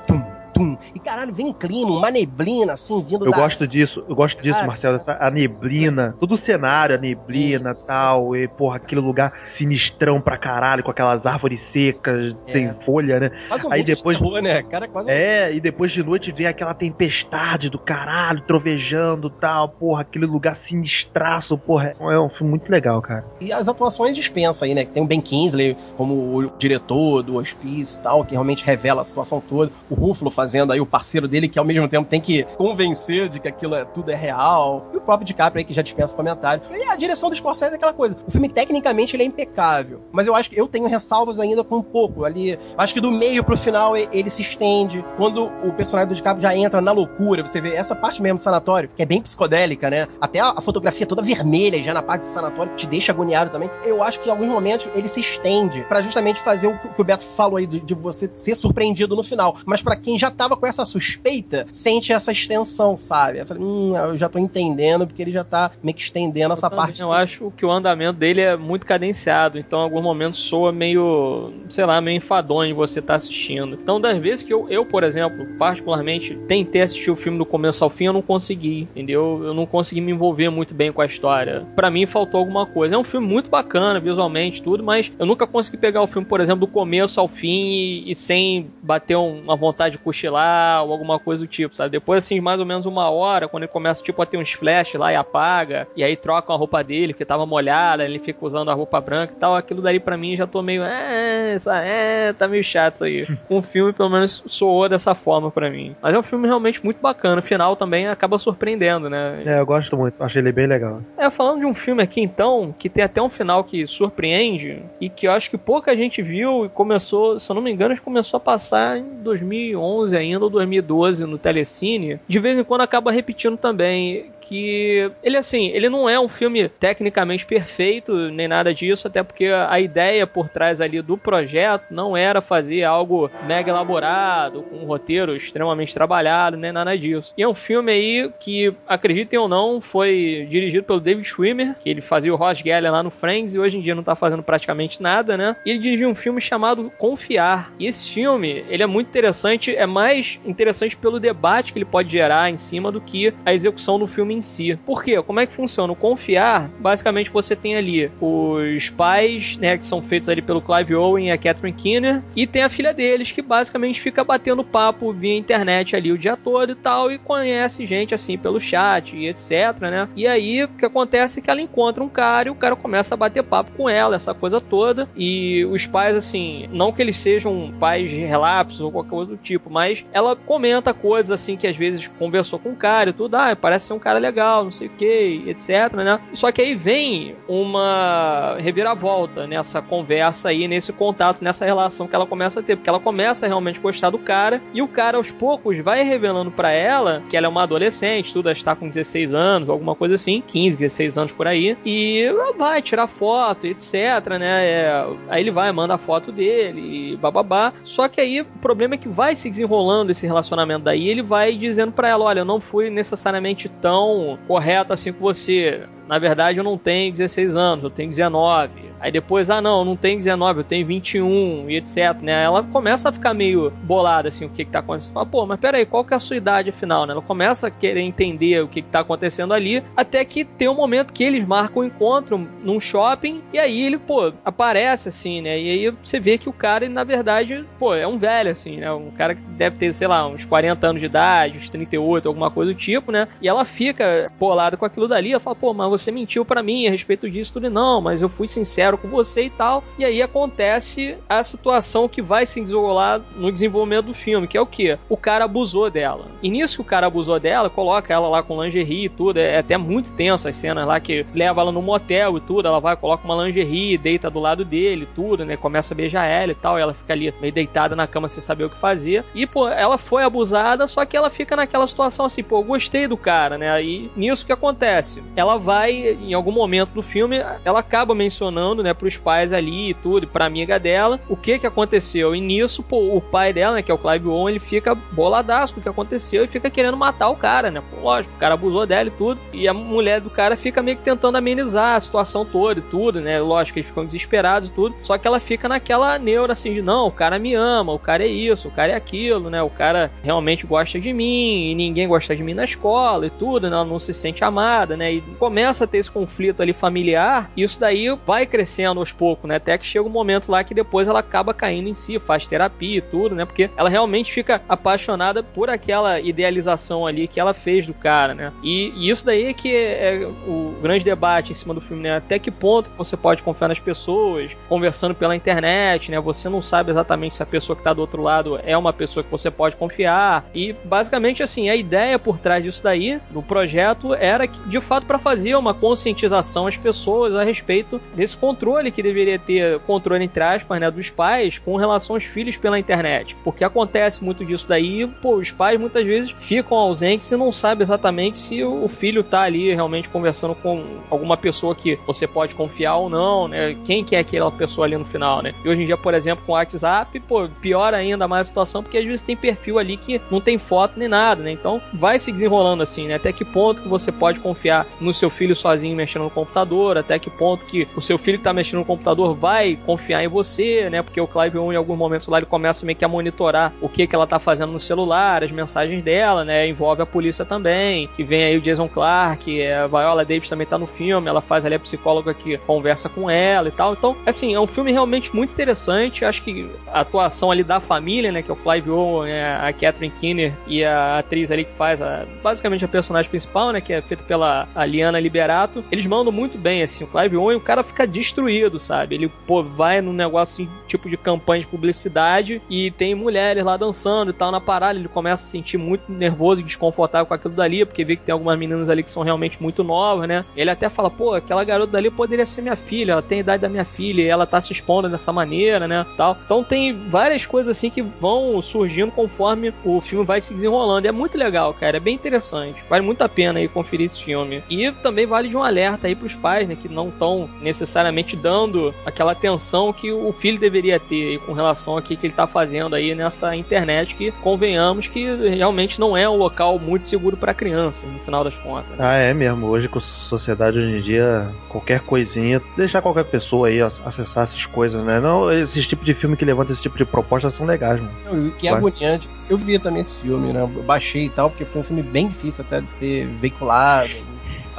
tum. 0.62 0.78
E 0.96 1.00
caralho, 1.00 1.34
vem 1.34 1.48
um 1.48 1.54
clima, 1.54 1.92
uma 1.92 2.12
neblina, 2.12 2.74
assim, 2.74 3.02
vindo 3.04 3.26
Eu 3.26 3.32
da. 3.32 3.38
gosto 3.38 3.68
disso, 3.68 4.04
eu 4.08 4.16
gosto 4.16 4.42
disso, 4.42 4.66
Marcelo. 4.66 4.98
isso- 4.98 5.10
essa- 5.10 5.24
A 5.24 5.30
neblina, 5.32 6.16
todo 6.20 6.36
o 6.36 6.38
cenário, 6.46 6.96
a 6.96 6.98
neblina 6.98 7.74
sim, 7.74 7.84
tal, 7.86 8.36
e 8.36 8.48
porra, 8.48 8.78
aquele 8.78 9.02
lugar 9.02 9.34
sinistrão 9.58 10.20
pra 10.22 10.38
caralho, 10.38 10.84
com 10.84 10.92
aquelas 10.92 11.26
árvores 11.26 11.60
secas, 11.72 12.36
É. 12.48 12.52
sem 12.52 12.74
folha, 12.86 13.20
né? 13.20 13.32
Quase 13.48 13.66
um 13.68 13.72
Aí 13.72 13.80
monte 13.80 13.88
de 13.88 13.96
depois- 13.96 14.18
terror, 14.18 14.42
né? 14.42 14.64
Cara, 14.64 14.88
quase 14.88 15.10
um- 15.10 15.14
É, 15.14 15.54
e 15.54 15.60
depois 15.60 15.92
de 15.92 16.04
noite 16.04 16.32
vem 16.32 16.46
aquela 16.48 16.74
tempestade 16.74 17.70
do 17.70 17.80
caralho, 17.80 18.42
trovejando 18.42 19.30
tal, 19.30 19.70
porra, 19.70 20.02
aquele 20.02 20.26
lugar 20.26 20.58
sinistraço, 20.68 21.58
porra. 21.58 21.94
É 22.00 22.20
um 22.20 22.30
filme 22.30 22.50
muito 22.52 22.70
legal, 22.72 23.02
cara. 23.02 23.26
E 23.40 23.52
as 23.52 23.68
atuações 23.68 24.16
dispensa 24.16 24.66
aí, 24.66 24.74
né? 24.74 24.86
Que 24.86 24.92
tem 24.92 25.04
o 25.04 25.06
Ben 25.06 25.22
Kingsley 25.22 25.78
como 25.98 26.14
o 26.14 26.52
diretor 26.58 27.22
do 27.24 27.36
hospício 27.38 28.00
e 28.00 28.04
tal, 28.04 28.24
que 28.26 28.32
realmente 28.32 28.66
revela 28.66 29.02
a 29.02 29.04
situação 29.04 29.42
toda. 29.42 29.72
O 29.90 29.96
Ruffalo 29.96 30.30
fazendo 30.32 30.51
aí 30.72 30.82
o 30.82 30.86
parceiro 30.86 31.28
dele, 31.28 31.48
que 31.48 31.60
ao 31.60 31.66
mesmo 31.66 31.88
tempo 31.88 32.10
tem 32.10 32.20
que 32.20 32.44
convencer 32.58 33.30
de 33.30 33.40
que 33.40 33.48
aquilo 33.48 33.76
é, 33.76 33.86
tudo 33.86 34.12
é 34.12 34.16
real. 34.16 34.90
E 34.94 34.98
o 34.98 35.02
próprio 35.02 35.26
DiCaprio 35.26 35.60
aí, 35.60 35.66
que 35.66 35.74
já 35.74 35.82
dispensa 35.82 36.16
comentário. 36.16 36.64
E 36.72 36.84
a 36.84 36.96
direção 36.96 37.30
do 37.30 37.36
Scorsese 37.36 37.74
é 37.74 37.76
aquela 37.76 37.94
coisa. 37.94 38.18
O 38.28 38.32
filme, 38.32 38.50
tecnicamente, 38.50 39.16
ele 39.16 39.24
é 39.24 39.26
impecável. 39.26 40.02
Mas 40.12 40.28
eu 40.28 40.36
acho 40.36 40.50
que 40.50 40.60
eu 40.60 40.68
tenho 40.68 40.88
ressalvas 40.88 41.40
ainda 41.40 41.64
com 41.64 41.78
um 41.78 41.84
pouco 41.84 42.26
ali. 42.26 42.58
Acho 42.78 42.94
que 42.94 43.02
do 43.02 43.12
meio 43.12 43.44
pro 43.44 43.58
final 43.58 43.96
ele 43.96 44.30
se 44.30 44.42
estende. 44.42 45.04
Quando 45.18 45.46
o 45.64 45.74
personagem 45.74 46.10
do 46.10 46.16
DiCaprio 46.16 46.42
já 46.42 46.56
entra 46.56 46.82
na 46.82 46.92
loucura, 46.92 47.46
você 47.46 47.62
vê 47.62 47.74
essa 47.76 47.96
parte 47.96 48.22
mesmo 48.22 48.40
do 48.40 48.44
sanatório, 48.44 48.90
que 48.96 49.02
é 49.02 49.06
bem 49.06 49.22
psicodélica, 49.22 49.90
né? 49.90 50.08
Até 50.20 50.40
a, 50.40 50.54
a 50.58 50.62
fotografia 50.62 51.06
toda 51.06 51.22
vermelha 51.22 51.82
já 51.84 51.94
na 51.94 52.02
parte 52.02 52.22
do 52.22 52.28
sanatório, 52.28 52.76
te 52.76 52.88
deixa 52.88 53.12
agoniado 53.12 53.50
também. 53.50 53.70
Eu 53.84 54.04
acho 54.04 54.20
que 54.20 54.30
em 54.30 54.32
alguns 54.32 54.48
momentos 54.50 54.90
ele 54.96 55.08
se 55.08 55.20
estende 55.20 55.82
pra 55.84 56.02
justamente 56.02 56.40
fazer 56.40 56.68
o 56.68 56.78
que, 56.78 57.02
o 57.02 57.04
Beto 57.04 57.24
falou 57.24 57.58
aí, 57.58 57.68
de, 57.68 57.80
de 57.80 57.94
você 57.94 58.30
ser 58.36 58.56
surpreendido 58.56 59.16
no 59.16 59.24
final. 59.24 59.58
Mas 59.66 59.82
pra 59.82 59.96
quem 59.96 60.18
já 60.18 60.30
tava 60.42 60.58
com 60.58 60.66
essa 60.66 60.84
suspeita, 60.86 61.68
sente 61.72 62.12
essa 62.12 62.32
extensão, 62.32 62.98
sabe? 62.98 63.40
Eu 63.40 63.46
falei, 63.46 63.62
hum, 63.64 63.96
eu 63.96 64.18
já 64.18 64.28
tô 64.28 64.40
entendendo, 64.40 65.06
porque 65.06 65.22
ele 65.22 65.32
já 65.32 65.44
tá 65.44 65.72
meio 65.84 65.96
que 65.96 66.02
estendendo 66.02 66.54
essa 66.54 66.66
Eu 66.66 66.70
também, 66.72 66.86
parte. 66.86 67.02
Eu 67.02 67.12
acho 67.12 67.52
que 67.56 67.64
o 67.66 67.72
andamento 67.72 68.18
dele 68.18 68.42
é 68.42 68.58
muito 68.58 68.86
cadenciado, 68.86 69.60
então 69.60 69.80
em 69.80 69.84
alguns 69.84 70.02
momentos 70.04 70.40
soa 70.40 70.72
meio, 70.72 71.52
sei 71.70 71.86
lá, 71.86 72.02
meio 72.02 72.18
enfadonho 72.18 72.76
você 72.76 73.00
estar 73.00 73.16
assistindo. 73.16 73.78
Então, 73.82 74.02
das 74.02 74.18
vezes 74.18 74.44
que 74.44 74.52
eu, 74.54 74.68
eu, 74.70 74.84
por 74.86 75.04
exemplo, 75.04 75.46
particularmente, 75.60 76.36
tentei 76.48 76.82
assistir 76.82 77.12
o 77.12 77.16
filme 77.16 77.38
do 77.38 77.46
começo 77.46 77.84
ao 77.84 77.90
fim, 77.90 78.06
eu 78.06 78.14
não 78.14 78.22
consegui, 78.22 78.82
entendeu? 78.92 79.42
Eu 79.44 79.54
não 79.54 79.66
consegui 79.68 80.02
me 80.02 80.12
envolver 80.12 80.50
muito 80.50 80.74
bem 80.74 80.92
com 80.92 81.02
a 81.02 81.06
história. 81.06 81.66
Pra 81.76 81.92
mim, 81.92 82.06
faltou 82.08 82.40
alguma 82.40 82.66
coisa. 82.66 82.96
É 82.96 82.98
um 82.98 83.04
filme 83.04 83.28
muito 83.28 83.50
bacana, 83.50 84.00
visualmente, 84.00 84.62
tudo, 84.64 84.84
mas 84.84 85.12
eu 85.20 85.26
nunca 85.26 85.46
consegui 85.46 85.78
pegar 85.78 86.02
o 86.02 86.08
filme, 86.08 86.26
por 86.28 86.40
exemplo, 86.42 86.62
do 86.66 86.72
começo 86.72 87.20
ao 87.20 87.28
fim 87.28 87.70
e, 87.72 88.12
e 88.12 88.16
sem 88.16 88.68
bater 88.82 89.16
um- 89.16 89.42
uma 89.42 89.56
vontade 89.56 89.98
de 89.98 89.98
cochilar 90.04 90.21
ou 90.30 90.92
alguma 90.92 91.20
coisa 91.20 91.44
do 91.44 91.48
tipo, 91.48 91.76
sabe? 91.76 91.92
Depois, 91.92 92.24
assim, 92.24 92.40
mais 92.40 92.60
ou 92.60 92.66
menos 92.66 92.86
uma 92.86 93.10
hora, 93.10 93.48
quando 93.48 93.64
ele 93.64 93.72
começa, 93.72 94.04
tipo, 94.04 94.22
a 94.22 94.26
ter 94.26 94.38
uns 94.38 94.52
flashes 94.52 95.00
lá 95.00 95.12
e 95.12 95.16
apaga, 95.16 95.88
e 95.96 96.04
aí 96.04 96.16
trocam 96.16 96.56
a 96.56 96.58
roupa 96.58 96.84
dele, 96.84 97.14
que 97.14 97.26
tava 97.26 97.46
molhada, 97.46 98.04
ele 98.04 98.20
fica 98.20 98.46
usando 98.46 98.70
a 98.70 98.74
roupa 98.74 99.00
branca 99.00 99.34
e 99.36 99.40
tal, 99.40 99.56
aquilo 99.56 99.82
dali 99.82 100.00
pra 100.00 100.18
mim 100.18 100.36
já 100.36 100.46
tô 100.46 100.62
meio, 100.62 100.84
é, 100.84 101.58
é, 101.84 102.34
tá 102.34 102.48
meio 102.48 102.64
chato 102.64 102.96
isso 102.96 103.04
aí. 103.04 103.28
Com 103.48 103.58
o 103.60 103.62
filme, 103.62 103.94
pelo 103.94 104.10
menos, 104.10 104.44
soou 104.46 104.90
dessa 104.90 105.16
forma 105.16 105.50
pra 105.50 105.70
mim. 105.70 105.96
Mas 106.02 106.14
é 106.14 106.20
um 106.20 106.24
filme 106.24 106.48
realmente 106.48 106.84
muito 106.84 107.02
bacana, 107.02 107.40
o 107.40 107.44
final 107.44 107.76
também 107.76 108.08
acaba 108.08 108.38
surpreendendo, 108.38 109.10
né? 109.10 109.42
É, 109.46 109.60
eu 109.60 109.66
gosto 109.66 109.96
muito, 109.96 110.22
achei 110.22 110.42
ele 110.42 110.52
bem 110.52 110.68
legal. 110.68 111.02
É, 111.18 111.30
falando 111.30 111.60
de 111.60 111.66
um 111.66 111.74
filme 111.74 112.04
aqui 112.04 112.22
então, 112.22 112.74
que 112.78 112.90
tem 112.90 113.04
até 113.04 113.22
um 113.22 113.30
final 113.30 113.64
que 113.64 113.88
surpreende 113.88 114.84
e 115.00 115.10
que 115.10 115.28
eu 115.28 115.32
acho 115.32 115.50
que 115.50 115.58
pouca 115.58 115.96
gente 115.96 116.22
viu 116.22 116.66
e 116.66 116.70
começou, 116.70 117.40
se 117.40 117.50
eu 117.50 117.56
não 117.56 117.62
me 117.62 117.72
engano, 117.72 117.92
começou 118.02 118.38
a 118.38 118.42
passar 118.42 118.98
em 118.98 119.22
2011 119.24 120.11
ainda 120.14 120.44
ou 120.44 120.50
2012 120.50 121.26
no 121.26 121.38
Telecine. 121.38 122.20
De 122.28 122.40
vez 122.40 122.58
em 122.58 122.64
quando 122.64 122.82
acaba 122.82 123.12
repetindo 123.12 123.58
também 123.58 124.32
que 124.52 125.10
ele 125.24 125.38
assim, 125.38 125.68
ele 125.68 125.88
não 125.88 126.10
é 126.10 126.20
um 126.20 126.28
filme 126.28 126.68
tecnicamente 126.68 127.46
perfeito 127.46 128.14
nem 128.30 128.50
nada 128.50 128.74
disso, 128.74 129.08
até 129.08 129.24
porque 129.24 129.46
a 129.46 129.80
ideia 129.80 130.28
por 130.28 130.50
trás 130.50 130.82
ali 130.82 131.02
do 131.02 131.18
projeto 131.18 131.86
não 131.90 132.18
era 132.18 132.42
fazer 132.42 132.84
algo 132.84 133.32
mega 133.48 133.72
elaborado, 133.72 134.64
com 134.64 134.76
um 134.76 134.86
roteiro 134.86 135.38
extremamente 135.38 135.94
trabalhado, 135.94 136.58
nem 136.58 136.74
nada 136.74 136.98
disso. 136.98 137.34
E 137.38 137.44
é 137.44 137.48
um 137.48 137.54
filme 137.54 137.94
aí 137.94 138.30
que, 138.42 138.74
acreditem 138.86 139.40
ou 139.40 139.48
não, 139.48 139.80
foi 139.80 140.46
dirigido 140.50 140.84
pelo 140.84 141.00
David 141.00 141.26
Schwimmer, 141.26 141.76
que 141.80 141.90
ele 141.90 142.02
fazia 142.02 142.34
o 142.34 142.36
Ross 142.36 142.58
Geller 142.58 142.92
lá 142.92 143.02
no 143.02 143.10
Friends 143.10 143.56
e 143.56 143.60
hoje 143.60 143.78
em 143.78 143.82
dia 143.82 143.96
não 143.96 144.04
tá 144.04 144.16
fazendo 144.18 144.44
praticamente 144.44 145.02
nada, 145.02 145.38
né? 145.38 145.56
E 145.66 145.70
ele 145.70 145.80
dirigiu 145.80 146.10
um 146.10 146.16
filme 146.16 146.42
chamado 146.42 146.92
Confiar. 146.98 147.72
E 147.80 147.88
esse 147.88 148.10
filme, 148.10 148.66
ele 148.68 148.84
é 148.84 148.88
muito 148.88 149.08
interessante, 149.08 149.74
é 149.74 149.86
mais 149.86 150.42
interessante 150.46 150.98
pelo 150.98 151.22
debate 151.22 151.72
que 151.72 151.80
ele 151.80 151.86
pode 151.86 152.12
gerar 152.12 152.50
em 152.50 152.58
cima 152.58 152.92
do 152.92 153.00
que 153.00 153.34
a 153.46 153.54
execução 153.54 153.98
do 153.98 154.08
filme 154.08 154.41
em 154.41 154.41
si. 154.42 154.76
Por 154.86 155.04
quê? 155.04 155.22
Como 155.22 155.40
é 155.40 155.46
que 155.46 155.54
funciona? 155.54 155.94
O 155.94 155.96
Confiar, 155.96 156.70
basicamente 156.80 157.30
você 157.30 157.56
tem 157.56 157.76
ali 157.76 158.12
os 158.20 158.90
pais, 158.90 159.58
né, 159.58 159.78
que 159.78 159.86
são 159.86 160.02
feitos 160.02 160.30
ali 160.30 160.42
pelo 160.42 160.62
Clive 160.62 160.96
Owen 160.96 161.28
e 161.28 161.32
a 161.32 161.38
Catherine 161.38 161.76
Keener, 161.76 162.22
e 162.36 162.48
tem 162.48 162.64
a 162.64 162.70
filha 162.70 162.94
deles, 162.94 163.32
que 163.32 163.42
basicamente 163.42 164.02
fica 164.02 164.24
batendo 164.24 164.64
papo 164.64 165.12
via 165.14 165.38
internet 165.38 165.96
ali 165.96 166.12
o 166.12 166.18
dia 166.18 166.36
todo 166.36 166.72
e 166.72 166.76
tal, 166.76 167.12
e 167.12 167.18
conhece 167.18 167.86
gente 167.86 168.16
assim 168.16 168.38
pelo 168.38 168.60
chat 168.60 169.16
e 169.16 169.28
etc, 169.28 169.80
né? 169.82 170.10
E 170.16 170.28
aí 170.28 170.64
o 170.64 170.68
que 170.68 170.86
acontece 170.86 171.40
é 171.40 171.42
que 171.42 171.50
ela 171.50 171.62
encontra 171.62 172.04
um 172.04 172.10
cara 172.10 172.50
e 172.50 172.52
o 172.52 172.56
cara 172.56 172.76
começa 172.76 173.14
a 173.14 173.18
bater 173.18 173.44
papo 173.44 173.72
com 173.78 173.90
ela, 173.90 174.16
essa 174.16 174.34
coisa 174.34 174.60
toda, 174.60 175.08
e 175.16 175.66
os 175.66 175.86
pais, 175.86 176.16
assim, 176.16 176.68
não 176.72 176.92
que 176.92 177.02
eles 177.02 177.18
sejam 177.18 177.74
pais 177.80 178.10
de 178.10 178.20
relapsos 178.20 178.82
ou 178.82 178.92
qualquer 178.92 179.12
do 179.12 179.38
tipo, 179.38 179.70
mas 179.70 180.06
ela 180.14 180.36
comenta 180.36 180.94
coisas 180.94 181.32
assim 181.32 181.58
que 181.58 181.68
às 181.68 181.76
vezes 181.76 182.08
conversou 182.08 182.58
com 182.58 182.70
o 182.70 182.76
cara 182.76 183.10
e 183.10 183.14
tudo, 183.14 183.36
ah, 183.36 183.56
parece 183.56 183.88
ser 183.88 183.94
um 183.94 184.00
cara 184.00 184.20
legal, 184.20 184.31
não 184.36 184.72
sei 184.72 184.88
o 184.88 184.92
que, 184.92 185.44
etc, 185.48 185.94
né? 185.96 186.20
Só 186.34 186.52
que 186.52 186.62
aí 186.62 186.76
vem 186.76 187.36
uma 187.48 188.56
reviravolta 188.60 189.48
nessa 189.48 189.82
conversa 189.82 190.50
aí, 190.50 190.68
nesse 190.68 190.94
contato, 190.94 191.44
nessa 191.44 191.66
relação 191.66 192.08
que 192.08 192.16
ela 192.16 192.26
começa 192.26 192.60
a 192.60 192.64
ter, 192.64 192.76
porque 192.76 192.90
ela 192.90 193.00
começa 193.00 193.46
a 193.46 193.48
realmente 193.48 193.80
gostar 193.80 194.10
do 194.10 194.20
cara 194.20 194.62
e 194.74 194.82
o 194.82 194.88
cara 194.88 195.18
aos 195.18 195.32
poucos 195.32 195.78
vai 195.80 196.04
revelando 196.04 196.52
pra 196.52 196.72
ela 196.72 197.24
que 197.30 197.38
ela 197.38 197.48
é 197.48 197.50
uma 197.50 197.64
adolescente, 197.64 198.34
tudo, 198.34 198.50
está 198.50 198.76
com 198.76 198.88
16 198.88 199.34
anos, 199.34 199.70
alguma 199.70 199.96
coisa 199.96 200.16
assim, 200.16 200.42
15, 200.42 200.78
16 200.78 201.18
anos 201.18 201.34
por 201.34 201.48
aí, 201.48 201.78
e 201.86 202.22
ela 202.22 202.54
vai 202.54 202.82
tirar 202.82 203.08
foto, 203.08 203.68
etc, 203.68 203.94
né? 204.40 204.66
É, 204.66 205.06
aí 205.30 205.42
ele 205.42 205.52
vai, 205.52 205.72
manda 205.72 205.96
a 205.96 205.98
foto 205.98 206.32
dele 206.32 207.14
e 207.14 207.18
bababá. 207.18 207.74
Só 207.84 208.08
que 208.08 208.22
aí 208.22 208.42
o 208.42 208.46
problema 208.62 208.96
é 208.96 208.98
que 208.98 209.10
vai 209.10 209.36
se 209.36 209.50
desenrolando 209.50 210.12
esse 210.12 210.26
relacionamento 210.26 210.86
daí, 210.86 211.08
ele 211.08 211.22
vai 211.22 211.56
dizendo 211.56 211.92
pra 211.92 212.10
ela, 212.10 212.26
olha, 212.26 212.40
eu 212.40 212.46
não 212.46 212.60
fui 212.60 212.90
necessariamente 212.90 213.70
tão 213.70 214.11
correto 214.48 214.94
assim 214.94 215.12
com 215.12 215.20
você. 215.20 215.84
Na 216.08 216.20
verdade, 216.20 216.58
eu 216.58 216.64
não 216.64 216.78
tenho 216.78 217.12
16 217.12 217.56
anos, 217.56 217.84
eu 217.84 217.90
tenho 217.90 218.10
19. 218.10 218.92
Aí 219.02 219.12
depois, 219.12 219.50
ah 219.50 219.60
não, 219.60 219.80
eu 219.80 219.86
não 219.86 219.96
tenho 219.96 220.18
19, 220.18 220.60
eu 220.60 220.64
tenho 220.64 220.86
21 220.86 221.70
e 221.70 221.78
etc, 221.78 222.22
né? 222.22 222.44
Ela 222.44 222.62
começa 222.62 223.10
a 223.10 223.12
ficar 223.12 223.34
meio 223.34 223.72
bolada, 223.84 224.28
assim, 224.28 224.46
o 224.46 224.50
que 224.50 224.64
que 224.64 224.70
tá 224.70 224.78
acontecendo. 224.78 225.14
Fala, 225.14 225.26
pô, 225.26 225.44
mas 225.44 225.60
peraí, 225.60 225.88
qual 225.88 226.06
que 226.06 226.14
é 226.14 226.18
a 226.18 226.20
sua 226.20 226.38
idade 226.38 226.70
afinal, 226.70 227.08
né? 227.08 227.14
Ela 227.14 227.22
começa 227.22 227.66
a 227.66 227.72
querer 227.72 228.02
entender 228.02 228.62
o 228.62 228.68
que 228.68 228.84
que 228.84 228.90
tá 228.90 229.00
acontecendo 229.00 229.56
ali, 229.56 229.84
até 229.98 230.24
que 230.24 230.46
tem 230.46 230.70
um 230.70 230.76
momento 230.76 231.14
que 231.14 231.24
eles 231.24 231.48
marcam 231.48 231.82
um 231.82 231.86
encontro 231.86 232.48
num 232.64 232.80
shopping, 232.80 233.42
e 233.52 233.58
aí 233.58 233.82
ele, 233.82 233.98
pô, 233.98 234.32
aparece, 234.46 235.10
assim, 235.10 235.42
né? 235.42 235.60
E 235.60 235.72
aí 235.72 235.94
você 236.04 236.20
vê 236.20 236.38
que 236.38 236.48
o 236.48 236.54
cara, 236.54 236.88
na 236.88 237.04
verdade, 237.04 237.66
pô, 237.80 237.96
é 237.96 238.06
um 238.06 238.20
velho, 238.20 238.52
assim, 238.52 238.78
né? 238.78 238.92
Um 238.92 239.10
cara 239.10 239.34
que 239.34 239.42
deve 239.42 239.78
ter, 239.78 239.92
sei 239.94 240.08
lá, 240.08 240.28
uns 240.28 240.46
40 240.46 240.86
anos 240.88 241.00
de 241.00 241.08
idade, 241.08 241.58
uns 241.58 241.72
38, 241.72 242.28
alguma 242.28 242.52
coisa 242.52 242.72
do 242.72 242.78
tipo, 242.78 243.12
né? 243.12 243.28
E 243.42 243.48
ela 243.48 243.66
fica 243.66 244.01
bolada 244.40 244.78
com 244.78 244.86
aquilo 244.86 245.08
dali, 245.08 245.32
ela 245.32 245.40
fala, 245.40 245.56
pô, 245.56 245.74
mas 245.74 245.90
você 245.90 246.12
mentiu 246.12 246.46
para 246.46 246.64
mim 246.64 246.88
a 246.88 246.92
respeito 246.92 247.30
disso, 247.30 247.54
tudo, 247.54 247.70
não, 247.70 248.02
mas 248.02 248.22
eu 248.22 248.30
fui 248.30 248.48
sincero 248.48 248.98
com 248.98 249.08
você 249.08 249.44
e 249.44 249.50
tal. 249.50 249.84
E 249.98 250.06
aí 250.06 250.22
acontece 250.22 251.18
a 251.28 251.44
situação 251.44 252.08
que 252.08 252.22
vai 252.22 252.46
se 252.46 252.62
desenrolar 252.62 253.22
no 253.36 253.52
desenvolvimento 253.52 254.08
do 254.08 254.14
filme, 254.14 254.48
que 254.48 254.58
é 254.58 254.62
o 254.62 254.66
que? 254.66 254.98
O 255.10 255.18
cara 255.18 255.46
abusou 255.46 255.90
dela. 255.90 256.26
E 256.42 256.50
nisso 256.50 256.78
que 256.78 256.82
o 256.82 256.86
cara 256.86 257.08
abusou 257.08 257.40
dela, 257.40 257.70
coloca 257.70 258.14
ela 258.14 258.28
lá 258.28 258.44
com 258.44 258.62
lingerie 258.62 259.06
e 259.06 259.10
tudo, 259.10 259.38
é 259.40 259.58
até 259.58 259.78
muito 259.78 260.14
tenso 260.14 260.48
as 260.48 260.58
cenas 260.58 260.88
lá 260.88 261.00
que 261.00 261.26
leva 261.34 261.62
ela 261.62 261.72
no 261.72 261.82
motel 261.82 262.38
e 262.38 262.42
tudo, 262.42 262.68
ela 262.68 262.80
vai, 262.80 262.96
coloca 262.96 263.26
uma 263.26 263.44
lingerie, 263.44 263.98
deita 263.98 264.30
do 264.30 264.40
lado 264.40 264.64
dele, 264.64 265.08
tudo, 265.16 265.46
né? 265.46 265.58
Começa 265.58 265.94
a 265.94 265.98
beijar 265.98 266.26
ela 266.26 266.52
e 266.52 266.56
tal, 266.56 266.78
e 266.78 266.82
ela 266.82 266.94
fica 266.94 267.14
ali 267.14 267.34
meio 267.42 267.54
deitada 267.54 267.96
na 267.96 268.08
cama 268.08 268.30
sem 268.30 268.42
saber 268.42 268.66
o 268.66 268.70
que 268.70 268.78
fazer. 268.78 269.24
E, 269.34 269.46
pô, 269.46 269.68
ela 269.68 269.98
foi 269.98 270.24
abusada, 270.24 270.88
só 270.88 271.06
que 271.06 271.16
ela 271.16 271.30
fica 271.30 271.56
naquela 271.56 271.88
situação 271.88 272.26
assim, 272.26 272.44
pô, 272.44 272.60
eu 272.60 272.64
gostei 272.64 273.08
do 273.08 273.18
cara, 273.18 273.58
né? 273.58 273.84
E 273.84 273.91
nisso 274.16 274.46
que 274.46 274.52
acontece? 274.52 275.24
Ela 275.36 275.58
vai, 275.58 275.92
em 275.92 276.34
algum 276.34 276.52
momento 276.52 276.92
do 276.92 277.04
filme, 277.04 277.38
ela 277.66 277.80
acaba 277.80 278.14
mencionando, 278.14 278.84
né, 278.84 278.94
pros 278.94 279.18
pais 279.18 279.54
ali 279.54 279.92
e 279.92 279.94
tudo, 279.94 280.24
e 280.24 280.28
pra 280.28 280.46
amiga 280.46 280.80
dela, 280.80 281.20
o 281.28 281.36
que 281.36 281.60
que 281.60 281.68
aconteceu. 281.68 282.36
E 282.36 282.42
nisso, 282.42 282.84
pô, 282.84 283.16
o 283.16 283.22
pai 283.22 283.54
dela, 283.54 283.76
né, 283.76 283.82
que 283.82 283.92
é 283.92 283.94
o 283.94 283.98
Clive 283.98 284.28
Owen, 284.28 284.56
ele 284.56 284.64
fica 284.64 284.96
boladaço 284.96 285.74
com 285.74 285.80
o 285.80 285.84
que 285.84 285.90
aconteceu 285.90 286.46
e 286.46 286.48
fica 286.48 286.70
querendo 286.70 286.98
matar 286.98 287.30
o 287.30 287.36
cara, 287.36 287.72
né? 287.72 287.82
Pô, 287.90 288.02
lógico, 288.02 288.34
o 288.36 288.40
cara 288.40 288.54
abusou 288.54 288.86
dela 288.86 289.10
e 289.10 289.12
tudo. 289.12 289.40
E 289.54 289.68
a 289.68 289.74
mulher 289.74 290.22
do 290.22 290.30
cara 290.30 290.56
fica 290.56 290.82
meio 290.82 290.98
que 290.98 291.04
tentando 291.04 291.38
amenizar 291.38 291.96
a 291.96 292.00
situação 292.00 292.46
toda 292.46 292.80
e 292.80 292.84
tudo, 292.84 293.20
né? 293.20 293.40
Lógico, 293.40 293.80
eles 293.80 293.88
ficam 293.88 294.06
desesperados 294.06 294.70
e 294.70 294.72
tudo. 294.72 294.96
Só 295.02 295.18
que 295.18 295.28
ela 295.28 295.40
fica 295.40 295.68
naquela 295.68 296.18
neura 296.18 296.54
assim 296.54 296.74
de 296.74 296.82
não, 296.82 297.08
o 297.08 297.12
cara 297.12 297.40
me 297.40 297.54
ama, 297.54 297.94
o 297.94 298.00
cara 298.00 298.24
é 298.24 298.28
isso, 298.28 298.68
o 298.68 298.72
cara 298.72 298.94
é 298.94 298.96
aquilo, 298.96 299.50
né? 299.50 299.62
O 299.62 299.70
cara 299.70 300.12
realmente 300.24 300.66
gosta 300.66 301.00
de 301.00 301.14
mim 301.14 301.72
e 301.72 301.76
ninguém 301.76 302.08
gosta 302.08 302.36
de 302.36 302.44
mim 302.44 302.54
na 302.54 302.66
escola 302.66 303.26
e 303.26 303.30
tudo, 303.30 303.70
né? 303.70 303.81
Ela 303.82 303.90
não 303.90 304.00
se 304.00 304.14
sente 304.14 304.44
amada, 304.44 304.96
né? 304.96 305.14
E 305.14 305.22
começa 305.40 305.84
a 305.84 305.88
ter 305.88 305.98
esse 305.98 306.12
conflito 306.12 306.62
ali 306.62 306.74
familiar 306.74 307.52
e 307.56 307.64
isso 307.64 307.80
daí 307.80 308.16
vai 308.26 308.46
crescendo 308.46 309.00
aos 309.00 309.12
poucos, 309.12 309.48
né? 309.48 309.56
Até 309.56 309.78
que 309.78 309.86
chega 309.86 310.06
um 310.06 310.10
momento 310.10 310.52
lá 310.52 310.64
que 310.64 310.74
depois 310.74 311.08
ela 311.08 311.20
acaba 311.20 311.54
caindo 311.54 311.90
em 311.90 311.94
si, 311.94 312.20
faz 312.20 312.48
terapia 312.48 312.98
e 312.98 313.02
tudo, 313.02 313.36
né? 313.36 313.46
Porque 313.46 313.70
ela 313.76 313.90
realmente 313.90 314.32
fica 314.32 314.62
apaixonada 314.68 315.44
por 315.44 315.70
aquela 315.70 316.20
idealização 316.20 317.06
ali 317.06 317.28
que 317.28 317.40
ela 317.40 317.54
fez 317.54 317.88
do 317.88 317.94
cara, 317.94 318.34
né? 318.34 318.52
E, 318.64 318.92
e 318.96 319.10
isso 319.10 319.26
daí 319.26 319.46
é 319.46 319.54
que 319.54 319.74
é, 319.74 320.16
é 320.16 320.28
o 320.28 320.76
grande 320.82 321.04
debate 321.04 321.52
em 321.52 321.56
cima 321.56 321.74
do 321.74 321.82
filme, 321.82 322.04
né? 322.04 322.18
Até 322.18 322.40
que 322.40 322.52
ponto 322.52 322.90
você 322.98 323.18
pode 323.18 323.44
confiar 323.44 323.68
nas 323.68 323.80
pessoas, 323.80 324.56
conversando 324.70 325.16
pela 325.16 325.36
internet, 325.36 326.12
né? 326.12 326.20
Você 326.20 326.50
não 326.50 326.62
sabe 326.62 326.92
exatamente 326.92 327.36
se 327.36 327.44
a 327.44 327.46
pessoa 327.46 327.76
que 327.76 327.82
está 327.82 327.94
do 327.94 328.02
outro 328.02 328.22
lado 328.22 328.60
é 328.64 328.78
uma 328.78 328.94
pessoa 328.94 329.24
que 329.24 329.32
você 329.32 329.50
pode 329.50 329.76
confiar. 329.76 330.46
E 330.54 330.74
basicamente 330.84 331.44
assim, 331.44 331.70
a 331.70 331.76
ideia 331.76 332.20
por 332.20 332.38
trás 332.38 332.64
disso 332.64 332.84
daí, 332.84 333.20
do 333.30 333.42
projeto, 333.42 333.71
era 333.78 334.48
que, 334.48 334.60
de 334.68 334.82
fato 334.82 335.06
para 335.06 335.20
fazer 335.20 335.56
uma 335.56 335.74
conscientização 335.74 336.68
às 336.68 336.78
pessoas 336.78 337.36
a 337.36 337.44
respeito 337.44 338.02
desse 338.16 338.38
controle 338.38 338.92
que 338.92 339.04
deveria 339.04 339.40
ter, 339.40 339.80
controle 339.82 340.24
entre 340.24 340.44
aspas, 340.44 340.80
né, 340.80 340.90
dos 340.90 341.10
pais 341.10 341.58
com 341.58 341.76
relação 341.76 342.16
aos 342.16 342.24
filhos 342.24 342.58
pela 342.58 342.80
internet. 342.80 343.36
Porque 343.44 343.64
acontece 343.64 344.24
muito 344.24 344.46
disso 344.46 344.68
daí, 344.68 345.08
pô, 345.22 345.36
os 345.36 345.52
pais 345.52 345.80
muitas 345.80 346.06
vezes 346.06 346.32
ficam 346.32 346.78
ausentes 346.78 347.32
e 347.32 347.38
não 347.38 347.52
sabem 347.52 347.84
exatamente 347.84 348.38
se 348.38 348.64
o 348.64 348.88
filho 348.88 349.24
tá 349.24 349.42
ali 349.42 349.74
realmente 349.74 350.10
conversando 350.10 350.56
com 350.56 350.84
alguma 351.10 351.38
pessoa 351.38 351.76
que 351.76 351.98
você 352.06 352.28
pode 352.28 352.56
confiar 352.56 352.96
ou 352.98 353.10
não, 353.10 353.48
né? 353.48 353.76
Quem 353.86 354.04
que 354.04 354.16
é 354.16 354.20
aquela 354.20 354.52
pessoa 354.52 354.86
ali 354.86 354.98
no 354.98 355.06
final, 355.06 355.42
né? 355.42 355.54
E 355.64 355.70
hoje 355.70 355.84
em 355.84 355.86
dia, 355.86 355.98
por 355.98 356.14
exemplo, 356.14 356.44
com 356.46 356.52
o 356.54 356.56
WhatsApp, 356.56 357.20
pô, 357.22 357.48
pior 357.62 357.94
ainda 357.94 358.28
mais 358.28 358.42
a 358.42 358.50
situação, 358.50 358.84
porque 358.84 358.98
às 358.98 359.06
vezes 359.06 359.22
tem 359.22 359.36
perfil 359.36 359.80
ali 359.80 359.98
que 359.98 360.22
não 360.30 360.42
tem 360.42 360.58
foto 360.58 360.98
nem 360.98 361.08
nada, 361.08 361.44
né? 361.44 361.52
Então 361.52 361.82
vai 361.94 362.20
se 362.20 362.32
desenrolando 362.32 362.84
assim, 362.84 363.08
né? 363.08 363.16
Até 363.16 363.32
que 363.32 363.46
ponto 363.46 363.61
que 363.82 363.88
você 363.88 364.12
pode 364.12 364.40
confiar 364.40 364.86
no 365.00 365.14
seu 365.14 365.30
filho 365.30 365.56
sozinho 365.56 365.96
mexendo 365.96 366.24
no 366.24 366.30
computador, 366.30 366.98
até 366.98 367.20
que 367.20 367.30
ponto 367.30 367.66
que 367.66 367.88
o 367.96 368.02
seu 368.02 368.18
filho 368.18 368.38
que 368.38 368.44
tá 368.44 368.54
mexendo 368.54 368.80
no 368.80 368.86
computador 368.86 369.36
vai 369.36 369.78
confiar 369.86 370.24
em 370.24 370.28
você, 370.28 370.90
né? 370.90 371.02
Porque 371.02 371.20
o 371.20 371.28
Clive 371.28 371.58
Owen, 371.58 371.76
em 371.76 371.78
alguns 371.78 371.98
momentos 371.98 372.28
lá, 372.28 372.38
ele 372.38 372.46
começa 372.46 372.86
meio 372.86 372.98
que 372.98 373.06
a 373.06 373.08
monitorar 373.08 373.74
o 373.82 373.88
que 373.88 374.08
que 374.08 374.16
ela 374.16 374.28
tá 374.28 374.40
fazendo 374.40 374.74
no 374.74 374.80
celular, 374.80 375.44
as 375.44 375.52
mensagens 375.52 376.04
dela, 376.04 376.44
né? 376.44 376.68
Envolve 376.68 377.02
a 377.02 377.06
polícia 377.06 377.46
também, 377.46 378.08
que 378.16 378.24
vem 378.24 378.44
aí 378.44 378.58
o 378.58 378.62
Jason 378.62 378.88
Clark, 378.88 379.66
a 379.68 379.88
Viola 379.88 380.26
Davis 380.26 380.50
também 380.50 380.68
tá 380.68 380.78
no 380.78 380.88
filme, 380.88 381.28
ela 381.28 381.42
faz 381.42 381.66
ali 381.66 381.76
a 381.76 381.80
psicóloga 381.80 382.34
que 382.34 382.58
conversa 382.60 383.10
com 383.10 383.30
ela 383.30 383.68
e 383.68 383.72
tal. 383.72 383.94
Então, 383.94 384.16
assim, 384.26 384.54
é 384.54 384.60
um 384.60 384.68
filme 384.68 384.92
realmente 384.92 385.36
muito 385.36 385.52
interessante. 385.52 386.26
Acho 386.26 386.42
que 386.42 386.70
a 386.88 387.02
atuação 387.02 387.52
ali 387.52 387.64
da 387.64 387.80
família, 387.80 388.32
né? 388.32 388.42
Que 388.42 388.50
é 388.50 388.54
o 388.54 388.58
Clive 388.58 388.90
Owen, 388.90 389.34
a 389.34 389.72
Catherine 389.74 390.14
Keener 390.20 390.54
e 390.68 390.84
a 390.84 391.20
atriz 391.20 391.52
ali 391.52 391.66
que 391.66 391.74
faz 391.74 392.02
a, 392.02 392.26
basicamente 392.42 392.86
a 392.86 392.88
personagem 392.88 393.30
principal, 393.30 393.51
né? 393.72 393.82
Que 393.82 393.94
é 393.94 394.02
feita 394.02 394.24
pela 394.24 394.68
Liana 394.88 395.20
Liberato. 395.20 395.84
Eles 395.92 396.06
mandam 396.06 396.32
muito 396.32 396.58
bem, 396.58 396.84
assim. 396.84 397.04
O 397.04 397.08
Clive 397.08 397.38
Owen, 397.38 397.58
o 397.58 397.62
cara 397.62 397.84
fica 397.84 398.06
destruído, 398.08 398.80
sabe? 398.80 399.16
Ele, 399.16 399.32
pô, 399.48 399.64
vai 399.64 400.02
num 400.02 400.14
negócio 400.14 400.64
assim, 400.64 400.72
tipo 400.88 401.10
de 401.10 401.18
campanha 401.18 401.62
de 401.62 401.68
publicidade 401.68 402.62
e 402.70 402.92
tem 402.92 403.16
mulheres 403.16 403.64
lá 403.64 403.78
dançando 403.78 404.32
e 404.32 404.34
tal 404.34 404.52
na 404.52 404.62
parada. 404.62 404.98
Ele 404.98 405.08
começa 405.08 405.44
a 405.44 405.46
se 405.46 405.52
sentir 405.52 405.78
muito 405.78 406.12
nervoso 406.12 406.62
e 406.62 406.64
desconfortável 406.64 407.26
com 407.26 407.34
aquilo 407.34 407.54
dali, 407.54 407.86
porque 407.86 408.04
vê 408.04 408.16
que 408.16 408.24
tem 408.24 408.34
algumas 408.34 408.58
meninas 408.58 408.90
ali 408.90 409.04
que 409.04 409.12
são 409.12 409.24
realmente 409.24 409.62
muito 409.62 409.84
novas, 409.84 410.28
né? 410.28 410.46
Ele 410.56 410.70
até 410.70 410.90
fala, 410.90 411.10
pô, 411.10 411.34
aquela 411.34 411.64
garota 411.64 411.92
dali 411.94 412.10
poderia 412.10 412.46
ser 412.46 412.62
minha 412.62 412.76
filha, 412.76 413.14
ela 413.14 413.22
tem 413.22 413.40
a 413.40 413.42
idade 413.42 413.62
da 413.62 413.70
minha 413.70 413.86
filha 413.86 414.22
e 414.22 414.28
ela 414.28 414.46
tá 414.46 414.62
se 414.62 414.74
expondo 414.74 415.10
dessa 415.10 415.32
maneira, 415.32 415.88
né? 415.88 416.06
Tal. 416.18 416.38
Então 416.46 416.64
tem 416.64 416.94
várias 416.94 417.46
coisas 417.46 417.78
assim 417.78 417.90
que 417.90 418.02
vão 418.02 418.62
surgindo 418.62 419.12
conforme 419.12 419.74
o 419.84 420.00
filme 420.02 420.26
vai 420.26 420.42
se 420.42 420.54
desenrolando. 420.54 421.08
É 421.08 421.12
muito 421.12 421.38
legal, 421.38 421.74
cara. 421.74 421.98
É 421.98 422.00
bem 422.00 422.16
interessante. 422.16 422.82
Vale 422.90 423.04
muito 423.04 423.22
a 423.22 423.30
pena 423.30 423.41
aí 423.48 423.68
conferir 423.68 424.06
esse 424.06 424.24
filme. 424.24 424.64
E 424.70 424.92
também 425.04 425.26
vale 425.26 425.50
de 425.50 425.56
um 425.56 425.64
alerta 425.64 426.08
aí 426.08 426.16
pros 426.16 426.36
pais, 426.36 426.68
né? 426.68 426.76
Que 426.80 426.90
não 426.90 427.10
estão 427.10 427.50
necessariamente 427.62 428.36
dando 428.36 428.94
aquela 429.06 429.32
atenção 429.32 429.94
que 429.94 430.12
o 430.12 430.34
filho 430.34 430.60
deveria 430.60 431.00
ter 431.00 431.40
com 431.40 431.54
relação 431.54 431.98
a 431.98 432.02
que 432.02 432.18
ele 432.22 432.34
tá 432.34 432.48
fazendo 432.48 432.96
aí 432.96 433.16
nessa 433.16 433.56
internet 433.56 434.16
que 434.16 434.32
convenhamos 434.32 435.08
que 435.08 435.26
realmente 435.56 436.00
não 436.00 436.16
é 436.16 436.30
um 436.30 436.36
local 436.36 436.78
muito 436.80 437.08
seguro 437.08 437.38
para 437.38 437.54
criança, 437.54 438.06
no 438.06 438.20
final 438.20 438.44
das 438.44 438.56
contas. 438.58 438.90
Né? 438.92 438.98
Ah, 439.00 439.16
é 439.16 439.34
mesmo. 439.34 439.68
Hoje 439.68 439.88
com 439.88 440.00
a 440.00 440.02
sociedade 440.30 440.78
hoje 440.78 440.98
em 440.98 441.02
dia, 441.02 441.50
qualquer 441.70 442.02
coisinha, 442.02 442.62
deixar 442.76 443.02
qualquer 443.02 443.26
pessoa 443.26 443.68
aí 443.68 443.82
acessar 443.82 444.46
essas 444.46 444.66
coisas, 444.68 445.04
né? 445.04 445.20
Não, 445.20 445.52
esses 445.52 445.88
tipos 445.88 446.06
de 446.06 446.14
filme 446.14 446.38
que 446.38 446.46
levantam 446.46 446.74
esse 446.74 446.82
tipo 446.82 446.98
de 446.98 447.06
proposta 447.06 447.52
são 447.52 447.66
legais, 447.66 448.00
mano. 448.00 448.52
Que 448.58 448.68
é 448.68 448.72
agoniante. 448.72 449.28
Eu 449.52 449.58
vi 449.58 449.78
também 449.78 450.02
esse 450.02 450.14
filme, 450.14 450.54
né? 450.54 450.62
Eu 450.62 450.68
baixei 450.84 451.26
e 451.26 451.30
tal, 451.30 451.50
porque 451.50 451.66
foi 451.66 451.82
um 451.82 451.84
filme 451.84 452.02
bem 452.02 452.28
difícil 452.28 452.64
até 452.66 452.80
de 452.80 452.90
ser 452.90 453.28
veiculado 453.28 454.10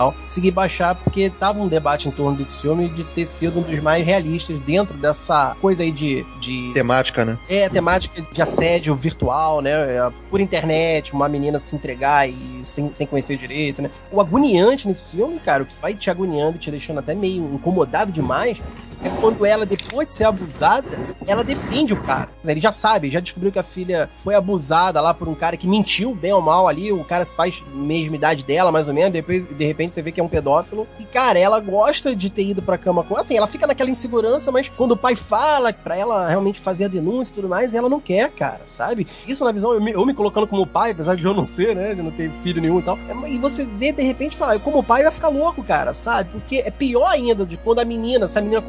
tal. 0.02 0.12
Consegui 0.12 0.50
baixar 0.50 0.94
porque 0.94 1.30
tava 1.30 1.60
um 1.60 1.68
debate 1.68 2.08
em 2.08 2.10
torno 2.10 2.36
desse 2.36 2.60
filme 2.60 2.88
de 2.88 3.04
ter 3.04 3.26
sido 3.26 3.60
um 3.60 3.62
dos 3.62 3.78
mais 3.80 4.04
realistas 4.04 4.58
dentro 4.60 4.96
dessa 4.96 5.56
coisa 5.60 5.82
aí 5.82 5.90
de. 5.90 6.24
de... 6.40 6.72
Temática, 6.72 7.24
né? 7.24 7.38
É, 7.48 7.68
temática 7.68 8.24
de 8.32 8.42
assédio 8.42 8.94
virtual, 8.94 9.60
né? 9.60 9.70
É, 9.70 10.10
por 10.28 10.40
internet, 10.40 11.12
uma 11.12 11.28
menina 11.28 11.58
se 11.58 11.76
entregar 11.76 12.28
e 12.28 12.60
sem, 12.62 12.92
sem 12.92 13.06
conhecer 13.06 13.36
direito, 13.36 13.82
né? 13.82 13.90
O 14.10 14.20
agoniante 14.20 14.88
nesse 14.88 15.16
filme, 15.16 15.38
cara, 15.38 15.62
o 15.62 15.66
que 15.66 15.74
vai 15.80 15.94
te 15.94 16.10
agoniando 16.10 16.56
e 16.56 16.58
te 16.58 16.70
deixando 16.70 16.98
até 16.98 17.14
meio 17.14 17.54
incomodado 17.54 18.10
demais, 18.10 18.58
é 19.02 19.10
quando 19.10 19.44
ela, 19.44 19.66
depois 19.66 20.08
de 20.08 20.14
ser 20.14 20.24
abusada, 20.24 21.00
ela 21.26 21.44
defende 21.44 21.92
o 21.92 21.96
cara. 21.96 22.28
Ele 22.44 22.60
já 22.60 22.72
sabe, 22.72 23.10
já 23.10 23.20
descobriu 23.20 23.52
que 23.52 23.58
a 23.58 23.62
filha 23.62 24.10
foi 24.16 24.34
abusada 24.34 25.00
lá 25.00 25.12
por 25.12 25.28
um 25.28 25.34
cara 25.34 25.56
que 25.56 25.68
mentiu, 25.68 26.14
bem 26.14 26.32
ou 26.32 26.40
mal 26.40 26.68
ali, 26.68 26.92
o 26.92 27.04
cara 27.04 27.24
se 27.24 27.34
faz 27.34 27.62
mesma 27.72 28.16
idade 28.16 28.44
dela, 28.44 28.72
mais 28.72 28.88
ou 28.88 28.94
menos, 28.94 29.12
depois, 29.12 29.46
de 29.46 29.64
repente 29.64 29.94
você 29.94 30.02
vê 30.02 30.12
que 30.12 30.20
é 30.20 30.24
um 30.24 30.28
pedófilo. 30.28 30.86
E, 30.98 31.04
cara, 31.04 31.38
ela 31.38 31.60
gosta 31.60 32.14
de 32.14 32.30
ter 32.30 32.46
ido 32.46 32.62
pra 32.62 32.78
cama 32.78 33.04
com. 33.04 33.16
Assim, 33.16 33.36
ela 33.36 33.46
fica 33.46 33.66
naquela 33.66 33.90
insegurança, 33.90 34.50
mas 34.50 34.68
quando 34.68 34.92
o 34.92 34.96
pai 34.96 35.16
fala 35.16 35.72
pra 35.72 35.96
ela 35.96 36.28
realmente 36.28 36.60
fazer 36.60 36.86
a 36.86 36.88
denúncia 36.88 37.32
e 37.32 37.34
tudo 37.34 37.48
mais, 37.48 37.74
ela 37.74 37.88
não 37.88 38.00
quer, 38.00 38.30
cara, 38.30 38.62
sabe? 38.66 39.06
Isso 39.26 39.44
na 39.44 39.52
visão, 39.52 39.72
eu 39.72 39.80
me, 39.80 39.92
eu 39.92 40.04
me 40.06 40.14
colocando 40.14 40.46
como 40.46 40.66
pai, 40.66 40.92
apesar 40.92 41.16
de 41.16 41.24
eu 41.24 41.34
não 41.34 41.44
ser, 41.44 41.74
né? 41.74 41.94
De 41.94 42.02
não 42.02 42.10
ter 42.10 42.30
filho 42.42 42.60
nenhum 42.60 42.80
e 42.80 42.82
tal. 42.82 42.98
É, 43.08 43.30
e 43.30 43.38
você 43.38 43.64
vê, 43.64 43.92
de 43.92 44.02
repente, 44.02 44.36
falar, 44.36 44.58
como 44.60 44.82
pai 44.82 45.02
vai 45.02 45.12
ficar 45.12 45.28
louco, 45.28 45.62
cara, 45.62 45.94
sabe? 45.94 46.30
Porque 46.30 46.56
é 46.64 46.70
pior 46.70 47.06
ainda 47.06 47.46
de 47.46 47.56
quando 47.56 47.80
a 47.80 47.84
menina, 47.84 48.26
se 48.26 48.38
a 48.38 48.42
menina 48.42 48.62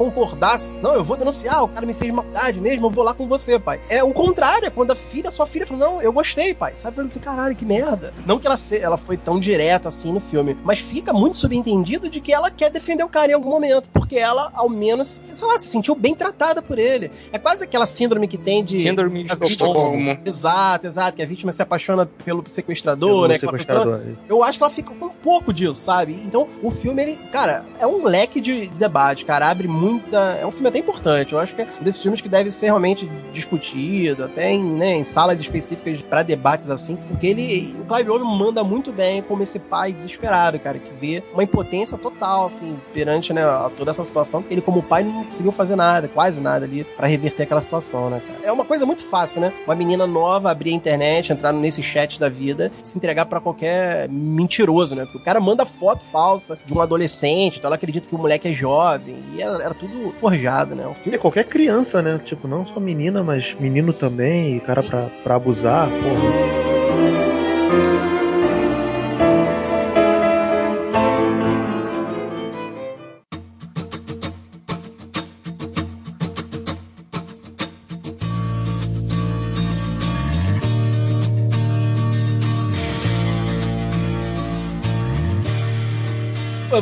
não, 0.82 0.94
eu 0.94 1.04
vou 1.04 1.16
denunciar, 1.16 1.62
o 1.62 1.68
cara 1.68 1.86
me 1.86 1.94
fez 1.94 2.12
maldade 2.12 2.60
mesmo, 2.60 2.86
eu 2.86 2.90
vou 2.90 3.04
lá 3.04 3.14
com 3.14 3.26
você, 3.26 3.58
pai. 3.58 3.80
É 3.88 4.02
o 4.02 4.12
contrário, 4.12 4.66
é 4.66 4.70
quando 4.70 4.90
a 4.90 4.96
filha, 4.96 5.30
sua 5.30 5.46
filha 5.46 5.66
fala, 5.66 5.80
não, 5.80 6.02
eu 6.02 6.12
gostei, 6.12 6.54
pai, 6.54 6.72
sabe? 6.74 6.98
Eu 6.98 7.08
falei, 7.08 7.22
caralho, 7.22 7.56
que 7.56 7.64
merda. 7.64 8.12
Não 8.26 8.38
que 8.38 8.46
ela, 8.46 8.56
se, 8.56 8.78
ela 8.78 8.96
foi 8.96 9.16
tão 9.16 9.38
direta 9.38 9.88
assim 9.88 10.12
no 10.12 10.20
filme, 10.20 10.56
mas 10.64 10.78
fica 10.78 11.12
muito 11.12 11.36
subentendido 11.36 12.08
de 12.08 12.20
que 12.20 12.32
ela 12.32 12.50
quer 12.50 12.70
defender 12.70 13.04
o 13.04 13.08
cara 13.08 13.32
em 13.32 13.34
algum 13.34 13.50
momento, 13.50 13.88
porque 13.92 14.16
ela, 14.16 14.50
ao 14.54 14.68
menos, 14.68 15.22
sei 15.30 15.48
lá, 15.48 15.58
se 15.58 15.66
sentiu 15.66 15.94
bem 15.94 16.14
tratada 16.14 16.62
por 16.62 16.78
ele. 16.78 17.10
É 17.32 17.38
quase 17.38 17.64
aquela 17.64 17.86
síndrome 17.86 18.28
que 18.28 18.38
tem 18.38 18.64
de. 18.64 18.82
Síndrome 18.82 19.24
de 19.24 19.34
vítima. 19.34 20.20
Exato, 20.24 20.86
exato, 20.86 21.16
que 21.16 21.22
a 21.22 21.26
vítima 21.26 21.52
se 21.52 21.62
apaixona 21.62 22.06
pelo 22.06 22.42
sequestrador, 22.46 23.28
pelo 23.28 23.28
né? 23.28 23.38
Sequestrador. 23.38 24.00
Eu 24.28 24.42
acho 24.42 24.58
que 24.58 24.64
ela 24.64 24.70
fica 24.70 24.90
com 24.94 25.06
um 25.06 25.10
pouco 25.10 25.52
disso, 25.52 25.74
sabe? 25.74 26.12
Então, 26.24 26.48
o 26.62 26.70
filme, 26.70 27.02
ele, 27.02 27.16
cara, 27.30 27.64
é 27.78 27.86
um 27.86 28.04
leque 28.04 28.40
de 28.40 28.66
debate, 28.68 29.24
cara, 29.24 29.50
abre 29.50 29.68
É 30.16 30.46
um 30.46 30.50
filme 30.50 30.68
até 30.68 30.78
importante. 30.78 31.32
Eu 31.32 31.38
acho 31.38 31.54
que 31.54 31.62
é 31.62 31.68
um 31.80 31.84
desses 31.84 32.02
filmes 32.02 32.20
que 32.20 32.28
deve 32.28 32.50
ser 32.50 32.66
realmente 32.66 33.08
discutido, 33.32 34.24
até 34.24 34.50
em, 34.50 34.62
né, 34.62 34.96
em 34.96 35.04
salas 35.04 35.40
específicas 35.40 36.00
para 36.02 36.22
debates 36.22 36.70
assim, 36.70 36.96
porque 37.08 37.26
ele. 37.26 37.76
O 37.80 37.84
Clive 37.84 38.10
Owen 38.10 38.38
manda 38.38 38.62
muito 38.62 38.92
bem 38.92 39.22
como 39.22 39.42
esse 39.42 39.58
pai 39.58 39.92
desesperado, 39.92 40.58
cara, 40.58 40.78
que 40.78 40.92
vê 40.92 41.22
uma 41.32 41.42
impotência 41.42 41.96
total, 41.96 42.46
assim, 42.46 42.76
perante 42.92 43.32
né, 43.32 43.42
toda 43.76 43.90
essa 43.90 44.04
situação, 44.04 44.44
ele, 44.50 44.60
como 44.60 44.82
pai, 44.82 45.02
não 45.02 45.24
conseguiu 45.24 45.52
fazer 45.52 45.76
nada, 45.76 46.08
quase 46.08 46.40
nada 46.40 46.64
ali, 46.64 46.84
para 46.84 47.06
reverter 47.06 47.44
aquela 47.44 47.60
situação, 47.60 48.10
né, 48.10 48.20
cara? 48.26 48.40
É 48.44 48.52
uma 48.52 48.64
coisa 48.64 48.84
muito 48.84 49.04
fácil, 49.04 49.40
né? 49.40 49.52
Uma 49.66 49.74
menina 49.74 50.06
nova 50.06 50.50
abrir 50.50 50.70
a 50.70 50.74
internet, 50.74 51.32
entrar 51.32 51.52
nesse 51.52 51.82
chat 51.82 52.18
da 52.18 52.28
vida, 52.28 52.70
se 52.82 52.96
entregar 52.96 53.26
para 53.26 53.40
qualquer 53.40 54.08
mentiroso, 54.08 54.94
né? 54.94 55.04
Porque 55.04 55.18
o 55.18 55.24
cara 55.24 55.40
manda 55.40 55.64
foto 55.64 56.02
falsa 56.04 56.58
de 56.64 56.74
um 56.74 56.80
adolescente, 56.80 57.58
então 57.58 57.68
ela 57.68 57.76
acredita 57.76 58.08
que 58.08 58.14
o 58.14 58.18
moleque 58.18 58.48
é 58.48 58.52
jovem, 58.52 59.16
e 59.34 59.42
era, 59.42 59.62
era 59.62 59.74
tudo 59.74 60.03
forjado, 60.12 60.74
né? 60.74 60.86
O. 60.86 60.94
É 61.10 61.18
qualquer 61.18 61.44
criança, 61.44 62.02
né? 62.02 62.20
Tipo, 62.24 62.48
não 62.48 62.66
só 62.66 62.80
menina, 62.80 63.22
mas 63.22 63.54
menino 63.58 63.92
também, 63.92 64.56
e 64.56 64.60
cara 64.60 64.82
pra, 64.82 65.08
pra 65.22 65.36
abusar, 65.36 65.88
porra. 65.88 66.64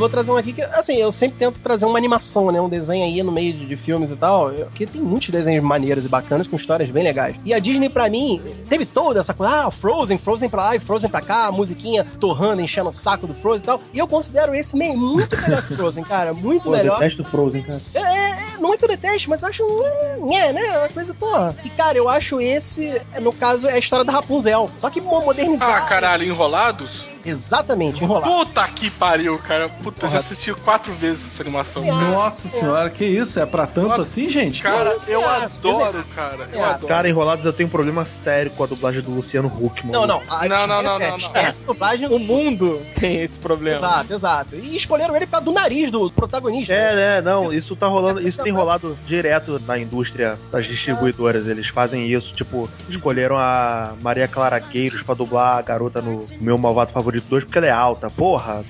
Vou 0.03 0.11
trazer 0.11 0.33
um 0.33 0.37
aqui 0.37 0.53
que, 0.53 0.63
assim, 0.63 0.97
eu 0.97 1.13
sempre 1.13 1.39
tento 1.39 1.61
trazer 1.61 1.85
uma 1.87 1.97
animação, 1.97 2.51
né? 2.51 2.61
Um 2.61 2.69
desenho 2.69 3.05
aí 3.05 3.23
no 3.23 3.31
meio 3.31 3.53
de, 3.53 3.67
de 3.67 3.77
filmes 3.77 4.11
e 4.11 4.17
tal. 4.17 4.51
Porque 4.51 4.85
tem 4.87 5.01
muitos 5.01 5.29
desenhos 5.31 5.63
maneiros 5.63 6.05
e 6.05 6.09
bacanas 6.09 6.49
com 6.49 6.57
histórias 6.57 6.91
bem 6.91 7.05
legais. 7.05 7.37
E 7.45 7.55
a 7.55 7.59
Disney, 7.59 7.89
pra 7.89 8.09
mim, 8.11 8.43
teve 8.69 8.85
toda 8.85 9.21
essa 9.21 9.33
coisa, 9.33 9.67
ah, 9.67 9.71
Frozen, 9.71 10.19
Frozen 10.19 10.49
pra 10.49 10.63
lá 10.65 10.77
e 10.77 10.81
Frozen 10.81 11.09
pra 11.09 11.21
cá, 11.21 11.47
a 11.47 11.53
musiquinha 11.53 12.05
torrando, 12.19 12.63
enchendo 12.63 12.89
o 12.89 12.93
saco 12.93 13.27
do 13.27 13.35
Frozen 13.35 13.63
e 13.63 13.67
tal. 13.67 13.81
E 13.95 13.99
eu 13.99 14.09
considero 14.09 14.55
esse 14.55 14.77
meio 14.77 14.97
muito 14.97 15.41
melhor 15.41 15.63
que 15.63 15.77
Frozen, 15.77 16.05
cara. 16.05 16.35
Muito 16.35 16.65
Pô, 16.69 16.71
melhor. 16.71 16.99
detesto 16.99 17.25
Frozen, 17.25 17.63
cara. 17.63 17.81
É, 17.95 18.01
é, 18.01 18.37
não 18.59 18.75
é 18.75 18.77
que 18.77 18.85
eu 18.85 18.89
deteste, 18.89 19.29
mas 19.29 19.43
eu 19.43 19.49
acho. 19.49 19.63
É, 20.33 20.53
né? 20.53 20.79
Uma 20.79 20.89
coisa, 20.89 21.15
porra. 21.15 21.55
E, 21.65 21.71
cara, 21.71 21.97
eu 21.97 22.09
acho 22.09 22.41
esse, 22.41 23.01
no 23.21 23.33
caso, 23.33 23.69
é 23.69 23.75
a 23.75 23.79
história 23.79 24.05
da 24.05 24.13
Rapunzel. 24.13 24.69
Só 24.81 24.91
que 24.91 25.01
modernizada. 25.01 25.77
Ah, 25.77 25.81
caralho, 25.83 26.25
enrolados? 26.25 27.12
Exatamente, 27.25 28.03
enrolado. 28.03 28.31
Puta 28.31 28.67
que 28.69 28.91
pariu, 28.91 29.39
cara. 29.39 29.69
Puta, 29.69 30.07
eu 30.07 30.11
já 30.11 30.19
assisti 30.19 30.53
quatro 30.55 30.93
vezes 30.95 31.27
essa 31.27 31.43
animação. 31.43 31.83
Sim. 31.83 31.91
Nossa 31.91 32.49
senhora, 32.49 32.91
que 32.91 33.05
isso? 33.05 33.39
É 33.39 33.47
pra 33.47 33.67
tanto 33.67 34.01
assim, 34.01 34.29
gente? 34.29 34.63
Cara, 34.63 34.97
eu 35.07 35.27
acha, 35.29 35.59
adoro, 35.59 36.05
cara. 36.15 36.47
Eu 36.53 36.65
adoro. 36.65 36.87
Cara, 36.87 37.09
Enrolados 37.09 37.45
eu 37.45 37.53
tenho 37.53 37.69
um 37.69 37.73
problema 37.73 38.07
sério 38.25 38.51
com 38.51 38.65
a 38.65 38.67
dublagem 38.67 39.03
do 39.03 39.11
Luciano 39.11 39.49
Huck, 39.49 39.87
mano. 39.87 39.93
Não, 39.93 40.07
não. 40.07 40.23
A, 40.29 40.49
Não, 40.49 40.67
não, 40.67 40.83
não, 40.83 40.99
não, 40.99 41.01
é, 41.01 41.11
não. 41.11 41.17
Esquece 41.17 41.61
a 41.63 41.67
dublagem. 41.67 42.09
O 42.09 42.19
mundo 42.19 42.81
tem 42.99 43.23
esse 43.23 43.39
problema. 43.39 43.77
Exato, 43.77 44.13
exato. 44.13 44.57
E 44.57 44.77
escolheram 44.77 45.15
ele 45.17 45.27
causa 45.27 45.45
do 45.45 45.53
nariz 45.53 45.91
do 45.91 46.11
protagonista. 46.11 46.73
É, 46.73 47.19
é, 47.19 47.23
não, 47.23 47.53
isso 47.53 47.75
tá 47.77 47.87
rolando, 47.87 48.27
isso 48.27 48.43
tem 48.43 48.53
rolado 48.53 48.97
direto 49.07 49.61
na 49.67 49.79
indústria 49.79 50.39
das 50.51 50.67
distribuidoras. 50.67 51.47
Eles 51.47 51.69
fazem 51.69 52.07
isso, 52.11 52.35
tipo, 52.35 52.69
escolheram 52.89 53.37
a 53.39 53.93
Maria 54.03 54.29
Clara 54.29 54.61
Queiros 54.61 55.03
pra 55.03 55.15
dublar 55.15 55.59
a 55.59 55.63
garota 55.63 56.01
no 56.01 56.27
Meu 56.41 56.57
Malvado 56.59 56.91
Favorito 56.91 57.12
2 57.21 57.45
porque 57.45 57.59
ela 57.59 57.67
é 57.67 57.71
alta. 57.71 58.09
Porra, 58.11 58.65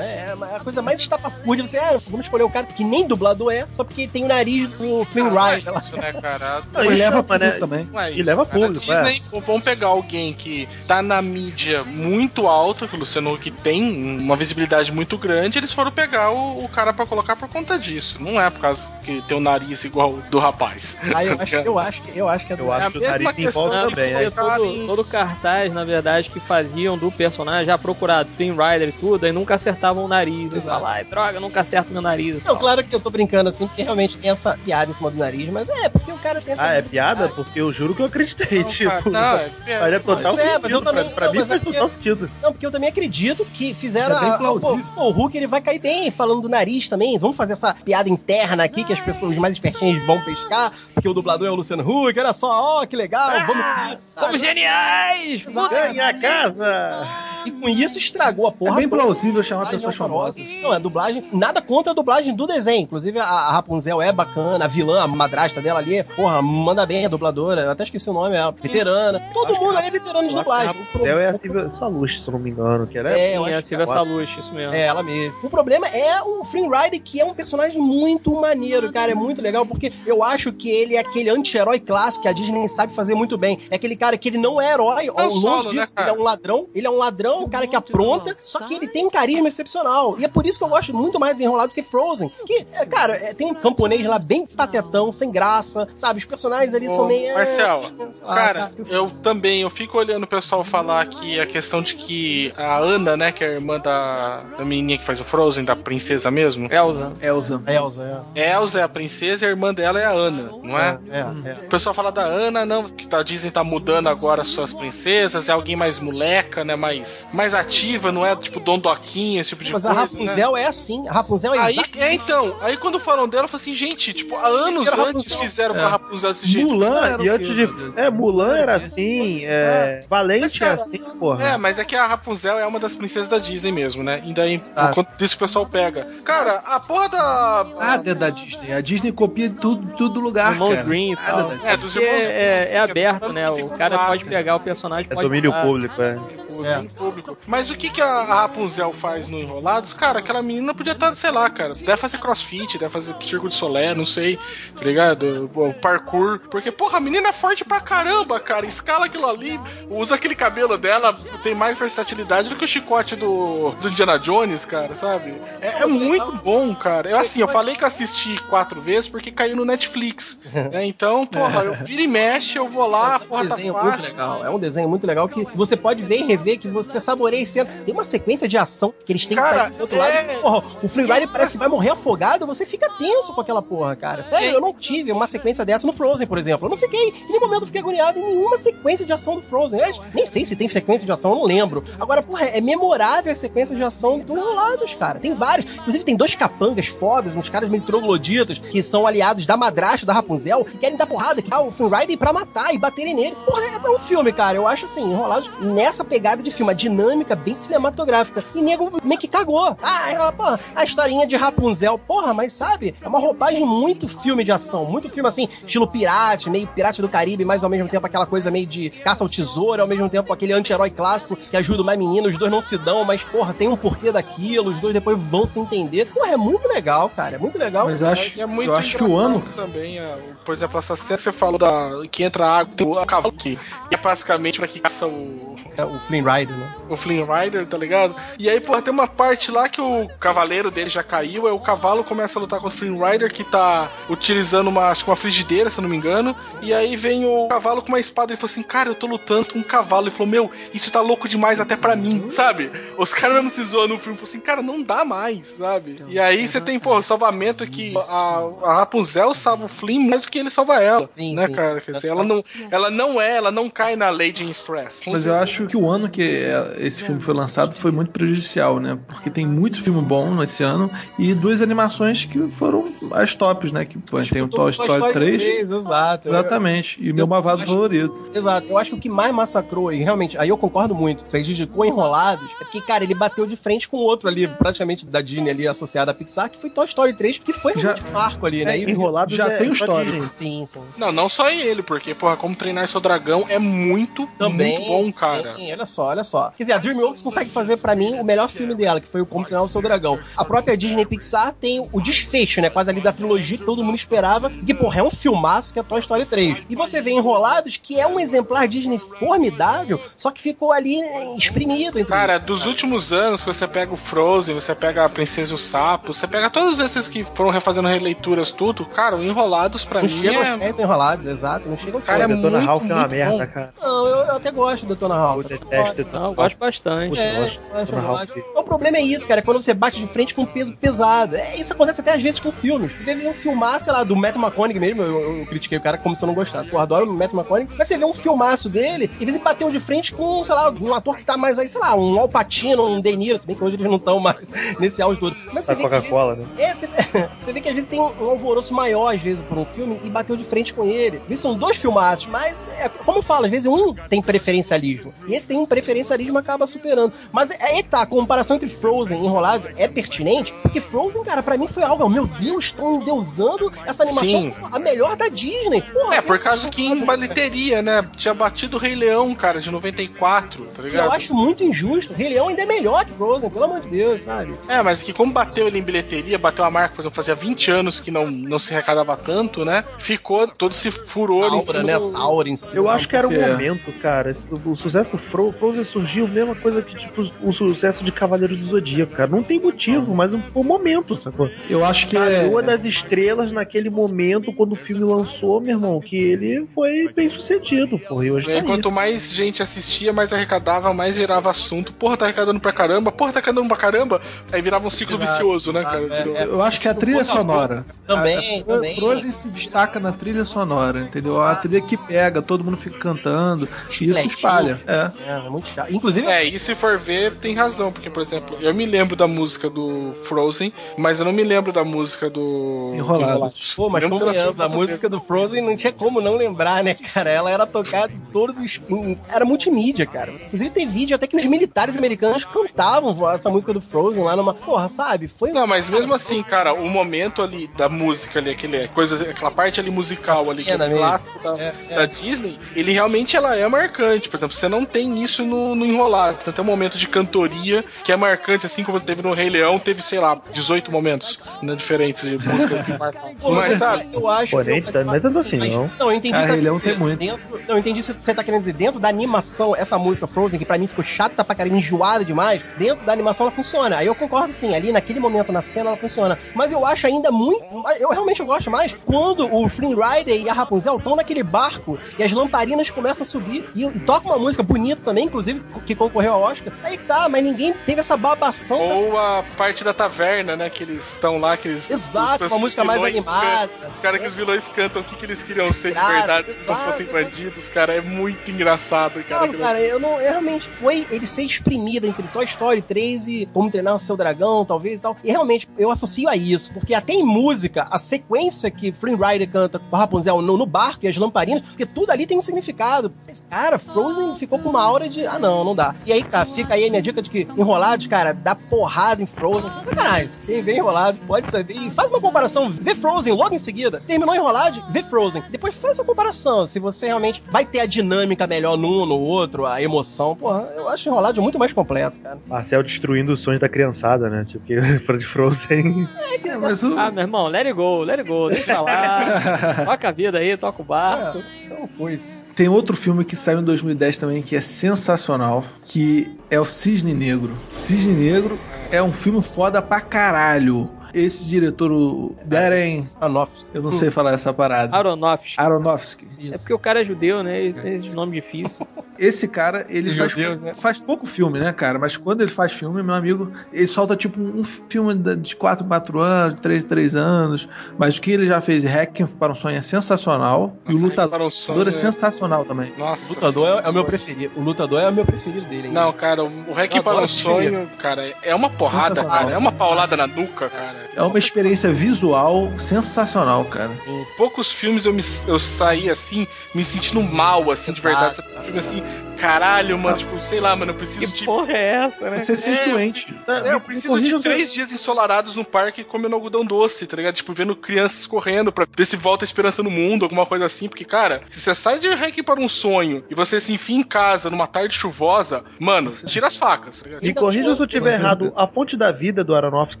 É, 0.04 0.34
é 0.52 0.56
a 0.56 0.60
coisa 0.60 0.82
mais 0.82 1.00
estapafúrdia. 1.00 1.66
Você, 1.66 1.78
ah, 1.78 1.98
vamos 2.08 2.26
escolher 2.26 2.44
o 2.44 2.50
cara 2.50 2.66
que 2.66 2.84
nem 2.84 3.06
dublador 3.06 3.52
é, 3.52 3.66
só 3.72 3.84
porque 3.84 4.06
tem 4.08 4.24
o 4.24 4.28
nariz 4.28 4.68
do 4.70 5.04
Flynn 5.06 5.36
Ah, 5.38 5.52
é 5.52 5.56
Rider 5.56 5.78
isso, 5.78 5.96
né, 5.96 6.12
cara? 6.12 6.62
Não, 6.72 6.84
Ele 6.84 6.94
e 6.94 6.98
leva 6.98 7.16
chama, 7.22 7.38
né? 7.38 7.50
público 7.50 7.60
também. 7.60 7.88
Não 7.92 8.00
é 8.00 8.12
E 8.12 8.22
leva 8.22 8.46
cara. 8.46 8.58
público, 8.66 8.92
é. 8.92 9.02
Disney, 9.02 9.22
Vamos 9.46 9.62
pegar 9.64 9.88
alguém 9.88 10.32
que 10.32 10.68
tá 10.86 11.02
na 11.02 11.20
mídia 11.22 11.82
muito 11.84 12.46
alta, 12.46 12.86
que 12.86 12.96
o 12.96 12.98
Luciano 12.98 13.32
Huck 13.34 13.50
tem 13.50 14.18
uma 14.20 14.36
visibilidade 14.36 14.92
muito 14.92 15.16
grande, 15.18 15.58
eles 15.58 15.72
foram 15.72 15.90
pegar 15.90 16.30
o, 16.30 16.64
o 16.64 16.68
cara 16.68 16.92
pra 16.92 17.06
colocar 17.06 17.36
por 17.36 17.48
conta 17.48 17.78
disso. 17.78 18.16
Não 18.20 18.40
é 18.40 18.48
por 18.50 18.60
causa 18.60 18.86
que 19.02 19.22
tem 19.22 19.36
o 19.36 19.40
nariz 19.40 19.84
igual 19.84 20.18
do 20.30 20.38
rapaz. 20.38 20.96
Aí 21.14 21.26
eu 21.28 21.40
acho, 21.40 21.54
eu 21.56 21.78
acho, 21.78 22.02
que- 22.02 22.18
eu 22.18 22.28
acho 22.28 22.46
que 22.46 22.52
é 22.52 22.56
do 22.56 22.64
eu 22.64 22.72
a 22.72 22.76
acho 22.76 22.90
que 22.92 22.98
o 22.98 23.00
mesma 23.00 23.18
nariz 23.18 23.32
questão 23.44 23.62
envolve 23.66 23.76
Não, 23.82 23.90
também, 23.90 24.12
né? 24.14 24.30
todo, 24.30 24.86
todo 24.86 25.04
cartaz, 25.04 25.72
na 25.72 25.84
verdade, 25.84 26.30
que 26.30 26.40
faziam 26.40 26.96
do 26.98 27.10
personagem, 27.10 27.66
já 27.66 27.78
procurado 27.78 28.28
Twin 28.36 28.50
Rider 28.50 28.88
e 28.88 28.92
tudo, 28.92 29.24
aí 29.26 29.32
nunca 29.32 29.58
acertavam 29.90 30.04
o 30.04 30.08
nariz. 30.08 30.52
E 30.52 30.56
Exato. 30.56 30.66
fala, 30.66 30.90
ai, 30.92 31.04
droga, 31.04 31.40
nunca 31.40 31.60
acerto 31.60 31.92
meu 31.92 32.02
nariz. 32.02 32.36
e 32.36 32.38
Não, 32.38 32.44
tal. 32.44 32.56
claro 32.58 32.84
que 32.84 32.94
eu 32.94 33.00
tô 33.00 33.10
brincando 33.10 33.48
assim, 33.48 33.66
porque 33.66 33.82
realmente 33.82 34.16
tem 34.16 34.30
essa 34.30 34.58
piada 34.64 34.90
em 34.90 34.94
cima 34.94 35.10
do 35.10 35.18
nariz, 35.18 35.48
mas 35.50 35.68
é, 35.68 35.88
porque 35.88 36.10
o 36.12 36.16
cara 36.18 36.40
tem 36.40 36.52
essa. 36.52 36.64
Ah, 36.64 36.74
é 36.74 36.82
piada? 36.82 37.28
Porque 37.28 37.60
eu 37.60 37.72
juro 37.72 37.94
que 37.94 38.02
eu 38.02 38.06
acreditei, 38.06 38.62
Não, 38.62 38.70
tipo. 38.70 39.10
cara, 39.10 39.10
não, 39.10 39.38
é, 39.38 39.50
é, 39.74 39.78
Faria 39.78 40.00
total 40.00 40.22
Mas 40.32 40.38
é, 40.38 40.42
sentido. 40.44 40.60
mas 40.62 40.72
eu 40.72 40.82
também- 40.82 41.04
pra, 41.04 41.14
pra 41.14 41.26
não, 41.26 41.32
mim 41.32 41.38
mas 41.40 41.50
é 41.50 41.54
faz 41.54 41.62
porque- 41.62 41.78
total 41.78 41.94
sentido. 41.96 42.30
Não, 42.42 42.52
porque 42.52 42.66
eu 42.66 42.70
também 42.70 42.88
acredito 42.88 43.44
que 43.44 43.74
fizeram. 43.74 44.16
É 44.16 44.30
a- 44.30 44.38
pô, 44.38 44.60
pô, 44.60 44.78
o 44.96 45.10
Hulk 45.10 45.36
ele 45.36 45.46
vai 45.46 45.60
cair 45.60 45.78
bem 45.78 46.10
falando 46.10 46.42
do 46.42 46.48
nariz 46.48 46.88
também. 46.88 47.18
Vamos 47.18 47.36
fazer 47.36 47.52
essa 47.52 47.74
piada 47.74 48.08
interna 48.08 48.64
aqui 48.64 48.84
que 48.84 48.92
as 48.92 49.00
pessoas 49.00 49.36
mais 49.38 49.54
espertinhas 49.54 50.04
vão 50.06 50.20
pescar, 50.22 50.72
porque 51.00 51.08
o 51.08 51.14
dublador 51.14 51.48
é 51.48 51.50
o 51.50 51.54
Luciano 51.54 51.82
Huck. 51.82 52.18
Olha 52.20 52.32
só, 52.34 52.80
ó, 52.82 52.86
que 52.86 52.94
legal. 52.94 53.30
vamos. 53.46 53.64
sabe? 54.10 54.26
Somos 54.26 54.40
geniais! 54.42 55.42
Ganha 55.70 56.08
a 56.08 56.20
casa! 56.20 57.30
E 57.46 57.50
com 57.50 57.68
isso 57.70 57.96
estragou 57.96 58.46
a 58.46 58.50
É 58.50 58.52
porra. 58.52 58.76
bem 58.76 58.88
toda. 58.88 59.02
plausível 59.02 59.42
chamar 59.42 59.70
pessoas 59.70 59.96
famosas. 59.96 60.46
Não, 60.62 60.74
é 60.74 60.78
dublagem. 60.78 61.24
Nada 61.32 61.62
contra 61.62 61.92
a 61.92 61.94
dublagem 61.94 62.34
do 62.36 62.46
desenho. 62.46 62.82
Inclusive, 62.82 63.18
a, 63.18 63.24
a 63.24 63.52
Rapunzel 63.52 64.02
é 64.02 64.12
bacana, 64.12 64.66
a 64.66 64.68
vilã, 64.68 65.02
a 65.02 65.06
madrasta 65.06 65.60
dela 65.62 65.78
ali, 65.78 66.04
porra, 66.04 66.42
manda 66.42 66.84
bem 66.84 67.06
a 67.06 67.08
dubladora. 67.08 67.62
Eu 67.62 67.70
até 67.70 67.84
esqueci 67.84 68.10
o 68.10 68.12
nome, 68.12 68.36
é 68.36 68.52
veterana. 68.52 69.22
Todo 69.32 69.56
mundo 69.56 69.78
ali 69.78 69.88
é 69.88 69.90
veterano 69.90 70.28
de 70.28 70.34
dublagem. 70.34 70.82
Rapunzel 70.82 71.18
é 71.18 71.28
a 71.30 71.38
Silvia 71.38 71.72
Salus, 71.78 72.14
se 72.20 72.28
eu 72.28 72.32
não 72.32 72.38
me 72.40 72.50
engano, 72.50 72.86
que 72.86 72.98
ela 72.98 73.10
é. 73.10 73.20
É, 73.32 73.36
eu 73.38 73.44
Sim, 73.44 73.52
a 73.52 73.62
Silvia 73.62 73.86
é. 73.86 74.40
Isso 74.40 74.52
mesmo. 74.52 74.74
É, 74.74 74.80
ela 74.82 75.02
mesmo. 75.02 75.34
O 75.42 75.48
problema 75.48 75.86
é 75.88 76.22
o 76.22 76.44
Flynn 76.44 76.68
Rider, 76.68 77.00
que 77.00 77.20
é 77.20 77.24
um 77.24 77.32
personagem 77.32 77.80
muito 77.80 78.34
maneiro, 78.38 78.92
cara. 78.92 79.12
É 79.12 79.14
muito 79.14 79.40
legal, 79.40 79.64
porque 79.64 79.92
eu 80.06 80.22
acho 80.22 80.52
que 80.52 80.68
ele 80.68 80.89
é 80.96 81.00
aquele 81.00 81.30
anti-herói 81.30 81.78
clássico 81.80 82.22
que 82.22 82.28
a 82.28 82.32
Disney 82.32 82.68
sabe 82.68 82.94
fazer 82.94 83.14
muito 83.14 83.36
bem. 83.38 83.58
É 83.70 83.76
aquele 83.76 83.96
cara 83.96 84.16
que 84.18 84.28
ele 84.28 84.38
não 84.38 84.60
é 84.60 84.72
herói, 84.72 85.06
É 85.06 85.10
o 85.12 85.18
ao 85.20 85.28
longe 85.28 85.40
Solo, 85.40 85.74
né, 85.74 85.80
disso. 85.82 85.94
cara? 85.94 86.10
ele 86.10 86.16
é 86.16 86.20
um 86.20 86.24
ladrão, 86.24 86.66
ele 86.74 86.86
é 86.86 86.90
um 86.90 86.96
ladrão, 86.96 87.44
um 87.44 87.48
cara 87.48 87.66
que 87.66 87.76
apronta, 87.76 88.34
só 88.38 88.60
que 88.60 88.74
ele 88.74 88.88
tem 88.88 89.06
um 89.06 89.10
carisma 89.10 89.48
excepcional. 89.48 90.16
E 90.18 90.24
é 90.24 90.28
por 90.28 90.46
isso 90.46 90.58
que 90.58 90.64
eu 90.64 90.68
gosto 90.68 90.96
muito 90.96 91.18
mais 91.18 91.36
do 91.36 91.42
Enrolado 91.42 91.72
que 91.72 91.82
Frozen. 91.82 92.30
Que, 92.46 92.66
é, 92.72 92.86
cara, 92.86 93.16
é, 93.16 93.34
tem 93.34 93.46
um 93.46 93.54
camponês 93.54 94.04
lá 94.06 94.18
bem 94.18 94.46
patetão, 94.46 95.10
sem 95.12 95.30
graça, 95.30 95.88
sabe? 95.96 96.18
Os 96.20 96.24
personagens 96.24 96.74
ali 96.74 96.88
são 96.90 97.04
Ô, 97.04 97.08
meio. 97.08 97.30
é, 97.30 97.34
Marcel, 97.34 97.80
lá, 98.22 98.34
Cara, 98.34 98.70
eu 98.88 99.10
também, 99.22 99.62
eu 99.62 99.70
fico 99.70 99.98
olhando 99.98 100.24
o 100.24 100.26
pessoal 100.26 100.64
falar 100.64 101.06
que 101.06 101.38
a 101.38 101.46
questão 101.46 101.82
de 101.82 101.94
que 101.94 102.48
a 102.58 102.78
Ana, 102.78 103.16
né, 103.16 103.32
que 103.32 103.42
é 103.44 103.48
a 103.48 103.50
irmã 103.52 103.78
da, 103.78 104.42
da 104.58 104.64
menininha 104.64 104.98
que 104.98 105.04
faz 105.04 105.20
o 105.20 105.24
Frozen, 105.24 105.64
da 105.64 105.76
princesa 105.76 106.30
mesmo, 106.30 106.68
Elza. 106.72 107.12
Elza. 107.20 107.62
A 107.66 107.72
Elsa, 107.72 108.26
Elsa 108.34 108.80
é 108.80 108.82
a 108.82 108.88
princesa 108.88 109.44
e 109.44 109.48
a 109.48 109.50
irmã 109.50 109.72
dela 109.74 110.00
é 110.00 110.04
a 110.04 110.10
Ana, 110.12 110.50
não 110.62 110.78
é? 110.78 110.79
É. 110.80 110.98
É, 111.10 111.50
é. 111.50 111.52
O 111.64 111.68
pessoal 111.68 111.94
fala 111.94 112.10
da 112.10 112.22
Ana, 112.22 112.64
não, 112.66 112.84
que 112.84 113.12
a 113.14 113.22
Disney 113.22 113.50
tá 113.50 113.62
mudando 113.64 114.08
agora 114.08 114.42
as 114.42 114.48
suas 114.48 114.72
princesas, 114.72 115.48
é 115.48 115.52
alguém 115.52 115.76
mais 115.76 115.98
moleca, 116.00 116.64
né, 116.64 116.76
mais, 116.76 117.26
mais 117.32 117.54
ativa, 117.54 118.10
não 118.12 118.24
é 118.24 118.34
tipo 118.36 118.60
Dondoquinha, 118.60 119.40
esse 119.40 119.50
tipo 119.50 119.64
de 119.64 119.72
Mas 119.72 119.84
a 119.86 119.94
coisa, 119.94 120.14
né? 120.14 120.20
Rapunzel 120.22 120.56
é 120.56 120.66
assim. 120.66 121.08
A 121.08 121.12
Rapunzel 121.12 121.54
é 121.54 121.58
Aí, 121.58 121.72
exatamente 121.72 122.02
é 122.02 122.14
então, 122.14 122.56
aí 122.60 122.76
quando 122.76 122.98
falam 122.98 123.28
dela, 123.28 123.44
eu 123.44 123.48
falei 123.48 123.62
assim, 123.62 123.74
gente, 123.74 124.12
tipo, 124.12 124.36
há 124.36 124.46
anos 124.46 124.76
Esqueceram 124.82 125.04
a 125.04 125.08
antes 125.08 125.22
Rapunzel. 125.24 125.38
fizeram 125.38 125.74
pra 125.74 125.82
É. 125.84 125.86
Rapunzel 125.86 126.32
desse 126.32 126.46
jeito. 126.46 126.68
Mulan 126.68 127.06
era 127.06 127.22
E 127.22 127.28
antes 127.28 127.48
de. 127.48 128.00
É, 128.00 128.10
Mulan 128.10 128.56
era 128.56 128.76
assim, 128.76 129.40
é. 129.44 130.00
Valente 130.08 130.40
Mas, 130.42 130.54
é 130.56 130.58
cara, 130.58 130.82
assim, 130.82 130.98
porra. 131.18 131.44
É, 131.44 131.56
mas 131.56 131.78
é 131.78 131.84
que 131.84 131.96
a 131.96 132.06
Rapunzel 132.06 132.58
é 132.58 132.66
uma 132.66 132.78
das 132.78 132.94
princesas 132.94 133.28
da 133.28 133.38
Disney 133.38 133.72
mesmo, 133.72 134.02
né? 134.02 134.22
E 134.24 134.32
daí, 134.32 134.62
Ah. 134.76 134.88
por 134.88 134.96
conta 134.96 135.12
disso, 135.18 135.36
o 135.36 135.38
pessoal 135.38 135.66
pega. 135.66 136.06
Cara, 136.24 136.60
a 136.66 136.80
porra 136.80 137.08
da. 137.08 137.66
Nada 137.78 138.10
é 138.10 138.14
da 138.14 138.30
Disney. 138.30 138.72
A 138.72 138.80
Disney 138.80 139.12
copia 139.12 139.50
tudo, 139.50 139.86
tudo 139.96 140.14
do 140.14 140.20
lugar, 140.20 140.54
Irmãos 140.60 140.74
cara. 140.76 140.88
Green 140.88 141.12
e 141.12 141.14
Nada 141.14 141.26
tal. 141.30 141.36
da 141.36 141.54
Disney. 141.54 141.68
É, 141.70 141.76
dos 141.76 141.92
Porque 141.92 142.06
irmãos 142.06 142.22
é, 142.22 142.24
é, 142.24 142.60
Grimm, 142.64 142.74
é 142.74 142.78
aberto, 142.78 143.32
né? 143.32 143.42
é 143.42 143.50
O 143.50 143.70
cara 143.70 143.98
pode 144.06 144.24
pegar 144.24 144.56
o 144.56 144.60
personagem, 144.60 145.06
É 145.10 145.14
pode 145.14 145.26
domínio 145.26 145.50
mudar. 145.50 145.62
público, 145.64 146.02
é. 146.02 146.16
O 146.50 146.66
É. 146.66 146.74
domínio 146.74 146.94
público. 146.94 147.38
Mas 147.46 147.70
o 147.70 147.76
que, 147.76 147.88
que 147.90 148.00
a 148.00 148.10
a 148.10 148.42
Rapunzel 148.42 148.92
faz 148.92 149.26
no 149.28 149.38
Enrolados? 149.38 149.94
Cara, 149.94 150.18
aquela 150.18 150.42
menina 150.42 150.74
podia 150.74 150.92
estar, 150.92 151.14
sei 151.16 151.30
lá, 151.30 151.48
cara. 151.48 151.74
Deve 151.74 151.96
fazer 151.96 152.18
crossfit, 152.18 152.76
deve 152.78 152.92
fazer 152.92 153.14
circo 153.20 153.48
de 153.48 153.54
solé, 153.54 153.94
não 153.94 154.04
sei, 154.04 154.38
tá 154.76 154.84
ligado? 154.84 155.50
O 155.54 155.72
parkour. 155.72 156.40
Porque, 156.50 156.70
porra, 156.70 156.98
a 156.98 157.00
menina 157.00 157.28
é 157.28 157.32
forte 157.32 157.64
pra 157.64 157.80
caramba, 157.80 158.38
cara. 158.40 158.66
Escala 158.66 159.06
aquilo 159.06 159.26
ali, 159.28 159.58
usa 159.88 160.14
aquele 160.16 160.34
cabelo 160.34 160.76
dela, 160.76 161.14
tem 161.42 161.54
mais 161.54 161.78
versatilidade 161.78 162.48
do 162.48 162.56
que 162.56 162.64
o 162.64 162.68
chicote 162.68 163.16
do, 163.16 163.70
do 163.80 163.88
Indiana 163.88 164.18
Jones, 164.18 164.64
cara, 164.64 164.94
sabe? 164.96 165.34
É, 165.60 165.82
é 165.82 165.86
muito 165.86 166.32
bom, 166.38 166.74
cara. 166.74 167.08
Eu, 167.10 167.16
assim, 167.16 167.40
eu 167.40 167.48
falei 167.48 167.76
que 167.76 167.82
eu 167.84 167.88
assisti 167.88 168.36
quatro 168.48 168.80
vezes 168.80 169.08
porque 169.08 169.30
caiu 169.30 169.56
no 169.56 169.64
Netflix. 169.64 170.38
Né? 170.52 170.86
Então, 170.86 171.26
porra, 171.26 171.62
eu 171.64 171.74
vira 171.84 172.02
e 172.02 172.06
mexe, 172.06 172.58
eu 172.58 172.68
vou 172.68 172.86
lá, 172.86 173.14
é 173.14 173.16
um 173.16 173.28
porra, 173.28 173.48
tá 173.48 173.56
desenho 173.56 173.74
muito 173.74 174.02
legal. 174.02 174.44
É 174.44 174.50
um 174.50 174.58
desenho 174.58 174.88
muito 174.88 175.06
legal 175.06 175.28
que 175.28 175.46
você 175.54 175.76
pode 175.76 176.02
ver 176.02 176.20
e 176.20 176.24
rever, 176.24 176.58
que 176.58 176.68
você 176.68 177.00
saboreia 177.00 177.44
cena. 177.46 177.70
Tem 177.84 177.92
uma 177.94 178.04
sequência 178.04 178.46
de 178.48 178.56
ação 178.58 178.92
que 179.04 179.12
eles 179.12 179.26
têm 179.26 179.36
que 179.36 179.42
Cara, 179.42 179.56
sair 179.64 179.70
do 179.72 179.80
outro 179.82 179.96
é- 179.96 179.98
lado. 179.98 180.40
Porra, 180.40 180.58
o 180.82 180.88
Free 180.88 181.04
Rider 181.04 181.28
parece 181.28 181.52
que 181.52 181.58
vai 181.58 181.68
morrer 181.68 181.90
afogado, 181.90 182.46
você 182.46 182.64
fica 182.66 182.88
tenso 182.98 183.32
com 183.34 183.40
aquela 183.40 183.62
porra, 183.62 183.94
cara. 183.96 184.22
Sério, 184.22 184.48
É. 184.48 184.54
eu 184.54 184.60
não 184.60 184.72
tive 184.74 185.12
uma 185.12 185.26
sequência 185.26 185.64
dessa 185.64 185.86
no 185.86 185.92
Frozen, 185.92 186.26
por 186.26 186.38
exemplo. 186.38 186.66
Eu 186.66 186.70
não 186.70 186.76
fiquei, 186.78 187.08
em 187.08 187.26
nenhum 187.28 187.40
momento 187.40 187.62
eu 187.62 187.66
fiquei 187.66 187.80
agoniado 187.80 188.18
em 188.18 188.22
nenhuma 188.24 188.58
sequência 188.58 189.04
de 189.06 189.12
ação 189.12 189.36
do 189.36 189.42
Frozen. 189.42 189.80
Aliás, 189.80 190.00
nem 190.14 190.26
sei 190.26 190.44
se 190.44 190.56
tem 190.56 190.68
sequência 190.68 191.04
de 191.06 191.12
ação, 191.12 191.32
eu 191.32 191.36
não 191.38 191.44
lembro. 191.44 191.84
Agora, 191.98 192.22
porra, 192.22 192.44
é 192.46 192.60
memorável 192.60 193.32
a 193.32 193.34
sequência 193.34 193.74
de 193.76 193.82
ação 193.82 194.18
do 194.18 194.36
Enrolados, 194.36 194.94
cara. 194.94 195.18
Tem 195.18 195.32
vários. 195.34 195.70
Inclusive, 195.78 196.04
tem 196.04 196.16
dois 196.16 196.34
capangas 196.34 196.86
fodas, 196.86 197.34
uns 197.36 197.48
caras 197.48 197.68
meio 197.68 197.82
trogloditas, 197.82 198.58
que 198.58 198.82
são 198.82 199.06
aliados 199.06 199.46
da 199.46 199.56
madrasta 199.56 200.06
da 200.06 200.12
Rapunzel, 200.12 200.39
que 200.44 200.78
querem 200.78 200.96
dar 200.96 201.06
porrada, 201.06 201.42
que 201.42 201.52
ah, 201.52 201.60
o 201.60 201.70
Free 201.70 201.88
Rider 201.88 202.18
pra 202.18 202.32
matar 202.32 202.74
e 202.74 202.78
baterem 202.78 203.14
nele. 203.14 203.36
Porra, 203.46 203.62
é 203.62 203.90
um 203.90 203.98
filme, 203.98 204.32
cara. 204.32 204.56
Eu 204.56 204.66
acho 204.66 204.84
assim, 204.86 205.10
Enrolados 205.10 205.50
nessa 205.60 206.04
pegada 206.04 206.42
de 206.42 206.50
filme, 206.50 206.72
a 206.72 206.74
dinâmica 206.74 207.34
bem 207.34 207.54
cinematográfica. 207.54 208.44
E 208.54 208.62
nego 208.62 208.90
meio 209.02 209.20
que 209.20 209.28
cagou. 209.28 209.76
Ah, 209.82 210.10
ela, 210.12 210.32
pô, 210.32 210.44
a 210.74 210.84
historinha 210.84 211.26
de 211.26 211.36
Rapunzel. 211.36 211.98
Porra, 211.98 212.32
mas 212.34 212.52
sabe? 212.52 212.94
É 213.00 213.08
uma 213.08 213.18
roupagem 213.18 213.64
muito 213.66 214.08
filme 214.08 214.44
de 214.44 214.52
ação. 214.52 214.84
Muito 214.84 215.08
filme 215.08 215.28
assim, 215.28 215.48
estilo 215.64 215.86
pirate, 215.86 216.50
meio 216.50 216.66
pirate 216.68 217.02
do 217.02 217.08
Caribe, 217.08 217.44
mas 217.44 217.64
ao 217.64 217.70
mesmo 217.70 217.88
tempo 217.88 218.06
aquela 218.06 218.26
coisa 218.26 218.50
meio 218.50 218.66
de 218.66 218.90
caça 218.90 219.24
ao 219.24 219.28
tesouro, 219.28 219.82
ao 219.82 219.88
mesmo 219.88 220.08
tempo 220.08 220.32
aquele 220.32 220.52
anti-herói 220.52 220.90
clássico 220.90 221.36
que 221.36 221.56
ajuda 221.56 221.82
mais 221.82 221.98
menino. 221.98 222.28
Os 222.28 222.38
dois 222.38 222.50
não 222.50 222.60
se 222.60 222.76
dão, 222.78 223.04
mas, 223.04 223.24
porra, 223.24 223.52
tem 223.54 223.68
um 223.68 223.76
porquê 223.76 224.12
daquilo. 224.12 224.70
Os 224.70 224.80
dois 224.80 224.94
depois 224.94 225.18
vão 225.18 225.46
se 225.46 225.58
entender. 225.58 226.06
Porra, 226.06 226.32
é 226.32 226.36
muito 226.36 226.66
legal, 226.68 227.10
cara. 227.10 227.36
É 227.36 227.38
muito 227.38 227.58
legal. 227.58 227.86
Mas 227.86 228.02
acho, 228.02 228.38
É 228.40 228.46
muito 228.46 228.68
eu 228.68 228.74
acho 228.76 228.96
que 228.96 229.04
o 229.04 229.16
ano. 229.16 229.42
também, 229.56 229.98
é, 229.98 230.18
por 230.44 230.52
exemplo, 230.52 230.78
essa 230.78 230.96
cena 230.96 231.16
que 231.16 231.22
você 231.22 231.32
falou 231.32 231.58
da 231.58 231.90
que 232.10 232.22
entra 232.22 232.46
água, 232.46 232.72
tem 232.76 232.86
o 232.86 233.06
cavalo 233.06 233.34
aqui, 233.36 233.58
e 233.90 233.94
é 233.94 233.98
basicamente 233.98 234.58
pra 234.58 234.68
que 234.68 234.80
caça 234.80 235.06
o 235.06 235.56
É 235.76 235.84
o 235.84 235.98
Flynn 236.00 236.24
Rider, 236.24 236.56
né? 236.56 236.74
o 236.88 236.96
Flynn 236.96 237.24
Rider, 237.24 237.66
tá 237.66 237.76
ligado? 237.76 238.14
E 238.38 238.48
aí, 238.48 238.60
porra, 238.60 238.82
tem 238.82 238.92
uma 238.92 239.06
parte 239.06 239.50
lá 239.50 239.68
que 239.68 239.80
o 239.80 240.08
cavaleiro 240.18 240.70
dele 240.70 240.90
já 240.90 241.02
caiu, 241.02 241.46
aí 241.46 241.52
o 241.52 241.60
cavalo 241.60 242.02
começa 242.04 242.38
a 242.38 242.42
lutar 242.42 242.60
com 242.60 242.68
o 242.68 242.70
Flynn 242.70 242.98
Rider, 243.04 243.32
que 243.32 243.44
tá 243.44 243.90
utilizando 244.08 244.68
uma, 244.68 244.88
acho 244.88 245.04
que 245.04 245.10
uma 245.10 245.16
frigideira, 245.16 245.70
se 245.70 245.78
eu 245.78 245.82
não 245.82 245.88
me 245.88 245.96
engano. 245.96 246.34
E 246.60 246.74
aí 246.74 246.96
vem 246.96 247.24
o 247.24 247.48
cavalo 247.48 247.82
com 247.82 247.88
uma 247.88 248.00
espada 248.00 248.32
e 248.32 248.36
falou 248.36 248.50
assim: 248.50 248.62
Cara, 248.62 248.88
eu 248.88 248.94
tô 248.94 249.06
lutando 249.06 249.46
com 249.46 249.58
um 249.58 249.62
cavalo. 249.62 250.04
Ele 250.06 250.10
falou: 250.10 250.26
Meu, 250.26 250.50
isso 250.74 250.90
tá 250.90 251.00
louco 251.00 251.28
demais 251.28 251.60
até 251.60 251.76
pra 251.76 251.96
mim, 251.96 252.28
sabe? 252.30 252.70
Os 252.98 253.14
caras 253.14 253.36
mesmo 253.36 253.50
se 253.50 253.62
zoando 253.64 253.94
no 253.94 254.00
filme, 254.00 254.18
falou 254.18 254.28
assim: 254.28 254.40
Cara, 254.40 254.62
não 254.62 254.82
dá 254.82 255.04
mais, 255.04 255.48
sabe? 255.48 255.96
E 256.08 256.18
aí 256.18 256.46
você 256.46 256.60
tem, 256.60 256.78
pô, 256.78 256.96
o 256.96 257.02
salvamento 257.02 257.66
que 257.66 257.94
a, 258.10 258.48
a 258.64 258.74
Rapunzel 258.78 259.32
salva 259.34 259.64
o 259.64 259.68
Flynn 259.68 260.06
mais 260.20 260.26
do 260.26 260.30
que 260.30 260.38
ele 260.38 260.50
salva 260.50 260.74
ela, 260.80 261.08
Sim, 261.16 261.34
né, 261.34 261.46
sim. 261.46 261.52
cara? 261.52 261.80
Quer 261.80 261.92
dizer, 261.92 262.08
ela 262.08 262.22
não, 262.24 262.44
ela 262.70 262.90
não 262.90 263.20
é, 263.20 263.36
ela 263.36 263.50
não 263.50 263.68
cai 263.70 263.96
na 263.96 264.10
Lady 264.10 264.44
in 264.44 264.50
Stress. 264.50 265.00
Mas 265.06 265.26
eu 265.26 265.34
acho 265.34 265.66
que 265.66 265.76
o 265.76 265.88
ano 265.88 266.08
que 266.08 266.22
é, 266.22 266.74
esse 266.78 267.02
filme 267.02 267.20
foi 267.20 267.34
lançado 267.34 267.74
foi 267.74 267.90
muito 267.90 268.10
prejudicial, 268.10 268.78
né? 268.78 268.98
Porque 269.08 269.30
tem 269.30 269.46
muito 269.46 269.82
filme 269.82 270.00
bom 270.02 270.34
nesse 270.34 270.62
ano 270.62 270.90
e 271.18 271.34
duas 271.34 271.62
animações 271.62 272.24
que 272.24 272.38
foram 272.50 272.84
as 273.12 273.34
tops, 273.34 273.72
né? 273.72 273.84
Que 273.84 273.98
pô, 273.98 274.20
tem 274.22 274.42
o 274.42 274.48
Toy 274.48 274.70
Story 274.70 275.12
3. 275.12 275.70
exato. 275.70 276.28
Eu- 276.28 276.34
Exatamente. 276.34 276.98
E 277.00 277.12
meu 277.12 277.26
malvado 277.26 277.62
acho- 277.62 277.72
favorito. 277.72 278.30
Exato. 278.34 278.66
Eu 278.68 278.78
acho 278.78 278.90
que 278.90 278.96
o 278.96 279.00
que 279.00 279.08
mais 279.08 279.32
massacrou, 279.32 279.92
e 279.92 280.02
realmente, 280.02 280.36
aí 280.38 280.48
eu 280.48 280.56
concordo 280.58 280.94
muito, 280.94 281.24
prejudicou 281.24 281.84
enrolados, 281.84 282.52
é 282.60 282.64
porque, 282.64 282.80
cara, 282.80 283.04
ele 283.04 283.14
bateu 283.14 283.46
de 283.46 283.56
frente 283.56 283.88
com 283.88 283.96
outro 283.98 284.28
ali, 284.28 284.46
praticamente 284.48 285.06
da 285.06 285.20
Disney 285.20 285.50
ali, 285.50 285.66
associado 285.68 286.10
à 286.10 286.14
Pixar, 286.14 286.50
que 286.50 286.58
foi 286.58 286.70
Toy 286.70 286.84
Story 286.84 287.14
3, 287.14 287.38
que 287.38 287.52
foi 287.52 287.74
Já- 287.76 287.94
um 288.08 288.12
marco 288.12 288.46
ali, 288.46 288.64
né? 288.64 288.76
É, 288.76 288.80
E- 288.80 288.90
enrolado 288.90 289.34
já 289.34 289.50
tem 289.50 289.68
o 289.70 289.72
histórico. 289.72 290.09
Disney. 290.12 290.30
Sim, 290.32 290.66
sim. 290.66 290.80
Não, 290.96 291.10
não 291.12 291.28
só 291.28 291.50
ele, 291.50 291.82
porque, 291.82 292.14
porra, 292.14 292.36
como 292.36 292.54
treinar 292.54 292.86
seu 292.88 293.00
dragão 293.00 293.46
é 293.48 293.58
muito, 293.58 294.26
Também. 294.38 294.78
muito 294.78 294.88
bom, 294.88 295.12
cara. 295.12 295.54
Sim, 295.54 295.72
olha 295.72 295.86
só, 295.86 296.04
olha 296.06 296.24
só. 296.24 296.50
Quer 296.56 296.62
dizer, 296.64 296.72
a 296.72 296.78
DreamWorks 296.78 297.22
consegue 297.22 297.50
fazer 297.50 297.76
pra 297.76 297.94
mim 297.94 298.14
o 298.18 298.24
melhor 298.24 298.48
filme 298.48 298.74
dela, 298.74 299.00
que 299.00 299.08
foi 299.08 299.20
o 299.20 299.26
Como 299.26 299.44
Treinar 299.44 299.64
o 299.64 299.68
Seu 299.68 299.80
Dragão. 299.82 300.18
A 300.36 300.44
própria 300.44 300.76
Disney 300.76 301.04
Pixar 301.06 301.52
tem 301.60 301.88
o 301.92 302.00
desfecho, 302.00 302.60
né? 302.60 302.70
Quase 302.70 302.90
ali 302.90 303.00
da 303.00 303.12
trilogia 303.12 303.58
que 303.58 303.64
todo 303.64 303.82
mundo 303.84 303.94
esperava. 303.96 304.50
Que, 304.50 304.74
porra, 304.74 305.00
é 305.00 305.02
um 305.02 305.10
filmaço 305.10 305.72
que 305.72 305.78
é 305.78 305.82
Toy 305.82 306.00
Story 306.00 306.24
3. 306.26 306.58
E 306.68 306.76
você 306.76 307.00
vê 307.00 307.10
Enrolados, 307.12 307.76
que 307.76 307.98
é 307.98 308.06
um 308.06 308.18
exemplar 308.20 308.66
Disney 308.68 308.98
formidável, 309.34 310.00
só 310.16 310.30
que 310.30 310.40
ficou 310.40 310.72
ali 310.72 311.00
eh, 311.00 311.34
exprimido. 311.36 311.98
entre- 311.98 312.04
Cara, 312.10 312.38
dos 312.38 312.66
últimos 312.66 313.12
anos, 313.12 313.40
que 313.40 313.46
você 313.46 313.66
pega 313.66 313.92
o 313.92 313.96
Frozen, 313.96 314.54
você 314.54 314.74
pega 314.74 315.04
a 315.04 315.08
Princesa 315.08 315.52
e 315.52 315.54
o 315.54 315.58
Sapo, 315.58 316.12
você 316.12 316.26
pega 316.26 316.50
todos 316.50 316.78
esses 316.80 317.08
que 317.08 317.24
foram 317.34 317.50
refazendo 317.50 317.88
releituras, 317.88 318.50
tudo, 318.50 318.84
cara, 318.84 319.16
o 319.16 319.22
Enrolados 319.24 319.84
pra 319.84 319.99
Não 320.02 320.16
mim 320.16 320.20
chegam 320.22 320.38
aos 320.38 320.48
é... 320.48 320.56
pés 320.58 320.74
do 320.76 320.82
Enrolados, 320.82 321.26
exato. 321.26 321.68
Não 321.68 321.76
chegam 321.76 321.96
aos 321.96 322.04
Cara, 322.04 322.18
pés. 322.20 322.30
é 322.30 322.34
Detona 322.34 322.58
muito, 322.58 322.66
Ralph 322.66 322.82
é 322.82 322.84
uma 322.86 322.98
muito 323.00 323.10
merda, 323.10 323.46
bom. 323.46 323.52
cara. 323.52 323.74
Não, 323.80 324.06
eu, 324.06 324.16
eu 324.16 324.36
até 324.36 324.50
gosto 324.50 324.86
do 324.86 324.94
Detona 324.94 325.14
Ralph. 325.14 325.50
Eu 325.50 325.58
detesto 325.58 326.18
Não, 326.18 326.24
eu 326.26 326.34
gosto 326.34 326.58
bastante. 326.58 327.18
É, 327.18 327.38
eu 327.38 327.44
eu 327.44 328.44
eu. 328.54 328.60
O 328.60 328.64
problema 328.64 328.96
é 328.98 329.02
isso, 329.02 329.26
cara, 329.26 329.40
é 329.40 329.42
quando 329.42 329.62
você 329.62 329.74
bate 329.74 329.98
de 329.98 330.06
frente 330.06 330.34
com 330.34 330.42
um 330.42 330.46
peso 330.46 330.76
pesado. 330.76 331.36
É, 331.36 331.56
isso 331.56 331.72
acontece 331.72 332.00
até 332.00 332.14
às 332.14 332.22
vezes 332.22 332.40
com 332.40 332.52
filmes. 332.52 332.92
Você 332.92 333.14
vê 333.14 333.28
um 333.28 333.34
filmar, 333.34 333.80
sei 333.80 333.92
lá, 333.92 334.04
do 334.04 334.14
Matthew 334.16 334.42
McConaughey 334.42 334.80
mesmo, 334.80 335.02
eu, 335.02 335.38
eu 335.40 335.46
critiquei 335.46 335.78
o 335.78 335.80
cara 335.80 335.98
como 335.98 336.14
se 336.14 336.24
eu 336.24 336.26
não 336.26 336.34
gostasse. 336.34 336.68
Pô, 336.68 336.78
adoro 336.78 337.10
o 337.10 337.12
Matthew 337.12 337.38
McConaughey, 337.38 337.76
mas 337.78 337.88
você 337.88 337.96
vê 337.96 338.04
um 338.04 338.14
filmaço 338.14 338.68
dele, 338.68 339.10
e 339.18 339.22
ele 339.22 339.38
bateu 339.38 339.70
de 339.70 339.80
frente 339.80 340.14
com, 340.14 340.44
sei 340.44 340.54
lá, 340.54 340.72
um 340.80 340.94
ator 340.94 341.16
que 341.16 341.24
tá 341.24 341.36
mais 341.36 341.58
aí, 341.58 341.68
sei 341.68 341.80
lá, 341.80 341.94
um 341.94 342.18
Al 342.18 342.28
Pacino, 342.28 342.86
um 342.86 343.00
De 343.00 343.16
Niro, 343.16 343.38
se 343.38 343.46
bem 343.46 343.56
que 343.56 343.64
hoje 343.64 343.76
eles 343.76 343.86
não 343.86 343.96
estão 343.96 344.20
mais 344.20 344.36
nesse 344.78 345.00
auge 345.02 345.18
todo. 345.18 345.36
Mas 345.52 345.66
você 345.66 345.72
A 345.72 345.74
vê 345.74 345.80
que 345.82 345.86
às 345.86 345.92
vezes 346.02 346.10
Coca-Cola, 346.10 346.36
né? 346.36 346.46
é, 346.58 346.74
você, 346.74 346.88
você 347.38 347.52
vê 347.52 347.60
que 347.60 347.68
às 347.68 347.74
vezes 347.74 347.88
tem 347.88 348.00
um, 348.00 348.12
um 348.20 348.30
alvoroço 348.30 348.74
maior, 348.74 349.14
às 349.14 349.20
vezes, 349.20 349.42
por 349.42 349.58
um 349.58 349.64
filme 349.64 349.89
e 350.02 350.10
bateu 350.10 350.36
de 350.36 350.44
frente 350.44 350.72
com 350.72 350.84
ele. 350.84 351.20
Vezes 351.28 351.40
são 351.40 351.56
dois 351.56 351.76
filmaços, 351.76 352.26
mas, 352.26 352.58
é, 352.78 352.88
como 352.88 353.18
eu 353.18 353.22
falo, 353.22 353.44
às 353.44 353.50
vezes 353.50 353.66
um 353.66 353.94
tem 354.08 354.22
preferencialismo. 354.22 355.12
E 355.26 355.34
esse 355.34 355.48
tem 355.48 355.58
um 355.58 355.66
preferencialismo 355.66 356.38
e 356.38 356.40
acaba 356.40 356.66
superando. 356.66 357.12
Mas 357.32 357.50
é 357.50 357.62
aí 357.62 357.82
que 357.82 357.88
tá, 357.88 358.02
a 358.02 358.06
comparação 358.06 358.56
entre 358.56 358.68
Frozen 358.68 359.22
e 359.22 359.26
Enrolados 359.26 359.66
é 359.76 359.88
pertinente, 359.88 360.52
porque 360.62 360.80
Frozen, 360.80 361.22
cara, 361.24 361.42
pra 361.42 361.56
mim 361.56 361.66
foi 361.68 361.82
algo, 361.82 362.08
meu 362.08 362.26
Deus, 362.26 362.66
estão 362.66 362.96
endeusando 362.96 363.72
essa 363.86 364.02
animação 364.02 364.42
Sim. 364.42 364.54
a 364.72 364.78
melhor 364.78 365.16
da 365.16 365.28
Disney. 365.28 365.82
Porra, 365.82 366.16
É, 366.16 366.20
por 366.20 366.38
causa 366.38 366.68
que 366.68 366.82
em 366.82 367.04
bilheteria, 367.04 367.82
né? 367.82 368.06
Tinha 368.16 368.34
batido 368.34 368.76
o 368.76 368.80
Rei 368.80 368.94
Leão, 368.94 369.34
cara, 369.34 369.60
de 369.60 369.70
94, 369.70 370.66
tá 370.66 370.82
ligado? 370.82 371.06
eu 371.06 371.12
acho 371.12 371.34
muito 371.34 371.64
injusto. 371.64 372.12
Rei 372.12 372.30
Leão 372.30 372.48
ainda 372.48 372.62
é 372.62 372.66
melhor 372.66 373.04
que 373.04 373.12
Frozen, 373.12 373.50
pelo 373.50 373.64
amor 373.64 373.80
de 373.80 373.88
Deus, 373.88 374.22
sabe? 374.22 374.54
É, 374.68 374.82
mas 374.82 375.02
que 375.02 375.12
como 375.12 375.32
bateu 375.32 375.66
ele 375.66 375.78
em 375.78 375.82
bilheteria, 375.82 376.38
bateu 376.38 376.64
a 376.64 376.70
marca, 376.70 376.94
por 376.94 377.02
exemplo, 377.02 377.16
fazia 377.16 377.34
20 377.34 377.70
anos 377.70 378.00
que 378.00 378.10
não, 378.10 378.26
não 378.30 378.58
se 378.58 378.72
arrecadava 378.72 379.16
tanto, 379.16 379.64
né? 379.64 379.69
Ficou 379.98 380.46
todo 380.48 380.72
esse 380.72 380.90
furor 380.90 381.44
em 381.44 381.50
Aura, 381.50 381.62
cima 381.62 381.82
né? 381.82 381.92
do... 381.92 382.04
Essa 382.04 382.18
aura 382.18 382.48
em 382.48 382.56
si. 382.56 382.76
Eu 382.76 382.88
acho 382.88 383.08
que 383.08 383.16
era 383.16 383.28
o 383.28 383.32
É. 383.32 383.50
momento, 383.52 383.92
cara. 384.00 384.36
O, 384.50 384.70
o 384.72 384.76
sucesso 384.76 385.10
do 385.12 385.18
Fro 385.18 385.52
Frozen 385.52 385.84
surgiu, 385.84 386.26
mesma 386.28 386.54
coisa 386.54 386.82
que 386.82 386.96
tipo, 386.96 387.22
o 387.42 387.52
sucesso 387.52 388.02
de 388.04 388.10
Cavaleiro 388.12 388.56
do 388.56 388.66
Zodíaco, 388.66 389.12
cara. 389.14 389.30
Não 389.30 389.42
tem 389.42 389.60
motivo, 389.60 390.14
mas 390.14 390.32
um, 390.32 390.40
foi 390.40 390.62
um 390.62 390.66
momento, 390.66 391.20
sacou? 391.22 391.48
Eu 391.68 391.84
acho 391.84 392.06
que 392.08 392.16
Cara, 392.16 392.30
é. 392.30 392.42
Lua 392.46 392.62
das 392.62 392.82
Estrelas, 392.84 393.50
naquele 393.52 393.90
momento, 393.90 394.52
quando 394.52 394.72
o 394.72 394.76
filme 394.76 395.04
lançou, 395.04 395.60
meu 395.60 395.76
irmão, 395.76 396.00
que 396.00 396.16
ele 396.16 396.66
foi 396.74 397.12
bem 397.14 397.30
sucedido, 397.30 397.98
porra. 397.98 398.24
E 398.26 398.30
hoje 398.30 398.48
E 398.48 398.52
aí, 398.52 398.60
tá 398.60 398.66
quanto 398.66 398.90
mais 398.90 399.30
gente 399.30 399.62
assistia, 399.62 400.12
mais 400.12 400.32
arrecadava, 400.32 400.92
mais 400.92 401.14
gerava 401.16 401.50
assunto. 401.50 401.92
Porra, 401.92 402.16
tá 402.16 402.24
arrecadando 402.26 402.60
pra 402.60 402.72
caramba, 402.72 403.10
porra, 403.12 403.32
tá 403.32 403.38
arrecadando 403.38 403.68
pra 403.68 403.76
caramba. 403.76 404.20
Aí 404.52 404.60
virava 404.62 404.86
um 404.86 404.90
ciclo 404.90 405.16
Exato, 405.16 405.30
vicioso, 405.32 405.72
né, 405.72 405.82
cara? 405.82 406.00
é, 406.02 406.18
Virou- 406.22 406.36
é. 406.36 406.44
Eu 406.44 406.62
acho 406.62 406.80
que 406.80 406.88
a 406.88 406.94
trilha 406.94 407.22
a 407.22 407.24
sonora. 407.24 407.84
Também, 408.06 408.60
a, 408.60 408.64
também. 408.64 408.94
Frozen 408.96 409.30
se 409.32 409.48
destaca 409.60 410.00
na 410.00 410.12
trilha 410.12 410.44
sonora, 410.44 411.00
entendeu? 411.00 411.40
A 411.42 411.54
trilha 411.54 411.80
que 411.80 411.96
pega, 411.96 412.40
todo 412.42 412.64
mundo 412.64 412.76
fica 412.76 412.98
cantando. 412.98 413.68
E 414.00 414.10
isso 414.10 414.26
espalha. 414.26 414.80
É. 414.86 415.10
É, 415.26 415.46
é 415.46 415.50
muito 415.50 415.68
chato. 415.68 415.92
Inclusive, 415.92 416.26
É, 416.26 416.44
e 416.44 416.58
se 416.58 416.74
for 416.74 416.98
ver, 416.98 417.36
tem 417.36 417.54
razão, 417.54 417.92
porque, 417.92 418.10
por 418.10 418.22
exemplo, 418.22 418.56
eu 418.60 418.74
me 418.74 418.86
lembro 418.86 419.14
da 419.14 419.26
música 419.28 419.68
do 419.68 420.12
Frozen, 420.24 420.72
mas 420.96 421.18
eu 421.20 421.24
não 421.24 421.32
me 421.32 421.44
lembro 421.44 421.72
da 421.72 421.84
música 421.84 422.28
do. 422.30 422.92
Enrolados. 422.94 423.74
Pô, 423.76 423.88
mas 423.88 424.02
como 424.04 424.18
tenho 424.18 424.30
lembro, 424.30 424.62
a 424.62 424.66
assunto 424.66 424.70
música 424.70 425.08
do 425.08 425.20
Frozen 425.20 425.62
não 425.62 425.76
tinha 425.76 425.92
como 425.92 426.20
não 426.20 426.36
lembrar, 426.36 426.82
né, 426.82 426.94
cara? 426.94 427.30
Ela 427.30 427.50
era 427.50 427.66
tocada 427.66 428.12
em 428.12 428.20
todos 428.32 428.58
os. 428.58 428.80
Era 429.28 429.44
multimídia, 429.44 430.06
cara. 430.06 430.32
Inclusive 430.32 430.70
tem 430.70 430.88
vídeo 430.88 431.14
até 431.14 431.26
que 431.26 431.36
os 431.36 431.44
militares 431.44 431.96
americanos 431.96 432.44
cantavam 432.44 433.30
essa 433.30 433.50
música 433.50 433.72
do 433.72 433.80
Frozen 433.80 434.24
lá 434.24 434.36
numa. 434.36 434.54
Porra, 434.54 434.88
sabe? 434.88 435.28
Foi. 435.28 435.52
Não, 435.52 435.66
mas 435.66 435.88
mesmo 435.88 436.14
assim, 436.14 436.42
cara, 436.42 436.72
o 436.72 436.88
momento 436.88 437.42
ali 437.42 437.68
da 437.76 437.88
música 437.88 438.38
ali, 438.38 438.50
aquele, 438.50 438.88
coisa, 438.88 439.16
aquela 439.22 439.49
parte 439.50 439.80
ali 439.80 439.90
musical 439.90 440.46
A 440.48 440.52
ali, 440.52 440.64
que 440.64 440.70
é 440.70 440.76
clássico 440.76 441.38
da, 441.42 441.54
É, 441.62 441.74
é. 441.90 441.94
da 441.96 442.06
Disney, 442.06 442.58
ele 442.74 442.92
realmente 442.92 443.36
ela 443.36 443.54
é 443.56 443.66
marcante. 443.68 444.28
Por 444.28 444.36
exemplo, 444.36 444.54
você 444.56 444.68
não 444.68 444.84
tem 444.84 445.22
isso 445.22 445.44
no, 445.44 445.74
no 445.74 445.84
Enrolado. 445.84 446.38
Você 446.42 446.52
tem 446.52 446.62
um 446.64 446.66
momento 446.66 446.96
de 446.96 447.06
cantoria 447.08 447.84
que 448.04 448.12
é 448.12 448.16
marcante, 448.16 448.66
assim 448.66 448.82
como 448.84 449.00
teve 449.00 449.22
no 449.22 449.32
Rei 449.34 449.50
Leão, 449.50 449.78
teve, 449.78 450.02
sei 450.02 450.18
lá, 450.18 450.40
18 450.52 450.90
momentos 450.90 451.38
né, 451.62 451.74
diferentes 451.74 452.24
de 452.28 452.38
música 452.48 452.82
que 452.84 452.96
marcam. 452.98 453.34
Pô, 453.40 453.52
Mas, 453.52 453.78
sabe? 453.78 454.08
eu 454.12 454.28
acho 454.28 454.50
Porém, 454.52 454.82
que 454.82 454.92
tá- 454.92 455.04
não 455.04 455.14
é 455.14 455.20
tanto 455.20 455.38
assim, 455.38 455.56
mas- 455.58 455.74
não. 455.74 455.90
Não, 455.98 456.10
eu 456.10 456.16
entendi 456.16 456.34
Ah, 456.36 456.40
isso 456.40 456.46
que 456.48 456.52
Rei 456.54 456.60
Leão 456.62 456.78
você 456.78 456.84
tá 456.86 456.90
tem 456.90 456.98
muito. 457.00 457.18
Dentro, 457.18 457.60
não, 457.68 457.74
eu 457.74 457.78
entendi 457.78 458.00
isso 458.00 458.14
que 458.14 458.20
você 458.20 458.34
tá 458.34 458.42
querendo 458.44 458.60
dizer. 458.60 458.72
Dentro 458.74 459.00
da 459.00 459.08
animação, 459.08 459.74
essa 459.76 459.98
música 459.98 460.26
Frozen, 460.26 460.58
que 460.58 460.64
pra 460.64 460.78
mim 460.78 460.86
ficou 460.86 461.04
chata 461.04 461.44
pra 461.44 461.54
caramba, 461.54 461.76
enjoada 461.76 462.24
demais, 462.24 462.60
dentro 462.76 463.04
da 463.04 463.12
animação 463.12 463.46
ela 463.46 463.54
funciona. 463.54 463.96
Aí 463.96 464.06
eu 464.06 464.14
concordo 464.14 464.52
sim, 464.52 464.74
ali 464.74 464.92
naquele 464.92 465.20
momento 465.20 465.52
na 465.52 465.62
cena 465.62 465.90
ela 465.90 465.96
funciona. 465.96 466.38
Mas 466.54 466.72
eu 466.72 466.84
acho 466.86 467.06
ainda 467.06 467.30
muito. 467.30 467.64
Eu 467.98 468.10
realmente 468.10 468.42
gosto 468.42 468.70
mais 468.70 468.96
quando 469.06 469.39
o 469.46 469.68
Flynn 469.68 469.94
Rider 469.96 470.40
e 470.40 470.48
a 470.48 470.52
Rapunzel 470.52 470.96
estão 470.96 471.16
naquele 471.16 471.42
barco 471.42 471.98
e 472.18 472.22
as 472.22 472.32
lamparinas 472.32 472.90
começam 472.90 473.22
a 473.22 473.26
subir 473.26 473.68
e, 473.74 473.84
e 473.84 474.00
toca 474.00 474.26
uma 474.28 474.38
música 474.38 474.62
bonita 474.62 475.00
também, 475.04 475.24
inclusive, 475.26 475.62
que 475.86 475.94
concorreu 475.94 476.34
ao 476.34 476.42
Oscar. 476.42 476.72
Aí 476.82 476.98
tá, 476.98 477.28
mas 477.28 477.42
ninguém 477.44 477.72
teve 477.86 478.00
essa 478.00 478.16
babação. 478.16 478.78
dessa- 478.88 479.06
Ou 479.06 479.18
a 479.18 479.44
parte 479.56 479.82
da 479.84 479.92
taverna, 479.94 480.56
né? 480.56 480.68
Que 480.70 480.82
eles 480.84 481.10
estão 481.12 481.38
lá, 481.38 481.56
que 481.56 481.68
eles. 481.68 481.90
Exato, 481.90 482.44
os- 482.44 482.52
uma 482.52 482.58
música 482.58 482.84
mais 482.84 483.02
animada. 483.02 483.68
cantam. 483.68 483.90
Cara 484.02 484.18
que 484.18 484.26
os 484.26 484.34
vilões 484.34 484.68
cantam 484.68 485.02
o 485.02 485.04
que, 485.04 485.16
que 485.16 485.24
eles 485.24 485.42
queriam 485.42 485.72
ser 485.72 485.92
de 485.94 486.00
verdade, 486.00 486.52
se 486.52 486.68
não 486.68 486.76
fossem 486.76 487.06
bandidos, 487.06 487.68
cara. 487.68 487.94
É 487.94 488.00
muito 488.00 488.50
engraçado, 488.50 489.22
cara. 489.24 489.44
Aquilo- 489.46 489.62
cara, 489.62 489.80
eu 489.80 489.98
não. 490.00 490.20
Eu 490.20 490.30
realmente 490.30 490.68
foi 490.68 491.06
ele 491.10 491.26
ser 491.26 491.42
exprimido 491.44 492.06
entre 492.06 492.22
Toy 492.28 492.44
Story 492.44 492.82
3 492.82 493.26
e 493.26 493.48
Como 493.52 493.70
Treinar 493.70 493.94
o 493.94 493.98
Seu 493.98 494.16
Dragão, 494.16 494.64
talvez 494.64 494.98
e 494.98 495.02
tal. 495.02 495.16
E 495.24 495.30
realmente, 495.30 495.68
eu 495.78 495.90
associo 495.90 496.28
a 496.28 496.36
isso, 496.36 496.72
porque 496.72 496.94
até 496.94 497.12
em 497.12 497.24
música, 497.24 497.86
a 497.90 497.98
sequência 497.98 498.70
que 498.70 498.92
Flynn 498.92 499.16
Rider 499.16 499.29
canta 499.46 499.78
com 499.78 499.96
Rapunzel 499.96 500.40
no, 500.42 500.56
no 500.56 500.66
barco 500.66 501.04
e 501.04 501.08
as 501.08 501.16
lamparinas, 501.16 501.62
porque 501.62 501.86
tudo 501.86 502.10
ali 502.10 502.26
tem 502.26 502.38
um 502.38 502.42
significado. 502.42 503.12
Cara, 503.48 503.78
Frozen 503.78 504.34
ficou 504.36 504.58
com 504.58 504.68
uma 504.70 504.82
aura 504.82 505.08
de. 505.08 505.26
Ah, 505.26 505.38
não, 505.38 505.64
não 505.64 505.74
dá. 505.74 505.94
E 506.06 506.12
aí 506.12 506.22
tá, 506.22 506.44
fica 506.44 506.74
aí 506.74 506.86
a 506.86 506.90
minha 506.90 507.02
dica 507.02 507.22
de 507.22 507.30
que 507.30 507.46
enrolados, 507.56 508.06
cara, 508.06 508.32
dá 508.32 508.54
porrada 508.54 509.22
em 509.22 509.26
Frozen, 509.26 509.70
sem 509.70 509.82
sacanagem. 509.82 510.28
Quem 510.46 510.62
vê 510.62 510.76
enrolado 510.76 511.18
pode 511.26 511.50
saber. 511.50 511.74
E 511.74 511.90
faz 511.90 512.10
uma 512.10 512.20
comparação, 512.20 512.70
vê 512.70 512.94
Frozen 512.94 513.34
logo 513.34 513.54
em 513.54 513.58
seguida. 513.58 514.02
Terminou 514.06 514.34
enrolado, 514.34 514.82
vê 514.90 515.02
Frozen. 515.02 515.42
Depois 515.50 515.74
faz 515.74 515.92
essa 515.92 516.04
comparação. 516.04 516.66
Se 516.66 516.78
você 516.78 517.06
realmente 517.06 517.42
vai 517.50 517.64
ter 517.64 517.80
a 517.80 517.86
dinâmica 517.86 518.46
melhor 518.46 518.76
num 518.76 519.06
no 519.06 519.18
outro, 519.18 519.66
a 519.66 519.80
emoção, 519.82 520.36
porra, 520.36 520.68
eu 520.76 520.88
acho 520.88 521.08
enrolado 521.08 521.40
muito 521.42 521.58
mais 521.58 521.72
completo, 521.72 522.18
cara. 522.18 522.38
Marcel 522.46 522.82
destruindo 522.82 523.32
os 523.34 523.42
sonhos 523.42 523.60
da 523.60 523.68
criançada, 523.68 524.28
né? 524.28 524.44
Tipo, 524.48 524.64
que 524.64 524.80
de 525.20 525.32
Frozen. 525.32 526.08
É 526.32 526.38
que, 526.38 526.50
Ah, 526.96 527.10
meu 527.10 527.22
irmão, 527.22 527.46
let 527.48 527.66
it 527.66 527.72
go, 527.72 528.02
let 528.02 528.18
it 528.20 528.28
go, 528.28 528.48
deixa 528.48 528.82
pra 528.82 528.82
toca 529.84 530.08
a 530.08 530.12
vida 530.12 530.38
aí, 530.38 530.56
toca 530.56 530.82
o 530.82 530.84
barco. 530.84 531.42
então 531.64 531.88
foi 531.96 532.14
isso. 532.14 532.42
tem 532.54 532.68
outro 532.68 532.96
filme 532.96 533.24
que 533.24 533.36
saiu 533.36 533.60
em 533.60 533.64
2010 533.64 534.16
também 534.18 534.42
que 534.42 534.56
é 534.56 534.60
sensacional, 534.60 535.64
que 535.86 536.30
é 536.50 536.58
o 536.58 536.64
Cisne 536.64 537.14
Negro. 537.14 537.56
Cisne 537.68 538.12
Negro 538.12 538.58
é 538.90 539.02
um 539.02 539.12
filme 539.12 539.42
foda 539.42 539.80
pra 539.80 540.00
caralho. 540.00 540.90
Esse 541.12 541.48
diretor, 541.48 541.92
o 541.92 542.36
Darren. 542.44 543.08
Aronofsky. 543.20 543.70
Eu 543.74 543.82
não 543.82 543.92
sei 543.92 544.10
falar 544.10 544.32
essa 544.32 544.52
parada. 544.52 544.96
Aronofsky. 544.96 545.54
Aronofsky. 545.56 546.28
É 546.52 546.58
porque 546.58 546.72
o 546.74 546.78
cara 546.78 547.02
é 547.02 547.04
judeu, 547.04 547.42
né? 547.42 547.60
Ele 547.62 547.72
tem 547.74 547.94
esse 547.94 548.14
nome 548.14 548.40
difícil. 548.40 548.86
Esse 549.20 549.46
cara, 549.46 549.84
ele 549.90 550.08
Esse 550.08 550.14
faz, 550.18 550.30
judeu, 550.32 550.56
né? 550.56 550.72
faz 550.72 550.98
pouco 550.98 551.26
filme, 551.26 551.58
né, 551.58 551.74
cara? 551.74 551.98
Mas 551.98 552.16
quando 552.16 552.40
ele 552.40 552.50
faz 552.50 552.72
filme, 552.72 553.02
meu 553.02 553.14
amigo, 553.14 553.52
ele 553.70 553.86
solta 553.86 554.16
tipo 554.16 554.40
um 554.40 554.64
filme 554.64 555.12
de 555.36 555.54
4 555.54 555.84
em 555.84 555.88
4 555.88 556.20
anos, 556.20 556.54
de 556.54 556.60
3 556.62 556.84
em 556.84 556.88
3 556.88 557.14
anos. 557.16 557.68
Mas 557.98 558.16
o 558.16 558.20
que 558.22 558.30
ele 558.30 558.46
já 558.46 558.62
fez, 558.62 558.82
Hacking 558.82 559.26
para 559.26 559.52
um 559.52 559.54
Sonho, 559.54 559.76
é 559.76 559.82
sensacional. 559.82 560.74
e 560.88 560.92
o 560.92 560.94
Nossa, 560.94 561.04
Lutador 561.04 561.40
um 561.42 561.50
sonho 561.50 561.84
é 561.84 561.88
é- 561.88 561.90
sensacional 561.90 562.64
também. 562.64 562.94
Nossa. 562.96 563.30
O 563.30 563.34
lutador 563.34 563.82
é, 563.82 563.86
é 563.86 563.90
o 563.90 563.92
meu 563.92 564.04
preferido. 564.06 564.52
O 564.58 564.62
lutador 564.62 565.02
é 565.02 565.08
o 565.10 565.12
meu 565.12 565.26
preferido 565.26 565.66
dele. 565.66 565.88
hein? 565.88 565.92
Não, 565.92 566.10
cara, 566.14 566.42
o 566.42 566.50
Eu 566.50 567.02
para 567.02 567.20
um 567.20 567.26
sonho, 567.26 567.90
cara, 567.98 568.34
é 568.42 568.54
uma 568.54 568.70
porrada, 568.70 569.22
cara. 569.22 569.52
É 569.52 569.58
uma 569.58 569.72
paulada 569.72 570.16
na 570.16 570.26
nuca, 570.26 570.70
cara. 570.70 570.99
É 571.16 571.22
uma 571.22 571.38
experiência 571.38 571.92
visual 571.92 572.72
sensacional, 572.78 573.64
cara. 573.64 573.90
Poucos 574.36 574.70
filmes 574.70 575.04
eu, 575.04 575.12
me, 575.12 575.22
eu 575.46 575.58
saí 575.58 576.08
assim, 576.08 576.46
me 576.74 576.84
sentindo 576.84 577.22
mal, 577.22 577.70
assim, 577.70 577.92
de 577.92 578.00
verdade. 578.00 578.34
Exato. 578.34 578.58
Um 578.58 578.62
filme 578.62 578.78
assim, 578.78 579.02
caralho, 579.40 579.98
mano, 579.98 580.18
tipo, 580.18 580.38
sei 580.40 580.60
lá, 580.60 580.76
mano, 580.76 580.92
eu 580.92 580.96
preciso 580.96 581.20
Que 581.20 581.26
de. 581.26 581.44
porra 581.44 581.72
é 581.72 581.86
essa, 582.06 582.30
né? 582.30 582.38
Você 582.38 582.56
se 582.56 582.62
sente 582.64 582.82
É. 582.82 582.92
doente. 582.92 583.34
É, 583.48 583.72
eu 583.74 583.80
preciso 583.80 584.20
de 584.20 584.38
três 584.40 584.72
dias 584.72 584.92
ensolarados 584.92 585.56
no 585.56 585.64
parque 585.64 586.04
comendo 586.04 586.34
algodão 586.34 586.64
doce, 586.64 587.06
tá 587.06 587.16
ligado? 587.16 587.34
Tipo, 587.34 587.52
vendo 587.54 587.74
crianças 587.74 588.26
correndo 588.26 588.70
pra 588.70 588.86
ver 588.96 589.04
se 589.06 589.16
volta 589.16 589.44
a 589.44 589.46
esperança 589.46 589.82
no 589.82 589.90
mundo, 589.90 590.24
alguma 590.24 590.44
coisa 590.46 590.66
assim. 590.66 590.88
Porque, 590.88 591.04
cara, 591.04 591.42
se 591.48 591.58
você 591.60 591.74
sai 591.74 591.98
de 591.98 592.08
Rec 592.14 592.42
para 592.44 592.60
um 592.60 592.68
sonho 592.68 593.24
e 593.30 593.34
você 593.34 593.60
se 593.60 593.72
enfia 593.72 593.96
em 593.96 594.02
casa 594.02 594.50
numa 594.50 594.66
tarde 594.66 594.94
chuvosa, 594.94 595.64
mano, 595.78 596.10
tira 596.12 596.46
as 596.46 596.56
facas, 596.56 597.02
tá? 597.02 597.08
Me 597.22 597.32
corrija 597.32 597.74
se 597.74 597.80
eu 597.80 597.86
tiver 597.86 598.14
errado. 598.14 598.52
A 598.56 598.66
Fonte 598.66 598.96
da 598.96 599.10
Vida 599.10 599.42
do 599.42 599.54
Aronofsky 599.54 600.00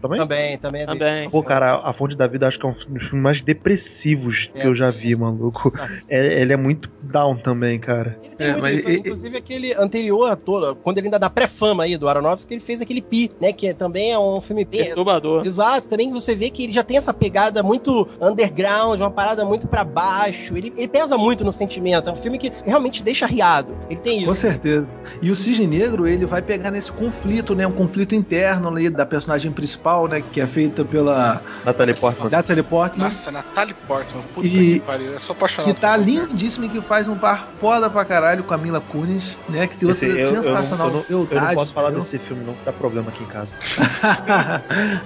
também? 0.00 0.18
Também, 0.18 0.58
também 0.58 0.82
é. 0.82 0.86
Também. 0.86 1.30
Pô, 1.30 1.42
cara, 1.42 1.76
a 1.82 1.92
Fonte 1.94 2.16
da 2.16 2.26
Vida 2.26 2.46
acho 2.46 2.58
que 2.58 2.66
é 2.66 2.68
um 2.68 2.72
dos 2.72 2.84
filmes 2.84 3.10
mais 3.12 3.40
depressivos 3.42 4.50
É. 4.54 4.60
que 4.60 4.66
eu 4.66 4.74
já 4.74 4.90
vi, 4.90 5.14
maluco. 5.16 5.70
É- 6.08 6.40
ele 6.42 6.52
é 6.52 6.56
muito 6.56 6.90
down 7.02 7.36
também, 7.36 7.78
cara. 7.78 8.18
Ele 8.22 8.36
tem 8.36 8.46
É, 8.48 8.56
mas 8.56 8.76
isso. 8.84 8.90
e- 8.90 9.02
Inclusive 9.30 9.36
aquele 9.38 9.74
anterior 9.74 10.30
a 10.30 10.36
todo, 10.36 10.74
quando 10.76 10.98
ele 10.98 11.06
ainda 11.06 11.18
dá 11.18 11.30
pré-fama 11.30 11.84
aí 11.84 11.96
do 11.96 12.08
Aronofsky, 12.08 12.54
ele 12.54 12.60
fez 12.60 12.80
aquele 12.80 13.00
Pi, 13.00 13.30
né? 13.40 13.52
Que 13.52 13.68
é- 13.68 13.74
também 13.74 14.10
é 14.12 14.18
um 14.18 14.40
filme 14.40 14.64
bem. 14.64 14.84
Perturbador. 14.86 15.46
Exato, 15.46 15.88
também 15.88 16.10
você 16.12 16.34
vê 16.34 16.50
que 16.50 16.64
ele 16.64 16.72
já 16.72 16.82
tem 16.82 16.96
essa 16.96 17.14
pegada 17.14 17.62
muito 17.62 18.08
underground, 18.20 18.98
uma 19.00 19.10
parada 19.10 19.44
muito 19.44 19.66
pra 19.68 19.84
baixo. 19.84 20.56
Ele, 20.56 20.72
ele 20.76 20.88
pesa 20.88 21.16
muito 21.16 21.44
no 21.44 21.52
sentimento. 21.52 22.08
É 22.08 22.12
um 22.12 22.16
filme 22.16 22.38
que 22.38 22.52
realmente 22.64 23.02
deixa 23.02 23.26
riado. 23.26 23.76
Ele 23.88 24.00
tem 24.00 24.24
Com 24.24 24.32
isso. 24.32 24.40
certeza. 24.40 24.98
E 25.22 25.30
o 25.30 25.36
Cisne 25.36 25.66
Negro, 25.66 26.06
ele 26.06 26.26
vai 26.26 26.42
pegar 26.42 26.70
nesse 26.70 26.90
conflito, 26.90 27.54
né? 27.54 27.66
Um 27.66 27.72
conflito 27.72 28.14
interno 28.14 28.68
ali 28.68 28.90
da 28.90 29.06
personagem 29.06 29.52
principal, 29.52 30.08
né? 30.08 30.22
Que 30.32 30.40
é 30.40 30.46
feita 30.46 30.84
pela 30.84 31.40
Natalie 31.64 31.94
Portman. 31.94 32.30
Natalie 32.30 32.62
Portman. 32.62 33.04
Nossa, 33.04 33.30
Natalie 33.30 33.74
Portman, 33.86 34.22
puta 34.34 34.46
E- 34.46 34.50
que 34.50 34.80
pariu, 34.80 35.12
eu 35.12 35.20
sou 35.20 35.34
apaixonado. 35.34 35.72
Que 35.74 35.80
tá 35.80 35.96
lindíssimo 35.96 36.66
e 36.66 36.68
que 36.68 36.80
faz 36.80 37.06
um 37.08 37.16
par 37.16 37.48
foda 37.60 37.88
pra 37.88 38.04
caralho 38.04 38.42
com 38.44 38.54
a 38.54 38.58
Mila 38.58 38.80
Kunis, 38.80 39.19
né? 39.48 39.66
Que 39.66 39.76
tem 39.76 39.88
outra 39.88 40.06
Esse- 40.06 40.18
eu- 40.20 40.28
eu 40.28 40.34
não- 40.34 40.42
sensacional 40.42 40.86
eu 40.88 40.92
não- 40.92 41.04
Eu 41.30 41.40
não 41.40 41.54
posso 41.54 41.72
falar 41.72 41.88
entendeu? 41.90 42.04
desse 42.10 42.18
filme, 42.26 42.44
não, 42.44 42.54
que 42.54 42.64
dá 42.64 42.72
problema 42.72 43.10
aqui 43.10 43.22
em 43.22 43.26
casa. 43.26 43.48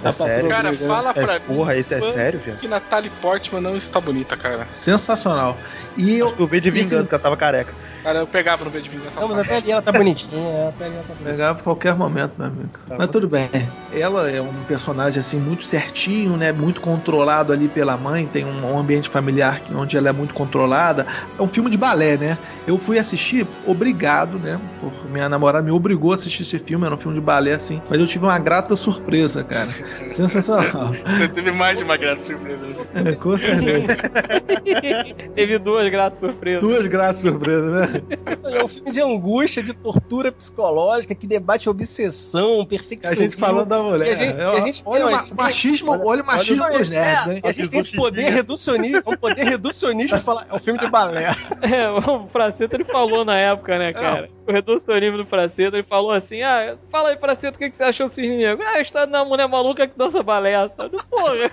Dá 0.01 0.13
pra 0.13 0.25
sério? 0.25 0.49
Cara, 0.49 0.73
fala 0.73 1.13
pra 1.13 1.35
É, 1.35 1.39
mim 1.39 1.45
porra, 1.45 1.75
esse 1.77 1.93
é 1.93 1.99
sério, 2.13 2.39
velho? 2.39 2.57
que 2.57 2.67
Natalie 2.67 3.11
Portman 3.21 3.61
não 3.61 3.75
está 3.75 3.99
bonita, 3.99 4.35
cara. 4.37 4.67
Sensacional. 4.73 5.57
E 5.97 6.17
eu 6.17 6.33
Eu 6.37 6.47
vi 6.47 6.59
de 6.61 6.69
vingança 6.69 7.03
que 7.07 7.13
ela 7.15 7.21
tava 7.21 7.37
careca. 7.37 7.73
Cara, 8.05 8.19
eu 8.19 8.27
pegava 8.27 8.63
no 8.63 8.69
B 8.69 8.81
de 8.81 8.87
vingança. 8.87 9.19
Não, 9.19 9.27
mas 9.29 9.39
até 9.39 9.57
ali 9.57 9.71
ela 9.71 9.81
tá 9.81 9.91
bonitinha. 9.91 10.69
Até 10.69 10.85
ali 10.85 10.93
ela 10.93 11.03
tá 11.03 11.13
bonitinha. 11.15 11.31
Pegava 11.31 11.59
a 11.59 11.63
qualquer 11.63 11.95
momento, 11.95 12.33
meu 12.37 12.45
amigo. 12.45 12.69
Tá 12.87 12.95
Mas 12.99 13.07
bom. 13.07 13.11
tudo 13.13 13.27
bem. 13.27 13.49
Ela 13.91 14.29
é 14.29 14.39
um 14.39 14.53
personagem 14.67 15.19
assim 15.19 15.39
muito 15.39 15.63
certinho, 15.63 16.37
né? 16.37 16.51
Muito 16.51 16.81
controlado 16.81 17.51
ali 17.51 17.67
pela 17.67 17.97
mãe. 17.97 18.27
Tem 18.27 18.45
um, 18.45 18.77
ambiente 18.77 19.09
familiar 19.09 19.59
onde 19.73 19.97
ela 19.97 20.07
é 20.07 20.11
muito 20.11 20.35
controlada. 20.35 21.07
É 21.35 21.41
um 21.41 21.47
filme 21.47 21.67
de 21.67 21.77
balé, 21.77 22.15
né? 22.15 22.37
Eu 22.67 22.77
fui 22.77 22.99
assistir, 22.99 23.47
obrigado, 23.65 24.37
né? 24.37 24.61
Por 24.79 24.93
minha 25.09 25.27
namorada 25.27 25.65
me 25.65 25.71
obrigou 25.71 26.11
a 26.11 26.15
assistir 26.15 26.43
esse 26.43 26.59
filme. 26.59 26.85
Era 26.85 26.93
um 26.93 26.99
filme 26.99 27.15
de 27.15 27.21
balé 27.21 27.53
assim. 27.53 27.81
Mas 27.89 27.99
eu 27.99 28.05
tive 28.05 28.25
uma 28.25 28.37
grata 28.37 28.75
surpresa, 28.75 29.43
cara. 29.43 29.71
Sensacional. 30.11 30.93
Você 31.17 31.27
teve 31.29 31.49
mais 31.49 31.79
de 31.79 31.83
uma 31.83 31.97
grande 31.97 32.21
surpresa. 32.21 32.65
É, 32.93 33.13
com 33.13 33.35
certeza. 33.35 33.95
Teve 35.33 35.57
duas 35.57 35.89
gratas 35.89 36.19
surpresas. 36.19 36.61
Duas 36.61 36.85
gratas 36.85 37.21
surpresas, 37.21 37.71
né? 37.71 37.94
É 38.43 38.63
um 38.63 38.67
filme 38.67 38.91
de 38.91 39.01
angústia, 39.01 39.61
de 39.63 39.73
tortura 39.73 40.31
psicológica, 40.31 41.13
que 41.15 41.25
debate 41.27 41.69
obsessão, 41.69 42.61
A 42.61 42.65
perfeccionismo. 42.65 43.23
gente 43.23 43.35
falando 43.37 43.67
da 43.67 43.81
mulher. 43.81 44.11
A 44.11 44.15
gente- 44.15 44.35
É, 44.39 44.45
a 44.45 44.59
gente- 44.59 44.83
olha, 44.85 45.05
não, 45.05 45.11
o 45.11 45.15
a 45.15 45.25
machismo, 45.35 45.91
olha, 46.05 46.21
o 46.23 46.25
machismo 46.25 46.63
Olha, 46.63 46.77
dos 46.79 46.89
nerds, 46.89 47.27
é, 47.27 47.33
hein? 47.35 47.41
A 47.43 47.51
gente 47.51 47.69
tem 47.69 47.79
esse 47.79 47.91
poder 47.91 48.29
reducionista, 48.31 49.09
um 49.09 49.17
poder 49.17 49.43
reducionista 49.43 50.17
de 50.17 50.23
falar, 50.23 50.47
é 50.49 50.55
um 50.55 50.59
filme 50.59 50.79
de 50.79 50.87
balé. 50.87 51.25
É, 51.61 51.89
o 51.89 52.27
Fraceta 52.27 52.75
ele 52.75 52.83
falou 52.85 53.25
na 53.25 53.37
época, 53.37 53.77
né, 53.79 53.91
cara? 53.93 54.29
O 54.47 54.51
reducionismo 54.51 55.17
do 55.17 55.25
Fraceta, 55.25 55.75
ele 55.77 55.85
falou 55.87 56.11
assim: 56.11 56.41
Ah, 56.43 56.75
fala 56.91 57.09
aí, 57.09 57.17
Fraceta, 57.17 57.55
o 57.55 57.59
que, 57.59 57.69
que 57.69 57.77
você 57.77 57.83
achou 57.83 58.05
do 58.05 58.11
Cisne 58.11 58.37
Negro? 58.37 58.63
Ah, 58.65 58.77
a 58.77 58.81
história 58.81 59.07
da 59.11 59.25
mulher 59.25 59.47
maluca 59.47 59.87
que 59.87 59.97
dança 59.97 60.21
balé, 60.21 60.53
sabe? 60.77 60.97
Porra. 61.09 61.49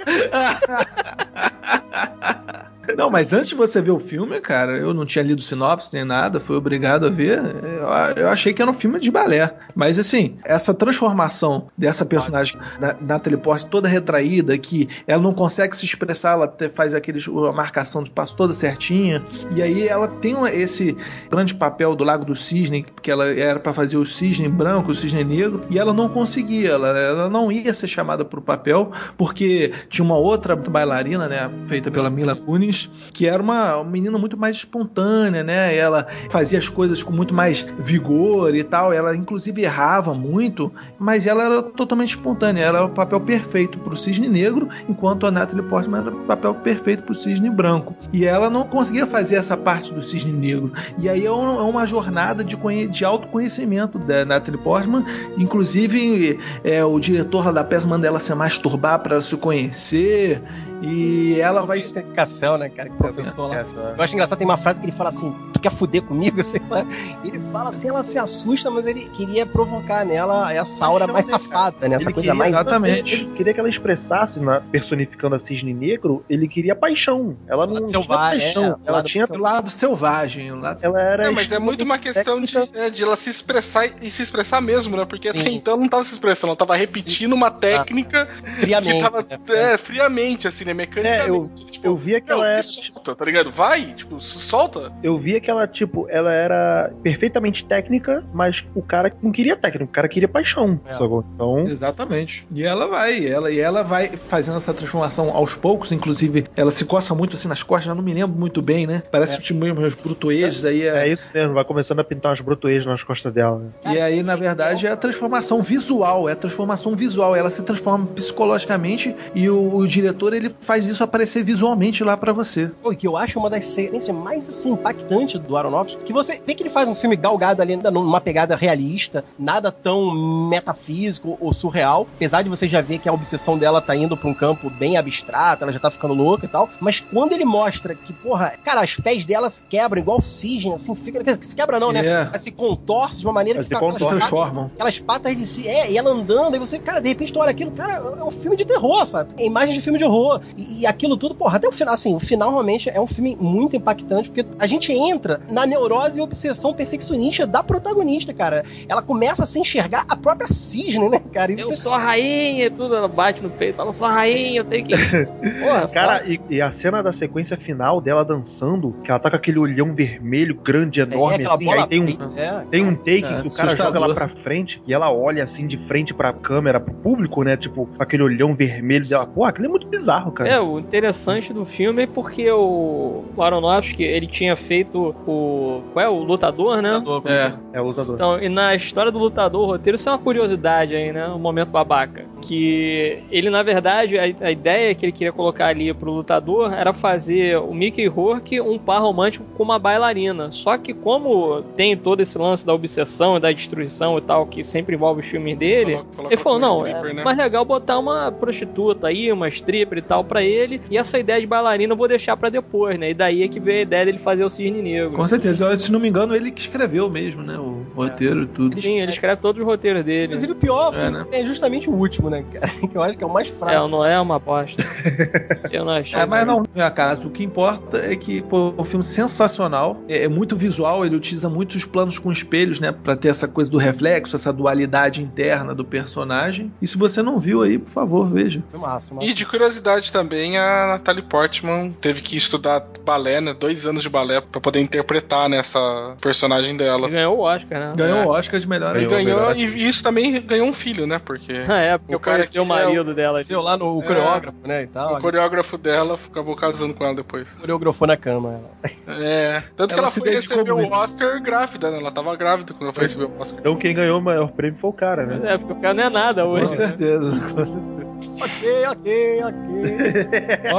Não, 2.96 3.10
mas 3.10 3.32
antes 3.32 3.50
de 3.50 3.54
você 3.54 3.80
ver 3.80 3.90
o 3.92 3.98
filme, 3.98 4.40
cara, 4.40 4.76
eu 4.76 4.92
não 4.92 5.06
tinha 5.06 5.22
lido 5.22 5.42
sinopse 5.42 5.94
nem 5.94 6.04
nada, 6.04 6.40
fui 6.40 6.56
obrigado 6.56 7.06
a 7.06 7.10
ver. 7.10 7.38
Eu, 7.38 8.22
eu 8.22 8.28
achei 8.28 8.52
que 8.52 8.60
era 8.60 8.70
um 8.70 8.74
filme 8.74 8.98
de 8.98 9.10
balé. 9.10 9.54
Mas 9.74 9.98
assim, 9.98 10.36
essa 10.44 10.74
transformação 10.74 11.68
dessa 11.76 12.04
personagem 12.04 12.58
na, 12.80 12.94
na 13.00 13.18
teleporte 13.18 13.66
toda 13.66 13.88
retraída, 13.88 14.56
que 14.58 14.88
ela 15.06 15.22
não 15.22 15.32
consegue 15.32 15.76
se 15.76 15.84
expressar, 15.84 16.32
ela 16.32 16.56
faz 16.74 16.94
aqueles, 16.94 17.26
a 17.28 17.52
marcação 17.52 18.02
de 18.02 18.10
passo 18.10 18.36
toda 18.36 18.52
certinha. 18.52 19.22
E 19.54 19.62
aí 19.62 19.86
ela 19.86 20.08
tem 20.08 20.36
esse 20.46 20.96
grande 21.30 21.54
papel 21.54 21.94
do 21.94 22.04
Lago 22.04 22.24
do 22.24 22.34
Cisne, 22.34 22.84
que 23.00 23.10
ela 23.10 23.26
era 23.26 23.60
pra 23.60 23.72
fazer 23.72 23.96
o 23.96 24.04
cisne 24.04 24.48
branco, 24.48 24.90
o 24.90 24.94
cisne 24.94 25.24
negro, 25.24 25.62
e 25.70 25.78
ela 25.78 25.92
não 25.92 26.08
conseguia, 26.08 26.70
ela, 26.70 26.88
ela 26.98 27.30
não 27.30 27.50
ia 27.50 27.72
ser 27.74 27.88
chamada 27.88 28.24
pro 28.24 28.40
papel, 28.40 28.90
porque 29.16 29.72
tinha 29.88 30.04
uma 30.04 30.16
outra 30.16 30.54
bailarina, 30.56 31.28
né, 31.28 31.50
feita 31.66 31.90
pela 31.90 32.10
Mila 32.10 32.34
Kunis, 32.34 32.71
que 33.12 33.26
era 33.26 33.42
uma, 33.42 33.76
uma 33.76 33.90
menina 33.90 34.18
muito 34.18 34.36
mais 34.36 34.56
espontânea, 34.56 35.42
né? 35.42 35.76
Ela 35.76 36.06
fazia 36.30 36.58
as 36.58 36.68
coisas 36.68 37.02
com 37.02 37.12
muito 37.12 37.34
mais 37.34 37.66
vigor 37.78 38.54
e 38.54 38.62
tal. 38.62 38.92
Ela, 38.92 39.16
inclusive, 39.16 39.62
errava 39.62 40.14
muito, 40.14 40.72
mas 40.98 41.26
ela 41.26 41.44
era 41.44 41.62
totalmente 41.62 42.10
espontânea. 42.10 42.62
Era 42.62 42.84
o 42.84 42.90
papel 42.90 43.20
perfeito 43.20 43.78
pro 43.78 43.96
cisne 43.96 44.28
negro, 44.28 44.68
enquanto 44.88 45.26
a 45.26 45.30
Natalie 45.30 45.64
Portman 45.64 46.00
era 46.00 46.10
o 46.10 46.24
papel 46.24 46.54
perfeito 46.54 47.02
pro 47.02 47.14
cisne 47.14 47.50
branco. 47.50 47.94
E 48.12 48.24
ela 48.24 48.48
não 48.48 48.64
conseguia 48.64 49.06
fazer 49.06 49.36
essa 49.36 49.56
parte 49.56 49.92
do 49.92 50.02
cisne 50.02 50.32
negro. 50.32 50.72
E 50.98 51.08
aí 51.08 51.24
é, 51.24 51.26
é 51.26 51.30
uma 51.30 51.86
jornada 51.86 52.44
de, 52.44 52.56
de 52.88 53.04
autoconhecimento 53.04 53.98
da 53.98 54.24
Natalie 54.24 54.60
Portman. 54.60 55.04
Inclusive, 55.36 56.38
é, 56.64 56.84
o 56.84 56.98
diretor 56.98 57.52
da 57.52 57.64
peça 57.64 57.86
manda 57.86 58.06
ela 58.06 58.20
se 58.20 58.34
masturbar 58.34 59.00
para 59.00 59.20
se 59.20 59.36
conhecer. 59.36 60.40
E 60.82 61.40
ela 61.40 61.64
vai 61.64 61.80
Cassel, 62.14 62.58
né, 62.58 62.68
cara? 62.68 62.88
Que 62.90 62.96
professor 62.96 63.48
lá. 63.48 63.64
Eu 63.96 64.02
acho 64.02 64.14
engraçado, 64.14 64.38
tem 64.38 64.46
uma 64.46 64.56
frase 64.56 64.80
que 64.80 64.86
ele 64.86 64.96
fala 64.96 65.10
assim: 65.10 65.32
Tu 65.52 65.60
quer 65.60 65.70
fuder 65.70 66.02
comigo? 66.02 66.36
Você 66.42 66.60
sabe? 66.64 66.88
Ele 67.24 67.40
fala 67.52 67.70
assim, 67.70 67.88
ela 67.88 68.02
se 68.02 68.18
assusta, 68.18 68.70
mas 68.70 68.86
ele 68.86 69.04
queria 69.16 69.46
provocar 69.46 70.04
nela 70.04 70.52
essa 70.52 70.84
aura 70.84 71.06
mais 71.06 71.26
safada, 71.26 71.88
né? 71.88 71.96
Essa 71.96 72.08
Ele 72.08 72.14
coisa 72.14 72.30
queria- 72.30 72.34
mais. 72.34 72.52
Exatamente. 72.52 73.14
Ele 73.14 73.32
queria 73.32 73.54
que 73.54 73.60
ela 73.60 73.68
expressasse, 73.68 74.38
na, 74.40 74.60
personificando 74.60 75.36
a 75.36 75.40
cisne 75.40 75.72
negro, 75.72 76.24
ele 76.28 76.48
queria 76.48 76.74
paixão. 76.74 77.36
Ela 77.46 77.66
não 77.66 77.74
Lado 77.74 77.86
tinha 77.86 78.00
selvagem, 78.00 78.44
paixão. 78.54 78.62
é, 78.64 78.66
ela 78.86 78.96
lado 78.96 79.08
tinha. 79.08 79.24
o 79.30 79.38
lado 79.38 79.70
selvagem, 79.70 80.52
o 80.52 80.56
lado 80.60 80.80
Ela 80.82 81.00
era. 81.00 81.24
Não, 81.26 81.32
mas 81.32 81.52
é 81.52 81.58
muito 81.58 81.84
uma 81.84 81.98
questão 81.98 82.40
de, 82.40 82.56
é, 82.74 82.90
de 82.90 83.02
ela 83.02 83.16
se 83.16 83.30
expressar 83.30 83.86
e 84.02 84.10
se 84.10 84.22
expressar 84.22 84.60
mesmo, 84.60 84.96
né? 84.96 85.04
Porque 85.04 85.28
até 85.28 85.40
Sim. 85.40 85.54
então 85.56 85.74
ela 85.74 85.82
não 85.82 85.88
tava 85.88 86.04
se 86.04 86.12
expressando, 86.12 86.48
ela 86.50 86.56
tava 86.56 86.74
repetindo 86.74 87.32
uma 87.32 87.50
técnica 87.50 88.28
friamente. 88.58 88.94
que 88.96 89.02
tava 89.02 89.22
né? 89.22 89.72
é, 89.74 89.76
friamente, 89.76 90.48
assim, 90.48 90.64
né? 90.64 90.71
Mecanicamente. 90.74 91.66
tipo, 91.66 91.86
Eu 91.86 91.96
via 91.96 92.20
que 92.20 92.30
ela 92.30 92.48
era. 92.48 92.62
se 92.62 92.90
solta, 92.92 93.14
tá 93.14 93.24
ligado? 93.24 93.50
Vai, 93.50 93.92
tipo, 93.94 94.20
se 94.20 94.38
solta. 94.38 94.92
Eu 95.02 95.18
via 95.18 95.40
que 95.40 95.50
ela, 95.50 95.66
tipo, 95.66 96.06
ela 96.08 96.32
era 96.32 96.92
perfeitamente 97.02 97.64
técnica, 97.64 98.24
mas 98.32 98.62
o 98.74 98.82
cara 98.82 99.12
não 99.22 99.32
queria 99.32 99.56
técnica, 99.56 99.84
o 99.84 99.88
cara 99.88 100.08
queria 100.08 100.28
paixão. 100.28 100.80
É. 100.86 100.92
sacou? 100.92 101.24
Então. 101.34 101.60
Exatamente. 101.60 102.46
E 102.52 102.62
ela 102.64 102.86
vai, 102.86 103.26
ela 103.26 103.50
e 103.50 103.58
ela 103.60 103.82
vai 103.82 104.08
fazendo 104.08 104.56
essa 104.56 104.72
transformação 104.72 105.30
aos 105.30 105.54
poucos, 105.54 105.92
inclusive 105.92 106.46
ela 106.56 106.70
se 106.70 106.84
coça 106.84 107.14
muito 107.14 107.36
assim 107.36 107.48
nas 107.48 107.62
costas, 107.62 107.86
já 107.86 107.94
não 107.94 108.02
me 108.02 108.14
lembro 108.14 108.38
muito 108.38 108.62
bem, 108.62 108.86
né? 108.86 109.02
Parece 109.10 109.36
que 109.36 109.42
tinha 109.42 109.74
meus 109.74 109.94
brutoejos 109.94 110.64
aí 110.64 110.82
É 110.82 111.08
é, 111.08 111.12
isso 111.12 111.22
mesmo, 111.34 111.54
vai 111.54 111.64
começando 111.64 112.00
a 112.00 112.04
pintar 112.04 112.30
umas 112.30 112.40
brotoeiras 112.40 112.86
nas 112.86 113.02
costas 113.02 113.32
dela. 113.32 113.58
né? 113.84 113.94
e 113.94 114.00
aí 114.00 114.22
na 114.22 114.36
verdade 114.36 114.86
é 114.86 114.90
a 114.90 114.96
transformação 114.96 115.62
visual, 115.62 116.28
é 116.28 116.32
a 116.32 116.36
transformação 116.36 116.94
visual, 116.94 117.34
ela 117.34 117.50
se 117.50 117.62
transforma 117.62 118.06
psicologicamente 118.06 119.14
e 119.34 119.48
o, 119.48 119.76
o 119.76 119.86
diretor 119.86 120.32
ele 120.32 120.50
faz 120.62 120.86
isso 120.86 121.02
aparecer 121.04 121.42
visualmente 121.44 122.02
lá 122.04 122.16
pra 122.16 122.32
você. 122.32 122.70
Pô, 122.82 122.94
que 122.94 123.06
eu 123.06 123.16
acho 123.16 123.38
uma 123.38 123.50
das 123.50 123.64
sequências 123.64 124.16
mais 124.16 124.48
assim, 124.48 124.72
impactantes 124.72 125.38
do 125.40 125.56
Aronofsky, 125.56 126.02
que 126.04 126.12
você 126.12 126.40
vê 126.46 126.54
que 126.54 126.62
ele 126.62 126.70
faz 126.70 126.88
um 126.88 126.94
filme 126.94 127.16
galgado 127.16 127.60
ali 127.60 127.72
ainda 127.74 127.90
numa 127.90 128.20
pegada 128.20 128.56
realista, 128.56 129.24
nada 129.38 129.70
tão 129.70 130.10
metafísico 130.48 131.36
ou 131.40 131.52
surreal, 131.52 132.06
apesar 132.16 132.42
de 132.42 132.48
você 132.48 132.68
já 132.68 132.80
ver 132.80 132.98
que 132.98 133.08
a 133.08 133.12
obsessão 133.12 133.58
dela 133.58 133.80
tá 133.80 133.94
indo 133.96 134.16
pra 134.16 134.28
um 134.28 134.34
campo 134.34 134.70
bem 134.70 134.96
abstrato, 134.96 135.64
ela 135.64 135.72
já 135.72 135.78
tá 135.78 135.90
ficando 135.90 136.14
louca 136.14 136.46
e 136.46 136.48
tal, 136.48 136.68
mas 136.80 137.00
quando 137.00 137.32
ele 137.32 137.44
mostra 137.44 137.94
que, 137.94 138.12
porra, 138.12 138.52
cara, 138.64 138.82
os 138.82 138.96
pés 138.96 139.24
dela 139.24 139.50
se 139.50 139.64
quebram 139.66 140.00
igual 140.00 140.20
cisne, 140.20 140.72
assim, 140.72 140.94
fica, 140.94 141.20
se 141.40 141.56
quebra 141.56 141.80
não, 141.80 141.90
né? 141.92 142.04
É. 142.06 142.28
Mas 142.30 142.42
se 142.42 142.50
contorce 142.50 143.20
de 143.20 143.26
uma 143.26 143.32
maneira 143.32 143.58
Mas 143.58 143.68
que 143.68 143.74
fica 143.74 143.80
Se 143.80 143.84
aquelas 143.96 144.02
patas- 144.02 144.28
transformam. 144.28 144.70
aquelas 144.74 144.98
patas 144.98 145.36
de 145.36 145.46
si, 145.46 145.66
é, 145.68 145.90
e 145.90 145.98
ela 145.98 146.10
andando, 146.10 146.54
e 146.56 146.58
você, 146.58 146.78
cara, 146.78 147.00
de 147.00 147.08
repente 147.08 147.32
tu 147.32 147.40
olha 147.40 147.50
aquilo, 147.50 147.70
cara, 147.72 147.94
é 148.18 148.24
um 148.24 148.30
filme 148.30 148.56
de 148.56 148.64
terror, 148.64 149.04
sabe? 149.06 149.32
É 149.36 149.46
imagem 149.46 149.74
de 149.74 149.80
filme 149.80 149.98
de 149.98 150.04
horror. 150.04 150.40
E, 150.56 150.80
e 150.80 150.86
aquilo 150.86 151.16
tudo, 151.16 151.34
porra, 151.34 151.56
até 151.56 151.68
o 151.68 151.72
final, 151.72 151.94
assim, 151.94 152.14
o 152.14 152.20
final 152.20 152.50
realmente 152.50 152.88
é 152.90 153.00
um 153.00 153.06
filme 153.06 153.36
muito 153.40 153.76
impactante, 153.76 154.28
porque 154.30 154.44
a 154.58 154.66
gente 154.66 154.92
entra 154.92 155.40
na 155.50 155.66
neurose 155.66 156.18
e 156.18 156.22
obsessão 156.22 156.74
perfeccionista 156.74 157.46
da 157.46 157.62
protagonista, 157.62 158.32
cara. 158.32 158.64
Ela 158.88 159.02
começa 159.02 159.42
a 159.42 159.46
se 159.46 159.58
enxergar 159.58 160.04
a 160.08 160.16
própria 160.16 160.48
cisne, 160.48 161.08
né, 161.08 161.20
cara? 161.32 161.52
E 161.52 161.56
Eu 161.58 161.64
você. 161.64 161.76
sou 161.76 161.92
a 161.92 161.98
rainha 161.98 162.66
e 162.66 162.70
tudo, 162.70 162.94
ela 162.94 163.08
bate 163.08 163.42
no 163.42 163.50
peito, 163.50 163.76
fala, 163.76 163.90
eu 163.90 163.94
sou 163.94 164.06
a 164.06 164.12
rainha, 164.12 164.60
eu 164.60 164.64
tenho 164.64 164.86
que. 164.86 164.94
Porra, 165.62 165.88
Cara, 165.88 166.24
e, 166.26 166.40
e 166.50 166.60
a 166.60 166.72
cena 166.80 167.02
da 167.02 167.12
sequência 167.14 167.56
final 167.56 168.00
dela 168.00 168.24
dançando, 168.24 168.94
que 169.04 169.10
ela 169.10 169.20
tá 169.20 169.30
com 169.30 169.36
aquele 169.36 169.58
olhão 169.58 169.94
vermelho 169.94 170.54
grande, 170.54 171.00
enorme, 171.00 171.44
é, 171.44 171.48
assim, 171.48 171.64
bola 171.64 171.82
aí 171.82 171.88
tem 171.88 172.02
um, 172.02 172.38
é. 172.38 172.64
Tem 172.70 172.84
um 172.84 172.94
take 172.94 173.24
É, 173.24 173.42
que 173.42 173.48
o 173.48 173.54
cara 173.54 173.76
joga 173.76 173.98
lá 173.98 174.14
pra 174.14 174.28
frente 174.28 174.80
e 174.86 174.92
ela 174.92 175.12
olha 175.12 175.44
assim 175.44 175.66
de 175.66 175.76
frente 175.86 176.14
pra 176.14 176.32
câmera, 176.32 176.80
pro 176.80 176.94
público, 176.94 177.42
né? 177.42 177.56
Tipo, 177.56 177.86
com 177.86 178.02
aquele 178.02 178.22
olhão 178.22 178.54
vermelho 178.54 179.06
dela. 179.06 179.26
Pô, 179.26 179.44
aquilo 179.44 179.66
é 179.66 179.68
muito 179.68 179.86
bizarro, 179.86 180.31
cara. 180.32 180.50
É, 180.50 180.60
o 180.60 180.78
interessante 180.78 181.52
do 181.52 181.64
filme 181.64 182.02
é 182.04 182.06
porque 182.06 182.50
o 182.50 183.24
o 183.36 183.42
Aronofsky, 183.42 184.02
ele 184.02 184.26
tinha 184.26 184.54
feito 184.56 185.14
o... 185.26 185.82
Qual 185.92 186.04
é? 186.04 186.08
O 186.08 186.22
Lutador, 186.22 186.82
né? 186.82 187.02
É. 187.26 187.78
É, 187.78 187.80
o 187.80 187.84
lutador. 187.86 188.14
Então, 188.14 188.42
e 188.42 188.48
na 188.48 188.74
história 188.74 189.10
do 189.10 189.18
lutador, 189.18 189.62
o 189.62 189.66
roteiro, 189.66 189.96
isso 189.96 190.08
é 190.08 190.12
uma 190.12 190.18
curiosidade 190.18 190.94
aí, 190.94 191.12
né? 191.12 191.28
Um 191.28 191.38
momento 191.38 191.68
babaca. 191.70 192.24
Que 192.42 193.22
ele, 193.30 193.48
na 193.48 193.62
verdade, 193.62 194.18
a, 194.18 194.22
a 194.22 194.50
ideia 194.50 194.94
que 194.94 195.06
ele 195.06 195.12
queria 195.12 195.32
colocar 195.32 195.66
ali 195.68 195.92
pro 195.94 196.10
lutador 196.12 196.72
era 196.72 196.92
fazer 196.92 197.56
o 197.58 197.72
Mickey 197.72 198.06
Rourke 198.06 198.60
um 198.60 198.78
par 198.78 199.00
romântico 199.00 199.44
com 199.56 199.62
uma 199.62 199.78
bailarina. 199.78 200.50
Só 200.50 200.76
que 200.76 200.92
como 200.92 201.62
tem 201.76 201.96
todo 201.96 202.20
esse 202.20 202.36
lance 202.36 202.66
da 202.66 202.74
obsessão 202.74 203.36
e 203.36 203.40
da 203.40 203.52
destruição 203.52 204.18
e 204.18 204.20
tal, 204.20 204.44
que 204.46 204.62
sempre 204.64 204.94
envolve 204.96 205.20
os 205.20 205.26
filmes 205.26 205.56
dele, 205.56 205.92
Coloca- 205.94 206.16
coloca 206.16 206.34
ele 206.34 206.42
falou, 206.42 206.58
não, 206.58 206.78
stripper, 206.86 207.10
é 207.10 207.14
né? 207.14 207.24
mais 207.24 207.38
legal 207.38 207.64
botar 207.64 207.98
uma 207.98 208.30
prostituta 208.32 209.06
aí, 209.06 209.32
uma 209.32 209.48
stripper 209.48 209.98
e 209.98 210.02
tal 210.02 210.21
pra 210.24 210.42
ele, 210.42 210.80
e 210.90 210.96
essa 210.98 211.18
ideia 211.18 211.40
de 211.40 211.46
bailarina 211.46 211.92
eu 211.92 211.96
vou 211.96 212.08
deixar 212.08 212.36
pra 212.36 212.48
depois, 212.48 212.98
né? 212.98 213.10
E 213.10 213.14
daí 213.14 213.42
é 213.42 213.48
que 213.48 213.60
veio 213.60 213.80
a 213.80 213.82
ideia 213.82 214.04
dele 214.06 214.18
fazer 214.18 214.44
o 214.44 214.48
Cisne 214.50 214.82
Negro. 214.82 215.12
Com 215.12 215.26
certeza. 215.28 215.76
Se 215.76 215.90
não 215.92 216.00
me 216.00 216.08
engano, 216.08 216.34
ele 216.34 216.50
que 216.50 216.60
escreveu 216.60 217.08
mesmo, 217.10 217.42
né? 217.42 217.56
O 217.58 217.82
roteiro 217.94 218.42
e 218.42 218.46
tudo. 218.46 218.80
Sim, 218.80 219.00
ele 219.00 219.12
escreve 219.12 219.40
todos 219.40 219.60
os 219.60 219.66
roteiros 219.66 220.04
dele. 220.04 220.26
Inclusive, 220.26 220.52
o 220.52 220.56
pior 220.56 220.94
É, 220.94 221.10
né? 221.10 221.26
é 221.32 221.44
justamente 221.44 221.88
o 221.88 221.92
último, 221.92 222.28
né, 222.30 222.44
cara? 222.52 222.72
Que 222.92 222.96
eu 222.96 223.02
acho 223.02 223.16
que 223.16 223.24
é 223.24 223.26
o 223.26 223.32
mais 223.32 223.48
É, 223.48 223.52
fraco. 223.52 223.84
o 223.84 223.88
Noé 223.88 224.12
é 224.14 224.20
uma 224.20 224.36
aposta. 224.36 224.84
Eu 225.72 225.84
não 225.84 225.92
achei. 225.92 226.14
É, 226.18 226.26
mas 226.26 226.46
não 226.46 226.62
é 226.74 226.82
acaso. 226.82 227.28
O 227.28 227.30
que 227.30 227.42
importa 227.44 227.98
é 227.98 228.14
que 228.16 228.42
pô, 228.42 228.74
é 228.76 228.80
um 228.80 228.84
filme 228.84 229.04
sensacional, 229.04 230.00
é, 230.08 230.24
é 230.24 230.28
muito 230.28 230.56
visual, 230.56 231.04
ele 231.06 231.16
utiliza 231.16 231.48
muitos 231.48 231.84
planos 231.84 232.18
com 232.18 232.30
espelhos, 232.30 232.80
né, 232.80 232.92
Pra 232.92 233.16
ter 233.16 233.28
essa 233.28 233.48
coisa 233.48 233.70
do 233.70 233.78
reflexo, 233.78 234.36
essa 234.36 234.52
dualidade 234.52 235.22
interna 235.22 235.74
do 235.74 235.84
personagem. 235.84 236.70
E 236.80 236.86
se 236.86 236.96
você 236.98 237.22
não 237.22 237.38
viu 237.38 237.62
aí, 237.62 237.78
por 237.78 237.90
favor, 237.90 238.28
veja. 238.28 238.62
Filmaço, 238.70 239.08
filmaço. 239.08 239.28
E 239.28 239.32
de 239.32 239.46
curiosidade 239.46 240.11
também, 240.12 240.56
a 240.58 240.86
Natalie 240.88 241.22
Portman 241.22 241.90
teve 242.00 242.20
que 242.20 242.36
estudar 242.36 242.84
balé, 243.04 243.40
né? 243.40 243.54
Dois 243.58 243.86
anos 243.86 244.02
de 244.02 244.08
balé 244.08 244.40
pra 244.40 244.60
poder 244.60 244.80
interpretar 244.80 245.48
nessa 245.48 246.14
personagem 246.20 246.76
dela. 246.76 247.06
Ele 247.06 247.16
ganhou 247.16 247.38
o 247.38 247.40
Oscar, 247.40 247.80
né? 247.80 247.92
Ganhou 247.96 248.18
É. 248.18 248.24
o 248.26 248.28
Oscar 248.28 248.60
de 248.60 248.68
melhor 248.68 248.96
E 248.96 249.06
Ganhou, 249.06 249.24
melhor 249.24 249.56
e 249.56 249.88
isso 249.88 250.02
também 250.02 250.40
ganhou 250.42 250.66
um 250.68 250.72
filho, 250.74 251.06
né? 251.06 251.20
Porque 251.24 251.52
É, 251.68 251.98
porque 251.98 252.14
O 252.14 252.20
cara 252.20 252.44
o 252.44 252.46
que 252.48 252.58
é 252.58 252.64
marido 252.64 253.14
dela. 253.14 253.38
Seu 253.42 253.60
lá 253.60 253.76
no 253.76 253.96
o 253.98 254.02
É. 254.02 254.06
coreógrafo, 254.06 254.58
né, 254.68 254.82
e 254.82 254.86
tal. 254.86 255.16
o 255.16 255.20
coreógrafo 255.20 255.78
dela 255.78 256.18
acabou 256.30 256.54
casando 256.54 256.94
com 256.94 257.04
ela 257.04 257.14
depois. 257.14 257.50
coreografou 257.54 258.06
na 258.06 258.16
cama. 258.16 258.60
ela. 259.08 259.18
É. 259.24 259.62
Tanto 259.76 259.88
que 259.94 259.94
Ela 259.94 260.02
ela 260.08 260.10
se 260.12 260.20
foi 260.20 260.30
receber 260.30 260.70
o. 260.72 260.92
Oscar 260.92 261.42
grávida, 261.42 261.90
né? 261.90 261.98
Ela 261.98 262.10
tava 262.12 262.36
grávida 262.36 262.72
quando 262.74 262.82
ela 262.84 262.92
foi 262.92 263.04
receber 263.04 263.24
o 263.24 263.40
Oscar. 263.40 263.60
Então 263.60 263.76
quem 263.76 263.94
ganhou 263.94 264.18
o 264.18 264.22
maior 264.22 264.48
prêmio 264.52 264.78
foi 264.80 264.90
o 264.90 264.92
cara, 264.92 265.24
né? 265.26 265.54
É, 265.54 265.58
porque 265.58 265.72
o 265.72 265.76
cara 265.76 265.94
não 265.94 266.04
é 266.04 266.10
nada 266.10 266.42
Com 266.44 266.50
hoje. 266.50 266.70
né? 266.70 266.86
certeza, 266.88 267.40
com 267.40 267.66
certeza. 267.66 268.12
ok, 268.42 268.86
ok, 268.86 269.42
ok. 269.44 270.01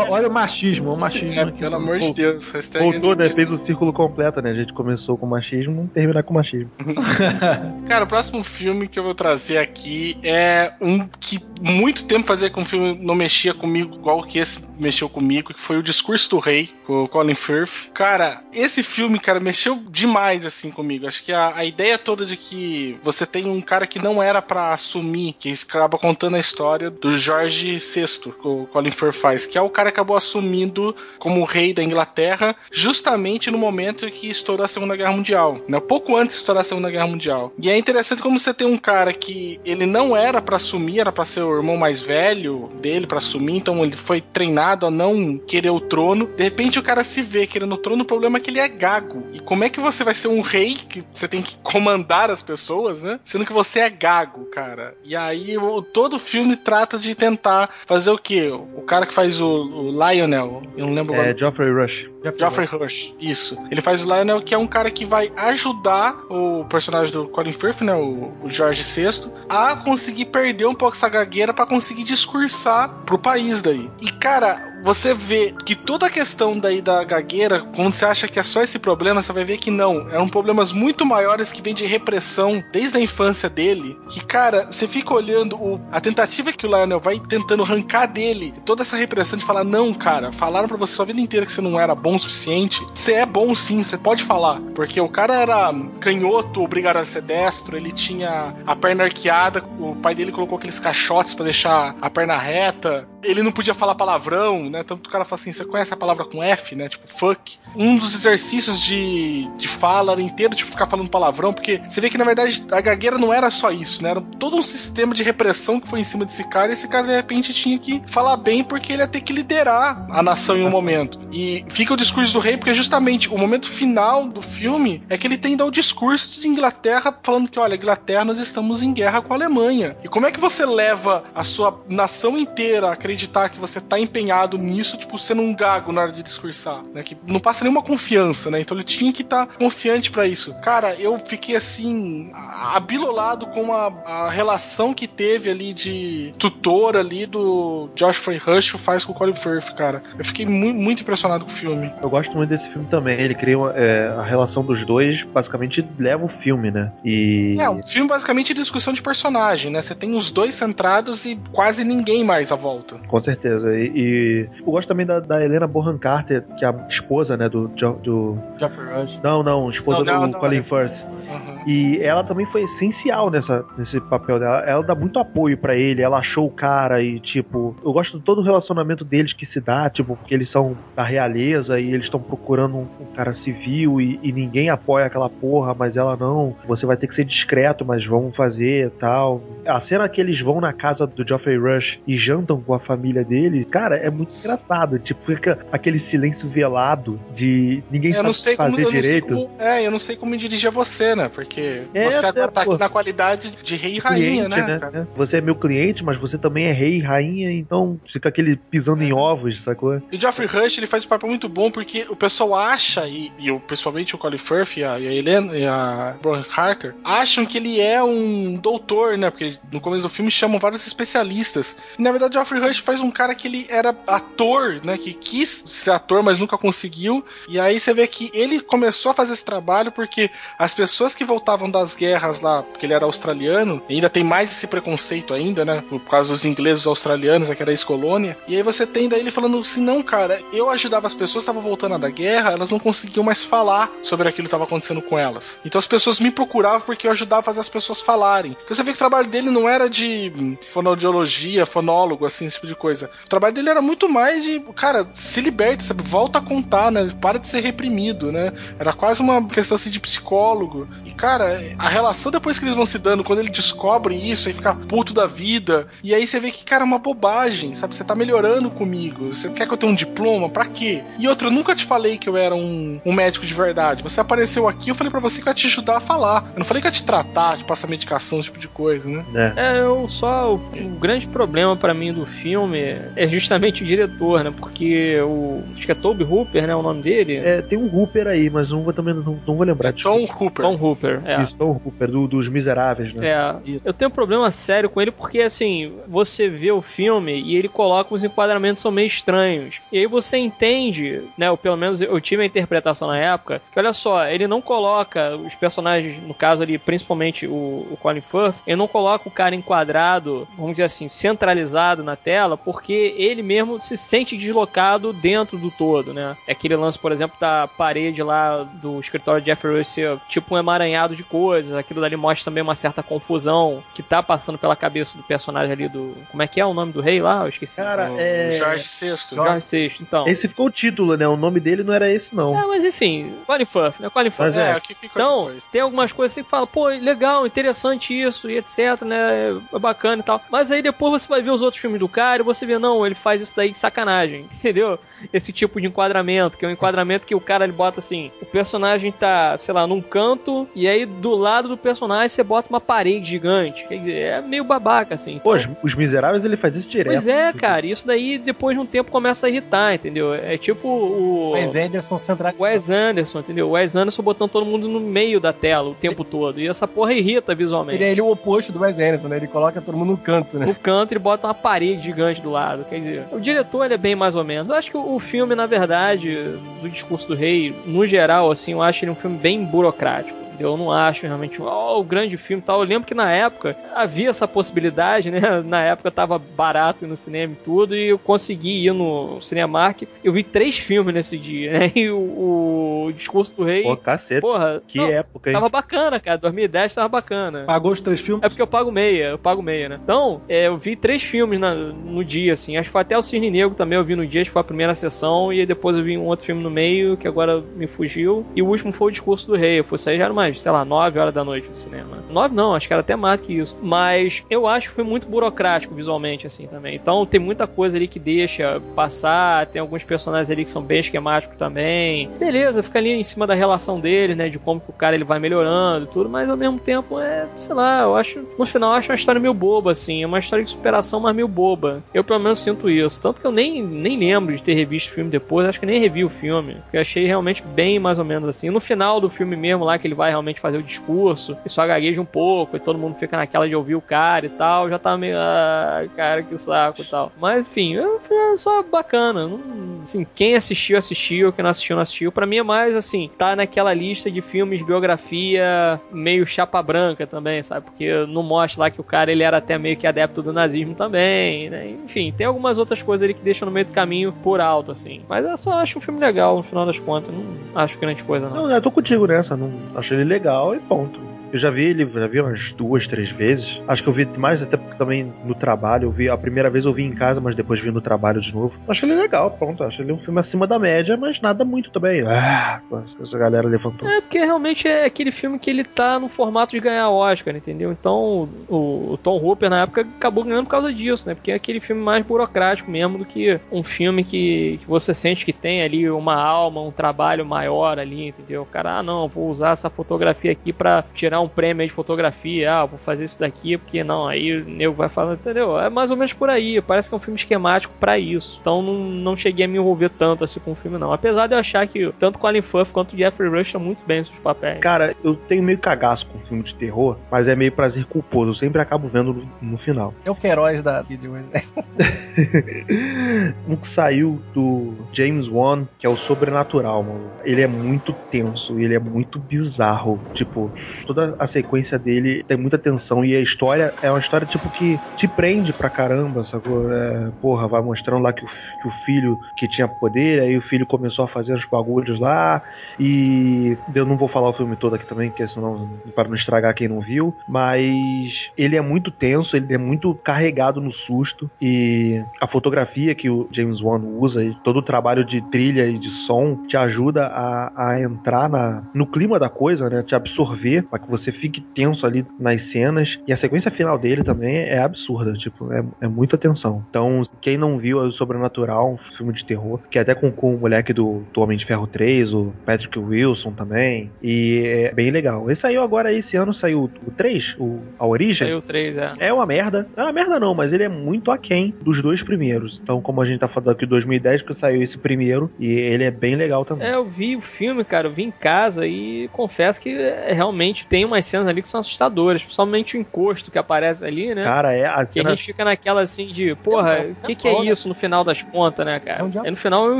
Olha 0.09 0.27
o 0.27 0.31
machismo, 0.31 0.93
o 0.93 0.97
machismo 0.97 1.39
É, 1.39 1.43
aqui. 1.43 1.59
pelo 1.59 1.75
amor 1.75 1.99
de 1.99 2.13
Deus. 2.13 2.49
Hashtag 2.49 2.83
Voltou, 2.83 3.15
né? 3.15 3.29
Fez 3.29 3.49
o 3.49 3.63
círculo 3.65 3.93
completo, 3.93 4.41
né? 4.41 4.51
A 4.51 4.55
gente 4.55 4.73
começou 4.73 5.17
com 5.17 5.25
machismo, 5.25 5.89
terminar 5.93 6.23
com 6.23 6.33
machismo. 6.33 6.71
Cara, 7.87 8.03
o 8.03 8.07
próximo 8.07 8.43
filme 8.43 8.87
que 8.87 8.99
eu 8.99 9.03
vou 9.03 9.13
trazer 9.15 9.57
aqui 9.57 10.17
é 10.23 10.73
um 10.81 11.07
que 11.19 11.39
muito 11.61 12.05
tempo 12.05 12.27
fazia 12.27 12.49
que 12.49 12.59
um 12.59 12.65
filme 12.65 12.97
não 13.01 13.15
mexia 13.15 13.53
comigo, 13.53 13.95
igual 13.95 14.23
que 14.23 14.39
esse 14.39 14.59
mexeu 14.79 15.07
comigo, 15.07 15.53
que 15.53 15.61
foi 15.61 15.77
o 15.77 15.83
Discurso 15.83 16.29
do 16.31 16.39
Rei, 16.39 16.69
com 16.85 17.03
o 17.03 17.07
Colin 17.07 17.35
Firth. 17.35 17.89
Cara, 17.93 18.41
esse 18.53 18.83
filme, 18.83 19.19
cara, 19.19 19.39
mexeu 19.39 19.81
demais, 19.89 20.45
assim, 20.45 20.69
comigo. 20.71 21.07
Acho 21.07 21.23
que 21.23 21.31
a, 21.31 21.55
a 21.55 21.65
ideia 21.65 21.97
toda 21.97 22.25
de 22.25 22.35
que 22.35 22.97
você 23.03 23.25
tem 23.25 23.47
um 23.49 23.61
cara 23.61 23.87
que 23.87 23.99
não 23.99 24.21
era 24.21 24.41
pra 24.41 24.73
assumir, 24.73 25.33
que 25.39 25.53
acaba 25.63 25.97
contando 25.97 26.35
a 26.35 26.39
história 26.39 26.89
do 26.89 27.15
Jorge 27.17 27.77
VI, 27.77 28.31
que 28.31 28.47
o 28.47 28.67
Colin 28.71 28.91
Firth 28.91 29.12
faz, 29.13 29.45
que 29.45 29.57
é 29.57 29.61
o 29.61 29.69
cara 29.69 29.89
que 29.89 29.93
acabou 29.93 30.17
assumindo 30.17 30.95
como 31.17 31.45
rei 31.45 31.73
da 31.73 31.83
Inglaterra, 31.83 32.55
justamente 32.71 33.49
no 33.49 33.57
momento 33.57 34.05
em 34.05 34.11
que 34.11 34.29
estourou 34.29 34.65
a 34.65 34.67
Segunda 34.67 34.95
Guerra 34.95 35.13
Mundial, 35.13 35.57
né? 35.67 35.79
Pouco 35.79 36.15
antes 36.15 36.35
de 36.35 36.41
estourar 36.41 36.61
a 36.61 36.65
Segunda 36.65 36.89
Guerra 36.89 37.07
Mundial. 37.07 37.53
E 37.57 37.69
é 37.69 37.77
interessante 37.77 38.21
como 38.21 38.39
você 38.39 38.53
tem 38.53 38.67
um 38.67 38.77
cara 38.77 39.13
que 39.13 39.59
ele 39.63 39.85
não 39.85 40.15
era 40.15 40.41
pra 40.41 40.57
assumir, 40.57 40.99
era 40.99 41.11
pra 41.11 41.25
ser 41.25 41.43
o 41.43 41.55
irmão 41.55 41.77
mais 41.77 42.01
velho 42.01 42.69
dele 42.81 43.07
pra 43.07 43.19
assumir, 43.19 43.57
então 43.57 43.83
ele 43.83 43.95
foi 43.95 44.19
treinado 44.21 44.85
a 44.85 44.91
não 44.91 45.37
querer 45.37 45.69
o 45.69 45.79
trono. 45.79 46.25
De 46.25 46.43
repente 46.43 46.79
o 46.79 46.83
cara 46.83 47.03
se 47.03 47.21
vê 47.21 47.47
querendo 47.47 47.73
o 47.73 47.77
trono, 47.77 48.03
o 48.03 48.07
problema 48.07 48.37
é 48.37 48.41
que 48.41 48.49
ele 48.49 48.59
é 48.59 48.67
gago. 48.67 49.23
E 49.33 49.39
como 49.39 49.63
é 49.63 49.69
que 49.69 49.79
você 49.79 50.03
vai 50.03 50.13
ser 50.13 50.27
um 50.27 50.41
rei 50.41 50.75
que 50.75 51.03
você 51.13 51.27
tem 51.27 51.41
que 51.41 51.57
comandar 51.57 52.29
as 52.29 52.41
pessoas, 52.41 53.01
né? 53.01 53.19
Sendo 53.23 53.45
que 53.45 53.53
você 53.53 53.79
é 53.79 53.89
gago, 53.89 54.45
cara. 54.45 54.95
E 55.03 55.15
aí 55.15 55.55
todo 55.93 56.15
o 56.15 56.19
filme 56.19 56.55
trata 56.55 56.97
de 56.97 57.15
tentar 57.15 57.69
fazer 57.85 58.11
o 58.11 58.17
quê? 58.17 58.49
O 58.49 58.81
cara 58.81 59.02
que 59.05 59.13
faz 59.13 59.39
o, 59.39 59.47
o 59.47 59.91
Lionel, 59.91 60.63
eu 60.77 60.85
não 60.87 60.93
lembro 60.93 61.13
o 61.13 61.15
É 61.17 61.27
nome. 61.27 61.39
Geoffrey 61.39 61.71
Rush. 61.71 62.09
Geoffrey 62.37 62.67
Rush, 62.67 63.13
isso. 63.19 63.57
Ele 63.69 63.81
faz 63.81 64.01
o 64.01 64.05
Lionel, 64.05 64.41
que 64.41 64.53
é 64.53 64.57
um 64.57 64.67
cara 64.67 64.89
que 64.89 65.05
vai 65.05 65.31
ajudar 65.35 66.15
o 66.29 66.65
personagem 66.65 67.13
do 67.13 67.27
Colin 67.27 67.51
Firth, 67.53 67.81
né, 67.81 67.93
o, 67.95 68.31
o 68.43 68.49
Jorge 68.49 68.83
VI, 68.83 69.29
a 69.49 69.75
conseguir 69.75 70.25
perder 70.25 70.65
um 70.65 70.73
pouco 70.73 70.95
essa 70.95 71.09
gagueira 71.09 71.53
pra 71.53 71.65
conseguir 71.65 72.03
discursar 72.03 72.89
pro 73.05 73.17
país 73.19 73.61
daí. 73.61 73.89
E, 74.01 74.11
cara, 74.11 74.72
você 74.83 75.13
vê 75.13 75.53
que 75.65 75.75
toda 75.75 76.07
a 76.07 76.09
questão 76.09 76.59
daí 76.59 76.81
da 76.81 77.03
gagueira, 77.03 77.61
quando 77.75 77.93
você 77.93 78.05
acha 78.05 78.27
que 78.27 78.37
é 78.37 78.43
só 78.43 78.61
esse 78.61 78.77
problema, 78.77 79.21
você 79.23 79.31
vai 79.31 79.45
ver 79.45 79.57
que 79.57 79.71
não. 79.71 80.09
Eram 80.09 80.27
problemas 80.27 80.71
muito 80.71 81.05
maiores 81.05 81.51
que 81.51 81.61
vêm 81.61 81.73
de 81.73 81.85
repressão 81.85 82.61
desde 82.71 82.97
a 82.97 83.01
infância 83.01 83.49
dele. 83.49 83.97
Que, 84.09 84.23
cara, 84.23 84.67
você 84.71 84.87
fica 84.87 85.13
olhando 85.13 85.55
o- 85.55 85.79
a 85.91 86.01
tentativa 86.01 86.51
que 86.51 86.65
o 86.65 86.69
Lionel 86.69 86.99
vai 86.99 87.19
tentando 87.19 87.63
arrancar 87.63 88.07
dele, 88.07 88.53
toda 88.65 88.81
essa 88.81 88.97
repressão 88.97 89.39
de 89.39 89.45
falar, 89.45 89.63
não, 89.63 89.93
cara, 89.93 90.31
falaram 90.31 90.67
pra 90.67 90.77
você 90.77 90.93
sua 90.93 91.05
vida 91.05 91.21
inteira 91.21 91.45
que 91.45 91.53
você 91.53 91.61
não 91.61 91.79
era 91.79 91.95
bom 91.95 92.15
o 92.15 92.19
suficiente. 92.19 92.85
Você 92.93 93.13
é 93.13 93.25
bom 93.25 93.55
sim, 93.55 93.81
você 93.81 93.97
pode 93.97 94.23
falar. 94.23 94.59
Porque 94.75 94.99
o 94.99 95.07
cara 95.09 95.33
era 95.35 95.73
canhoto, 95.99 96.61
obrigado 96.61 96.97
a 96.97 97.05
ser 97.05 97.21
destro, 97.21 97.77
ele 97.77 97.91
tinha 97.91 98.53
a 98.67 98.75
perna 98.75 99.05
arqueada, 99.05 99.63
o 99.79 99.95
pai 99.95 100.13
dele 100.13 100.31
colocou 100.31 100.57
aqueles 100.57 100.79
caixotes 100.79 101.33
pra 101.33 101.45
deixar 101.45 101.95
a 102.01 102.09
perna 102.09 102.37
reta. 102.37 103.07
Ele 103.23 103.41
não 103.41 103.51
podia 103.53 103.73
falar 103.73 103.95
palavrão, 103.95 104.69
né? 104.73 104.83
Tanto 104.83 105.07
o 105.07 105.09
cara 105.09 105.23
fala 105.23 105.39
assim: 105.39 105.53
você 105.53 105.63
conhece 105.63 105.93
a 105.93 105.97
palavra 105.97 106.25
com 106.25 106.43
F, 106.43 106.75
né? 106.75 106.89
Tipo, 106.89 107.07
fuck. 107.07 107.57
Um 107.75 107.97
dos 107.97 108.13
exercícios 108.13 108.81
de, 108.81 109.47
de 109.57 109.67
fala 109.67 110.19
inteiro, 110.21 110.55
tipo, 110.55 110.71
ficar 110.71 110.87
falando 110.87 111.09
palavrão, 111.09 111.53
porque 111.53 111.81
você 111.87 112.01
vê 112.01 112.09
que 112.09 112.17
na 112.17 112.25
verdade 112.25 112.65
a 112.71 112.81
gagueira 112.81 113.17
não 113.17 113.33
era 113.33 113.49
só 113.49 113.71
isso, 113.71 114.03
né? 114.03 114.09
Era 114.09 114.21
todo 114.21 114.57
um 114.57 114.63
sistema 114.63 115.13
de 115.13 115.23
repressão 115.23 115.79
que 115.79 115.87
foi 115.87 115.99
em 115.99 116.03
cima 116.03 116.25
desse 116.25 116.43
cara, 116.43 116.71
e 116.71 116.73
esse 116.73 116.87
cara 116.87 117.07
de 117.07 117.15
repente 117.15 117.53
tinha 117.53 117.77
que 117.77 118.01
falar 118.07 118.37
bem 118.37 118.63
porque 118.63 118.93
ele 118.93 119.01
ia 119.01 119.07
ter 119.07 119.21
que 119.21 119.33
liderar 119.33 120.05
a 120.09 120.21
nação 120.21 120.55
em 120.55 120.65
um 120.65 120.69
momento. 120.69 121.19
E 121.31 121.65
fica 121.69 121.93
o 121.93 121.97
discurso 121.97 122.33
do 122.33 122.39
rei, 122.39 122.57
porque 122.57 122.73
justamente 122.73 123.29
o 123.29 123.37
momento 123.37 123.69
final 123.69 124.27
do 124.27 124.41
filme 124.41 125.03
é 125.09 125.17
que 125.17 125.27
ele 125.27 125.37
tem 125.37 125.55
dar 125.55 125.65
o 125.65 125.71
discurso 125.71 126.39
de 126.39 126.47
Inglaterra 126.47 127.17
falando 127.21 127.49
que, 127.49 127.59
olha, 127.59 127.75
Inglaterra, 127.75 128.25
nós 128.25 128.39
estamos 128.39 128.81
em 128.81 128.93
guerra 128.93 129.21
com 129.21 129.33
a 129.33 129.35
Alemanha. 129.35 129.95
E 130.03 130.07
como 130.07 130.25
é 130.25 130.31
que 130.31 130.39
você 130.39 130.65
leva 130.65 131.23
a 131.35 131.43
sua 131.43 131.83
nação 131.87 132.37
inteira 132.37 132.87
a 132.87 132.93
acreditar 132.93 133.49
que 133.49 133.59
você 133.59 133.79
tá 133.79 133.99
empenhado 133.99 134.57
nisso, 134.63 134.97
tipo, 134.97 135.17
sendo 135.17 135.41
um 135.41 135.55
gago 135.55 135.91
na 135.91 136.01
hora 136.01 136.11
de 136.11 136.23
discursar, 136.23 136.83
né? 136.93 137.03
Que 137.03 137.17
não 137.27 137.39
passa 137.39 137.63
nenhuma 137.63 137.81
confiança, 137.81 138.49
né? 138.49 138.61
Então 138.61 138.77
ele 138.77 138.85
tinha 138.85 139.11
que 139.11 139.21
estar 139.21 139.45
tá 139.45 139.53
confiante 139.57 140.11
para 140.11 140.27
isso. 140.27 140.53
Cara, 140.61 140.95
eu 140.95 141.19
fiquei 141.19 141.55
assim, 141.55 142.31
abilolado 142.33 143.47
com 143.47 143.73
a, 143.73 143.87
a 144.05 144.29
relação 144.29 144.93
que 144.93 145.07
teve 145.07 145.49
ali 145.49 145.73
de 145.73 146.33
tutor 146.37 146.97
ali 146.97 147.25
do 147.25 147.89
Josh 147.95 148.17
Frey 148.17 148.37
Rush 148.37 148.69
faz 148.69 149.03
com 149.03 149.11
o 149.11 149.15
Colin 149.15 149.35
Firth, 149.35 149.73
cara. 149.75 150.01
Eu 150.17 150.25
fiquei 150.25 150.45
muito, 150.45 150.79
muito 150.79 151.01
impressionado 151.01 151.45
com 151.45 151.51
o 151.51 151.53
filme. 151.53 151.91
Eu 152.01 152.09
gosto 152.09 152.35
muito 152.35 152.49
desse 152.49 152.67
filme 152.71 152.87
também. 152.89 153.19
Ele 153.19 153.35
cria 153.35 153.57
uma, 153.57 153.71
é, 153.75 154.07
a 154.07 154.23
relação 154.23 154.63
dos 154.63 154.85
dois, 154.85 155.23
basicamente 155.23 155.85
leva 155.97 156.25
o 156.25 156.29
filme, 156.41 156.71
né? 156.71 156.91
E. 157.03 157.55
É, 157.59 157.69
um 157.69 157.83
filme 157.83 158.07
basicamente 158.07 158.53
de 158.53 158.61
discussão 158.61 158.93
de 158.93 159.01
personagem, 159.01 159.71
né? 159.71 159.81
Você 159.81 159.95
tem 159.95 160.15
os 160.15 160.31
dois 160.31 160.55
centrados 160.55 161.25
e 161.25 161.37
quase 161.51 161.83
ninguém 161.83 162.23
mais 162.23 162.51
à 162.51 162.55
volta. 162.55 162.97
Com 163.07 163.23
certeza. 163.23 163.75
E, 163.75 163.91
e 163.95 164.49
eu 164.59 164.65
gosto 164.65 164.87
também 164.87 165.05
da, 165.05 165.19
da, 165.19 165.43
Helena 165.43 165.67
Bonham 165.67 165.97
Carter, 165.97 166.43
que 166.57 166.65
é 166.65 166.67
a 166.67 166.87
esposa, 166.89 167.35
né, 167.35 167.49
do. 167.49 167.67
do... 167.67 168.37
Jeffrey 168.57 168.87
Rush. 168.87 169.19
Não, 169.23 169.43
não, 169.43 169.69
esposa 169.69 170.03
não, 170.03 170.21
do 170.21 170.27
não, 170.33 170.39
Colin 170.39 170.63
Firth. 170.63 170.93
Uhum. 171.33 171.67
E 171.67 171.99
ela 172.01 172.23
também 172.23 172.45
foi 172.47 172.63
essencial 172.63 173.29
nessa, 173.29 173.65
nesse 173.77 173.99
papel 174.01 174.39
dela. 174.39 174.59
Ela 174.65 174.83
dá 174.83 174.95
muito 174.95 175.19
apoio 175.19 175.57
para 175.57 175.75
ele, 175.75 176.01
ela 176.01 176.17
achou 176.17 176.47
o 176.47 176.51
cara 176.51 177.01
e, 177.01 177.19
tipo, 177.19 177.75
eu 177.83 177.93
gosto 177.93 178.17
de 178.17 178.23
todo 178.23 178.41
o 178.41 178.43
relacionamento 178.43 179.03
deles 179.03 179.33
que 179.33 179.45
se 179.45 179.59
dá, 179.59 179.89
tipo, 179.89 180.15
porque 180.15 180.33
eles 180.33 180.51
são 180.51 180.75
da 180.95 181.03
realeza 181.03 181.79
e 181.79 181.93
eles 181.93 182.05
estão 182.05 182.19
procurando 182.19 182.77
um, 182.77 182.87
um, 183.01 183.13
cara 183.15 183.33
civil 183.43 184.01
e, 184.01 184.19
e, 184.21 184.31
ninguém 184.31 184.69
apoia 184.69 185.05
aquela 185.05 185.29
porra, 185.29 185.73
mas 185.73 185.95
ela 185.95 186.15
não. 186.15 186.55
Você 186.67 186.85
vai 186.85 186.97
ter 186.97 187.07
que 187.07 187.15
ser 187.15 187.25
discreto, 187.25 187.85
mas 187.85 188.05
vamos 188.05 188.35
fazer 188.35 188.91
tal. 188.99 189.41
A 189.65 189.81
cena 189.81 190.07
que 190.09 190.19
eles 190.19 190.39
vão 190.41 190.59
na 190.59 190.73
casa 190.73 191.05
do 191.07 191.27
Geoffrey 191.27 191.57
Rush 191.57 191.99
e 192.07 192.17
jantam 192.17 192.61
com 192.61 192.73
a 192.73 192.79
família 192.79 193.23
dele, 193.23 193.65
cara, 193.65 193.95
é 193.97 194.09
muito 194.09 194.33
engraçado. 194.37 194.99
Tipo, 194.99 195.25
fica 195.25 195.59
aquele 195.71 195.99
silêncio 196.09 196.47
velado 196.49 197.19
de 197.35 197.83
ninguém 197.89 198.13
eu 198.13 198.23
sabe 198.33 198.55
fazer 198.55 198.89
direito. 198.89 199.35
Como, 199.35 199.61
é, 199.61 199.85
eu 199.85 199.91
não 199.91 199.99
sei 199.99 200.15
como 200.15 200.35
dirigir 200.35 200.67
a 200.67 200.71
você, 200.71 201.15
né? 201.15 201.22
Porque 201.29 201.83
é, 201.93 202.09
você 202.09 202.25
agora 202.25 202.51
tá 202.51 202.61
aqui 202.61 202.79
na 202.79 202.89
qualidade 202.89 203.51
de 203.63 203.75
rei 203.75 203.95
e 203.95 203.99
rainha, 203.99 204.45
cliente, 204.45 204.49
né? 204.49 204.79
né? 204.91 205.07
Você 205.15 205.37
é 205.37 205.41
meu 205.41 205.55
cliente, 205.55 206.03
mas 206.03 206.17
você 206.17 206.37
também 206.37 206.65
é 206.65 206.71
rei 206.71 206.97
e 206.97 207.01
rainha, 207.01 207.51
então 207.51 207.99
fica 208.11 208.29
aquele 208.29 208.55
pisando 208.55 209.03
em 209.03 209.13
ovos, 209.13 209.61
sacou? 209.63 210.01
E 210.11 210.17
o 210.17 210.21
Geoffrey 210.21 210.47
Rush, 210.47 210.77
ele 210.77 210.87
faz 210.87 211.05
um 211.05 211.07
papel 211.07 211.29
muito 211.29 211.49
bom 211.49 211.69
porque 211.69 212.05
o 212.09 212.15
pessoal 212.15 212.55
acha, 212.55 213.07
e, 213.07 213.31
e 213.37 213.51
o, 213.51 213.59
pessoalmente 213.59 214.15
o 214.15 214.17
Colin 214.17 214.37
Firth 214.37 214.77
e 214.77 214.83
a, 214.83 214.99
e 214.99 215.07
a 215.07 215.13
Helena 215.13 215.57
e 215.57 215.65
a 215.65 216.15
Brian 216.21 216.43
Carter, 216.43 216.95
acham 217.03 217.45
que 217.45 217.57
ele 217.57 217.79
é 217.79 218.01
um 218.03 218.55
doutor, 218.55 219.17
né? 219.17 219.29
Porque 219.29 219.57
no 219.71 219.81
começo 219.81 220.03
do 220.03 220.09
filme 220.09 220.31
chamam 220.31 220.59
vários 220.59 220.85
especialistas. 220.87 221.75
E, 221.97 222.01
na 222.01 222.11
verdade, 222.11 222.31
o 222.31 222.39
Geoffrey 222.39 222.61
Rush 222.61 222.79
faz 222.79 222.99
um 222.99 223.11
cara 223.11 223.35
que 223.35 223.47
ele 223.47 223.67
era 223.69 223.95
ator, 224.07 224.79
né? 224.83 224.97
Que 224.97 225.13
quis 225.13 225.63
ser 225.67 225.91
ator, 225.91 226.23
mas 226.23 226.39
nunca 226.39 226.57
conseguiu. 226.57 227.25
E 227.47 227.59
aí 227.59 227.79
você 227.79 227.93
vê 227.93 228.07
que 228.07 228.31
ele 228.33 228.59
começou 228.59 229.11
a 229.11 229.15
fazer 229.15 229.33
esse 229.33 229.45
trabalho 229.45 229.91
porque 229.91 230.29
as 230.57 230.73
pessoas 230.73 231.02
que 231.15 231.25
voltavam 231.25 231.69
das 231.69 231.95
guerras 231.95 232.41
lá, 232.41 232.63
porque 232.63 232.85
ele 232.85 232.93
era 232.93 233.05
australiano, 233.05 233.81
ainda 233.89 234.09
tem 234.09 234.23
mais 234.23 234.51
esse 234.51 234.67
preconceito 234.67 235.33
ainda, 235.33 235.65
né? 235.65 235.83
Por 235.89 235.99
causa 236.01 236.31
dos 236.31 236.45
ingleses 236.45 236.87
australianos, 236.87 237.49
aqui 237.49 237.61
era 237.61 237.71
ex-colônia. 237.71 238.37
E 238.47 238.55
aí 238.55 238.63
você 238.63 238.85
tem 238.85 239.09
daí 239.09 239.19
ele 239.19 239.31
falando 239.31 239.59
assim: 239.59 239.81
não, 239.81 240.01
cara, 240.01 240.41
eu 240.53 240.69
ajudava 240.69 241.07
as 241.07 241.13
pessoas, 241.13 241.43
estavam 241.43 241.61
voltando 241.61 241.97
da 241.97 242.09
guerra, 242.09 242.51
elas 242.51 242.71
não 242.71 242.79
conseguiam 242.79 243.23
mais 243.23 243.43
falar 243.43 243.91
sobre 244.03 244.29
aquilo 244.29 244.45
que 244.45 244.47
estava 244.47 244.63
acontecendo 244.63 245.01
com 245.01 245.17
elas. 245.17 245.59
Então 245.65 245.79
as 245.79 245.87
pessoas 245.87 246.19
me 246.19 246.31
procuravam 246.31 246.81
porque 246.81 247.07
eu 247.07 247.11
ajudava 247.11 247.41
a 247.41 247.43
fazer 247.43 247.59
as 247.59 247.69
pessoas 247.69 248.01
falarem. 248.01 248.55
Então 248.63 248.75
você 248.75 248.83
vê 248.83 248.91
que 248.91 248.95
o 248.95 248.99
trabalho 248.99 249.27
dele 249.27 249.49
não 249.49 249.67
era 249.67 249.89
de 249.89 250.57
fonoaudiologia, 250.71 251.65
fonólogo, 251.65 252.25
assim, 252.25 252.45
esse 252.45 252.55
tipo 252.55 252.67
de 252.67 252.75
coisa. 252.75 253.09
O 253.25 253.29
trabalho 253.29 253.53
dele 253.53 253.69
era 253.69 253.81
muito 253.81 254.07
mais 254.07 254.43
de, 254.43 254.59
cara, 254.75 255.07
se 255.13 255.41
liberta, 255.41 255.83
sabe? 255.83 256.03
Volta 256.03 256.39
a 256.39 256.41
contar, 256.41 256.91
né? 256.91 257.11
Para 257.21 257.39
de 257.39 257.47
ser 257.47 257.61
reprimido, 257.61 258.31
né? 258.31 258.53
Era 258.77 258.93
quase 258.93 259.21
uma 259.21 259.45
questão 259.47 259.75
assim 259.75 259.89
de 259.89 259.99
psicólogo. 259.99 260.87
E, 261.05 261.11
cara, 261.11 261.75
a 261.77 261.87
relação 261.87 262.31
depois 262.31 262.57
que 262.57 262.65
eles 262.65 262.75
vão 262.75 262.85
se 262.85 262.97
dando, 262.97 263.23
quando 263.23 263.39
ele 263.39 263.49
descobre 263.49 264.15
isso, 264.15 264.47
aí 264.47 264.53
fica 264.53 264.73
puto 264.73 265.13
da 265.13 265.27
vida. 265.27 265.87
E 266.03 266.13
aí 266.13 266.25
você 266.25 266.39
vê 266.39 266.51
que, 266.51 266.63
cara, 266.63 266.83
é 266.83 266.85
uma 266.85 266.99
bobagem, 266.99 267.75
sabe? 267.75 267.95
Você 267.95 268.03
tá 268.03 268.15
melhorando 268.15 268.69
comigo. 268.69 269.33
Você 269.33 269.49
quer 269.49 269.67
que 269.67 269.73
eu 269.73 269.77
tenha 269.77 269.91
um 269.91 269.95
diploma? 269.95 270.49
Pra 270.49 270.65
quê? 270.65 271.03
E 271.19 271.27
outro, 271.27 271.47
eu 271.47 271.51
nunca 271.51 271.75
te 271.75 271.85
falei 271.85 272.17
que 272.17 272.27
eu 272.27 272.37
era 272.37 272.55
um, 272.55 272.99
um 273.05 273.13
médico 273.13 273.45
de 273.45 273.53
verdade. 273.53 274.03
Você 274.03 274.19
apareceu 274.19 274.67
aqui, 274.67 274.89
eu 274.89 274.95
falei 274.95 275.11
para 275.11 275.19
você 275.19 275.41
que 275.41 275.47
eu 275.47 275.51
ia 275.51 275.55
te 275.55 275.67
ajudar 275.67 275.97
a 275.97 276.01
falar. 276.01 276.51
Eu 276.53 276.59
não 276.59 276.65
falei 276.65 276.81
que 276.81 276.87
eu 276.87 276.91
ia 276.91 276.95
te 276.95 277.03
tratar, 277.03 277.57
te 277.57 277.63
passar 277.63 277.87
medicação, 277.87 278.39
esse 278.39 278.47
tipo 278.47 278.59
de 278.59 278.67
coisa, 278.67 279.07
né? 279.07 279.25
É, 279.55 279.77
é 279.77 279.79
eu 279.81 280.07
só. 280.09 280.53
O, 280.53 280.55
o 280.55 280.99
grande 280.99 281.27
problema 281.27 281.75
para 281.75 281.93
mim 281.93 282.13
do 282.13 282.25
filme 282.25 282.79
é 283.15 283.27
justamente 283.27 283.83
o 283.83 283.85
diretor, 283.85 284.43
né? 284.43 284.53
Porque 284.55 285.19
o. 285.21 285.63
Acho 285.75 285.85
que 285.85 285.91
é 285.91 285.95
Toby 285.95 286.23
Hooper, 286.23 286.67
né? 286.67 286.75
O 286.75 286.81
nome 286.81 287.01
dele. 287.01 287.35
É, 287.37 287.61
tem 287.61 287.77
um 287.77 287.93
Hooper 287.93 288.27
aí, 288.27 288.49
mas 288.49 288.69
não 288.69 288.81
vou 288.81 288.93
também 288.93 289.13
não, 289.13 289.39
não 289.45 289.55
vou 289.55 289.65
lembrar. 289.65 289.89
É 289.89 289.91
Tom 289.91 290.23
Hooper. 290.23 290.65
Tom 290.65 290.75
Hooper, 290.83 291.21
é. 291.25 291.43
Isso, 291.43 291.55
Tom 291.55 291.79
Hooper, 291.83 292.11
do, 292.11 292.27
dos 292.27 292.49
Miseráveis, 292.49 293.13
né? 293.13 293.27
É. 293.27 293.55
Eu 293.85 293.93
tenho 293.93 294.09
um 294.09 294.13
problema 294.13 294.51
sério 294.51 294.89
com 294.89 295.01
ele 295.01 295.11
porque, 295.11 295.41
assim, 295.41 295.93
você 296.07 296.49
vê 296.49 296.71
o 296.71 296.81
filme 296.81 297.41
e 297.41 297.55
ele 297.55 297.67
coloca 297.67 298.13
os 298.13 298.23
enquadramentos 298.23 298.81
são 298.81 298.91
meio 298.91 299.07
estranhos. 299.07 299.81
E 299.91 299.97
aí 299.97 300.07
você 300.07 300.37
entende, 300.37 301.21
né? 301.37 301.49
Ou 301.49 301.57
pelo 301.57 301.77
menos 301.77 302.01
eu 302.01 302.19
tive 302.19 302.43
a 302.43 302.45
interpretação 302.45 303.07
na 303.07 303.17
época, 303.17 303.61
que 303.71 303.79
olha 303.79 303.93
só, 303.93 304.27
ele 304.27 304.47
não 304.47 304.61
coloca 304.61 305.35
os 305.37 305.55
personagens, 305.55 306.21
no 306.21 306.33
caso 306.33 306.63
ali, 306.63 306.77
principalmente 306.77 307.47
o, 307.47 307.87
o 307.91 307.97
Colin 308.01 308.21
Firth, 308.21 308.55
ele 308.67 308.75
não 308.75 308.87
coloca 308.87 309.27
o 309.27 309.31
cara 309.31 309.55
enquadrado, 309.55 310.47
vamos 310.57 310.73
dizer 310.73 310.83
assim, 310.83 311.07
centralizado 311.09 312.03
na 312.03 312.15
tela, 312.15 312.57
porque 312.57 313.15
ele 313.17 313.41
mesmo 313.41 313.81
se 313.81 313.97
sente 313.97 314.35
deslocado 314.37 315.13
dentro 315.13 315.57
do 315.57 315.71
todo, 315.71 316.13
né? 316.13 316.35
É 316.47 316.51
aquele 316.51 316.75
lance, 316.75 316.99
por 316.99 317.11
exemplo, 317.11 317.37
da 317.39 317.67
parede 317.67 318.21
lá 318.21 318.63
do 318.63 318.99
escritório 318.99 319.41
de 319.41 319.47
Jeffrey 319.47 319.77
Rush 319.77 319.93
ser 319.93 320.17
tipo 320.27 320.55
um 320.55 320.57
emaranhado 320.73 321.15
de 321.15 321.23
coisas, 321.23 321.75
aquilo 321.75 322.01
dali 322.01 322.15
mostra 322.15 322.45
também 322.45 322.63
uma 322.63 322.75
certa 322.75 323.03
confusão 323.03 323.83
que 323.93 324.01
tá 324.01 324.21
passando 324.21 324.57
pela 324.57 324.75
cabeça 324.75 325.17
do 325.17 325.23
personagem 325.23 325.71
ali 325.71 325.87
do. 325.87 326.15
Como 326.29 326.41
é 326.41 326.47
que 326.47 326.59
é 326.59 326.65
o 326.65 326.73
nome 326.73 326.91
do 326.91 327.01
rei 327.01 327.21
lá? 327.21 327.43
Eu 327.43 327.49
esqueci. 327.49 327.77
Cara, 327.77 328.11
o... 328.11 328.19
é. 328.19 328.51
Jorge 328.51 328.83
VI. 328.83 329.35
Jorge 329.35 329.65
VI, 329.71 329.95
então. 330.01 330.27
Esse 330.27 330.47
ficou 330.47 330.67
o 330.67 330.71
título, 330.71 331.15
né? 331.15 331.27
O 331.27 331.37
nome 331.37 331.59
dele 331.59 331.83
não 331.83 331.93
era 331.93 332.09
esse, 332.09 332.33
não. 332.33 332.57
É, 332.57 332.65
mas 332.65 332.83
enfim, 332.83 333.33
Colin 333.45 333.65
Firth, 333.65 333.99
né? 333.99 334.09
Colin 334.09 334.29
Firth. 334.29 334.55
É, 334.55 334.71
é, 334.71 334.81
então, 335.03 335.45
depois. 335.45 335.65
tem 335.71 335.81
algumas 335.81 336.11
coisas 336.11 336.33
assim 336.33 336.43
que 336.43 336.49
fala, 336.49 336.65
pô, 336.65 336.87
legal, 336.87 337.45
interessante 337.45 338.19
isso 338.19 338.49
e 338.49 338.57
etc, 338.57 339.01
né? 339.03 339.59
É 339.73 339.79
bacana 339.79 340.21
e 340.21 340.23
tal. 340.25 340.41
Mas 340.49 340.71
aí 340.71 340.81
depois 340.81 341.21
você 341.21 341.27
vai 341.27 341.41
ver 341.41 341.51
os 341.51 341.61
outros 341.61 341.81
filmes 341.81 341.99
do 341.99 342.07
cara 342.07 342.41
e 342.41 342.45
você 342.45 342.65
vê, 342.65 342.77
não, 342.77 343.05
ele 343.05 343.15
faz 343.15 343.41
isso 343.41 343.55
daí 343.55 343.71
de 343.71 343.77
sacanagem, 343.77 344.47
entendeu? 344.53 344.99
Esse 345.31 345.53
tipo 345.53 345.79
de 345.79 345.87
enquadramento, 345.87 346.57
que 346.57 346.65
é 346.65 346.67
um 346.67 346.71
enquadramento 346.71 347.25
que 347.25 347.35
o 347.35 347.39
cara 347.39 347.63
ele 347.63 347.73
bota 347.73 347.99
assim, 347.99 348.31
o 348.41 348.45
personagem 348.45 349.11
tá, 349.11 349.57
sei 349.57 349.73
lá, 349.73 349.87
num 349.87 350.01
canto 350.01 350.62
e 350.75 350.87
aí 350.87 351.05
do 351.05 351.35
lado 351.35 351.67
do 351.67 351.77
personagem 351.77 352.29
você 352.29 352.43
bota 352.43 352.69
uma 352.69 352.81
parede 352.81 353.29
gigante. 353.31 353.85
Quer 353.87 353.97
dizer, 353.97 354.13
é 354.13 354.41
meio 354.41 354.63
babaca, 354.63 355.15
assim. 355.15 355.35
Então... 355.35 355.53
Pô, 355.53 355.77
os 355.83 355.95
miseráveis 355.95 356.43
ele 356.43 356.57
faz 356.57 356.75
isso 356.75 356.89
direto. 356.89 357.07
Pois 357.07 357.27
é, 357.27 357.51
cara, 357.53 357.85
isso 357.85 358.05
daí 358.05 358.37
depois 358.37 358.75
de 358.75 358.81
um 358.81 358.85
tempo 358.85 359.11
começa 359.11 359.47
a 359.47 359.49
irritar, 359.49 359.95
entendeu? 359.95 360.33
É 360.33 360.57
tipo 360.57 360.87
o. 360.87 361.51
Wes 361.51 361.75
Anderson 361.75 362.17
centralizado. 362.17 362.63
Wes 362.63 362.89
Anderson, 362.89 363.39
entendeu? 363.39 363.71
Wes 363.71 363.95
Anderson 363.95 364.23
botando 364.23 364.51
todo 364.51 364.65
mundo 364.65 364.87
no 364.87 364.99
meio 364.99 365.39
da 365.39 365.53
tela 365.53 365.89
o 365.89 365.95
tempo 365.95 366.23
todo. 366.23 366.59
E 366.59 366.67
essa 366.67 366.87
porra 366.87 367.13
irrita 367.13 367.53
visualmente. 367.55 367.91
Seria 367.91 368.07
ele 368.07 368.21
o 368.21 368.29
oposto 368.29 368.71
do 368.71 368.79
Wes 368.79 368.99
Anderson, 368.99 369.27
né? 369.27 369.37
Ele 369.37 369.47
coloca 369.47 369.81
todo 369.81 369.97
mundo 369.97 370.11
no 370.11 370.17
canto, 370.17 370.59
né? 370.59 370.65
No 370.65 370.75
canto 370.75 371.13
ele 371.13 371.19
bota 371.19 371.47
uma 371.47 371.53
parede 371.53 372.03
gigante 372.03 372.41
do 372.41 372.49
lado. 372.49 372.85
Quer 372.85 372.99
dizer, 372.99 373.23
o 373.31 373.39
diretor 373.39 373.85
ele 373.85 373.93
é 373.93 373.97
bem 373.97 374.15
mais 374.15 374.35
ou 374.35 374.43
menos. 374.43 374.69
Eu 374.69 374.75
acho 374.75 374.91
que 374.91 374.97
o 374.97 375.19
filme, 375.19 375.55
na 375.55 375.65
verdade, 375.65 376.57
do 376.81 376.89
discurso 376.89 377.27
do 377.27 377.35
rei, 377.35 377.75
no 377.85 378.05
geral, 378.05 378.51
assim, 378.51 378.73
eu 378.73 378.81
acho 378.81 379.03
ele 379.03 379.11
um 379.11 379.15
filme 379.15 379.37
bem 379.37 379.63
burocrático. 379.63 380.37
Eu 380.59 380.77
não 380.77 380.91
acho 380.91 381.25
realmente 381.25 381.61
oh, 381.61 381.99
o 381.99 382.03
grande 382.03 382.37
filme 382.37 382.61
tal. 382.61 382.81
Eu 382.81 382.87
lembro 382.87 383.07
que 383.07 383.13
na 383.13 383.31
época 383.31 383.75
havia 383.93 384.29
essa 384.29 384.47
possibilidade, 384.47 385.31
né? 385.31 385.41
Na 385.63 385.81
época 385.81 386.11
tava 386.11 386.37
barato 386.37 387.07
no 387.07 387.15
cinema 387.15 387.53
e 387.53 387.63
tudo, 387.63 387.95
e 387.95 388.09
eu 388.09 388.19
consegui 388.19 388.85
ir 388.85 388.93
no 388.93 389.39
Cinemark. 389.41 390.03
Eu 390.23 390.33
vi 390.33 390.43
três 390.43 390.77
filmes 390.77 391.13
nesse 391.13 391.37
dia, 391.37 391.71
né? 391.71 391.91
E 392.03 392.09
o, 392.09 393.05
o 393.07 393.11
Discurso 393.13 393.55
do 393.55 393.63
Rei. 393.63 393.83
Pô, 393.83 393.95
cacete. 393.95 394.41
Porra, 394.41 394.81
que 394.87 394.97
não, 394.97 395.07
época, 395.07 395.49
hein? 395.49 395.53
Tava 395.53 395.69
bacana, 395.69 396.19
cara. 396.19 396.37
2010 396.37 396.95
tava 396.95 397.07
bacana. 397.07 397.65
Pagou 397.65 397.91
os 397.91 398.01
três 398.01 398.19
filmes? 398.19 398.43
É 398.43 398.49
porque 398.49 398.61
eu 398.61 398.67
pago 398.67 398.91
meia, 398.91 399.29
eu 399.29 399.37
pago 399.37 399.61
meia, 399.61 399.89
né? 399.89 399.99
Então, 400.03 400.41
é, 400.49 400.67
eu 400.67 400.77
vi 400.77 400.95
três 400.95 401.21
filmes 401.23 401.59
na, 401.59 401.73
no 401.73 402.23
dia, 402.25 402.53
assim. 402.53 402.77
Acho 402.77 402.89
que 402.89 402.93
foi 402.93 403.01
até 403.01 403.17
o 403.17 403.23
Cisne 403.23 403.51
Negro 403.51 403.75
também 403.75 403.97
eu 403.97 404.03
vi 404.03 404.15
no 404.15 404.25
dia, 404.25 404.41
acho 404.41 404.49
que 404.49 404.53
foi 404.53 404.61
a 404.61 404.65
primeira 404.65 404.95
sessão, 404.95 405.53
e 405.53 405.65
depois 405.65 405.95
eu 405.95 406.03
vi 406.03 406.17
um 406.17 406.25
outro 406.25 406.45
filme 406.45 406.61
no 406.61 406.69
meio, 406.69 407.15
que 407.15 407.27
agora 407.27 407.61
me 407.75 407.87
fugiu. 407.87 408.45
E 408.55 408.61
o 408.61 408.67
último 408.67 408.91
foi 408.91 409.07
o 409.07 409.11
Discurso 409.11 409.47
do 409.47 409.55
Rei. 409.55 409.79
Eu 409.79 409.83
fui 409.83 409.97
sair 409.97 410.17
já 410.17 410.27
numa 410.27 410.42
umas, 410.43 410.61
sei 410.61 410.71
lá, 410.71 410.83
9 410.83 411.19
horas 411.19 411.33
da 411.33 411.43
noite 411.43 411.67
no 411.69 411.75
cinema. 411.75 412.17
9 412.29 412.55
não, 412.55 412.75
acho 412.75 412.87
que 412.87 412.93
era 412.93 413.01
até 413.01 413.15
mais 413.15 413.41
que 413.41 413.53
isso. 413.53 413.77
Mas 413.81 414.43
eu 414.49 414.67
acho 414.67 414.89
que 414.89 414.95
foi 414.95 415.03
muito 415.03 415.27
burocrático 415.27 415.95
visualmente, 415.95 416.47
assim, 416.47 416.67
também. 416.67 416.95
Então 416.95 417.25
tem 417.25 417.39
muita 417.39 417.67
coisa 417.67 417.97
ali 417.97 418.07
que 418.07 418.19
deixa 418.19 418.81
passar, 418.95 419.65
tem 419.67 419.79
alguns 419.79 420.03
personagens 420.03 420.49
ali 420.49 420.63
que 420.63 420.71
são 420.71 420.81
bem 420.81 420.99
esquemáticos 420.99 421.57
também. 421.57 422.29
Beleza, 422.39 422.83
fica 422.83 422.99
ali 422.99 423.11
em 423.11 423.23
cima 423.23 423.47
da 423.47 423.53
relação 423.53 423.99
deles, 423.99 424.35
né, 424.35 424.49
de 424.49 424.59
como 424.59 424.79
que 424.79 424.89
o 424.89 424.93
cara 424.93 425.15
ele 425.15 425.23
vai 425.23 425.39
melhorando 425.39 426.05
e 426.05 426.07
tudo, 426.07 426.29
mas 426.29 426.49
ao 426.49 426.57
mesmo 426.57 426.79
tempo 426.79 427.19
é, 427.19 427.47
sei 427.57 427.75
lá, 427.75 428.01
eu 428.03 428.15
acho, 428.15 428.39
no 428.57 428.65
final 428.65 428.91
eu 428.91 428.97
acho 428.97 429.09
uma 429.09 429.15
história 429.15 429.39
meio 429.39 429.53
boba, 429.53 429.91
assim, 429.91 430.23
é 430.23 430.27
uma 430.27 430.39
história 430.39 430.63
de 430.63 430.71
superação, 430.71 431.19
mas 431.19 431.35
meio 431.35 431.47
boba. 431.47 432.01
Eu 432.13 432.23
pelo 432.23 432.39
menos 432.39 432.59
sinto 432.59 432.89
isso. 432.89 433.21
Tanto 433.21 433.39
que 433.39 433.47
eu 433.47 433.51
nem, 433.51 433.81
nem 433.81 434.17
lembro 434.17 434.55
de 434.55 434.61
ter 434.61 434.73
revisto 434.73 435.11
o 435.11 435.15
filme 435.15 435.29
depois, 435.29 435.67
acho 435.67 435.79
que 435.79 435.85
nem 435.85 435.99
revi 435.99 436.23
o 436.23 436.29
filme. 436.29 436.77
Eu 436.91 437.01
achei 437.01 437.25
realmente 437.25 437.63
bem 437.63 437.99
mais 437.99 438.19
ou 438.19 438.25
menos 438.25 438.47
assim. 438.49 438.69
No 438.69 438.79
final 438.79 439.19
do 439.19 439.29
filme 439.29 439.55
mesmo, 439.55 439.83
lá 439.83 439.97
que 439.97 440.07
ele 440.07 440.15
vai 440.15 440.31
realmente 440.33 440.59
fazer 440.59 440.77
o 440.77 440.83
discurso, 440.83 441.57
e 441.65 441.69
só 441.69 441.85
gagueja 441.85 442.21
um 442.21 442.25
pouco, 442.25 442.75
e 442.75 442.79
todo 442.79 442.99
mundo 442.99 443.15
fica 443.15 443.37
naquela 443.37 443.67
de 443.67 443.75
ouvir 443.75 443.95
o 443.95 444.01
cara 444.01 444.45
e 444.45 444.49
tal, 444.49 444.89
já 444.89 444.99
tá 444.99 445.17
meio, 445.17 445.37
ah, 445.37 446.03
cara, 446.15 446.43
que 446.43 446.57
saco 446.57 447.01
e 447.01 447.05
tal. 447.05 447.31
Mas 447.39 447.65
enfim, 447.65 447.97
é 447.97 448.57
só 448.57 448.83
bacana. 448.83 449.47
Não, 449.47 449.59
assim, 450.03 450.25
quem 450.35 450.55
assistiu, 450.55 450.97
assistiu, 450.97 451.51
quem 451.53 451.63
não 451.63 451.71
assistiu, 451.71 451.95
não 451.95 452.03
assistiu. 452.03 452.31
Pra 452.31 452.45
mim 452.45 452.57
é 452.57 452.63
mais 452.63 452.95
assim, 452.95 453.29
tá 453.37 453.55
naquela 453.55 453.93
lista 453.93 454.29
de 454.29 454.41
filmes 454.41 454.81
biografia 454.81 455.99
meio 456.11 456.45
chapa 456.45 456.81
branca 456.81 457.25
também, 457.25 457.63
sabe? 457.63 457.85
Porque 457.85 458.25
não 458.27 458.43
mostra 458.43 458.83
lá 458.83 458.89
que 458.91 459.01
o 459.01 459.03
cara 459.03 459.31
ele 459.31 459.43
era 459.43 459.57
até 459.57 459.77
meio 459.77 459.97
que 459.97 460.05
adepto 460.07 460.41
do 460.41 460.53
nazismo 460.53 460.95
também, 460.95 461.69
né? 461.69 461.89
Enfim, 462.05 462.33
tem 462.35 462.45
algumas 462.45 462.77
outras 462.77 463.01
coisas 463.01 463.23
ali 463.23 463.33
que 463.33 463.41
deixam 463.41 463.65
no 463.65 463.71
meio 463.71 463.85
do 463.85 463.91
caminho 463.91 464.31
por 464.43 464.59
alto, 464.59 464.91
assim. 464.91 465.21
Mas 465.27 465.45
eu 465.45 465.57
só 465.57 465.73
acho 465.73 465.97
um 465.97 466.01
filme 466.01 466.19
legal, 466.19 466.57
no 466.57 466.63
final 466.63 466.85
das 466.85 466.99
contas. 466.99 467.33
Não 467.33 467.43
acho 467.75 467.97
grande 467.99 468.23
coisa, 468.23 468.49
não. 468.49 468.67
Não, 468.67 468.71
eu 468.71 468.81
tô 468.81 468.91
contigo 468.91 469.25
nessa. 469.25 469.55
Não 469.55 469.71
achei 469.95 470.22
legal 470.23 470.75
e 470.75 470.79
ponto. 470.79 471.32
Eu 471.53 471.59
já 471.59 471.69
vi 471.69 471.83
ele, 471.83 472.09
já 472.11 472.25
vi 472.25 472.41
umas 472.41 472.73
duas, 472.73 473.07
três 473.07 473.29
vezes. 473.29 473.79
Acho 473.87 474.01
que 474.01 474.09
eu 474.09 474.13
vi 474.13 474.25
mais 474.25 474.59
até 474.59 474.75
porque 474.75 474.97
também 474.97 475.31
no 475.45 475.53
trabalho. 475.53 476.05
Eu 476.05 476.11
vi 476.11 476.27
a 476.27 476.35
primeira 476.35 476.67
vez 476.67 476.83
eu 476.83 476.91
vi 476.91 477.03
em 477.03 477.13
casa, 477.13 477.39
mas 477.39 477.55
depois 477.55 477.79
vi 477.79 477.91
no 477.91 478.01
trabalho 478.01 478.41
de 478.41 478.51
novo. 478.51 478.73
Acho 478.87 479.05
ele 479.05 479.13
legal, 479.13 479.51
pronto. 479.51 479.83
Acho 479.83 480.01
ele 480.01 480.11
um 480.11 480.17
filme 480.17 480.39
acima 480.39 480.65
da 480.65 480.79
média, 480.79 481.15
mas 481.15 481.39
nada 481.41 481.63
muito 481.63 481.91
também. 481.91 482.23
Ah, 482.27 482.81
essa 483.21 483.37
galera 483.37 483.67
levantou. 483.67 484.09
É, 484.09 484.19
porque 484.19 484.39
realmente 484.39 484.87
é 484.87 485.05
aquele 485.05 485.31
filme 485.31 485.59
que 485.59 485.69
ele 485.69 485.83
tá 485.83 486.19
no 486.19 486.27
formato 486.27 486.71
de 486.71 486.79
ganhar 486.79 487.07
Oscar, 487.11 487.55
entendeu? 487.55 487.91
Então 487.91 488.49
o, 488.67 489.15
Tom 489.21 489.37
Hooper 489.37 489.69
na 489.69 489.83
época 489.83 490.01
acabou 490.01 490.43
ganhando 490.43 490.65
por 490.65 490.71
causa 490.71 490.91
disso, 490.91 491.29
né? 491.29 491.35
Porque 491.35 491.51
é 491.51 491.55
aquele 491.55 491.79
filme 491.79 492.01
mais 492.01 492.25
burocrático 492.25 492.89
mesmo 492.89 493.19
do 493.19 493.25
que 493.25 493.59
um 493.71 493.83
filme 493.83 494.23
que, 494.23 494.79
que 494.81 494.87
você 494.87 495.13
sente 495.13 495.45
que 495.45 495.53
tem 495.53 495.83
ali 495.83 496.09
uma 496.09 496.35
alma, 496.35 496.81
um 496.81 496.91
trabalho 496.91 497.45
maior 497.45 497.99
ali, 497.99 498.29
entendeu? 498.29 498.63
O 498.63 498.65
cara, 498.65 498.97
ah, 498.97 499.03
não, 499.03 499.27
vou 499.27 499.49
usar 499.49 499.71
essa 499.71 499.89
fotografia 499.89 500.51
aqui 500.51 500.73
para 500.73 501.03
tirar 501.13 501.42
um 501.43 501.49
prêmio 501.49 501.85
de 501.85 501.93
fotografia, 501.93 502.73
ah, 502.73 502.85
vou 502.85 502.99
fazer 502.99 503.25
isso 503.25 503.39
daqui, 503.39 503.77
porque 503.77 504.03
não, 504.03 504.27
aí 504.27 504.61
o 504.61 504.65
nego 504.65 504.93
vai 504.93 505.09
falando, 505.09 505.39
entendeu? 505.39 505.79
É 505.79 505.89
mais 505.89 506.11
ou 506.11 506.17
menos 506.17 506.33
por 506.33 506.49
aí, 506.49 506.81
parece 506.81 507.09
que 507.09 507.15
é 507.15 507.17
um 507.17 507.21
filme 507.21 507.39
esquemático 507.39 507.93
para 507.99 508.17
isso. 508.17 508.57
Então 508.61 508.81
não, 508.81 508.93
não 508.93 509.35
cheguei 509.35 509.65
a 509.65 509.67
me 509.67 509.77
envolver 509.77 510.09
tanto 510.09 510.43
assim 510.43 510.59
com 510.59 510.71
o 510.71 510.75
filme, 510.75 510.97
não. 510.97 511.11
Apesar 511.11 511.47
de 511.47 511.53
eu 511.53 511.59
achar 511.59 511.85
que 511.87 512.11
tanto 512.19 512.39
Colin 512.39 512.61
Firth 512.61 512.91
quanto 512.91 513.17
Jeffrey 513.17 513.49
Rush 513.49 513.67
estão 513.67 513.81
muito 513.81 514.05
bem 514.05 514.19
nos 514.19 514.27
seus 514.27 514.39
papéis. 514.39 514.79
Cara, 514.79 515.15
eu 515.23 515.35
tenho 515.35 515.63
meio 515.63 515.77
cagaço 515.77 516.25
com 516.27 516.39
filme 516.39 516.63
de 516.63 516.75
terror, 516.75 517.17
mas 517.31 517.47
é 517.47 517.55
meio 517.55 517.71
prazer 517.71 518.05
culposo. 518.05 518.51
Eu 518.51 518.55
sempre 518.55 518.81
acabo 518.81 519.07
vendo 519.07 519.33
no, 519.33 519.49
no 519.61 519.77
final. 519.77 520.13
É 520.25 520.31
o 520.31 520.35
Queiroz 520.35 520.81
da 520.81 521.01
vida 521.01 521.29
hoje. 521.29 521.43
um 523.67 523.75
que 523.75 523.93
saiu 523.93 524.41
do 524.53 524.93
James 525.11 525.47
Wan, 525.47 525.85
que 525.97 526.05
é 526.05 526.09
o 526.09 526.15
Sobrenatural, 526.15 527.03
mano. 527.03 527.31
Ele 527.43 527.61
é 527.61 527.67
muito 527.67 528.13
tenso, 528.31 528.79
ele 528.79 528.95
é 528.95 528.99
muito 528.99 529.39
bizarro. 529.39 530.19
Tipo, 530.33 530.71
toda 531.05 531.32
a 531.39 531.47
sequência 531.47 531.97
dele 531.97 532.43
tem 532.47 532.57
muita 532.57 532.77
tensão 532.77 533.23
e 533.23 533.35
a 533.35 533.39
história 533.39 533.93
é 534.01 534.09
uma 534.09 534.19
história 534.19 534.45
tipo 534.45 534.69
que 534.69 534.99
te 535.17 535.27
prende 535.27 535.73
pra 535.73 535.89
caramba, 535.89 536.43
sacou? 536.45 536.91
É, 536.91 537.31
porra, 537.41 537.67
vai 537.67 537.81
mostrando 537.81 538.21
lá 538.21 538.33
que 538.33 538.43
o, 538.43 538.47
que 538.47 538.87
o 538.87 538.91
filho 539.05 539.39
que 539.57 539.67
tinha 539.67 539.87
poder, 539.87 540.41
aí 540.41 540.57
o 540.57 540.61
filho 540.61 540.85
começou 540.85 541.25
a 541.25 541.27
fazer 541.27 541.53
os 541.53 541.65
bagulhos 541.65 542.19
lá 542.19 542.61
e 542.99 543.77
eu 543.93 544.05
não 544.05 544.17
vou 544.17 544.27
falar 544.27 544.49
o 544.49 544.53
filme 544.53 544.75
todo 544.75 544.95
aqui 544.95 545.05
também, 545.05 545.29
porque 545.29 545.47
senão 545.47 545.89
para 546.15 546.27
não 546.27 546.35
estragar 546.35 546.73
quem 546.73 546.87
não 546.87 546.99
viu, 546.99 547.35
mas 547.47 548.31
ele 548.57 548.75
é 548.75 548.81
muito 548.81 549.11
tenso, 549.11 549.55
ele 549.55 549.73
é 549.73 549.77
muito 549.77 550.13
carregado 550.15 550.81
no 550.81 550.93
susto 550.93 551.49
e 551.61 552.21
a 552.41 552.47
fotografia 552.47 553.15
que 553.15 553.29
o 553.29 553.47
James 553.51 553.81
Wan 553.81 553.99
usa 553.99 554.43
e 554.43 554.53
todo 554.63 554.77
o 554.77 554.81
trabalho 554.81 555.23
de 555.25 555.41
trilha 555.49 555.87
e 555.87 555.97
de 555.97 556.09
som 556.25 556.65
te 556.67 556.77
ajuda 556.77 557.27
a, 557.27 557.89
a 557.89 558.01
entrar 558.01 558.49
na, 558.49 558.83
no 558.93 559.05
clima 559.07 559.39
da 559.39 559.49
coisa, 559.49 559.89
né? 559.89 560.03
Te 560.03 560.15
absorver 560.15 560.83
para 560.83 560.99
que 560.99 561.09
você 561.09 561.22
fique 561.31 561.61
tenso 561.75 562.05
ali 562.05 562.25
nas 562.39 562.61
cenas. 562.71 563.19
E 563.27 563.33
a 563.33 563.37
sequência 563.37 563.71
final 563.71 563.97
dele 563.97 564.23
também 564.23 564.57
é 564.57 564.79
absurda, 564.79 565.33
tipo, 565.33 565.71
é, 565.71 565.83
é 566.01 566.07
muita 566.07 566.37
tensão. 566.37 566.83
Então, 566.89 567.23
quem 567.41 567.57
não 567.57 567.77
viu 567.77 568.03
é 568.03 568.07
o 568.07 568.11
Sobrenatural, 568.11 568.93
um 568.93 569.15
filme 569.15 569.33
de 569.33 569.45
terror, 569.45 569.79
que 569.89 569.97
é 569.97 570.01
até 570.01 570.15
com, 570.15 570.31
com 570.31 570.55
o 570.55 570.59
moleque 570.59 570.93
do, 570.93 571.23
do 571.33 571.41
Homem 571.41 571.57
de 571.57 571.65
Ferro 571.65 571.87
3, 571.87 572.33
o 572.33 572.53
Patrick 572.65 572.97
Wilson 572.97 573.51
também. 573.51 574.11
E 574.21 574.63
é 574.65 574.93
bem 574.93 575.11
legal. 575.11 575.49
Ele 575.49 575.59
saiu 575.59 575.83
agora, 575.83 576.13
esse 576.13 576.35
ano 576.35 576.53
saiu 576.53 576.89
o 577.05 577.11
3, 577.11 577.55
o, 577.59 577.79
a 577.97 578.05
origem. 578.05 578.47
Saiu 578.47 578.57
o 578.57 578.61
3, 578.61 578.97
é. 578.97 579.13
É 579.19 579.33
uma 579.33 579.45
merda. 579.45 579.87
É 579.95 580.01
uma 580.01 580.11
merda 580.11 580.39
não, 580.39 580.53
mas 580.53 580.71
ele 580.71 580.83
é 580.83 580.89
muito 580.89 581.31
aquém 581.31 581.73
dos 581.81 582.01
dois 582.01 582.21
primeiros. 582.21 582.79
Então, 582.81 583.01
como 583.01 583.21
a 583.21 583.25
gente 583.25 583.39
tá 583.39 583.47
falando 583.47 583.71
aqui 583.71 583.85
de 583.85 583.89
2010, 583.89 584.41
que 584.41 584.53
saiu 584.55 584.81
esse 584.81 584.97
primeiro, 584.97 585.51
e 585.59 585.67
ele 585.67 586.03
é 586.03 586.11
bem 586.11 586.35
legal 586.35 586.65
também. 586.65 586.87
É, 586.87 586.95
eu 586.95 587.05
vi 587.05 587.35
o 587.35 587.41
filme, 587.41 587.83
cara, 587.83 588.07
eu 588.07 588.11
vi 588.11 588.23
em 588.23 588.31
casa 588.31 588.85
e 588.87 589.27
confesso 589.29 589.79
que 589.79 589.89
é, 589.89 590.31
realmente 590.33 590.87
tem 590.87 591.02
umas 591.05 591.25
cenas 591.25 591.47
ali 591.47 591.61
que 591.61 591.67
são 591.67 591.81
assustadoras, 591.81 592.41
principalmente 592.41 592.97
o 592.97 592.99
encosto 592.99 593.51
que 593.51 593.57
aparece 593.57 594.05
ali, 594.05 594.33
né? 594.33 594.43
Cara, 594.43 594.73
é. 594.73 594.85
A 594.85 595.05
que 595.05 595.19
a 595.19 595.29
gente 595.29 595.43
fica 595.43 595.63
naquela 595.65 596.01
assim 596.01 596.27
de, 596.27 596.55
porra, 596.55 597.05
o 597.09 597.25
que, 597.25 597.35
que 597.35 597.47
é 597.47 597.65
isso 597.65 597.87
no 597.87 597.95
final 597.95 598.23
das 598.23 598.41
contas, 598.43 598.85
né, 598.85 598.99
cara? 598.99 599.25
É 599.43 599.51
no 599.51 599.57
final 599.57 599.87
é 599.87 599.95
um 599.95 599.99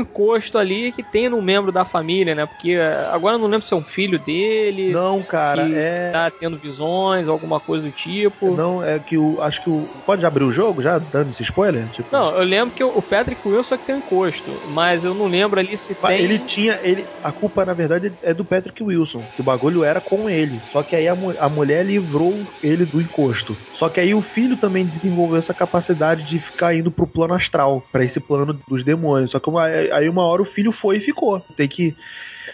encosto 0.00 0.58
ali 0.58 0.92
que 0.92 1.02
tem 1.02 1.28
num 1.28 1.42
membro 1.42 1.70
da 1.72 1.84
família, 1.84 2.34
né? 2.34 2.46
Porque 2.46 2.76
agora 3.12 3.34
eu 3.36 3.38
não 3.38 3.48
lembro 3.48 3.66
se 3.66 3.74
é 3.74 3.76
um 3.76 3.82
filho 3.82 4.18
dele. 4.18 4.92
Não, 4.92 5.22
cara, 5.22 5.64
que 5.64 5.74
é. 5.74 6.10
tá 6.10 6.30
tendo 6.30 6.56
visões, 6.56 7.28
alguma 7.28 7.60
coisa 7.60 7.84
do 7.84 7.90
tipo. 7.90 8.54
Não, 8.54 8.82
é 8.82 8.98
que 8.98 9.16
o. 9.16 9.40
Acho 9.42 9.62
que 9.62 9.70
o. 9.70 9.88
Pode 10.06 10.24
abrir 10.24 10.44
o 10.44 10.52
jogo 10.52 10.82
já, 10.82 10.98
dando 10.98 11.30
esse 11.30 11.42
spoiler? 11.42 11.86
Tipo... 11.88 12.08
Não, 12.10 12.30
eu 12.36 12.44
lembro 12.44 12.74
que 12.74 12.82
o 12.82 13.02
Patrick 13.02 13.46
Wilson 13.46 13.74
é 13.74 13.78
que 13.78 13.84
tem 13.84 13.94
um 13.96 13.98
encosto, 13.98 14.50
mas 14.68 15.04
eu 15.04 15.14
não 15.14 15.26
lembro 15.26 15.60
ali 15.60 15.76
se 15.76 15.94
tem. 15.94 16.20
Ele 16.20 16.38
tinha. 16.38 16.78
Ele, 16.82 17.04
a 17.22 17.32
culpa, 17.32 17.64
na 17.64 17.72
verdade, 17.72 18.12
é 18.22 18.34
do 18.34 18.44
Patrick 18.44 18.82
Wilson. 18.82 19.22
Que 19.34 19.40
o 19.40 19.44
bagulho 19.44 19.84
era 19.84 20.00
com 20.00 20.28
ele. 20.28 20.60
Só 20.72 20.82
que 20.82 20.93
aí 20.94 21.08
a, 21.08 21.12
a 21.12 21.48
mulher 21.48 21.84
livrou 21.84 22.46
ele 22.62 22.84
do 22.84 23.00
encosto. 23.00 23.56
Só 23.74 23.88
que 23.88 24.00
aí 24.00 24.14
o 24.14 24.22
filho 24.22 24.56
também 24.56 24.86
desenvolveu 24.86 25.38
essa 25.38 25.54
capacidade 25.54 26.24
de 26.24 26.38
ficar 26.38 26.74
indo 26.74 26.90
pro 26.90 27.06
plano 27.06 27.34
astral, 27.34 27.82
para 27.92 28.04
esse 28.04 28.20
plano 28.20 28.58
dos 28.68 28.84
demônios. 28.84 29.30
Só 29.30 29.38
que 29.38 29.48
uma, 29.48 29.64
aí 29.64 30.08
uma 30.08 30.24
hora 30.24 30.42
o 30.42 30.46
filho 30.46 30.72
foi 30.72 30.98
e 30.98 31.00
ficou. 31.00 31.40
Tem 31.56 31.68
que 31.68 31.94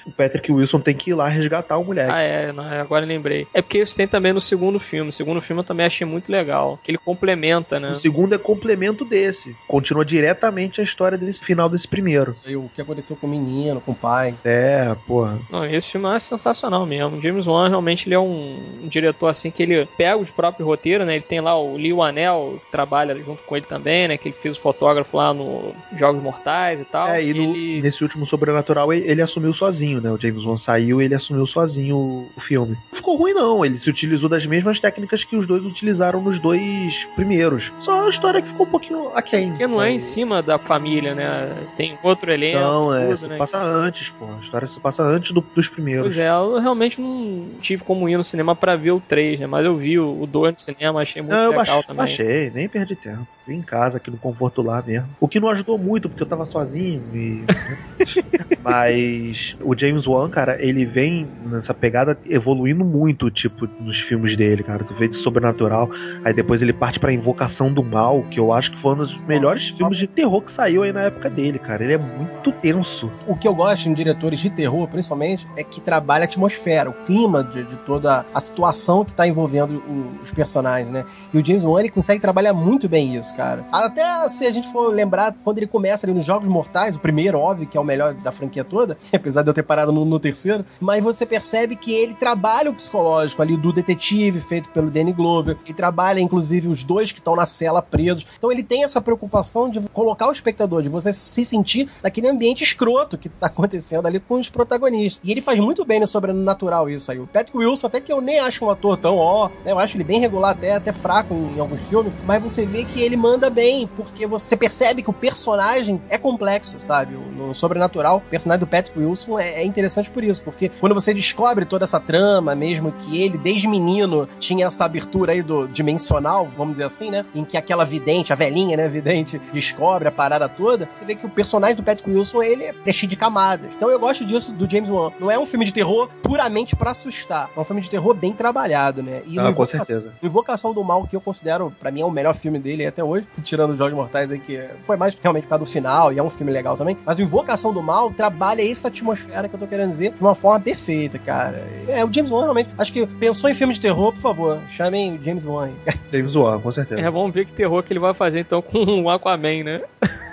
o 0.07 0.11
Patrick 0.11 0.51
Wilson 0.51 0.81
tem 0.81 0.95
que 0.95 1.11
ir 1.11 1.15
lá 1.15 1.29
resgatar 1.29 1.79
o 1.79 1.85
moleque. 1.85 2.11
Ah, 2.11 2.21
é, 2.21 2.53
não, 2.53 2.65
agora 2.65 3.05
lembrei. 3.05 3.47
É 3.53 3.63
porque 3.63 3.79
isso 3.79 3.97
tem 3.97 4.07
também 4.07 4.33
no 4.33 4.41
segundo 4.41 4.79
filme. 4.79 5.11
O 5.11 5.13
segundo 5.13 5.41
filme 5.41 5.61
eu 5.61 5.67
também 5.67 5.87
achei 5.87 6.07
muito 6.07 6.31
legal. 6.31 6.79
Que 6.83 6.91
ele 6.91 6.99
complementa, 6.99 7.79
né? 7.79 7.93
O 7.93 8.01
segundo 8.01 8.35
é 8.35 8.39
complemento 8.39 9.05
desse. 9.05 9.55
Continua 9.67 10.05
diretamente 10.05 10.81
a 10.81 10.85
história 10.85 11.17
desse 11.17 11.41
final 11.41 11.69
desse 11.69 11.89
primeiro. 11.89 12.37
E 12.47 12.57
o 12.57 12.71
que 12.75 12.81
aconteceu 12.81 13.17
com 13.17 13.27
o 13.27 13.31
menino, 13.31 13.81
com 13.81 13.93
o 13.93 13.95
pai. 13.95 14.35
É, 14.45 14.95
porra. 15.07 15.39
Não, 15.51 15.65
esse 15.65 15.89
filme 15.89 16.09
é 16.15 16.21
sensacional 16.21 16.87
mesmo. 16.87 17.17
O 17.17 17.21
James 17.21 17.47
Wan 17.47 17.69
realmente 17.69 18.07
ele 18.07 18.15
é 18.15 18.19
um, 18.19 18.59
um, 18.83 18.89
diretor 18.89 19.29
assim 19.29 19.51
que 19.51 19.63
ele 19.63 19.87
pega 19.97 20.17
os 20.17 20.31
próprios 20.31 20.67
roteiros, 20.67 21.07
né? 21.07 21.15
Ele 21.15 21.25
tem 21.25 21.41
lá 21.41 21.59
o 21.59 21.77
Lee 21.77 21.93
Anel, 22.01 22.61
que 22.65 22.71
trabalha 22.71 23.15
junto 23.17 23.43
com 23.43 23.57
ele 23.57 23.67
também, 23.67 24.09
né? 24.09 24.17
Que 24.17 24.29
ele 24.29 24.37
fez 24.41 24.57
o 24.57 24.61
fotógrafo 24.61 25.17
lá 25.17 25.35
no 25.35 25.75
Jogos 25.97 26.23
Mortais 26.23 26.81
e 26.81 26.85
tal. 26.85 27.09
É, 27.09 27.23
e, 27.23 27.35
no, 27.35 27.55
ele... 27.55 27.83
nesse 27.83 28.03
último 28.03 28.27
Sobrenatural 28.27 28.93
ele, 28.93 29.11
ele 29.11 29.23
assumiu 29.23 29.53
sozinho, 29.55 29.90
né? 29.99 30.11
O 30.11 30.19
James 30.21 30.45
Wan 30.45 30.59
saiu 30.59 31.01
e 31.01 31.07
ele 31.07 31.15
assumiu 31.15 31.47
sozinho 31.47 31.97
o, 31.97 32.41
filme. 32.47 32.77
Não 32.93 32.99
ficou 32.99 33.17
ruim, 33.17 33.33
não. 33.33 33.65
Ele 33.65 33.79
se 33.81 33.89
utilizou 33.89 34.29
das 34.29 34.45
mesmas 34.45 34.79
técnicas 34.79 35.25
que 35.25 35.37
os 35.37 35.47
dois 35.47 35.65
utilizaram 35.65 36.21
nos 36.21 36.39
dois 36.41 36.93
primeiros. 37.17 37.73
Só 37.81 38.07
a 38.07 38.11
história 38.11 38.43
que 38.43 38.49
ficou 38.49 38.67
um 38.67 38.71
pouquinho 38.71 39.09
aquém. 39.15 39.49
Porque 39.51 39.67
não 39.67 39.81
é 39.81 39.91
em 39.91 39.99
cima 40.01 40.43
da 40.43 40.59
família, 40.59 41.15
né? 41.15 41.49
Tem 41.77 41.99
outro 42.03 42.31
elenco. 42.31 42.59
Não, 42.61 42.95
é. 42.95 43.07
tudo, 43.07 43.19
se 43.21 43.27
né? 43.29 43.37
passa 43.39 43.59
antes, 43.59 44.09
pô. 44.11 44.27
A 44.27 44.45
história 44.45 44.69
se 44.69 44.79
passa 44.81 45.03
antes 45.03 45.33
do- 45.33 45.41
dos 45.55 45.69
primeiros. 45.69 46.09
Pois 46.09 46.19
é, 46.19 46.29
eu 46.29 46.59
realmente 46.61 47.01
não 47.01 47.47
tive 47.61 47.83
como 47.85 48.09
ir 48.09 48.17
no 48.19 48.25
cinema 48.25 48.55
pra 48.55 48.77
ver 48.77 48.91
o 48.91 49.01
3, 49.01 49.41
né? 49.41 49.47
Mas 49.47 49.65
eu 49.65 49.77
vi 49.77 49.99
o 49.99 50.27
2 50.27 50.53
no 50.53 50.59
cinema, 50.59 51.01
achei 51.01 51.23
muito 51.23 51.35
Não, 51.35 51.51
legal 51.51 51.65
baixei, 51.65 51.83
também. 51.85 51.97
baixei, 51.97 52.51
nem 52.51 52.69
perdi 52.69 52.97
tempo. 52.97 53.27
Em 53.49 53.63
casa, 53.63 53.97
aqui 53.97 54.11
no 54.11 54.19
conforto 54.19 54.63
lá 54.63 54.81
mesmo. 54.83 55.09
O 55.21 55.27
que 55.27 55.41
não 55.41 55.49
ajudou 55.49 55.77
muito, 55.79 56.09
porque 56.09 56.23
eu 56.23 56.29
tava 56.29 56.45
sozinho 56.47 57.03
e... 57.17 57.45
Mas 58.63 59.37
o 59.63 59.75
James 59.77 60.07
Wan, 60.07 60.29
cara, 60.31 60.63
ele 60.63 60.85
vem 60.85 61.27
nessa 61.47 61.73
pegada 61.73 62.17
evoluindo 62.27 62.85
muito, 62.85 63.31
tipo, 63.31 63.67
nos 63.81 63.99
filmes 64.03 64.37
dele, 64.37 64.63
cara. 64.63 64.85
Tu 64.85 64.95
vê 64.95 65.09
de 65.09 65.17
sobrenatural, 65.23 65.89
aí 66.23 66.35
depois 66.35 66.61
ele 66.61 66.73
parte 66.73 67.01
pra 67.01 67.13
Invocação 67.13 67.73
do 67.73 67.83
Mal, 67.83 68.23
que 68.25 68.39
eu 68.39 68.53
acho 68.53 68.71
que 68.71 68.79
foi 68.81 68.95
um 68.95 68.99
dos 68.99 69.25
melhores 69.27 69.67
filmes 69.69 69.99
de 69.99 70.07
terror 70.07 70.43
que 70.43 70.55
saiu 70.55 70.83
aí 70.83 70.93
na 70.93 71.03
época 71.05 71.31
dele, 71.31 71.59
cara. 71.59 71.83
Ele 71.83 71.95
é 71.95 71.99
muito 71.99 72.53
tenso. 72.61 73.11
O 73.27 73.35
que 73.37 73.49
eu 73.49 73.55
gosto 73.55 73.89
em 73.89 73.93
diretores 73.95 74.39
de 74.41 74.51
terror, 74.51 74.87
principalmente, 74.89 75.47
é 75.57 75.65
que 75.65 75.81
trabalha 75.81 76.25
a 76.25 76.27
atmosfera, 76.27 76.91
o 76.91 77.05
clima 77.05 77.43
de, 77.43 77.65
de 77.65 77.77
toda 77.87 78.27
a 78.33 78.41
situação 78.41 79.05
que 79.05 79.15
tá 79.15 79.27
envolvendo 79.27 79.79
o- 79.89 80.21
os 80.23 80.31
personagens, 80.33 80.93
né? 80.93 81.05
E 81.33 81.39
o 81.39 81.45
James 81.45 81.65
Wan, 81.65 81.81
ele 81.81 81.89
consegue 81.89 82.21
trabalhar 82.21 82.53
muito 82.53 82.89
bem 82.89 83.15
isso, 83.17 83.30
cara. 83.33 83.67
Até 83.73 84.29
se 84.29 84.47
a 84.47 84.53
gente 84.53 84.71
for 84.73 84.89
lembrar, 84.89 85.35
quando 85.45 85.59
ele 85.59 85.67
começa 85.67 86.07
ali 86.07 86.15
nos 86.15 86.25
Jogos 86.25 86.49
Mortais, 86.49 86.97
o 86.97 86.99
primeiro, 86.99 87.39
óbvio, 87.39 87.67
que 87.67 87.77
é 87.77 87.81
o 87.81 87.85
melhor 87.85 88.15
da 88.15 88.33
franquia 88.33 88.65
toda, 88.65 88.97
apesar 89.13 89.43
de 89.43 89.51
eu 89.51 89.55
ter 89.55 89.63
parado 89.63 89.93
no, 89.93 90.05
no 90.05 90.19
terceiro, 90.19 90.65
mas 90.81 91.03
você 91.03 91.25
percebe 91.25 91.77
que 91.77 91.93
ele 91.93 92.15
trabalha 92.15 92.71
o 92.71 92.75
psicológico 92.75 93.43
ali 93.43 93.57
do 93.57 93.73
detetive, 93.73 94.41
feito 94.41 94.69
pelo 94.71 94.91
Danny 94.91 95.13
Glover, 95.13 95.57
e 95.67 95.73
trabalha, 95.73 96.21
inclusive, 96.21 96.69
os 96.69 96.83
dois 96.83 97.13
que 97.13 97.19
estão 97.19 97.37
na 97.37 97.47
cela 97.47 97.83
presos. 97.83 98.27
Então 98.37 98.51
ele 98.51 98.63
tem 98.63 98.85
essa 98.85 99.01
preocupação 99.01 99.69
de 99.71 99.81
colocar 99.93 100.29
o 100.29 100.33
espectador, 100.33 100.83
de 100.83 100.89
você 100.89 101.13
se 101.13 101.45
sentir 101.45 101.89
naquele 102.03 102.29
ambiente 102.29 102.63
escroto 102.63 103.19
que 103.19 103.29
tá 103.29 103.47
acontecendo 103.47 104.07
ali 104.07 104.21
com 104.21 104.35
os 104.35 104.49
protagonistas. 104.49 105.21
E 105.23 105.31
ele 105.31 105.41
faz 105.41 105.59
muito 105.59 105.85
bem 105.85 106.01
no 106.01 106.07
sobrenatural 106.07 106.89
isso 106.89 107.11
aí. 107.11 107.19
O 107.19 107.27
Patrick 107.27 107.57
Wilson, 107.57 107.87
até 107.87 108.01
que 108.01 108.13
eu 108.13 108.21
nem 108.21 108.39
acho 108.39 108.65
um 108.65 108.71
ator 108.71 108.97
tão 108.97 109.17
ó, 109.17 109.49
né? 109.65 109.73
Eu 109.73 109.79
acho 109.79 109.97
ele 109.97 110.05
bem 110.05 110.21
regular, 110.21 110.53
até, 110.53 110.75
até 110.75 110.93
fraco 110.93 111.35
em, 111.35 111.57
em 111.57 111.61
alguns 111.61 111.81
filmes, 111.83 112.13
mas 112.25 112.43
você 112.43 112.67
vê 112.67 112.85
que 112.85 113.01
ele 113.01 113.17
manda 113.21 113.51
bem, 113.51 113.87
porque 113.97 114.27
você 114.27 114.57
percebe 114.57 115.03
que 115.03 115.11
o 115.11 115.13
personagem 115.13 116.01
é 116.09 116.17
complexo, 116.19 116.79
sabe? 116.81 117.15
O- 117.17 117.31
No 117.41 117.55
sobrenatural, 117.55 118.19
o 118.19 118.31
personagem 118.31 118.61
do 118.61 118.67
Patrick 118.67 118.99
Wilson 118.99 119.39
é, 119.39 119.63
é 119.63 119.65
interessante 119.65 120.11
por 120.11 120.23
isso, 120.23 120.43
porque 120.43 120.69
quando 120.81 120.95
você 120.95 121.13
descobre 121.15 121.65
toda 121.65 121.85
essa 121.85 121.99
trama, 121.99 122.55
mesmo 122.55 122.93
que 122.93 123.21
ele, 123.23 123.39
desde 123.39 123.67
menino, 123.67 124.29
tinha 124.39 124.67
essa 124.67 124.85
abertura 124.85 125.33
aí 125.33 125.43
do 125.43 125.67
dimensional, 125.69 126.49
vamos 126.57 126.75
dizer 126.75 126.85
assim, 126.85 127.11
né? 127.11 127.25
Em 127.35 127.45
que 127.45 127.57
aquela 127.57 127.85
vidente, 127.85 128.33
a 128.33 128.37
velhinha, 128.37 128.77
né, 128.77 128.89
vidente, 128.89 129.41
descobre 129.53 130.07
a 130.09 130.13
parada 130.13 130.49
toda, 130.49 130.89
você 130.93 131.05
vê 131.05 131.15
que 131.15 131.27
o 131.27 131.31
personagem 131.31 131.77
do 131.77 131.83
Patrick 131.83 132.09
Wilson, 132.11 132.43
ele 132.43 132.65
é 132.87 132.93
cheio 132.93 133.09
de 133.11 133.17
camadas. 133.17 133.71
Então 133.77 133.91
eu 133.91 133.99
gosto 133.99 134.25
disso 134.25 134.53
do 134.53 134.71
James 134.71 134.91
Wan. 134.91 135.11
Não 135.19 135.31
é 135.31 135.39
um 135.39 135.47
filme 135.47 135.65
de 135.65 135.73
terror 135.73 136.09
puramente 136.23 136.77
pra 136.77 136.91
assustar. 136.93 137.51
É 137.57 137.61
um 137.61 137.65
filme 137.65 137.81
de 137.83 137.91
terror 137.91 138.15
bem 138.15 138.33
trabalhado, 138.33 139.03
né? 139.03 139.23
E 139.27 139.39
Ah, 139.39 139.53
com 139.53 139.67
certeza. 139.67 140.13
Invocação 140.23 140.73
do 140.73 140.85
Mal, 140.85 141.07
que 141.07 141.17
eu 141.17 141.21
considero, 141.21 141.73
pra 141.81 141.91
mim, 141.91 142.03
é 142.03 142.05
o 142.05 142.11
melhor 142.11 142.35
filme 142.35 142.59
dele 142.59 142.87
até 142.87 143.03
hoje, 143.03 143.10
tirando 143.43 143.71
os 143.71 143.79
Jogos 143.79 143.95
Mortais 143.95 144.31
aí, 144.31 144.39
que 144.39 144.63
foi 144.83 144.97
mais 144.97 145.17
realmente 145.21 145.45
por 145.45 145.51
causa 145.51 145.65
do 145.65 145.71
final, 145.71 146.13
e 146.13 146.19
é 146.19 146.23
um 146.23 146.31
filme 146.31 146.53
legal 146.53 146.77
também. 146.77 146.97
Mas 147.05 147.19
o 147.19 147.23
Invocação 147.23 147.73
do 147.73 147.83
Mal 147.83 148.11
trabalha 148.13 148.69
essa 148.69 148.89
atmosfera 148.89 149.49
que 149.49 149.55
eu 149.55 149.61
tô 149.61 149.67
querendo 149.67 149.91
dizer 149.91 150.13
de 150.13 150.21
uma 150.21 150.35
forma 150.35 150.61
perfeita, 150.61 151.19
cara. 151.19 151.65
É, 151.89 152.05
o 152.05 152.13
James 152.13 152.31
Wan 152.31 152.43
realmente, 152.43 152.71
acho 152.79 152.93
que 152.93 153.07
pensou 153.07 153.51
em 153.51 153.55
filme 153.55 153.75
de 153.75 153.81
terror, 153.81 154.13
por 154.13 154.21
favor, 154.21 154.61
chamem 154.69 155.17
o 155.17 155.23
James 155.23 155.45
Wan. 155.45 155.67
aí. 155.67 155.95
James 156.13 156.35
Wan, 156.35 156.61
com 156.61 156.73
certeza. 156.73 157.01
É, 157.01 157.11
vamos 157.11 157.33
ver 157.33 157.47
que 157.47 157.53
terror 157.53 157.83
que 157.83 157.93
ele 157.93 158.01
vai 158.01 158.15
fazer 158.15 158.41
então 158.41 158.63
com 158.63 159.03
o 159.03 159.11
Aquaman, 159.11 159.65
né? 159.65 159.83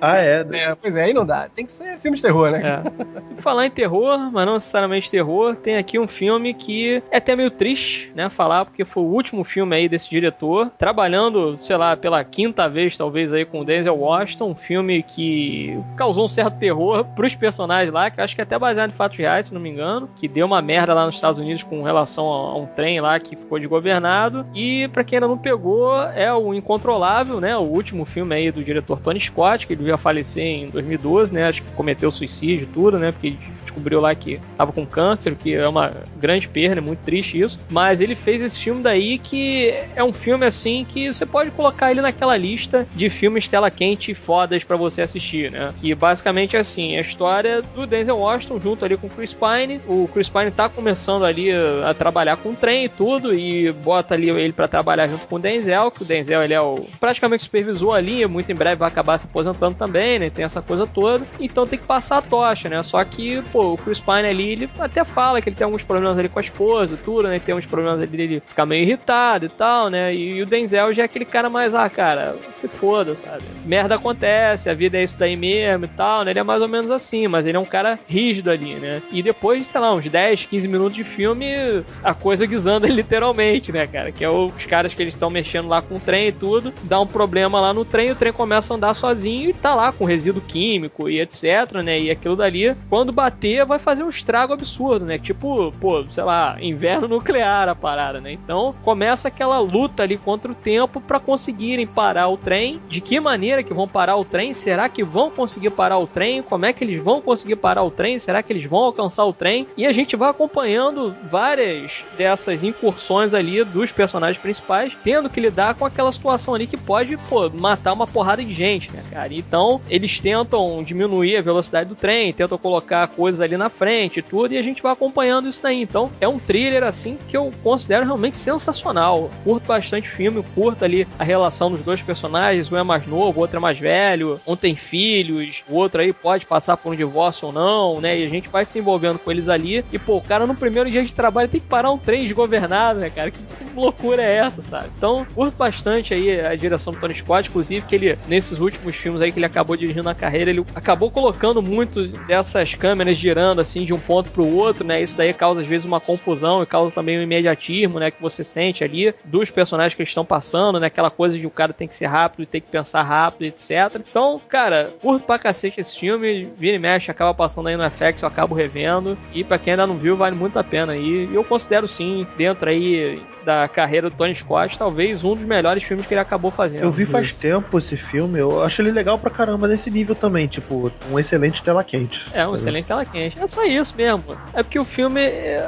Ah, 0.00 0.18
é. 0.18 0.42
É, 0.52 0.74
pois 0.74 0.94
é, 0.96 1.04
aí 1.04 1.14
não 1.14 1.24
dá. 1.24 1.48
Tem 1.48 1.64
que 1.64 1.72
ser 1.72 1.98
filme 1.98 2.16
de 2.16 2.22
terror, 2.22 2.50
né? 2.50 2.82
É. 2.84 3.40
Falar 3.40 3.66
em 3.66 3.70
terror, 3.70 4.30
mas 4.32 4.46
não 4.46 4.54
necessariamente 4.54 5.10
terror, 5.10 5.56
tem 5.56 5.76
aqui 5.76 5.98
um 5.98 6.06
filme 6.06 6.52
que 6.54 7.02
é 7.10 7.16
até 7.16 7.34
meio 7.34 7.50
triste, 7.50 8.12
né? 8.14 8.28
Falar, 8.28 8.64
porque 8.64 8.84
foi 8.84 9.02
o 9.02 9.06
último 9.06 9.44
filme 9.44 9.74
aí 9.74 9.88
desse 9.88 10.08
diretor, 10.08 10.70
trabalhando, 10.78 11.58
sei 11.60 11.76
lá, 11.76 11.96
pela 11.96 12.22
quinta 12.24 12.68
vez, 12.68 12.96
talvez, 12.96 13.32
aí 13.32 13.44
com 13.44 13.60
o 13.60 13.64
Denzel 13.64 13.96
Washington, 13.96 14.50
um 14.50 14.54
filme 14.54 15.02
que 15.02 15.78
causou 15.96 16.24
um 16.24 16.28
certo 16.28 16.58
terror 16.58 17.04
pros 17.16 17.34
personagens 17.34 17.92
lá, 17.92 18.10
que 18.10 18.20
eu 18.20 18.24
acho 18.24 18.34
que 18.34 18.40
é 18.40 18.44
até 18.44 18.58
baseado 18.58 18.90
em 18.90 18.94
fatos 18.94 19.16
reais, 19.16 19.46
se 19.46 19.54
não 19.54 19.60
me 19.60 19.70
engano, 19.70 20.08
que 20.16 20.28
deu 20.28 20.46
uma 20.46 20.60
merda 20.60 20.92
lá 20.94 21.06
nos 21.06 21.14
Estados 21.14 21.38
Unidos 21.38 21.62
com 21.62 21.82
relação 21.82 22.32
a 22.32 22.54
a 22.54 22.56
um 22.56 22.66
trem 22.66 23.00
lá 23.00 23.18
que 23.18 23.36
ficou 23.36 23.58
desgovernado. 23.58 24.46
E 24.54 24.88
pra 24.88 25.04
quem 25.04 25.16
ainda 25.16 25.28
não 25.28 25.38
pegou, 25.38 25.94
é 26.02 26.32
o 26.32 26.54
Incontrolável, 26.54 27.40
né? 27.40 27.56
O 27.56 27.62
último 27.62 28.04
filme 28.04 28.34
aí 28.34 28.50
do 28.50 28.62
diretor 28.62 29.00
Tony 29.00 29.20
Scott, 29.20 29.33
que 29.66 29.72
ele 29.72 29.84
veio 29.84 29.98
falecer 29.98 30.44
em 30.44 30.66
2012, 30.68 31.34
né? 31.34 31.48
Acho 31.48 31.62
que 31.62 31.70
cometeu 31.72 32.10
suicídio 32.10 32.68
tudo, 32.72 32.98
né? 32.98 33.12
Porque 33.12 33.34
descobriu 33.62 34.00
lá 34.00 34.14
que 34.14 34.40
tava 34.56 34.72
com 34.72 34.86
câncer, 34.86 35.32
o 35.32 35.36
que 35.36 35.54
é 35.54 35.66
uma 35.66 35.92
grande 36.16 36.48
perda, 36.48 36.78
é 36.78 36.80
muito 36.80 37.00
triste 37.00 37.40
isso. 37.40 37.58
Mas 37.68 38.00
ele 38.00 38.14
fez 38.14 38.40
esse 38.40 38.58
filme 38.58 38.82
daí 38.82 39.18
que 39.18 39.74
é 39.96 40.04
um 40.04 40.12
filme 40.12 40.46
assim 40.46 40.86
que 40.88 41.12
você 41.12 41.26
pode 41.26 41.50
colocar 41.50 41.90
ele 41.90 42.00
naquela 42.00 42.36
lista 42.36 42.86
de 42.94 43.10
filmes 43.10 43.48
tela 43.48 43.70
quente 43.70 44.14
fodas 44.14 44.62
pra 44.62 44.76
você 44.76 45.02
assistir, 45.02 45.50
né? 45.50 45.72
Que 45.80 45.94
basicamente 45.94 46.56
é 46.56 46.60
assim, 46.60 46.96
a 46.96 47.00
história 47.00 47.60
do 47.62 47.86
Denzel 47.86 48.18
Washington 48.18 48.60
junto 48.60 48.84
ali 48.84 48.96
com 48.96 49.08
o 49.08 49.10
Chris 49.10 49.34
Pine. 49.34 49.80
O 49.86 50.08
Chris 50.12 50.28
Pine 50.28 50.50
tá 50.50 50.68
começando 50.68 51.24
ali 51.24 51.50
a 51.52 51.92
trabalhar 51.94 52.36
com 52.36 52.54
trem 52.54 52.84
e 52.84 52.88
tudo 52.88 53.34
e 53.34 53.72
bota 53.72 54.14
ali 54.14 54.30
ele 54.30 54.52
pra 54.52 54.68
trabalhar 54.68 55.08
junto 55.08 55.26
com 55.26 55.36
o 55.36 55.38
Denzel, 55.38 55.90
que 55.90 56.02
o 56.02 56.04
Denzel 56.04 56.42
ele 56.42 56.54
é 56.54 56.60
o 56.60 56.86
praticamente 57.00 57.42
supervisor 57.42 57.94
ali, 57.94 58.26
muito 58.26 58.50
em 58.50 58.54
breve 58.54 58.76
vai 58.76 58.88
acabar 58.88 59.18
se 59.24 59.26
aposentando 59.26 59.74
também, 59.74 60.18
né? 60.18 60.30
Tem 60.30 60.44
essa 60.44 60.60
coisa 60.60 60.86
toda. 60.86 61.24
Então 61.40 61.66
tem 61.66 61.78
que 61.78 61.86
passar 61.86 62.18
a 62.18 62.22
tocha, 62.22 62.68
né? 62.68 62.82
Só 62.82 63.02
que, 63.04 63.42
pô, 63.52 63.72
o 63.72 63.78
Chris 63.78 64.00
Pine 64.00 64.28
ali, 64.28 64.50
ele 64.50 64.70
até 64.78 65.04
fala 65.04 65.40
que 65.40 65.48
ele 65.48 65.56
tem 65.56 65.64
alguns 65.64 65.82
problemas 65.82 66.18
ali 66.18 66.28
com 66.28 66.38
a 66.38 66.42
esposa 66.42 66.94
e 66.94 66.98
tudo, 66.98 67.28
né? 67.28 67.38
Tem 67.38 67.54
uns 67.54 67.66
problemas 67.66 68.00
ali 68.00 68.06
dele 68.06 68.42
ficar 68.46 68.66
meio 68.66 68.82
irritado 68.82 69.46
e 69.46 69.48
tal, 69.48 69.88
né? 69.88 70.14
E, 70.14 70.42
o 70.42 70.46
Denzel 70.46 70.92
já 70.92 71.02
é 71.02 71.06
aquele 71.06 71.24
cara 71.24 71.48
mais, 71.48 71.74
ah, 71.74 71.88
cara, 71.88 72.36
se 72.54 72.68
foda, 72.68 73.14
sabe? 73.14 73.44
Merda 73.64 73.94
acontece, 73.94 74.68
a 74.68 74.74
vida 74.74 74.98
é 74.98 75.02
isso 75.02 75.18
daí 75.18 75.36
mesmo 75.36 75.86
e 75.86 75.88
tal, 75.88 76.24
né? 76.24 76.32
Ele 76.32 76.40
é 76.40 76.42
mais 76.42 76.60
ou 76.60 76.68
menos 76.68 76.90
assim, 76.90 77.26
mas 77.26 77.46
ele 77.46 77.56
é 77.56 77.60
um 77.60 77.64
cara 77.64 77.98
rígido 78.06 78.50
ali, 78.50 78.74
né? 78.74 79.02
E 79.10 79.22
depois 79.22 79.60
de, 79.60 79.64
sei 79.64 79.80
lá, 79.80 79.92
uns 79.94 80.08
10, 80.08 80.46
15 80.46 80.68
minutos 80.68 80.94
de 80.94 81.04
filme, 81.04 81.84
a 82.02 82.14
coisa 82.14 82.46
guisando 82.46 82.86
literalmente, 82.92 83.72
né, 83.72 83.86
cara? 83.86 84.12
Que 84.12 84.24
é 84.24 84.28
os 84.28 84.66
caras 84.66 84.94
que 84.94 85.02
eles 85.02 85.14
estão 85.14 85.30
mexendo 85.30 85.68
lá 85.68 85.80
com 85.80 85.96
o 85.96 86.00
trem 86.00 86.28
e 86.28 86.32
tudo, 86.32 86.72
dá 86.82 87.00
um 87.00 87.06
problema 87.06 87.60
lá 87.60 87.72
no 87.72 87.84
trem, 87.84 88.10
o 88.10 88.16
trem 88.16 88.32
começa 88.32 88.74
a 88.74 88.76
andar 88.76 88.94
sozinho 88.94 89.13
e 89.22 89.52
tá 89.52 89.74
lá 89.74 89.92
com 89.92 90.04
resíduo 90.04 90.42
químico 90.42 91.08
e 91.08 91.20
etc, 91.20 91.82
né? 91.84 91.98
E 91.98 92.10
aquilo 92.10 92.36
dali, 92.36 92.74
quando 92.88 93.12
bater, 93.12 93.64
vai 93.64 93.78
fazer 93.78 94.02
um 94.02 94.08
estrago 94.08 94.52
absurdo, 94.52 95.04
né? 95.04 95.18
Tipo, 95.18 95.72
pô, 95.80 96.04
sei 96.10 96.24
lá, 96.24 96.56
inverno 96.60 97.06
nuclear 97.06 97.68
a 97.68 97.74
parada, 97.74 98.20
né? 98.20 98.32
Então 98.32 98.74
começa 98.82 99.28
aquela 99.28 99.58
luta 99.58 100.02
ali 100.02 100.16
contra 100.16 100.50
o 100.50 100.54
tempo 100.54 101.00
para 101.00 101.20
conseguirem 101.20 101.86
parar 101.86 102.28
o 102.28 102.36
trem. 102.36 102.80
De 102.88 103.00
que 103.00 103.20
maneira 103.20 103.62
que 103.62 103.74
vão 103.74 103.86
parar 103.86 104.16
o 104.16 104.24
trem? 104.24 104.54
Será 104.54 104.88
que 104.88 105.04
vão 105.04 105.30
conseguir 105.30 105.70
parar 105.70 105.98
o 105.98 106.06
trem? 106.06 106.42
Como 106.42 106.64
é 106.64 106.72
que 106.72 106.82
eles 106.82 107.02
vão 107.02 107.20
conseguir 107.20 107.56
parar 107.56 107.82
o 107.82 107.90
trem? 107.90 108.18
Será 108.18 108.42
que 108.42 108.52
eles 108.52 108.64
vão 108.64 108.80
alcançar 108.80 109.24
o 109.24 109.32
trem? 109.32 109.66
E 109.76 109.86
a 109.86 109.92
gente 109.92 110.16
vai 110.16 110.30
acompanhando 110.30 111.14
várias 111.30 112.04
dessas 112.16 112.64
incursões 112.64 113.34
ali 113.34 113.62
dos 113.64 113.92
personagens 113.92 114.40
principais, 114.40 114.92
tendo 115.04 115.28
que 115.28 115.40
lidar 115.40 115.74
com 115.74 115.84
aquela 115.84 116.12
situação 116.12 116.54
ali 116.54 116.66
que 116.66 116.76
pode, 116.76 117.16
pô, 117.28 117.50
matar 117.50 117.92
uma 117.92 118.06
porrada 118.06 118.42
de 118.42 118.52
gente, 118.52 118.90
né, 118.90 119.02
cara? 119.10 119.32
Então, 119.34 119.80
eles 119.88 120.18
tentam 120.20 120.82
diminuir 120.82 121.36
a 121.36 121.42
velocidade 121.42 121.88
do 121.88 121.94
trem, 121.94 122.32
tentam 122.32 122.58
colocar 122.58 123.06
coisas 123.08 123.40
ali 123.40 123.56
na 123.56 123.68
frente 123.68 124.18
e 124.18 124.22
tudo, 124.22 124.54
e 124.54 124.58
a 124.58 124.62
gente 124.62 124.82
vai 124.82 124.92
acompanhando 124.92 125.48
isso 125.48 125.62
daí. 125.62 125.80
Então, 125.80 126.10
é 126.20 126.28
um 126.28 126.38
thriller, 126.38 126.82
assim, 126.84 127.18
que 127.28 127.36
eu 127.36 127.52
considero 127.62 128.04
realmente 128.04 128.36
sensacional. 128.36 129.30
Curto 129.42 129.66
bastante 129.66 130.08
filme, 130.08 130.44
curto 130.54 130.84
ali 130.84 131.06
a 131.18 131.24
relação 131.24 131.70
dos 131.70 131.80
dois 131.80 132.00
personagens, 132.02 132.70
um 132.70 132.76
é 132.76 132.82
mais 132.82 133.06
novo, 133.06 133.38
o 133.38 133.42
outro 133.42 133.56
é 133.56 133.60
mais 133.60 133.78
velho, 133.78 134.40
um 134.46 134.56
tem 134.56 134.76
filhos, 134.76 135.64
o 135.68 135.74
outro 135.74 136.00
aí 136.00 136.12
pode 136.12 136.46
passar 136.46 136.76
por 136.76 136.92
um 136.92 136.96
divórcio 136.96 137.48
ou 137.48 137.52
não, 137.52 138.00
né? 138.00 138.18
E 138.18 138.24
a 138.24 138.28
gente 138.28 138.48
vai 138.48 138.64
se 138.64 138.78
envolvendo 138.78 139.18
com 139.18 139.30
eles 139.30 139.48
ali. 139.48 139.84
E, 139.92 139.98
pô, 139.98 140.16
o 140.16 140.22
cara 140.22 140.46
no 140.46 140.54
primeiro 140.54 140.90
dia 140.90 141.04
de 141.04 141.14
trabalho 141.14 141.48
tem 141.48 141.60
que 141.60 141.66
parar 141.66 141.90
um 141.90 141.98
trem 141.98 142.22
desgovernado, 142.22 143.00
né, 143.00 143.10
cara? 143.10 143.30
Que 143.30 143.38
loucura 143.74 144.22
é 144.22 144.36
essa, 144.36 144.62
sabe? 144.62 144.88
Então, 144.96 145.26
curto 145.34 145.56
bastante 145.56 146.14
aí 146.14 146.40
a 146.40 146.54
direção 146.54 146.92
do 146.92 147.00
Tony 147.00 147.14
Scott, 147.14 147.48
inclusive, 147.48 147.86
que 147.86 147.94
ele, 147.94 148.18
nesses 148.26 148.58
últimos 148.58 148.93
filmes 148.94 149.22
aí 149.22 149.32
que 149.32 149.38
ele 149.38 149.46
acabou 149.46 149.76
dirigindo 149.76 150.04
na 150.04 150.14
carreira, 150.14 150.50
ele 150.50 150.64
acabou 150.74 151.10
colocando 151.10 151.62
muito 151.62 152.08
dessas 152.26 152.74
câmeras 152.74 153.16
girando 153.16 153.60
assim 153.60 153.84
de 153.84 153.92
um 153.92 153.98
ponto 153.98 154.30
pro 154.30 154.46
outro, 154.46 154.84
né? 154.86 155.02
Isso 155.02 155.16
daí 155.16 155.32
causa 155.32 155.60
às 155.60 155.66
vezes 155.66 155.84
uma 155.84 156.00
confusão 156.00 156.62
e 156.62 156.66
causa 156.66 156.94
também 156.94 157.18
um 157.18 157.22
imediatismo, 157.22 157.98
né? 157.98 158.10
Que 158.10 158.20
você 158.20 158.44
sente 158.44 158.84
ali 158.84 159.14
dos 159.24 159.50
personagens 159.50 159.94
que 159.94 160.02
estão 160.02 160.24
passando, 160.24 160.78
né? 160.78 160.86
Aquela 160.86 161.10
coisa 161.10 161.38
de 161.38 161.46
o 161.46 161.50
cara 161.50 161.72
tem 161.72 161.88
que 161.88 161.94
ser 161.94 162.06
rápido, 162.06 162.46
tem 162.46 162.60
que 162.60 162.70
pensar 162.70 163.02
rápido, 163.02 163.44
etc. 163.46 164.00
Então, 164.08 164.40
cara, 164.48 164.90
curto 165.00 165.26
pra 165.26 165.38
cacete 165.38 165.80
esse 165.80 165.98
filme, 165.98 166.48
vira 166.56 166.76
e 166.76 166.78
mexe, 166.78 167.10
acaba 167.10 167.34
passando 167.34 167.68
aí 167.68 167.76
no 167.76 167.90
FX, 167.90 168.22
eu 168.22 168.28
acabo 168.28 168.54
revendo. 168.54 169.16
E 169.32 169.44
pra 169.44 169.58
quem 169.58 169.72
ainda 169.72 169.86
não 169.86 169.96
viu, 169.96 170.16
vale 170.16 170.36
muito 170.36 170.58
a 170.58 170.64
pena. 170.64 170.96
E 170.96 171.34
eu 171.34 171.44
considero 171.44 171.88
sim, 171.88 172.26
dentro 172.36 172.68
aí 172.68 173.22
da 173.44 173.68
carreira 173.68 174.08
do 174.08 174.16
Tony 174.16 174.34
Scott, 174.34 174.78
talvez 174.78 175.24
um 175.24 175.34
dos 175.34 175.44
melhores 175.44 175.82
filmes 175.82 176.06
que 176.06 176.14
ele 176.14 176.20
acabou 176.20 176.50
fazendo. 176.50 176.82
Eu 176.82 176.90
vi 176.90 177.04
faz 177.06 177.32
tempo 177.34 177.78
esse 177.78 177.96
filme, 177.96 178.38
eu 178.38 178.62
acho 178.62 178.80
ele 178.84 178.92
legal 178.92 179.18
pra 179.18 179.30
caramba 179.30 179.68
nesse 179.68 179.90
nível 179.90 180.14
também, 180.14 180.46
tipo, 180.46 180.90
um 181.10 181.18
excelente 181.18 181.62
tela 181.62 181.82
quente. 181.82 182.20
É, 182.32 182.46
um 182.46 182.54
excelente 182.54 182.86
tela 182.86 183.04
quente. 183.04 183.38
É 183.38 183.46
só 183.46 183.64
isso 183.64 183.94
mesmo. 183.96 184.36
É 184.52 184.62
porque 184.62 184.78
o 184.78 184.84
filme, 184.84 185.20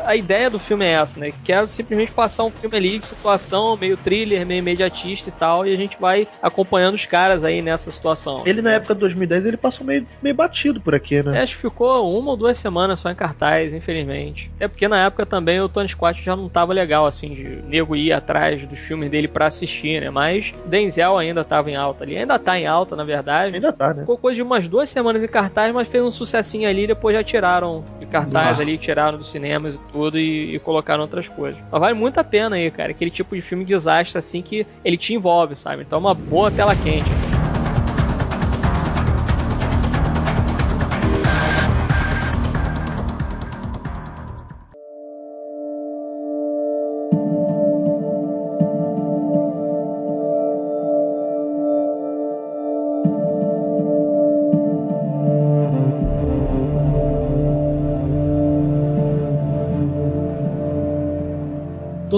a 0.05 0.14
ideia 0.16 0.51
do 0.51 0.59
filme 0.59 0.84
é 0.84 0.93
essa, 0.93 1.18
né? 1.20 1.32
Quer 1.44 1.68
simplesmente 1.68 2.12
passar 2.12 2.44
um 2.44 2.51
filme 2.51 2.76
ali 2.76 2.98
de 2.98 3.06
situação, 3.06 3.76
meio 3.76 3.97
thriller, 3.97 4.47
meio 4.47 4.59
imediatista 4.59 5.28
e 5.28 5.32
tal, 5.32 5.66
e 5.66 5.72
a 5.72 5.76
gente 5.76 5.97
vai 6.01 6.26
acompanhando 6.43 6.94
os 6.94 7.06
caras 7.06 7.44
aí 7.44 7.62
nessa 7.62 7.90
situação. 7.90 8.43
Ele 8.47 8.62
na 8.62 8.72
época 8.72 8.94
de 8.94 9.01
2010 9.01 9.47
ele 9.47 9.56
passou 9.56 9.86
meio, 9.86 10.06
meio 10.22 10.34
batido 10.34 10.80
por 10.80 10.94
aqui, 10.94 11.22
né? 11.22 11.38
É, 11.38 11.43
acho 11.43 11.56
que 11.56 11.62
ficou 11.62 12.18
uma 12.18 12.30
ou 12.30 12.36
duas 12.36 12.59
semanas 12.59 13.01
só 13.01 13.10
em 13.10 13.14
cartaz, 13.14 13.72
infelizmente. 13.72 14.51
É 14.59 14.68
porque 14.68 14.88
na 14.88 15.05
época 15.05 15.26
também 15.26 15.60
o 15.60 15.68
Tony 15.68 15.88
Scott 15.88 16.22
já 16.24 16.34
não 16.34 16.48
tava 16.48 16.72
legal, 16.72 17.06
assim, 17.06 17.34
de 17.34 17.62
nego 17.66 17.94
ir 17.94 18.12
atrás 18.12 18.66
dos 18.66 18.78
filmes 18.78 19.10
dele 19.10 19.28
para 19.28 19.47
assistir, 19.47 20.01
né? 20.01 20.10
Mas 20.10 20.55
Denzel 20.66 21.18
ainda 21.18 21.44
tava 21.44 21.70
em 21.70 21.76
alta 21.76 22.05
ali. 22.05 22.16
Ainda 22.16 22.38
tá 22.38 22.59
em 22.59 22.66
alta, 22.66 22.95
na 22.97 23.05
verdade. 23.05 23.55
Ainda 23.55 23.73
tá, 23.73 23.93
né? 23.94 24.01
Ficou 24.01 24.16
coisa 24.18 24.36
de 24.36 24.43
umas 24.43 24.66
duas 24.66 24.90
semanas 24.90 25.23
em 25.23 25.28
cartaz, 25.28 25.73
mas 25.74 25.86
fez 25.89 26.02
um 26.02 26.10
sucessinho 26.10 26.68
ali. 26.68 26.86
Depois 26.86 27.14
já 27.14 27.23
tiraram 27.23 27.85
de 28.01 28.06
cartaz 28.06 28.59
Ah. 28.59 28.62
ali, 28.62 28.78
tiraram 28.78 29.18
dos 29.18 29.31
cinemas 29.31 29.74
e 29.74 29.78
tudo 29.93 30.18
e, 30.18 30.56
e 30.56 30.59
colocaram 30.59 31.02
outras 31.02 31.28
coisas. 31.28 31.60
Mas 31.70 31.81
vale 31.81 31.94
muito 31.94 32.18
a 32.18 32.24
pena 32.24 32.56
aí, 32.56 32.70
cara. 32.70 32.90
Aquele 32.90 33.10
tipo 33.10 33.35
de 33.36 33.43
filme 33.43 33.64
de 33.64 33.74
desastre, 33.74 34.18
assim, 34.18 34.40
que 34.43 34.66
ele 34.85 34.97
te 34.97 35.14
envolve, 35.14 35.55
sabe? 35.56 35.82
Então 35.82 35.98
é 35.98 36.01
uma 36.01 36.14
boa 36.14 36.51
tela 36.51 36.74
quente, 36.74 37.12
assim. 37.12 37.35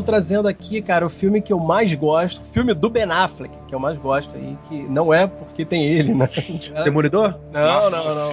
Trazendo 0.08 0.48
aqui, 0.48 0.80
cara, 0.80 1.04
o 1.04 1.10
filme 1.10 1.42
que 1.42 1.52
eu 1.52 1.58
mais 1.58 1.92
gosto, 1.94 2.40
o 2.40 2.44
filme 2.46 2.72
do 2.72 2.88
Ben 2.88 3.04
Affleck, 3.10 3.54
que 3.68 3.74
eu 3.74 3.78
mais 3.78 3.98
gosto 3.98 4.34
aí, 4.34 4.56
que 4.66 4.82
não 4.84 5.12
é 5.12 5.26
porque 5.26 5.66
tem 5.66 5.84
ele, 5.84 6.14
né? 6.14 6.30
Demolidor? 6.82 7.34
Não, 7.52 7.60
Nossa 7.60 7.90
não, 7.90 8.32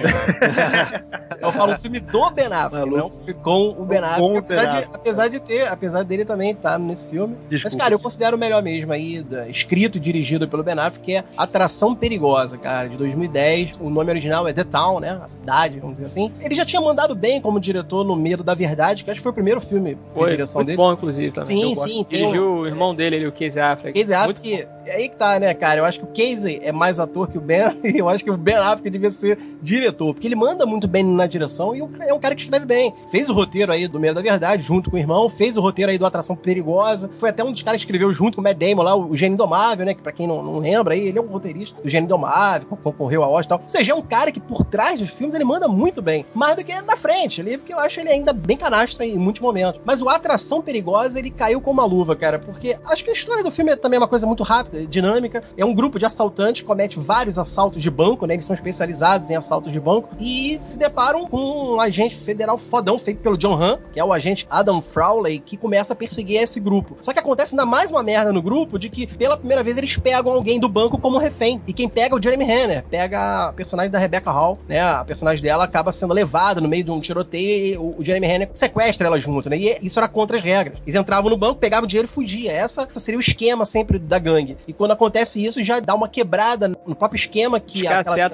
eu 1.40 1.52
falo 1.52 1.72
o 1.74 1.78
filme 1.78 2.00
do 2.00 2.30
Ben 2.30 2.46
Affleck, 2.46 2.90
não 2.90 3.06
o 3.06 3.10
filme 3.10 3.34
com 3.34 3.68
o 3.78 3.84
Ben 3.84 3.98
Affleck. 3.98 4.20
Com 4.20 4.36
apesar, 4.38 4.60
Ben 4.62 4.70
de, 4.70 4.76
Affleck. 4.78 4.94
apesar 4.94 5.28
de 5.28 5.40
ter, 5.40 5.68
apesar 5.68 6.02
dele 6.04 6.24
também 6.24 6.50
estar 6.52 6.78
nesse 6.78 7.08
filme. 7.10 7.36
Mas, 7.50 7.60
Desculpa. 7.62 7.78
cara, 7.78 7.94
eu 7.94 7.98
considero 7.98 8.36
o 8.36 8.38
melhor 8.40 8.62
mesmo 8.62 8.92
aí, 8.92 9.24
escrito 9.48 9.98
e 9.98 10.00
dirigido 10.00 10.48
pelo 10.48 10.62
Ben 10.62 10.74
Affleck, 10.78 11.00
que 11.00 11.12
é 11.16 11.24
Atração 11.36 11.94
Perigosa, 11.94 12.58
cara, 12.58 12.88
de 12.88 12.96
2010. 12.96 13.72
O 13.80 13.90
nome 13.90 14.10
original 14.10 14.46
é 14.48 14.52
The 14.52 14.64
Town, 14.64 15.00
né? 15.00 15.18
A 15.22 15.28
cidade, 15.28 15.78
vamos 15.80 15.96
dizer 15.96 16.06
assim. 16.06 16.32
Ele 16.40 16.54
já 16.54 16.64
tinha 16.64 16.80
mandado 16.80 17.14
bem 17.14 17.40
como 17.40 17.58
diretor 17.60 18.04
no 18.04 18.16
Medo 18.16 18.42
da 18.44 18.54
Verdade, 18.54 19.04
que 19.04 19.10
acho 19.10 19.18
que 19.20 19.22
foi 19.22 19.32
o 19.32 19.34
primeiro 19.34 19.60
filme 19.60 19.94
de 19.94 20.00
Foi 20.14 20.30
direção 20.30 20.58
muito 20.60 20.66
dele. 20.66 20.76
bom, 20.76 20.92
inclusive, 20.92 21.32
também. 21.32 21.74
Sim, 21.74 21.74
que 21.74 21.90
sim, 21.90 22.06
Dirigiu 22.08 22.42
um- 22.42 22.58
o 22.60 22.66
irmão 22.66 22.94
dele, 22.94 23.16
ele, 23.16 23.26
o 23.26 23.32
Casey 23.32 23.60
Affleck. 23.60 23.98
Casey 24.00 24.16
Muito 24.24 24.38
Affleck, 24.40 24.68
é 24.86 24.96
aí 24.96 25.08
que 25.08 25.16
tá, 25.16 25.38
né, 25.38 25.52
cara? 25.52 25.80
Eu 25.80 25.84
acho 25.84 26.00
que 26.00 26.04
o 26.04 26.08
Casey 26.08 26.60
é 26.62 26.72
mais 26.72 27.00
ator 27.00 27.28
que 27.28 27.36
o 27.36 27.40
Ben, 27.40 27.78
e 27.84 27.98
eu 27.98 28.08
acho 28.08 28.24
que 28.24 28.30
o 28.30 28.36
Ben 28.36 28.56
Affleck 28.56 28.88
devia 28.88 29.10
ser 29.10 29.38
diretor, 29.60 30.14
porque 30.14 30.26
ele 30.26 30.36
manda 30.36 30.64
muito 30.64 30.86
bem 30.86 31.02
na 31.02 31.26
direção 31.26 31.74
e 31.74 31.80
é 32.00 32.14
um 32.14 32.20
cara 32.20 32.34
que 32.34 32.42
escreve 32.42 32.64
bem. 32.64 32.94
Fez 33.10 33.28
o 33.28 33.34
roteiro 33.34 33.72
aí 33.72 33.88
do 33.88 33.98
Meio 33.98 34.14
da 34.14 34.22
Verdade, 34.22 34.62
junto 34.62 34.90
com 34.90 34.96
o 34.96 34.98
irmão, 34.98 35.28
fez 35.28 35.56
o 35.56 35.60
roteiro 35.60 35.90
aí 35.90 35.98
do 35.98 36.06
Atração 36.06 36.36
Perigosa, 36.36 37.10
foi 37.18 37.30
até 37.30 37.42
um 37.42 37.50
dos 37.50 37.62
caras 37.62 37.78
que 37.78 37.84
escreveu 37.84 38.12
junto 38.12 38.36
com 38.36 38.40
o 38.40 38.44
Matt 38.44 38.58
Damon 38.58 38.82
lá, 38.82 38.96
o 38.96 39.16
Gênio 39.16 39.34
Indomável, 39.34 39.84
né, 39.84 39.94
que 39.94 40.02
pra 40.02 40.12
quem 40.12 40.26
não, 40.26 40.42
não 40.42 40.58
lembra 40.58 40.94
aí, 40.94 41.08
ele 41.08 41.18
é 41.18 41.20
o 41.20 41.26
roteirista 41.26 41.80
do 41.82 41.88
Gênio 41.88 42.06
Indomável, 42.06 42.68
que 42.68 42.76
concorreu 42.76 43.22
a 43.22 43.28
Oscar 43.28 43.44
e 43.44 43.48
tal. 43.48 43.60
Ou 43.62 43.68
seja, 43.68 43.92
é 43.92 43.94
um 43.94 44.02
cara 44.02 44.30
que 44.30 44.40
por 44.40 44.64
trás 44.64 45.00
dos 45.00 45.08
filmes 45.08 45.34
ele 45.34 45.44
manda 45.44 45.66
muito 45.66 46.00
bem, 46.00 46.24
mais 46.34 46.56
do 46.56 46.64
que 46.64 46.80
na 46.80 46.96
frente 46.96 47.40
ali, 47.40 47.58
porque 47.58 47.72
eu 47.72 47.78
acho 47.78 48.00
ele 48.00 48.10
ainda 48.10 48.32
bem 48.32 48.56
canastra 48.56 49.04
em 49.04 49.18
muitos 49.18 49.42
momentos. 49.42 49.80
Mas 49.84 50.00
o 50.00 50.08
Atração 50.08 50.62
Perigosa, 50.62 51.18
ele 51.18 51.30
caiu 51.30 51.60
com 51.60 51.70
uma 51.70 51.84
luva, 51.84 52.14
cara, 52.14 52.38
porque 52.38 52.78
acho 52.84 53.04
que 53.04 53.10
a 53.10 53.12
história 53.12 53.42
do 53.42 53.50
filme 53.50 53.72
é 53.72 53.76
também 53.76 53.98
uma 53.98 54.08
coisa 54.08 54.26
muito 54.26 54.42
rápida, 54.42 54.75
dinâmica. 54.84 55.42
É 55.56 55.64
um 55.64 55.74
grupo 55.74 55.98
de 55.98 56.06
assaltantes 56.06 56.62
que 56.62 56.66
comete 56.66 56.98
vários 56.98 57.38
assaltos 57.38 57.82
de 57.82 57.90
banco, 57.90 58.26
né? 58.26 58.34
Eles 58.34 58.46
são 58.46 58.54
especializados 58.54 59.30
em 59.30 59.36
assaltos 59.36 59.72
de 59.72 59.80
banco 59.80 60.10
e 60.18 60.58
se 60.62 60.78
deparam 60.78 61.26
com 61.26 61.74
um 61.74 61.80
agente 61.80 62.16
federal 62.16 62.58
fodão 62.58 62.98
feito 62.98 63.20
pelo 63.20 63.38
John 63.38 63.54
Hamm, 63.54 63.78
que 63.92 64.00
é 64.00 64.04
o 64.04 64.12
agente 64.12 64.46
Adam 64.50 64.80
Frawley, 64.80 65.38
que 65.38 65.56
começa 65.56 65.92
a 65.92 65.96
perseguir 65.96 66.42
esse 66.42 66.60
grupo. 66.60 66.96
Só 67.02 67.12
que 67.12 67.18
acontece 67.18 67.54
ainda 67.54 67.64
mais 67.64 67.90
uma 67.90 68.02
merda 68.02 68.32
no 68.32 68.42
grupo 68.42 68.78
de 68.78 68.88
que 68.88 69.06
pela 69.06 69.36
primeira 69.36 69.62
vez 69.62 69.76
eles 69.78 69.96
pegam 69.96 70.32
alguém 70.32 70.58
do 70.58 70.68
banco 70.68 70.98
como 70.98 71.18
refém. 71.18 71.60
E 71.66 71.72
quem 71.72 71.88
pega 71.88 72.14
é 72.14 72.18
o 72.18 72.22
Jeremy 72.22 72.44
Renner, 72.44 72.84
pega 72.84 73.48
a 73.48 73.52
personagem 73.52 73.90
da 73.90 73.98
Rebecca 73.98 74.30
Hall, 74.30 74.58
né? 74.68 74.80
A 74.80 75.04
personagem 75.04 75.42
dela 75.42 75.64
acaba 75.64 75.92
sendo 75.92 76.12
levada 76.12 76.60
no 76.60 76.68
meio 76.68 76.84
de 76.84 76.90
um 76.90 77.00
tiroteio 77.00 77.66
e 77.66 77.76
o 77.78 78.04
Jeremy 78.04 78.26
Renner 78.26 78.50
sequestra 78.52 79.06
ela 79.06 79.18
junto, 79.18 79.48
né? 79.48 79.56
E 79.56 79.78
isso 79.82 79.98
era 79.98 80.08
contra 80.08 80.36
as 80.36 80.42
regras. 80.42 80.78
Eles 80.84 80.94
entravam 80.94 81.30
no 81.30 81.36
banco, 81.36 81.60
pegavam 81.60 81.86
dinheiro 81.86 82.08
e 82.08 82.10
fugia. 82.10 82.52
Essa 82.52 82.88
seria 82.94 83.18
o 83.18 83.20
esquema 83.20 83.64
sempre 83.64 83.98
da 83.98 84.18
gangue. 84.18 84.56
E 84.66 84.72
quando 84.72 84.90
acontece 84.92 85.44
isso, 85.44 85.62
já 85.62 85.80
dá 85.80 85.94
uma 85.94 86.08
quebrada 86.08 86.68
no 86.86 86.94
próprio 86.94 87.16
esquema 87.18 87.60
que 87.60 87.86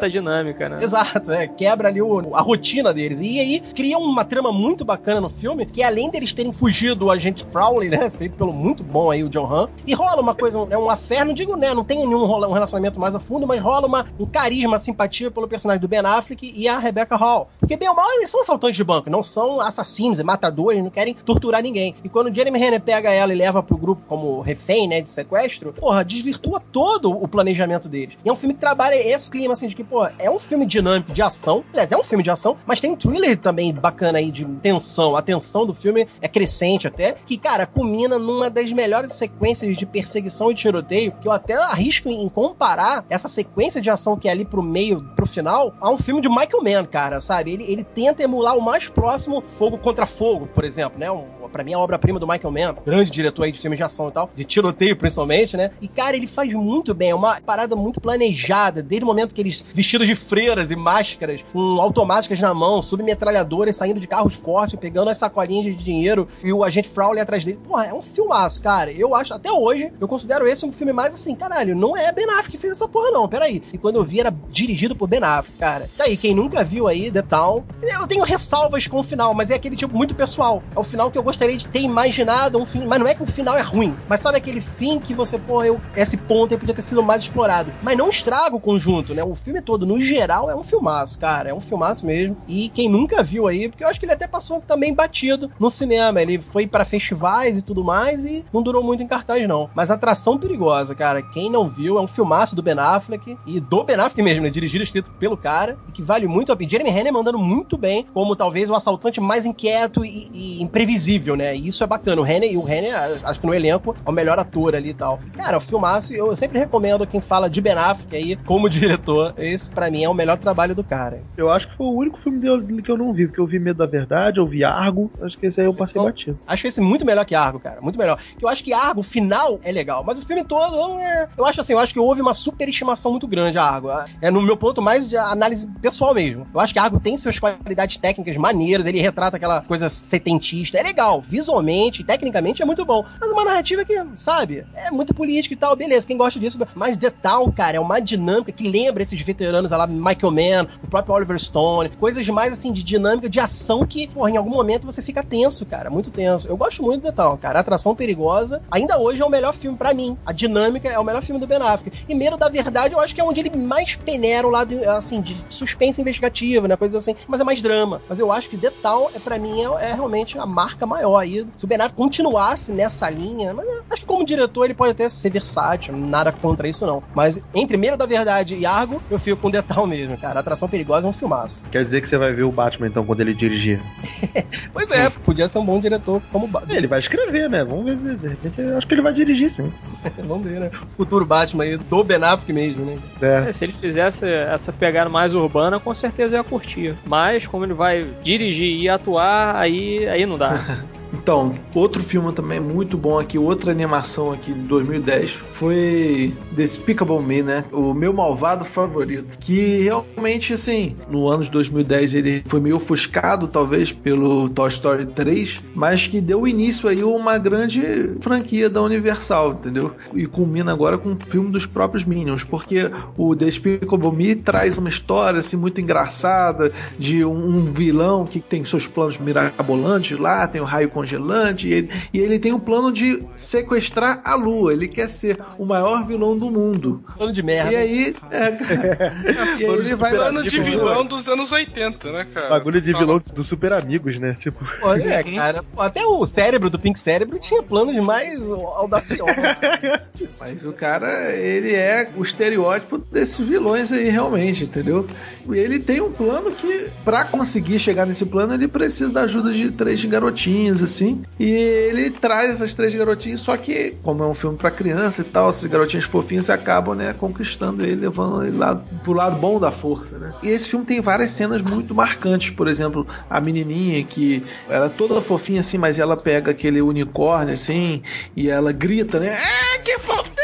a 0.07 0.09
dinâmica, 0.09 0.69
né? 0.69 0.79
Exato, 0.83 1.31
é. 1.33 1.47
Quebra 1.47 1.89
ali 1.89 2.01
o- 2.01 2.35
a 2.35 2.41
rotina 2.41 2.93
deles. 2.93 3.21
E 3.21 3.39
aí 3.39 3.61
cria 3.75 3.99
uma 3.99 4.25
trama 4.25 4.53
muito 4.53 4.85
bacana 4.85 5.21
no 5.21 5.29
filme, 5.29 5.67
que 5.67 5.83
além 5.83 6.11
deles 6.11 6.33
terem 6.33 6.53
fugido 6.53 6.97
do 6.97 7.11
agente 7.11 7.45
Crowley, 7.45 7.89
né? 7.91 8.11
Feito 8.11 8.37
pelo 8.37 8.53
muito 8.53 8.83
bom 8.83 9.11
aí 9.11 9.23
o 9.25 9.29
John 9.29 9.47
Hamm. 9.53 9.69
E 9.87 9.95
rola 9.95 10.21
uma 10.21 10.35
coisa, 10.35 10.67
é 10.71 10.79
um 10.79 10.89
affair, 10.91 11.25
não 11.25 11.35
digo, 11.35 11.57
né? 11.57 11.75
Não 11.75 11.85
tem 11.85 11.99
nenhum 11.99 12.25
rola- 12.27 12.49
um 12.49 12.53
relacionamento 12.53 12.99
mais 12.99 13.15
a 13.15 13.21
fundo, 13.21 13.47
mas 13.47 13.61
rola 13.61 13.87
uma, 13.87 14.07
um 14.19 14.27
carisma, 14.27 14.79
simpatia 14.79 15.31
pelo 15.31 15.47
personagem 15.49 15.81
do 15.81 15.89
Ben 15.89 16.01
Affleck 16.01 16.53
e 16.55 16.69
a 16.69 16.79
Rebecca 16.79 17.17
Hall. 17.17 17.49
Porque 17.61 17.77
bem 17.77 17.89
ou 17.89 17.95
mal, 17.95 18.11
eles 18.13 18.31
são 18.31 18.41
assaltantes 18.41 18.77
de 18.77 18.85
banco, 18.85 19.11
não 19.11 19.23
são 19.23 19.61
assassinos 19.61 20.19
e 20.21 20.25
matadores, 20.25 20.83
não 20.83 20.91
querem 20.91 21.15
torturar 21.15 21.63
ninguém. 21.63 21.95
E 22.03 22.09
quando 22.09 22.29
o 22.29 22.35
Jeremy 22.35 22.59
Renner 22.59 22.81
pega 22.81 23.11
ela 23.11 23.33
e 23.33 23.37
leva 23.37 23.63
pro 23.63 23.77
grupo 23.77 24.03
como 24.09 24.41
refém, 24.41 24.89
né? 24.89 25.01
De 25.01 25.11
sequestro, 25.11 25.73
porra, 25.73 26.05
desvirtua 26.23 26.61
todo 26.61 27.11
o 27.11 27.27
planejamento 27.27 27.89
deles. 27.89 28.17
E 28.25 28.29
é 28.29 28.33
um 28.33 28.37
filme 28.37 28.55
que 28.55 28.61
trabalha 28.61 28.95
esse 28.95 29.31
clima, 29.31 29.53
assim, 29.53 29.67
de 29.67 29.75
que, 29.75 29.83
pô, 29.83 30.07
é 30.19 30.31
um 30.31 30.39
filme 30.39 30.65
dinâmico 30.65 31.13
de 31.13 31.21
ação. 31.21 31.65
Aliás, 31.73 31.91
é 31.91 31.97
um 31.97 32.03
filme 32.03 32.23
de 32.23 32.31
ação, 32.31 32.57
mas 32.65 32.81
tem 32.81 32.93
um 32.93 32.97
thriller 32.97 33.37
também 33.39 33.73
bacana 33.73 34.19
aí 34.19 34.31
de 34.31 34.45
tensão. 34.45 35.17
A 35.17 35.23
tensão 35.23 35.67
do 35.67 35.75
filme 35.75 36.07
é 36.21 36.29
crescente 36.29 36.87
até, 36.87 37.17
que, 37.27 37.37
cara, 37.37 37.67
culmina 37.67 38.19
numa 38.19 38.49
das 38.49 38.71
melhores 38.73 39.13
sequências 39.13 39.77
de 39.77 39.85
perseguição 39.85 40.51
e 40.51 40.55
tiroteio, 40.55 41.13
que 41.21 41.27
eu 41.27 41.33
até 41.33 41.55
arrisco 41.55 42.09
em 42.09 42.29
comparar 42.29 43.05
essa 43.11 43.29
sequência 43.29 43.81
de 43.81 43.91
ação 43.91 44.17
que 44.17 44.29
é 44.29 44.31
ali 44.31 44.45
pro 44.45 44.63
meio, 44.63 45.03
pro 45.17 45.27
final, 45.27 45.75
a 45.81 45.91
um 45.91 45.99
filme 45.99 46.21
de 46.21 46.29
Michael 46.29 46.63
Mann, 46.63 46.87
cara, 46.87 47.21
sabe? 47.21 47.53
Ele, 47.53 47.65
ele 47.65 47.85
tenta 47.85 48.23
emular 48.23 48.57
o 48.57 48.63
mais 48.63 48.89
próximo 48.89 49.43
Fogo 49.49 49.79
contra 49.79 50.07
Fogo, 50.07 50.49
por 50.55 50.65
exemplo, 50.65 50.99
né? 50.99 51.11
Um, 51.11 51.27
pra 51.53 51.63
mim, 51.63 51.75
a 51.75 51.79
obra-prima 51.79 52.19
do 52.19 52.27
Michael 52.27 52.51
Mann, 52.51 52.77
grande 52.85 53.11
diretor 53.11 53.45
aí 53.45 53.53
de 53.53 53.61
filmes 53.61 53.79
de 53.79 53.85
ação 53.85 54.09
e 54.09 54.13
tal, 54.13 54.31
de 54.35 54.45
tiroteio 54.45 54.97
principalmente, 54.97 55.57
né? 55.57 55.71
E, 55.81 55.89
cara, 55.89 56.17
ele 56.17 56.27
faz 56.27 56.53
muito 56.53 56.95
bem, 56.95 57.11
é 57.11 57.15
uma 57.15 57.41
parada 57.41 57.77
muito 57.77 58.01
planejada, 58.01 58.83
desde 58.83 59.05
o 59.05 59.07
momento 59.07 59.35
que 59.35 59.41
eles, 59.41 59.65
vestidos 59.75 60.07
de 60.07 60.15
freiras 60.15 60.71
e 60.71 60.77
máscaras, 60.77 61.45
com 61.53 61.81
automáticas 61.81 62.41
na 62.41 62.55
mão, 62.55 62.81
submetralhadoras, 62.81 63.77
saindo 63.77 64.01
de 64.01 64.09
carros 64.09 64.35
fortes, 64.35 64.79
pegando 64.79 65.11
as 65.11 65.19
sacolinhas 65.19 65.65
de 65.77 65.85
dinheiro 65.85 66.29
e 66.43 66.53
o 66.53 66.65
agente 66.65 66.89
Frowley 66.89 67.21
atrás 67.21 67.45
dele. 67.45 67.59
Porra, 67.67 67.87
é 67.87 67.95
um 67.95 68.03
filmaço, 68.03 68.63
cara. 68.63 68.91
Eu 68.93 69.15
acho, 69.15 69.35
até 69.35 69.51
hoje, 69.51 69.93
eu 70.01 70.09
considero 70.09 70.47
esse 70.47 70.65
um 70.65 70.73
filme 70.73 70.93
mais 70.93 71.15
assim, 71.15 71.35
caralho, 71.35 71.75
não 71.75 71.97
é 71.97 72.13
Ben 72.13 72.29
Affleck 72.31 72.53
que 72.53 72.59
fez 72.59 72.73
essa 72.73 72.89
porra, 72.89 73.11
não, 73.11 73.29
peraí. 73.29 73.63
E 73.73 73.79
quando 73.79 73.97
eu 73.97 74.05
vi, 74.05 74.21
era 74.21 74.35
dirigido 74.51 74.95
por 74.95 75.09
Ben 75.09 75.23
Affleck, 75.23 75.59
cara. 75.59 75.89
Tá 75.97 76.05
aí, 76.05 76.17
quem 76.17 76.35
nunca 76.35 76.63
viu 76.63 76.87
aí 76.87 77.11
The 77.11 77.23
Town, 77.23 77.65
eu 77.83 78.07
tenho 78.07 78.25
ressalvas 78.25 78.87
com 78.87 79.01
o 79.01 79.03
final, 79.03 79.35
mas 79.35 79.51
é 79.51 79.55
aquele 79.55 79.77
tipo 79.77 79.97
muito 79.97 80.15
pessoal. 80.15 80.63
É 80.75 80.79
o 80.79 80.85
final 80.85 81.11
que 81.11 81.19
eu 81.19 81.23
gostaria 81.23 81.42
de 81.49 81.67
ter 81.67 81.81
imaginado 81.81 82.59
um 82.59 82.67
fim, 82.67 82.85
mas 82.87 82.99
não 82.99 83.07
é 83.07 83.15
que 83.15 83.23
o 83.23 83.27
final 83.27 83.57
é 83.57 83.63
ruim, 83.63 83.97
mas 84.09 84.21
sabe 84.21 84.39
aquele 84.39 84.61
fim 84.61 84.99
que 84.99 85.15
você, 85.15 85.39
porra, 85.39 85.67
eu, 85.67 85.81
esse 85.97 86.17
ponto 86.17 86.53
aí 86.53 86.59
podia 86.59 86.75
ter 86.75 86.83
sido 86.83 87.03
mais 87.03 87.23
explorado. 87.23 87.73
Mas 87.83 87.97
não 87.97 88.09
estraga 88.09 88.55
o 88.55 88.61
conjunto, 88.61 89.15
né? 89.15 89.23
O 89.23 89.35
filme 89.35 89.61
todo, 89.61 89.87
no 89.87 89.99
geral, 89.99 90.51
é 90.51 90.57
um 90.57 90.63
filmaço, 90.63 91.19
cara. 91.19 91.51
É 91.51 91.55
um 91.55 91.61
filmaço 91.61 92.07
mesmo. 92.07 92.37
E 92.47 92.69
quem 92.71 92.89
nunca 92.89 93.23
viu 93.23 93.47
aí, 93.47 93.69
porque 93.69 93.85
eu 93.85 93.89
acho 93.89 93.99
que 93.99 94.07
ele 94.07 94.13
até 94.13 94.27
passou 94.27 94.61
também 94.61 94.95
batido 94.95 95.51
no 95.59 95.71
cinema. 95.71 96.21
Ele 96.21 96.41
foi 96.41 96.67
pra 96.67 96.85
festivais 96.85 97.59
e 97.59 97.63
tudo 97.63 97.85
mais 97.85 98.25
e 98.25 98.45
não 98.53 98.63
durou 98.63 98.83
muito 98.83 99.03
em 99.03 99.07
cartaz, 99.07 99.47
não. 99.47 99.71
Mas 99.75 99.91
Atração 99.91 100.39
Perigosa, 100.39 100.95
cara. 100.95 101.23
Quem 101.23 101.51
não 101.51 101.69
viu, 101.69 101.99
é 101.99 102.01
um 102.01 102.07
filmaço 102.07 102.55
do 102.55 102.63
Ben 102.63 102.79
Affleck 102.79 103.37
e 103.47 103.61
do 103.61 103.85
Ben 103.85 103.97
Affleck 103.97 104.23
mesmo, 104.23 104.43
né? 104.43 104.51
Dirigido 104.51 104.83
e 104.83 104.85
escrito 104.85 105.11
pelo 105.13 105.37
cara 105.37 105.77
e 105.89 105.93
que 105.93 106.03
vale 106.03 106.27
muito 106.27 106.53
a 106.53 106.57
pena. 106.57 106.71
Jeremy 106.71 106.91
Renner 106.91 107.13
mandando 107.13 107.39
muito 107.39 107.77
bem, 107.77 108.07
como 108.13 108.37
talvez 108.37 108.71
o 108.71 108.75
assaltante 108.75 109.21
mais 109.21 109.45
inquieto 109.47 110.05
e, 110.05 110.31
e 110.33 110.63
imprevisível 110.63 111.32
nível, 111.33 111.37
né? 111.37 111.57
E 111.57 111.69
isso 111.69 111.83
é 111.83 111.87
bacana. 111.87 112.21
O 112.21 112.25
Renner, 112.25 112.51
e 112.51 112.57
o 112.57 112.63
Renner, 112.63 112.95
acho 113.25 113.41
que 113.41 113.47
no 113.47 113.55
elenco, 113.55 113.97
é 114.05 114.09
o 114.09 114.13
melhor 114.13 114.39
ator 114.39 114.75
ali 114.75 114.91
e 114.91 114.95
tal. 114.95 115.21
Cara, 115.35 115.57
o 115.57 115.61
filmaço, 115.61 116.15
eu 116.15 116.35
sempre 116.37 116.59
recomendo 116.59 117.07
quem 117.07 117.21
fala 117.21 117.49
de 117.49 117.61
Ben 117.61 117.73
Affleck 117.73 118.17
aí, 118.17 118.37
como 118.37 118.69
diretor. 118.71 119.35
Esse, 119.37 119.71
para 119.71 119.91
mim, 119.91 120.05
é 120.05 120.09
o 120.09 120.15
melhor 120.15 120.39
trabalho 120.39 120.75
do 120.75 120.85
cara. 120.85 121.23
Eu 121.37 121.51
acho 121.51 121.69
que 121.69 121.77
foi 121.77 121.87
o 121.87 121.95
único 121.95 122.19
filme 122.21 122.39
dele 122.41 122.83
que 122.83 122.91
eu 122.91 122.97
não 122.97 123.13
vi, 123.13 123.27
porque 123.27 123.41
eu 123.41 123.47
vi 123.47 123.59
Medo 123.59 123.79
da 123.79 123.87
Verdade, 123.87 124.39
eu 124.39 124.47
vi 124.47 124.65
Argo, 124.65 125.11
acho 125.23 125.39
que 125.39 125.47
esse 125.47 125.61
aí 125.61 125.67
eu 125.67 125.75
passei 125.75 126.01
então, 126.01 126.05
batido. 126.05 126.39
Acho 126.47 126.67
esse 126.67 126.81
muito 126.81 127.05
melhor 127.05 127.25
que 127.25 127.35
Argo, 127.35 127.61
cara. 127.61 127.81
Muito 127.81 127.99
melhor. 127.99 128.19
Eu 128.41 128.49
acho 128.49 128.63
que 128.63 128.73
Argo, 128.73 129.01
o 129.01 129.05
final, 129.05 129.59
é 129.63 129.73
legal, 129.73 130.05
mas 130.05 130.19
o 130.19 130.27
filme 130.27 130.45
todo, 130.45 130.75
eu, 130.75 130.99
é... 130.99 131.29
eu 131.37 131.45
acho 131.45 131.61
assim, 131.61 131.73
eu 131.73 131.79
acho 131.79 131.93
que 131.93 131.99
houve 131.99 132.21
uma 132.21 132.35
superestimação 132.35 133.13
muito 133.13 133.27
grande 133.27 133.59
a 133.59 133.65
Argo. 133.65 133.89
É 134.21 134.31
no 134.31 134.43
meu 134.43 134.57
ponto 134.57 134.81
mais 134.81 135.09
de 135.09 135.17
análise 135.17 135.69
pessoal 135.81 136.15
mesmo. 136.15 136.47
Eu 136.53 136.61
acho 136.61 136.73
que 136.73 136.79
Argo 136.79 137.01
tem 137.01 137.17
suas 137.17 137.39
qualidades 137.39 137.97
técnicas 137.97 138.37
maneiras, 138.37 138.87
ele 138.87 139.01
retrata 139.01 139.37
aquela 139.37 139.63
coisa 139.63 139.89
setentista. 139.89 140.79
É 140.79 140.83
legal, 140.83 141.22
visualmente, 141.23 142.05
tecnicamente 142.05 142.63
é 142.63 142.65
muito 142.65 142.85
bom. 142.85 143.05
Mas 143.21 143.31
uma 143.31 143.45
narrativa 143.45 143.85
que, 143.85 143.95
sabe, 144.17 144.67
é 144.75 144.91
muito 144.91 145.15
política 145.15 145.55
e 145.55 145.57
tal, 145.57 145.77
beleza, 145.77 146.07
quem 146.07 146.17
gosta 146.17 146.39
disso. 146.39 146.59
Mas 146.75 146.97
The 146.97 147.11
Town, 147.11 147.51
cara, 147.53 147.77
é 147.77 147.81
uma 147.81 148.01
dinâmica 148.01 148.53
que 148.53 148.69
lembra 148.69 149.03
esses 149.03 149.21
veteranos 149.21 149.71
lá, 149.71 149.87
Michael 149.87 150.33
Mann, 150.33 150.69
o 150.83 150.87
próprio 150.87 151.15
Oliver 151.15 151.39
Stone, 151.39 151.91
coisas 151.91 152.27
mais 152.29 152.53
assim 152.53 152.73
de 152.73 152.83
dinâmica, 152.83 153.29
de 153.29 153.41
ação 153.41 153.87
que, 153.87 154.09
porra, 154.09 154.31
em 154.31 154.37
algum 154.37 154.51
momento 154.51 154.85
você 154.85 155.03
fica 155.03 155.23
tenso, 155.23 155.65
cara, 155.67 155.91
muito 155.91 156.11
tenso. 156.11 156.49
Eu 156.49 156.57
gosto 156.57 156.83
muito 156.83 157.03
do 157.03 157.11
The 157.11 157.13
Town, 157.13 157.37
cara. 157.37 157.61
Atração 157.61 157.95
Perigosa, 157.95 158.63
ainda 158.71 158.99
hoje 158.99 159.23
é 159.23 159.25
o 159.25 159.31
melhor 159.31 159.55
filme 159.55 159.77
para 159.77 159.95
mim. 159.95 160.17
A 160.25 160.33
dinâmica 160.33 160.89
é 160.89 160.99
o 160.99 161.05
melhor 161.05 161.23
filme 161.23 161.41
do 161.41 161.47
Ben 161.47 161.59
Affleck. 161.59 162.05
E 162.09 162.15
Medo 162.15 162.37
da 162.37 162.49
Verdade, 162.49 162.95
eu 162.95 163.01
acho 163.01 163.15
que 163.15 163.21
é 163.21 163.25
onde 163.25 163.41
ele 163.41 163.57
mais 163.57 163.97
peneira 163.97 164.47
o 164.47 164.51
lado, 164.51 164.75
assim, 164.91 165.21
de 165.21 165.37
suspense 165.49 166.01
investigativo, 166.01 166.67
né, 166.67 166.77
coisa 166.77 166.97
assim, 166.97 167.15
mas 167.27 167.41
é 167.41 167.45
mais 167.45 167.61
drama. 167.61 168.03
Mas 168.09 168.19
eu 168.19 168.33
acho 168.33 168.49
que 168.49 168.57
The 168.57 168.71
Town, 168.83 169.09
é, 169.15 169.19
para 169.19 169.39
mim, 169.39 169.61
é, 169.61 169.91
é, 169.91 169.95
realmente 169.95 170.39
a 170.39 170.47
marca 170.47 170.87
maior 170.87 171.12
aí. 171.17 171.47
Se 171.57 171.65
o 171.65 171.69
Ben 171.69 171.77
Affleck 171.77 171.95
continuasse 171.95 172.73
nessa 172.73 173.09
linha, 173.11 173.53
mas 173.55 173.67
acho 173.91 174.01
que 174.03 174.07
como 174.07 174.25
diretor 174.25 174.65
ele 174.65 174.75
pode 174.75 174.93
até 174.93 175.09
ser 175.09 175.31
versátil, 175.31 175.97
nada 175.97 176.33
contra 176.33 176.69
isso 176.69 176.87
não. 176.87 177.03
Mas 177.15 177.41
entre 177.55 177.77
Medo 177.77 177.97
da 177.97 178.07
Verdade 178.07 178.57
e 178.57 178.67
Argo, 178.67 179.03
eu 179.11 179.19
fico 179.19 179.41
com 179.41 179.51
Town 179.51 179.87
mesmo, 179.87 180.17
cara. 180.17 180.39
A 180.39 180.41
Atração 180.41 180.69
Perigosa 180.69 181.07
é 181.07 181.11
um 181.11 181.13
filmaço. 181.13 181.65
Quer 181.71 181.85
dizer 181.85 182.03
que 182.03 182.09
você 182.09 182.17
vai 182.17 182.33
ver 182.33 182.45
o 182.45 182.53
Batman, 182.53 182.87
então, 182.87 183.05
quando 183.05 183.21
ele 183.21 183.35
dirigir? 183.35 183.81
pois 184.73 184.91
é, 184.91 185.11
podia 185.11 185.49
ser 185.49 185.59
um 185.59 185.65
bom 185.65 185.79
diretor 185.79 186.23
como 186.33 186.47
Batman. 186.47 186.75
Ele 186.75 186.87
vai 186.87 187.01
escrever, 187.01 187.51
né? 187.51 187.65
Vamos 187.65 187.85
ver, 187.85 188.17
de 188.17 188.29
repente, 188.29 188.61
acho 188.61 188.87
que 188.87 188.95
ele 188.95 189.03
vai 189.03 189.13
dirigir, 189.13 189.53
sim. 189.55 189.73
Vamos 190.25 190.51
ver, 190.51 190.61
né? 190.61 190.71
O 190.73 190.97
futuro 190.97 191.27
Batman 191.27 191.65
aí, 191.65 191.77
do 191.77 192.05
Ben 192.05 192.23
Affleck 192.23 192.53
mesmo, 192.53 192.85
né? 192.85 192.99
É. 193.21 193.49
É, 193.49 193.53
se 193.53 193.65
ele 193.65 193.73
fizesse 193.73 194.27
essa 194.27 194.73
pegada 194.73 195.11
mais 195.11 195.35
urbana, 195.35 195.79
com 195.79 195.95
certeza 195.95 196.37
ia 196.37 196.45
curtir. 196.45 196.95
Mas, 197.05 197.47
como 197.47 197.65
ele 197.65 197.75
vai 197.75 198.09
dirigir 198.23 198.81
e 198.81 198.89
atuar, 198.89 199.57
aí, 199.57 200.09
aí 200.09 200.25
não 200.25 200.39
dá. 200.39 200.61
Então, 201.13 201.55
outro 201.75 202.03
filme 202.03 202.33
também 202.33 202.59
muito 202.59 202.97
bom 202.97 203.19
aqui, 203.19 203.39
outra 203.39 203.71
animação 203.71 204.33
aqui 204.33 204.53
de 204.53 204.61
2010 204.61 205.39
foi 205.53 206.35
Despicable 206.53 207.23
Me, 207.23 207.43
né? 207.43 207.65
O 207.71 207.93
meu 207.95 208.13
malvado 208.13 208.65
favorito. 208.65 209.39
Que 209.39 209.83
realmente, 209.83 210.53
assim, 210.53 210.93
no 211.09 211.29
ano 211.29 211.45
de 211.45 211.51
2010 211.51 212.15
ele 212.15 212.43
foi 212.47 212.61
meio 212.61 212.77
ofuscado, 212.77 213.47
talvez, 213.47 213.93
pelo 213.93 214.49
Toy 214.49 214.69
Story 214.69 215.07
3, 215.07 215.61
mas 215.75 216.07
que 216.07 216.21
deu 216.21 216.47
início 216.47 216.89
aí 216.89 217.01
a 217.01 217.07
uma 217.07 217.39
grande 217.39 218.13
franquia 218.21 218.69
da 218.69 218.83
Universal, 218.83 219.53
entendeu? 219.53 219.93
E 220.15 220.27
culmina 220.27 220.73
agora 220.73 220.99
com 220.99 221.13
o 221.13 221.17
filme 221.17 221.51
dos 221.51 221.67
próprios 221.67 222.05
Minions, 222.05 222.45
porque 222.45 222.91
o 223.17 223.35
Despicable 223.35 224.13
Me 224.13 224.35
traz 224.35 224.77
uma 224.79 224.89
história, 224.89 225.41
assim, 225.41 225.57
muito 225.57 225.81
engraçada 225.81 226.73
de 226.99 227.25
um 227.25 227.65
vilão 227.73 228.25
que 228.25 228.41
tem 228.41 228.65
seus 228.65 228.87
planos 228.87 229.19
mirabolantes 229.19 230.19
lá, 230.19 230.47
tem 230.47 230.61
o 230.61 230.65
raio 230.65 230.89
congelante, 231.03 231.69
e 231.69 231.73
ele, 231.73 231.91
e 232.15 232.19
ele 232.19 232.39
tem 232.39 232.53
o 232.53 232.57
um 232.57 232.61
plano 232.61 232.93
de 232.93 233.23
sequestrar 233.37 234.21
a 234.25 234.35
Lua. 234.35 234.73
Ele 234.73 234.87
quer 234.87 235.11
ser 235.11 235.39
o 235.59 235.65
maior 235.65 236.07
vilão 236.07 236.39
do 236.39 236.51
mundo. 236.51 237.03
Plano 237.17 237.33
de 237.33 237.43
merda. 237.43 237.73
E 237.73 237.77
aí. 237.77 238.17
É, 238.31 238.49
e 239.61 239.67
aí 239.67 239.75
ele 239.75 239.97
vai 239.97 240.13
plano 240.13 240.43
de 240.43 240.61
vilão 240.61 241.05
dos 241.05 241.29
anos 241.29 241.51
80, 241.51 242.13
né, 242.13 242.27
cara? 242.33 242.49
Bagulho 242.49 242.81
de 242.81 242.93
vilão 242.93 243.23
dos 243.35 243.47
super 243.47 243.73
amigos, 243.73 244.19
né? 244.19 244.37
Tipo. 244.39 244.65
Olha, 244.83 245.15
é, 245.15 245.23
cara. 245.23 245.65
Até 245.77 246.05
o 246.05 246.25
cérebro 246.25 246.71
do 246.71 246.79
Pink 246.79 246.99
Cérebro 246.99 247.39
tinha 247.39 247.63
planos 247.63 247.97
mais 248.07 248.41
audaciosos. 248.43 249.35
Mas 250.39 250.65
o 250.65 250.73
cara, 250.73 251.33
ele 251.35 251.75
é 251.75 252.11
o 252.17 252.23
estereótipo 252.23 252.99
desses 252.99 253.39
vilões 253.39 253.91
aí, 253.91 254.09
realmente, 254.09 254.65
entendeu? 254.65 255.07
Ele 255.51 255.81
tem 255.81 256.01
um 256.01 256.13
plano 256.13 256.53
que, 256.53 256.89
para 257.05 257.25
conseguir 257.25 257.79
chegar 257.79 258.07
nesse 258.07 258.25
plano, 258.25 258.55
ele 258.55 258.69
precisa 258.69 259.09
da 259.09 259.23
ajuda 259.23 259.53
de 259.53 259.71
três 259.73 260.05
garotinhas, 260.05 260.81
assim. 260.93 261.23
E 261.39 261.51
ele 261.51 262.11
traz 262.11 262.51
essas 262.51 262.75
três 262.75 262.95
garotinhas, 262.95 263.41
só 263.41 263.57
que, 263.57 263.97
como 264.03 264.23
é 264.23 264.27
um 264.27 264.35
filme 264.35 264.57
para 264.57 264.71
criança 264.71 265.21
e 265.21 265.25
tal, 265.25 265.51
essas 265.51 265.69
garotinhas 265.69 266.05
fofinhas 266.05 266.51
acabam, 266.51 266.95
né, 266.95 267.15
conquistando 267.19 267.83
ele, 267.83 267.97
levando 267.97 268.45
ele 268.45 268.57
lá 268.57 268.75
pro 269.03 269.13
lado 269.13 269.37
bom 269.37 269.59
da 269.59 269.73
força, 269.73 270.19
né? 270.19 270.33
E 270.43 270.49
esse 270.49 270.69
filme 270.69 270.85
tem 270.85 271.01
várias 271.01 271.31
cenas 271.31 271.63
muito 271.63 271.95
marcantes, 271.95 272.51
por 272.51 272.69
exemplo, 272.69 273.07
a 273.29 273.41
menininha 273.41 274.03
que 274.05 274.43
ela 274.69 274.87
é 274.87 274.89
toda 274.89 275.21
fofinha 275.21 275.61
assim, 275.61 275.79
mas 275.79 275.99
ela 275.99 276.17
pega 276.17 276.51
aquele 276.51 276.81
unicórnio 276.81 277.55
assim 277.55 278.03
e 278.37 278.49
ela 278.49 278.73
grita, 278.73 279.19
né? 279.19 279.37
É, 279.37 279.79
que 279.79 279.99
fofinha! 279.99 280.42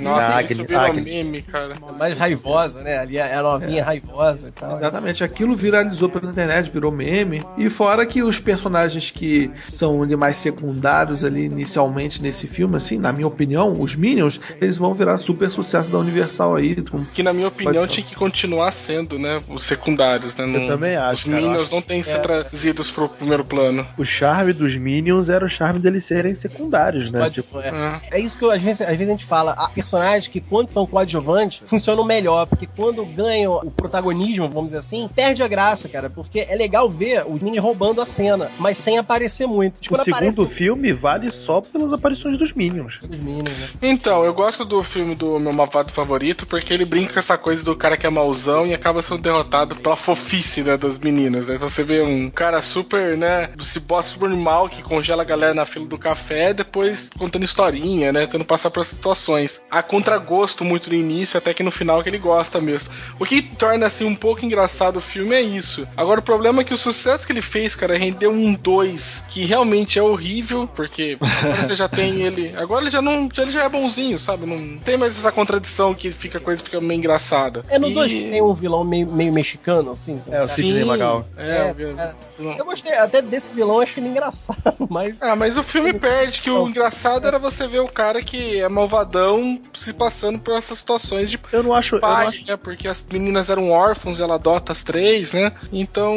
Nossa, 0.00 0.42
isso 0.42 0.64
virou 0.64 0.82
Agni. 0.82 1.00
meme, 1.00 1.42
cara. 1.42 1.74
Mais 1.98 2.16
raivosa, 2.16 2.82
né? 2.82 2.98
Ali 2.98 3.16
é 3.16 3.34
a 3.34 3.42
novinha 3.42 3.80
é. 3.80 3.82
raivosa 3.82 4.48
e 4.48 4.52
tal. 4.52 4.72
Exatamente, 4.72 5.24
aquilo 5.24 5.56
viralizou 5.56 6.08
pela 6.08 6.30
internet, 6.30 6.70
virou 6.70 6.92
meme. 6.92 7.42
E 7.56 7.68
fora 7.68 8.04
que 8.06 8.22
os 8.22 8.38
personagens 8.38 9.10
que 9.10 9.50
são 9.68 10.02
ali 10.02 10.16
mais 10.16 10.36
secundários 10.36 11.24
ali 11.24 11.44
inicialmente 11.46 12.22
nesse 12.22 12.46
filme, 12.46 12.76
assim, 12.76 12.98
na 12.98 13.12
minha 13.12 13.26
opinião, 13.26 13.74
os 13.78 13.94
Minions, 13.94 14.40
eles 14.60 14.76
vão 14.76 14.94
virar 14.94 15.18
super 15.18 15.50
sucesso 15.50 15.90
da 15.90 15.98
Universal 15.98 16.56
aí. 16.56 16.76
Que 17.12 17.22
na 17.22 17.32
minha 17.32 17.48
opinião 17.48 17.82
Pode... 17.82 17.92
tinha 17.92 18.06
que 18.06 18.14
continuar 18.14 18.72
sendo, 18.72 19.18
né? 19.18 19.42
Os 19.48 19.62
secundários, 19.64 20.34
né? 20.36 20.46
Não, 20.46 20.60
Eu 20.60 20.68
também 20.68 20.96
acho. 20.96 21.28
Os 21.28 21.34
cara, 21.34 21.46
Minions 21.46 21.70
não 21.70 21.82
têm 21.82 22.00
que 22.00 22.06
ser 22.06 22.16
é. 22.16 22.20
trazidos 22.20 22.90
pro 22.90 23.08
primeiro 23.08 23.44
plano. 23.44 23.86
O 23.98 24.04
charme 24.04 24.52
dos 24.52 24.76
Minions 24.76 25.28
era 25.28 25.44
o 25.44 25.48
charme 25.48 25.78
deles 25.78 26.06
serem 26.06 26.34
secundários, 26.34 27.10
né? 27.10 27.20
Pode, 27.20 27.34
tipo, 27.34 27.60
é. 27.60 28.00
é. 28.10 28.20
isso 28.20 28.38
que 28.38 28.44
às 28.50 28.62
vezes, 28.62 28.82
às 28.82 28.88
vezes 28.88 29.08
a 29.08 29.12
gente 29.12 29.26
fala. 29.26 29.52
A 29.52 29.68
personagens 29.84 30.28
que, 30.28 30.40
quando 30.40 30.68
são 30.68 30.86
coadjuvantes, 30.86 31.62
funcionam 31.68 32.04
melhor. 32.04 32.46
Porque 32.46 32.66
quando 32.66 33.04
ganham 33.04 33.52
o 33.52 33.70
protagonismo, 33.70 34.48
vamos 34.48 34.66
dizer 34.66 34.78
assim, 34.78 35.08
perde 35.14 35.42
a 35.42 35.48
graça, 35.48 35.88
cara. 35.88 36.08
Porque 36.08 36.40
é 36.40 36.56
legal 36.56 36.90
ver 36.90 37.24
os 37.26 37.42
mini 37.42 37.58
roubando 37.58 38.00
a 38.00 38.04
cena, 38.04 38.50
mas 38.58 38.78
sem 38.78 38.98
aparecer 38.98 39.46
muito. 39.46 39.80
Tipo, 39.80 39.94
o 39.94 39.98
segundo 39.98 40.14
aparece... 40.16 40.46
filme 40.48 40.92
vale 40.92 41.30
só 41.30 41.60
pelas 41.60 41.92
aparições 41.92 42.38
dos 42.38 42.52
Minions. 42.52 42.98
Dos 43.02 43.18
Minions 43.20 43.56
né? 43.58 43.68
Então, 43.82 44.24
eu 44.24 44.32
gosto 44.32 44.64
do 44.64 44.82
filme 44.82 45.14
do 45.14 45.38
meu 45.38 45.52
malvado 45.52 45.92
favorito 45.92 46.46
porque 46.46 46.72
ele 46.72 46.84
brinca 46.84 47.14
com 47.14 47.18
essa 47.18 47.36
coisa 47.36 47.62
do 47.62 47.76
cara 47.76 47.96
que 47.96 48.06
é 48.06 48.10
mauzão 48.10 48.66
e 48.66 48.72
acaba 48.72 49.02
sendo 49.02 49.20
derrotado 49.20 49.76
pela 49.76 49.96
fofice, 49.96 50.62
né, 50.62 50.76
das 50.76 50.98
meninas. 50.98 51.46
Né? 51.46 51.56
Então 51.56 51.68
você 51.68 51.82
vê 51.82 52.02
um 52.02 52.30
cara 52.30 52.62
super, 52.62 53.16
né, 53.16 53.50
se 53.58 53.80
bosta 53.80 54.12
super 54.12 54.30
mal 54.30 54.68
que 54.68 54.82
congela 54.82 55.22
a 55.22 55.26
galera 55.26 55.54
na 55.54 55.64
fila 55.64 55.86
do 55.86 55.98
café, 55.98 56.54
depois 56.54 57.08
contando 57.18 57.44
historinha, 57.44 58.12
né, 58.12 58.20
tentando 58.26 58.44
passar 58.44 58.70
por 58.70 58.84
situações. 58.84 59.60
A 59.74 59.82
contra 59.82 60.16
gosto 60.18 60.64
muito 60.64 60.88
no 60.88 60.94
início, 60.94 61.36
até 61.36 61.52
que 61.52 61.60
no 61.60 61.72
final 61.72 62.00
que 62.00 62.08
ele 62.08 62.16
gosta 62.16 62.60
mesmo. 62.60 62.92
O 63.18 63.24
que 63.24 63.42
torna 63.42 63.86
assim 63.86 64.04
um 64.04 64.14
pouco 64.14 64.44
engraçado 64.44 64.98
o 64.98 65.00
filme 65.00 65.34
é 65.34 65.42
isso. 65.42 65.84
Agora 65.96 66.20
o 66.20 66.22
problema 66.22 66.62
é 66.62 66.64
que 66.64 66.72
o 66.72 66.78
sucesso 66.78 67.26
que 67.26 67.32
ele 67.32 67.42
fez, 67.42 67.74
cara, 67.74 67.98
rendeu 67.98 68.30
um 68.30 68.54
2 68.54 69.24
que 69.28 69.44
realmente 69.44 69.98
é 69.98 70.02
horrível, 70.02 70.68
porque 70.76 71.18
agora 71.42 71.64
você 71.64 71.74
já 71.74 71.88
tem 71.88 72.22
ele. 72.22 72.54
Agora 72.56 72.82
ele 72.84 72.90
já 72.92 73.02
não. 73.02 73.28
Ele 73.36 73.50
já 73.50 73.64
é 73.64 73.68
bonzinho, 73.68 74.16
sabe? 74.16 74.46
Não 74.46 74.76
tem 74.78 74.96
mais 74.96 75.18
essa 75.18 75.32
contradição 75.32 75.92
que 75.92 76.12
fica 76.12 76.38
a 76.38 76.40
coisa 76.40 76.62
fica 76.62 76.80
meio 76.80 76.98
engraçada. 76.98 77.64
É 77.68 77.76
no 77.76 77.90
2 77.90 78.12
e... 78.12 78.14
que 78.14 78.30
tem 78.30 78.40
um 78.40 78.54
vilão 78.54 78.84
meio, 78.84 79.08
meio 79.08 79.32
mexicano, 79.32 79.90
assim. 79.90 80.22
É, 80.30 80.40
o 80.40 80.46
Sidney 80.46 80.84
Magal. 80.84 81.26
É, 81.36 81.50
é, 81.50 81.74
é, 81.98 82.12
eu 82.38 82.64
gostei 82.64 82.94
até 82.94 83.22
desse 83.22 83.54
vilão, 83.54 83.80
achei 83.80 84.02
ele 84.02 84.10
engraçado, 84.10 84.76
mas. 84.88 85.22
Ah, 85.22 85.36
mas 85.36 85.56
o 85.56 85.62
filme 85.62 85.92
perde, 85.92 86.40
que 86.40 86.50
o 86.50 86.68
engraçado 86.68 87.26
era 87.26 87.38
você 87.38 87.66
ver 87.66 87.80
o 87.80 87.88
cara 87.88 88.22
que 88.22 88.60
é 88.60 88.68
malvadão 88.68 89.60
se 89.74 89.92
passando 89.92 90.38
por 90.38 90.56
essas 90.56 90.78
situações 90.78 91.30
de 91.30 91.38
eu 91.52 91.62
não 91.62 91.74
acho, 91.74 92.00
pai, 92.00 92.10
eu 92.10 92.30
não 92.30 92.38
acho... 92.38 92.46
né? 92.46 92.56
Porque 92.56 92.88
as 92.88 93.04
meninas 93.10 93.50
eram 93.50 93.70
órfãos 93.70 94.18
e 94.18 94.22
ela 94.22 94.34
adota 94.34 94.72
as 94.72 94.82
três, 94.82 95.32
né? 95.32 95.52
Então, 95.72 96.14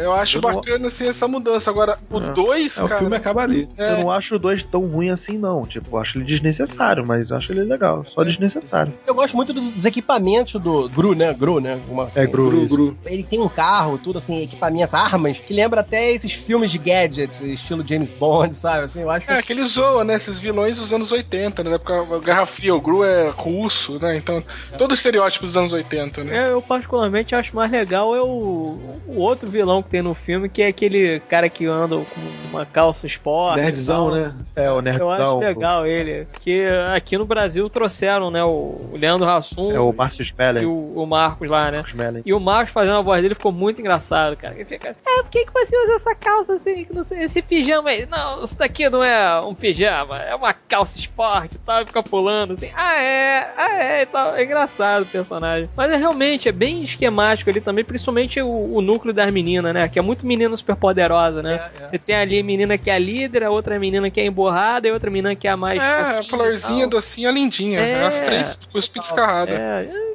eu 0.00 0.12
acho 0.14 0.38
eu 0.38 0.42
bacana 0.42 0.78
não... 0.78 0.88
assim 0.88 1.06
essa 1.06 1.26
mudança. 1.26 1.70
Agora, 1.70 1.98
o 2.10 2.20
2, 2.20 2.76
é, 2.76 2.80
cara. 2.82 2.94
O 2.94 2.98
filme 2.98 3.16
acaba 3.16 3.42
ali. 3.42 3.68
É... 3.76 3.92
Eu 3.92 3.98
não 3.98 4.10
acho 4.10 4.34
o 4.34 4.38
2 4.38 4.64
tão 4.64 4.86
ruim 4.86 5.10
assim, 5.10 5.38
não. 5.38 5.64
Tipo, 5.64 5.96
eu 5.96 6.00
acho 6.00 6.18
ele 6.18 6.24
desnecessário, 6.24 7.06
mas 7.06 7.30
eu 7.30 7.36
acho 7.36 7.52
ele 7.52 7.64
legal. 7.64 8.04
Só 8.12 8.22
desnecessário. 8.24 8.92
Eu 9.06 9.14
gosto 9.14 9.36
muito 9.36 9.52
dos 9.52 9.84
equipamentos 9.84 10.60
do 10.60 10.88
Gru, 10.88 11.14
né? 11.14 11.32
Gru, 11.32 11.60
né? 11.60 11.80
Uma, 11.88 12.04
assim, 12.04 12.20
é, 12.20 12.26
Gru, 12.26 12.50
Gru, 12.50 12.68
Gru. 12.68 12.98
Ele 13.06 13.22
tem 13.22 13.40
um 13.40 13.48
carro, 13.48 13.98
tudo 13.98 14.18
assim, 14.18 14.42
equipamentos, 14.42 14.94
armas, 14.94 15.38
que 15.38 15.53
que 15.54 15.60
lembra 15.60 15.80
até 15.80 16.10
esses 16.10 16.32
filmes 16.32 16.70
de 16.72 16.78
gadgets, 16.78 17.40
estilo 17.40 17.86
James 17.86 18.10
Bond, 18.10 18.56
sabe? 18.56 18.84
Assim, 18.84 19.02
eu 19.02 19.10
acho 19.10 19.26
que... 19.26 19.32
É, 19.32 19.40
que 19.40 19.52
ele 19.52 19.64
zoa, 19.64 20.02
né? 20.02 20.14
Esses 20.14 20.38
vilões 20.38 20.76
dos 20.78 20.92
anos 20.92 21.12
80, 21.12 21.62
né? 21.62 21.78
Porque 21.78 21.92
a 21.92 22.18
Guerra 22.18 22.46
Fria, 22.46 22.74
o 22.74 22.80
Gru 22.80 23.04
é 23.04 23.28
russo, 23.30 23.98
né? 24.00 24.16
Então, 24.16 24.42
todo 24.76 24.90
o 24.90 24.94
estereótipo 24.94 25.46
dos 25.46 25.56
anos 25.56 25.72
80, 25.72 26.24
né? 26.24 26.48
É, 26.48 26.52
eu 26.52 26.60
particularmente 26.60 27.34
acho 27.34 27.54
mais 27.54 27.70
legal 27.70 28.14
é 28.16 28.20
o, 28.20 28.78
o 29.06 29.20
outro 29.20 29.48
vilão 29.48 29.82
que 29.82 29.90
tem 29.90 30.02
no 30.02 30.14
filme, 30.14 30.48
que 30.48 30.62
é 30.62 30.66
aquele 30.66 31.20
cara 31.20 31.48
que 31.48 31.66
anda 31.66 31.96
com 31.96 32.20
uma 32.50 32.66
calça 32.66 33.06
esporte. 33.06 33.60
Nerdzão, 33.60 34.16
e 34.16 34.20
né? 34.20 34.34
É, 34.56 34.70
o 34.70 34.76
Eu 34.78 34.82
Nerdzão. 34.82 35.10
acho 35.10 35.38
legal 35.38 35.86
ele. 35.86 36.26
Que 36.40 36.64
aqui 36.92 37.16
no 37.16 37.24
Brasil 37.24 37.68
trouxeram, 37.68 38.30
né, 38.30 38.42
o, 38.42 38.74
o 38.92 38.96
Leandro 38.96 39.28
Hassum 39.28 39.70
É 39.70 39.78
o 39.78 39.92
Márcio 39.92 40.22
e 40.22 40.26
Speller. 40.26 40.68
o, 40.68 41.02
o 41.02 41.06
Marcos 41.06 41.48
lá, 41.48 41.70
né? 41.70 41.84
Smelling. 41.88 42.22
E 42.24 42.32
o 42.32 42.40
Marcos 42.40 42.72
fazendo 42.72 42.96
a 42.96 43.02
voz 43.02 43.22
dele 43.22 43.34
ficou 43.34 43.52
muito 43.52 43.80
engraçado, 43.80 44.36
cara. 44.36 44.54
Ele 44.54 44.64
fica, 44.64 44.88
é, 44.90 45.22
por 45.22 45.30
que, 45.44 45.52
você 45.52 45.76
usa 45.76 45.94
essa 45.94 46.14
calça 46.14 46.54
assim, 46.54 46.86
esse 47.20 47.42
pijama 47.42 47.90
aí? 47.90 48.06
Não, 48.06 48.42
isso 48.44 48.58
daqui 48.58 48.88
não 48.88 49.02
é 49.02 49.40
um 49.40 49.54
pijama, 49.54 50.18
é 50.22 50.34
uma 50.34 50.52
calça 50.52 50.98
esporte 50.98 51.56
e 51.56 51.58
tal, 51.58 51.82
e 51.82 51.84
fica 51.86 52.02
pulando 52.02 52.54
assim, 52.54 52.70
ah 52.74 53.00
é, 53.00 53.52
ah 53.56 53.82
é, 53.82 54.02
e 54.02 54.06
tal. 54.06 54.34
É 54.34 54.44
engraçado 54.44 55.02
o 55.02 55.06
personagem. 55.06 55.68
Mas 55.76 55.90
é 55.90 55.96
realmente, 55.96 56.48
é 56.48 56.52
bem 56.52 56.82
esquemático 56.82 57.50
ali 57.50 57.60
também, 57.60 57.84
principalmente 57.84 58.40
o, 58.40 58.74
o 58.74 58.80
núcleo 58.80 59.12
das 59.12 59.30
meninas, 59.30 59.72
né? 59.74 59.88
Que 59.88 59.98
é 59.98 60.02
muito 60.02 60.26
menina 60.26 60.56
super 60.56 60.76
poderosa, 60.76 61.42
né? 61.42 61.70
É, 61.80 61.84
é. 61.84 61.88
Você 61.88 61.98
tem 61.98 62.14
ali 62.14 62.40
a 62.40 62.44
menina 62.44 62.78
que 62.78 62.90
é 62.90 62.94
a 62.94 62.98
líder, 62.98 63.44
a 63.44 63.50
outra 63.50 63.78
menina 63.78 64.10
que 64.10 64.20
é 64.20 64.26
emborrada 64.26 64.88
e 64.88 64.92
outra 64.92 65.10
menina 65.10 65.34
que 65.34 65.46
é 65.46 65.50
a 65.50 65.56
mais. 65.56 65.80
É, 65.80 66.18
a 66.18 66.24
florzinha, 66.24 66.80
tal. 66.82 66.90
docinha, 66.90 67.30
lindinha. 67.30 67.80
É. 67.80 68.04
As 68.04 68.20
três 68.20 68.58
cuspidas 68.72 69.08
escarradas. 69.08 69.54
É, 69.54 69.84
é, 69.84 70.13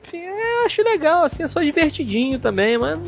acho 0.69 0.83
legal, 0.83 1.23
assim, 1.25 1.43
é 1.43 1.47
só 1.47 1.61
divertidinho 1.61 2.39
também, 2.39 2.77
mas. 2.77 2.99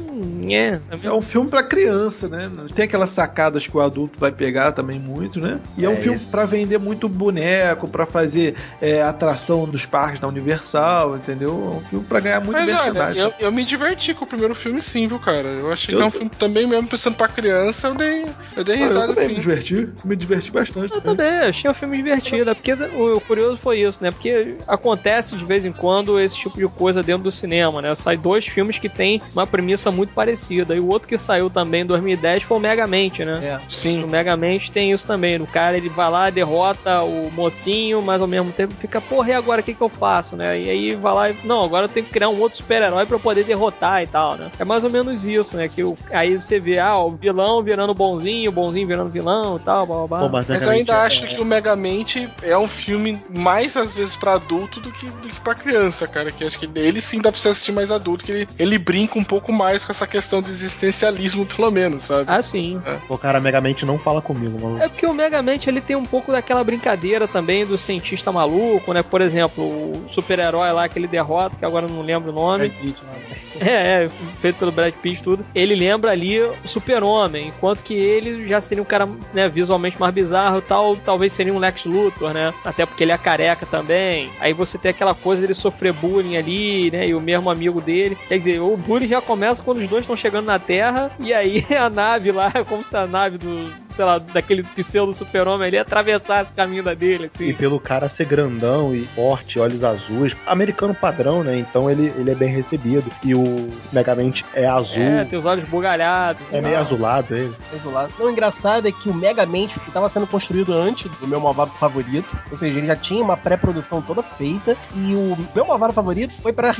É, 0.49 0.79
É 1.03 1.11
um 1.11 1.21
filme 1.21 1.49
pra 1.49 1.63
criança, 1.63 2.27
né? 2.27 2.49
Tem 2.75 2.85
aquelas 2.85 3.11
sacadas 3.11 3.65
que 3.67 3.77
o 3.77 3.79
adulto 3.79 4.19
vai 4.19 4.31
pegar 4.31 4.71
também 4.71 4.99
muito, 4.99 5.39
né? 5.39 5.59
E 5.77 5.85
é, 5.85 5.89
um 5.89 5.93
É 5.93 5.97
filme 5.97 6.19
pra 6.19 6.45
vender 6.45 6.77
muito 6.79 7.07
boneco, 7.07 7.87
pra 7.87 8.05
fazer 8.05 8.55
é, 8.81 9.01
atração 9.03 9.65
dos 9.65 9.85
parques 9.85 10.19
da 10.19 10.27
Universal, 10.27 11.15
entendeu? 11.15 11.51
É 11.51 11.77
um 11.77 11.81
filme 11.89 12.05
pra 12.05 12.19
ganhar 12.19 12.39
muito 12.39 12.57
Mas 12.57 12.69
olha, 12.73 13.13
eu, 13.19 13.33
eu 13.39 13.51
me 13.51 13.63
diverti 13.63 14.13
com 14.13 14.25
o 14.25 14.27
primeiro 14.27 14.55
filme 14.55 14.81
sim, 14.81 15.07
viu, 15.07 15.19
cara? 15.19 15.47
Eu 15.47 15.71
achei 15.71 15.93
Eu 15.93 15.99
que 15.99 16.03
é 16.03 16.07
um 16.07 16.11
filme 16.11 16.31
também, 16.37 16.65
mesmo 16.67 16.87
pensando 16.87 17.15
pra 17.15 17.27
criança, 17.27 17.87
eu 17.89 17.95
dei, 17.95 18.25
eu 18.57 18.63
dei 18.63 18.75
Ah, 18.77 18.79
eu 18.79 18.87
risada 18.87 19.07
também 19.09 19.25
assim. 19.25 19.33
me 19.35 19.39
diverti, 19.39 19.89
me 20.03 20.15
diverti 20.15 20.51
bastante. 20.51 20.91
Eu 20.93 21.01
também. 21.01 21.17
também, 21.17 21.49
achei 21.49 21.69
o 21.69 21.73
filme 21.73 21.97
divertido, 21.97 22.49
é 22.49 22.53
porque 22.53 22.73
o, 22.73 23.17
o 23.17 23.21
curioso 23.21 23.57
foi 23.61 23.81
isso, 23.81 24.03
né? 24.03 24.09
Porque 24.11 24.55
acontece 24.67 25.35
de 25.37 25.45
vez 25.45 25.65
em 25.65 25.71
quando 25.71 26.19
esse 26.19 26.35
tipo 26.37 26.57
de 26.57 26.67
coisa 26.67 27.03
dentro 27.03 27.23
do 27.23 27.31
cinema, 27.31 27.50
né? 27.81 27.93
Sai 27.95 28.17
dois 28.17 28.45
filmes 28.47 28.77
que 28.77 28.87
tem 28.89 29.21
uma 29.33 29.45
premissa 29.45 29.91
muito 29.91 30.13
parecida. 30.13 30.75
E 30.75 30.79
o 30.79 30.87
outro 30.87 31.07
que 31.07 31.17
saiu 31.17 31.49
também 31.49 31.81
em 31.81 31.85
2010 31.85 32.43
foi 32.43 32.57
o 32.57 32.59
Megamente, 32.61 33.25
né? 33.25 33.39
É. 33.43 33.65
O 33.67 33.71
Sim. 33.71 34.05
Megamente 34.07 34.71
tem 34.71 34.91
isso 34.91 35.05
também. 35.05 35.39
O 35.41 35.47
cara 35.47 35.77
ele 35.77 35.89
vai 35.89 36.09
lá, 36.09 36.29
derrota 36.29 37.01
o 37.01 37.29
mocinho, 37.33 38.01
mas 38.01 38.21
ao 38.21 38.27
mesmo 38.27 38.51
tempo 38.51 38.73
fica, 38.75 39.01
porra, 39.01 39.29
e 39.29 39.33
agora 39.33 39.61
o 39.61 39.63
que, 39.63 39.73
que 39.73 39.81
eu 39.81 39.89
faço, 39.89 40.35
né? 40.35 40.59
E 40.61 40.69
aí 40.69 40.95
vai 40.95 41.13
lá 41.13 41.29
e, 41.29 41.35
não, 41.43 41.63
agora 41.63 41.85
eu 41.85 41.89
tenho 41.89 42.05
que 42.05 42.11
criar 42.11 42.29
um 42.29 42.39
outro 42.39 42.57
super-herói 42.57 43.05
pra 43.05 43.15
eu 43.15 43.19
poder 43.19 43.43
derrotar 43.43 44.01
e 44.03 44.07
tal, 44.07 44.35
né? 44.35 44.51
É 44.59 44.63
mais 44.65 44.83
ou 44.83 44.89
menos 44.89 45.25
isso, 45.25 45.55
né? 45.57 45.67
Que 45.67 45.83
o, 45.83 45.97
aí 46.11 46.37
você 46.37 46.59
vê, 46.59 46.79
ah, 46.79 46.97
o 46.97 47.11
vilão 47.11 47.61
virando 47.63 47.93
bonzinho, 47.93 48.49
o 48.49 48.53
bonzinho 48.53 48.87
virando 48.87 49.09
vilão 49.09 49.57
e 49.57 49.59
tal, 49.59 49.85
blá 49.85 49.97
blá 49.97 50.07
blá. 50.07 50.19
Pô, 50.19 50.29
mas, 50.29 50.47
Mas 50.47 50.63
eu 50.63 50.69
ainda 50.71 50.93
é- 50.93 51.05
acho 51.05 51.27
que 51.27 51.39
o 51.41 51.45
Megamente 51.45 52.29
é 52.43 52.57
um 52.57 52.67
filme 52.67 53.21
mais 53.29 53.75
às 53.75 53.93
vezes 53.93 54.15
pra 54.15 54.33
adulto 54.33 54.79
do 54.79 54.91
que, 54.91 55.05
do 55.07 55.29
que 55.29 55.39
pra 55.41 55.55
criança, 55.55 56.07
cara. 56.07 56.31
Que 56.31 56.43
acho 56.43 56.57
que 56.59 56.69
ele 56.75 57.01
sim 57.01 57.19
dá 57.19 57.31
pra 57.31 57.39
você 57.41 57.49
assistir 57.49 57.71
mais 57.71 57.91
adulto, 57.91 58.23
que 58.23 58.31
ele, 58.31 58.47
ele 58.57 58.77
brinca 58.77 59.17
um 59.17 59.23
pouco 59.23 59.51
mais 59.51 59.85
com 59.85 59.91
essa 59.91 60.07
questão 60.07 60.41
do 60.41 60.49
existencialismo, 60.49 61.45
pelo 61.45 61.71
menos, 61.71 62.05
sabe? 62.05 62.25
Ah, 62.27 62.41
sim. 62.41 62.81
Pô, 63.07 63.17
cara, 63.17 63.39
Megamente 63.39 63.85
não 63.85 63.97
fala 63.97 64.21
comigo, 64.21 64.59
mano. 64.59 64.81
É 64.81 64.87
porque 64.87 65.05
o 65.05 65.13
Megamente 65.13 65.69
ele 65.69 65.81
tem 65.81 65.95
um 65.95 66.05
pouco 66.05 66.31
daquela 66.31 66.63
brincadeira 66.63 67.27
também 67.27 67.65
do 67.65 67.77
cientista 67.77 68.31
maluco, 68.31 68.93
né? 68.93 69.03
Por 69.03 69.21
exemplo, 69.21 69.63
o 69.63 70.09
super-herói 70.11 70.71
lá 70.71 70.87
que 70.87 70.99
ele 70.99 71.07
derrota, 71.07 71.55
que 71.57 71.65
agora 71.65 71.85
eu 71.85 71.89
não 71.89 72.01
lembro 72.01 72.31
o 72.31 72.35
nome. 72.35 72.69
Brad 72.69 72.81
Pitt, 72.81 73.05
né? 73.05 73.21
É, 73.61 74.05
é, 74.05 74.09
feito 74.41 74.57
pelo 74.57 74.71
Brad 74.71 74.93
Pitt 74.93 75.19
e 75.19 75.23
tudo. 75.23 75.45
Ele 75.53 75.75
lembra 75.75 76.11
ali 76.11 76.41
o 76.41 76.53
Super-Homem, 76.65 77.49
enquanto 77.49 77.83
que 77.83 77.93
ele 77.93 78.47
já 78.47 78.59
seria 78.59 78.81
um 78.81 78.85
cara, 78.85 79.07
né, 79.33 79.47
visualmente 79.47 79.99
mais 79.99 80.13
bizarro 80.13 80.57
e 80.57 80.61
tal, 80.61 80.95
talvez 80.95 81.31
seria 81.31 81.53
um 81.53 81.59
Lex 81.59 81.85
Luthor, 81.85 82.33
né? 82.33 82.53
Até 82.65 82.87
porque 82.87 83.03
ele 83.03 83.11
é 83.11 83.17
careca 83.17 83.65
também. 83.65 84.31
Aí 84.39 84.51
você 84.51 84.79
tem 84.79 84.89
aquela 84.89 85.13
coisa 85.13 85.41
dele 85.41 85.53
sofrer 85.53 85.93
bullying 85.93 86.37
ali, 86.37 86.89
né? 86.89 87.07
E 87.07 87.13
o 87.13 87.20
mesmo 87.21 87.49
amigo 87.49 87.79
dele. 87.81 88.17
Quer 88.27 88.37
dizer, 88.37 88.59
o 88.59 88.75
bullying 88.77 89.07
já 89.07 89.21
começa 89.21 89.61
quando 89.61 89.79
os 89.79 89.89
dois 89.89 90.03
estão 90.03 90.15
chegando 90.17 90.45
na 90.47 90.59
Terra 90.59 91.11
e 91.19 91.33
aí 91.33 91.65
a 91.75 91.89
nave 91.89 92.31
lá, 92.31 92.51
é 92.53 92.63
como 92.63 92.83
se 92.83 92.95
a 92.95 93.05
nave 93.07 93.37
do, 93.37 93.71
sei 93.93 94.05
lá, 94.05 94.17
daquele 94.17 94.63
pseudo 94.63 95.13
Super-Homem 95.13 95.67
ali 95.67 95.77
atravessasse 95.77 96.51
o 96.51 96.55
caminho 96.55 96.83
da 96.83 96.93
dele, 96.93 97.29
assim. 97.33 97.49
E 97.49 97.53
pelo 97.53 97.79
cara 97.79 98.09
ser 98.09 98.25
grandão 98.25 98.93
e 98.95 99.05
forte, 99.15 99.59
olhos 99.59 99.83
azuis, 99.83 100.35
americano 100.45 100.93
padrão, 100.93 101.43
né? 101.43 101.57
Então 101.57 101.89
ele, 101.89 102.11
ele 102.17 102.31
é 102.31 102.35
bem 102.35 102.49
recebido. 102.49 103.05
E 103.23 103.33
o 103.35 103.69
Megamente 103.93 104.43
é 104.53 104.65
azul, 104.67 104.95
É, 105.01 105.21
é, 105.21 105.25
tem 105.25 105.37
os 105.37 105.45
olhos 105.45 105.67
bugalhados. 105.67 106.41
meio 106.61 106.77
Nossa. 106.77 106.93
azulado 106.93 107.35
ele. 107.35 107.53
Exulado. 107.73 108.11
O 108.19 108.29
engraçado 108.29 108.87
é 108.87 108.91
que 108.91 109.09
o 109.09 109.13
Megamente 109.13 109.77
estava 109.87 110.07
sendo 110.09 110.27
construído 110.27 110.73
antes 110.73 111.09
do 111.19 111.27
meu 111.27 111.39
malvado 111.39 111.71
favorito, 111.71 112.35
ou 112.49 112.57
seja, 112.57 112.77
ele 112.77 112.87
já 112.87 112.95
tinha 112.95 113.23
uma 113.23 113.37
pré-produção 113.37 114.01
toda 114.01 114.21
feita 114.23 114.75
e 114.95 115.13
o 115.15 115.37
meu 115.53 115.65
malvado 115.65 115.93
favorito 115.93 116.33
foi 116.41 116.53
para 116.53 116.71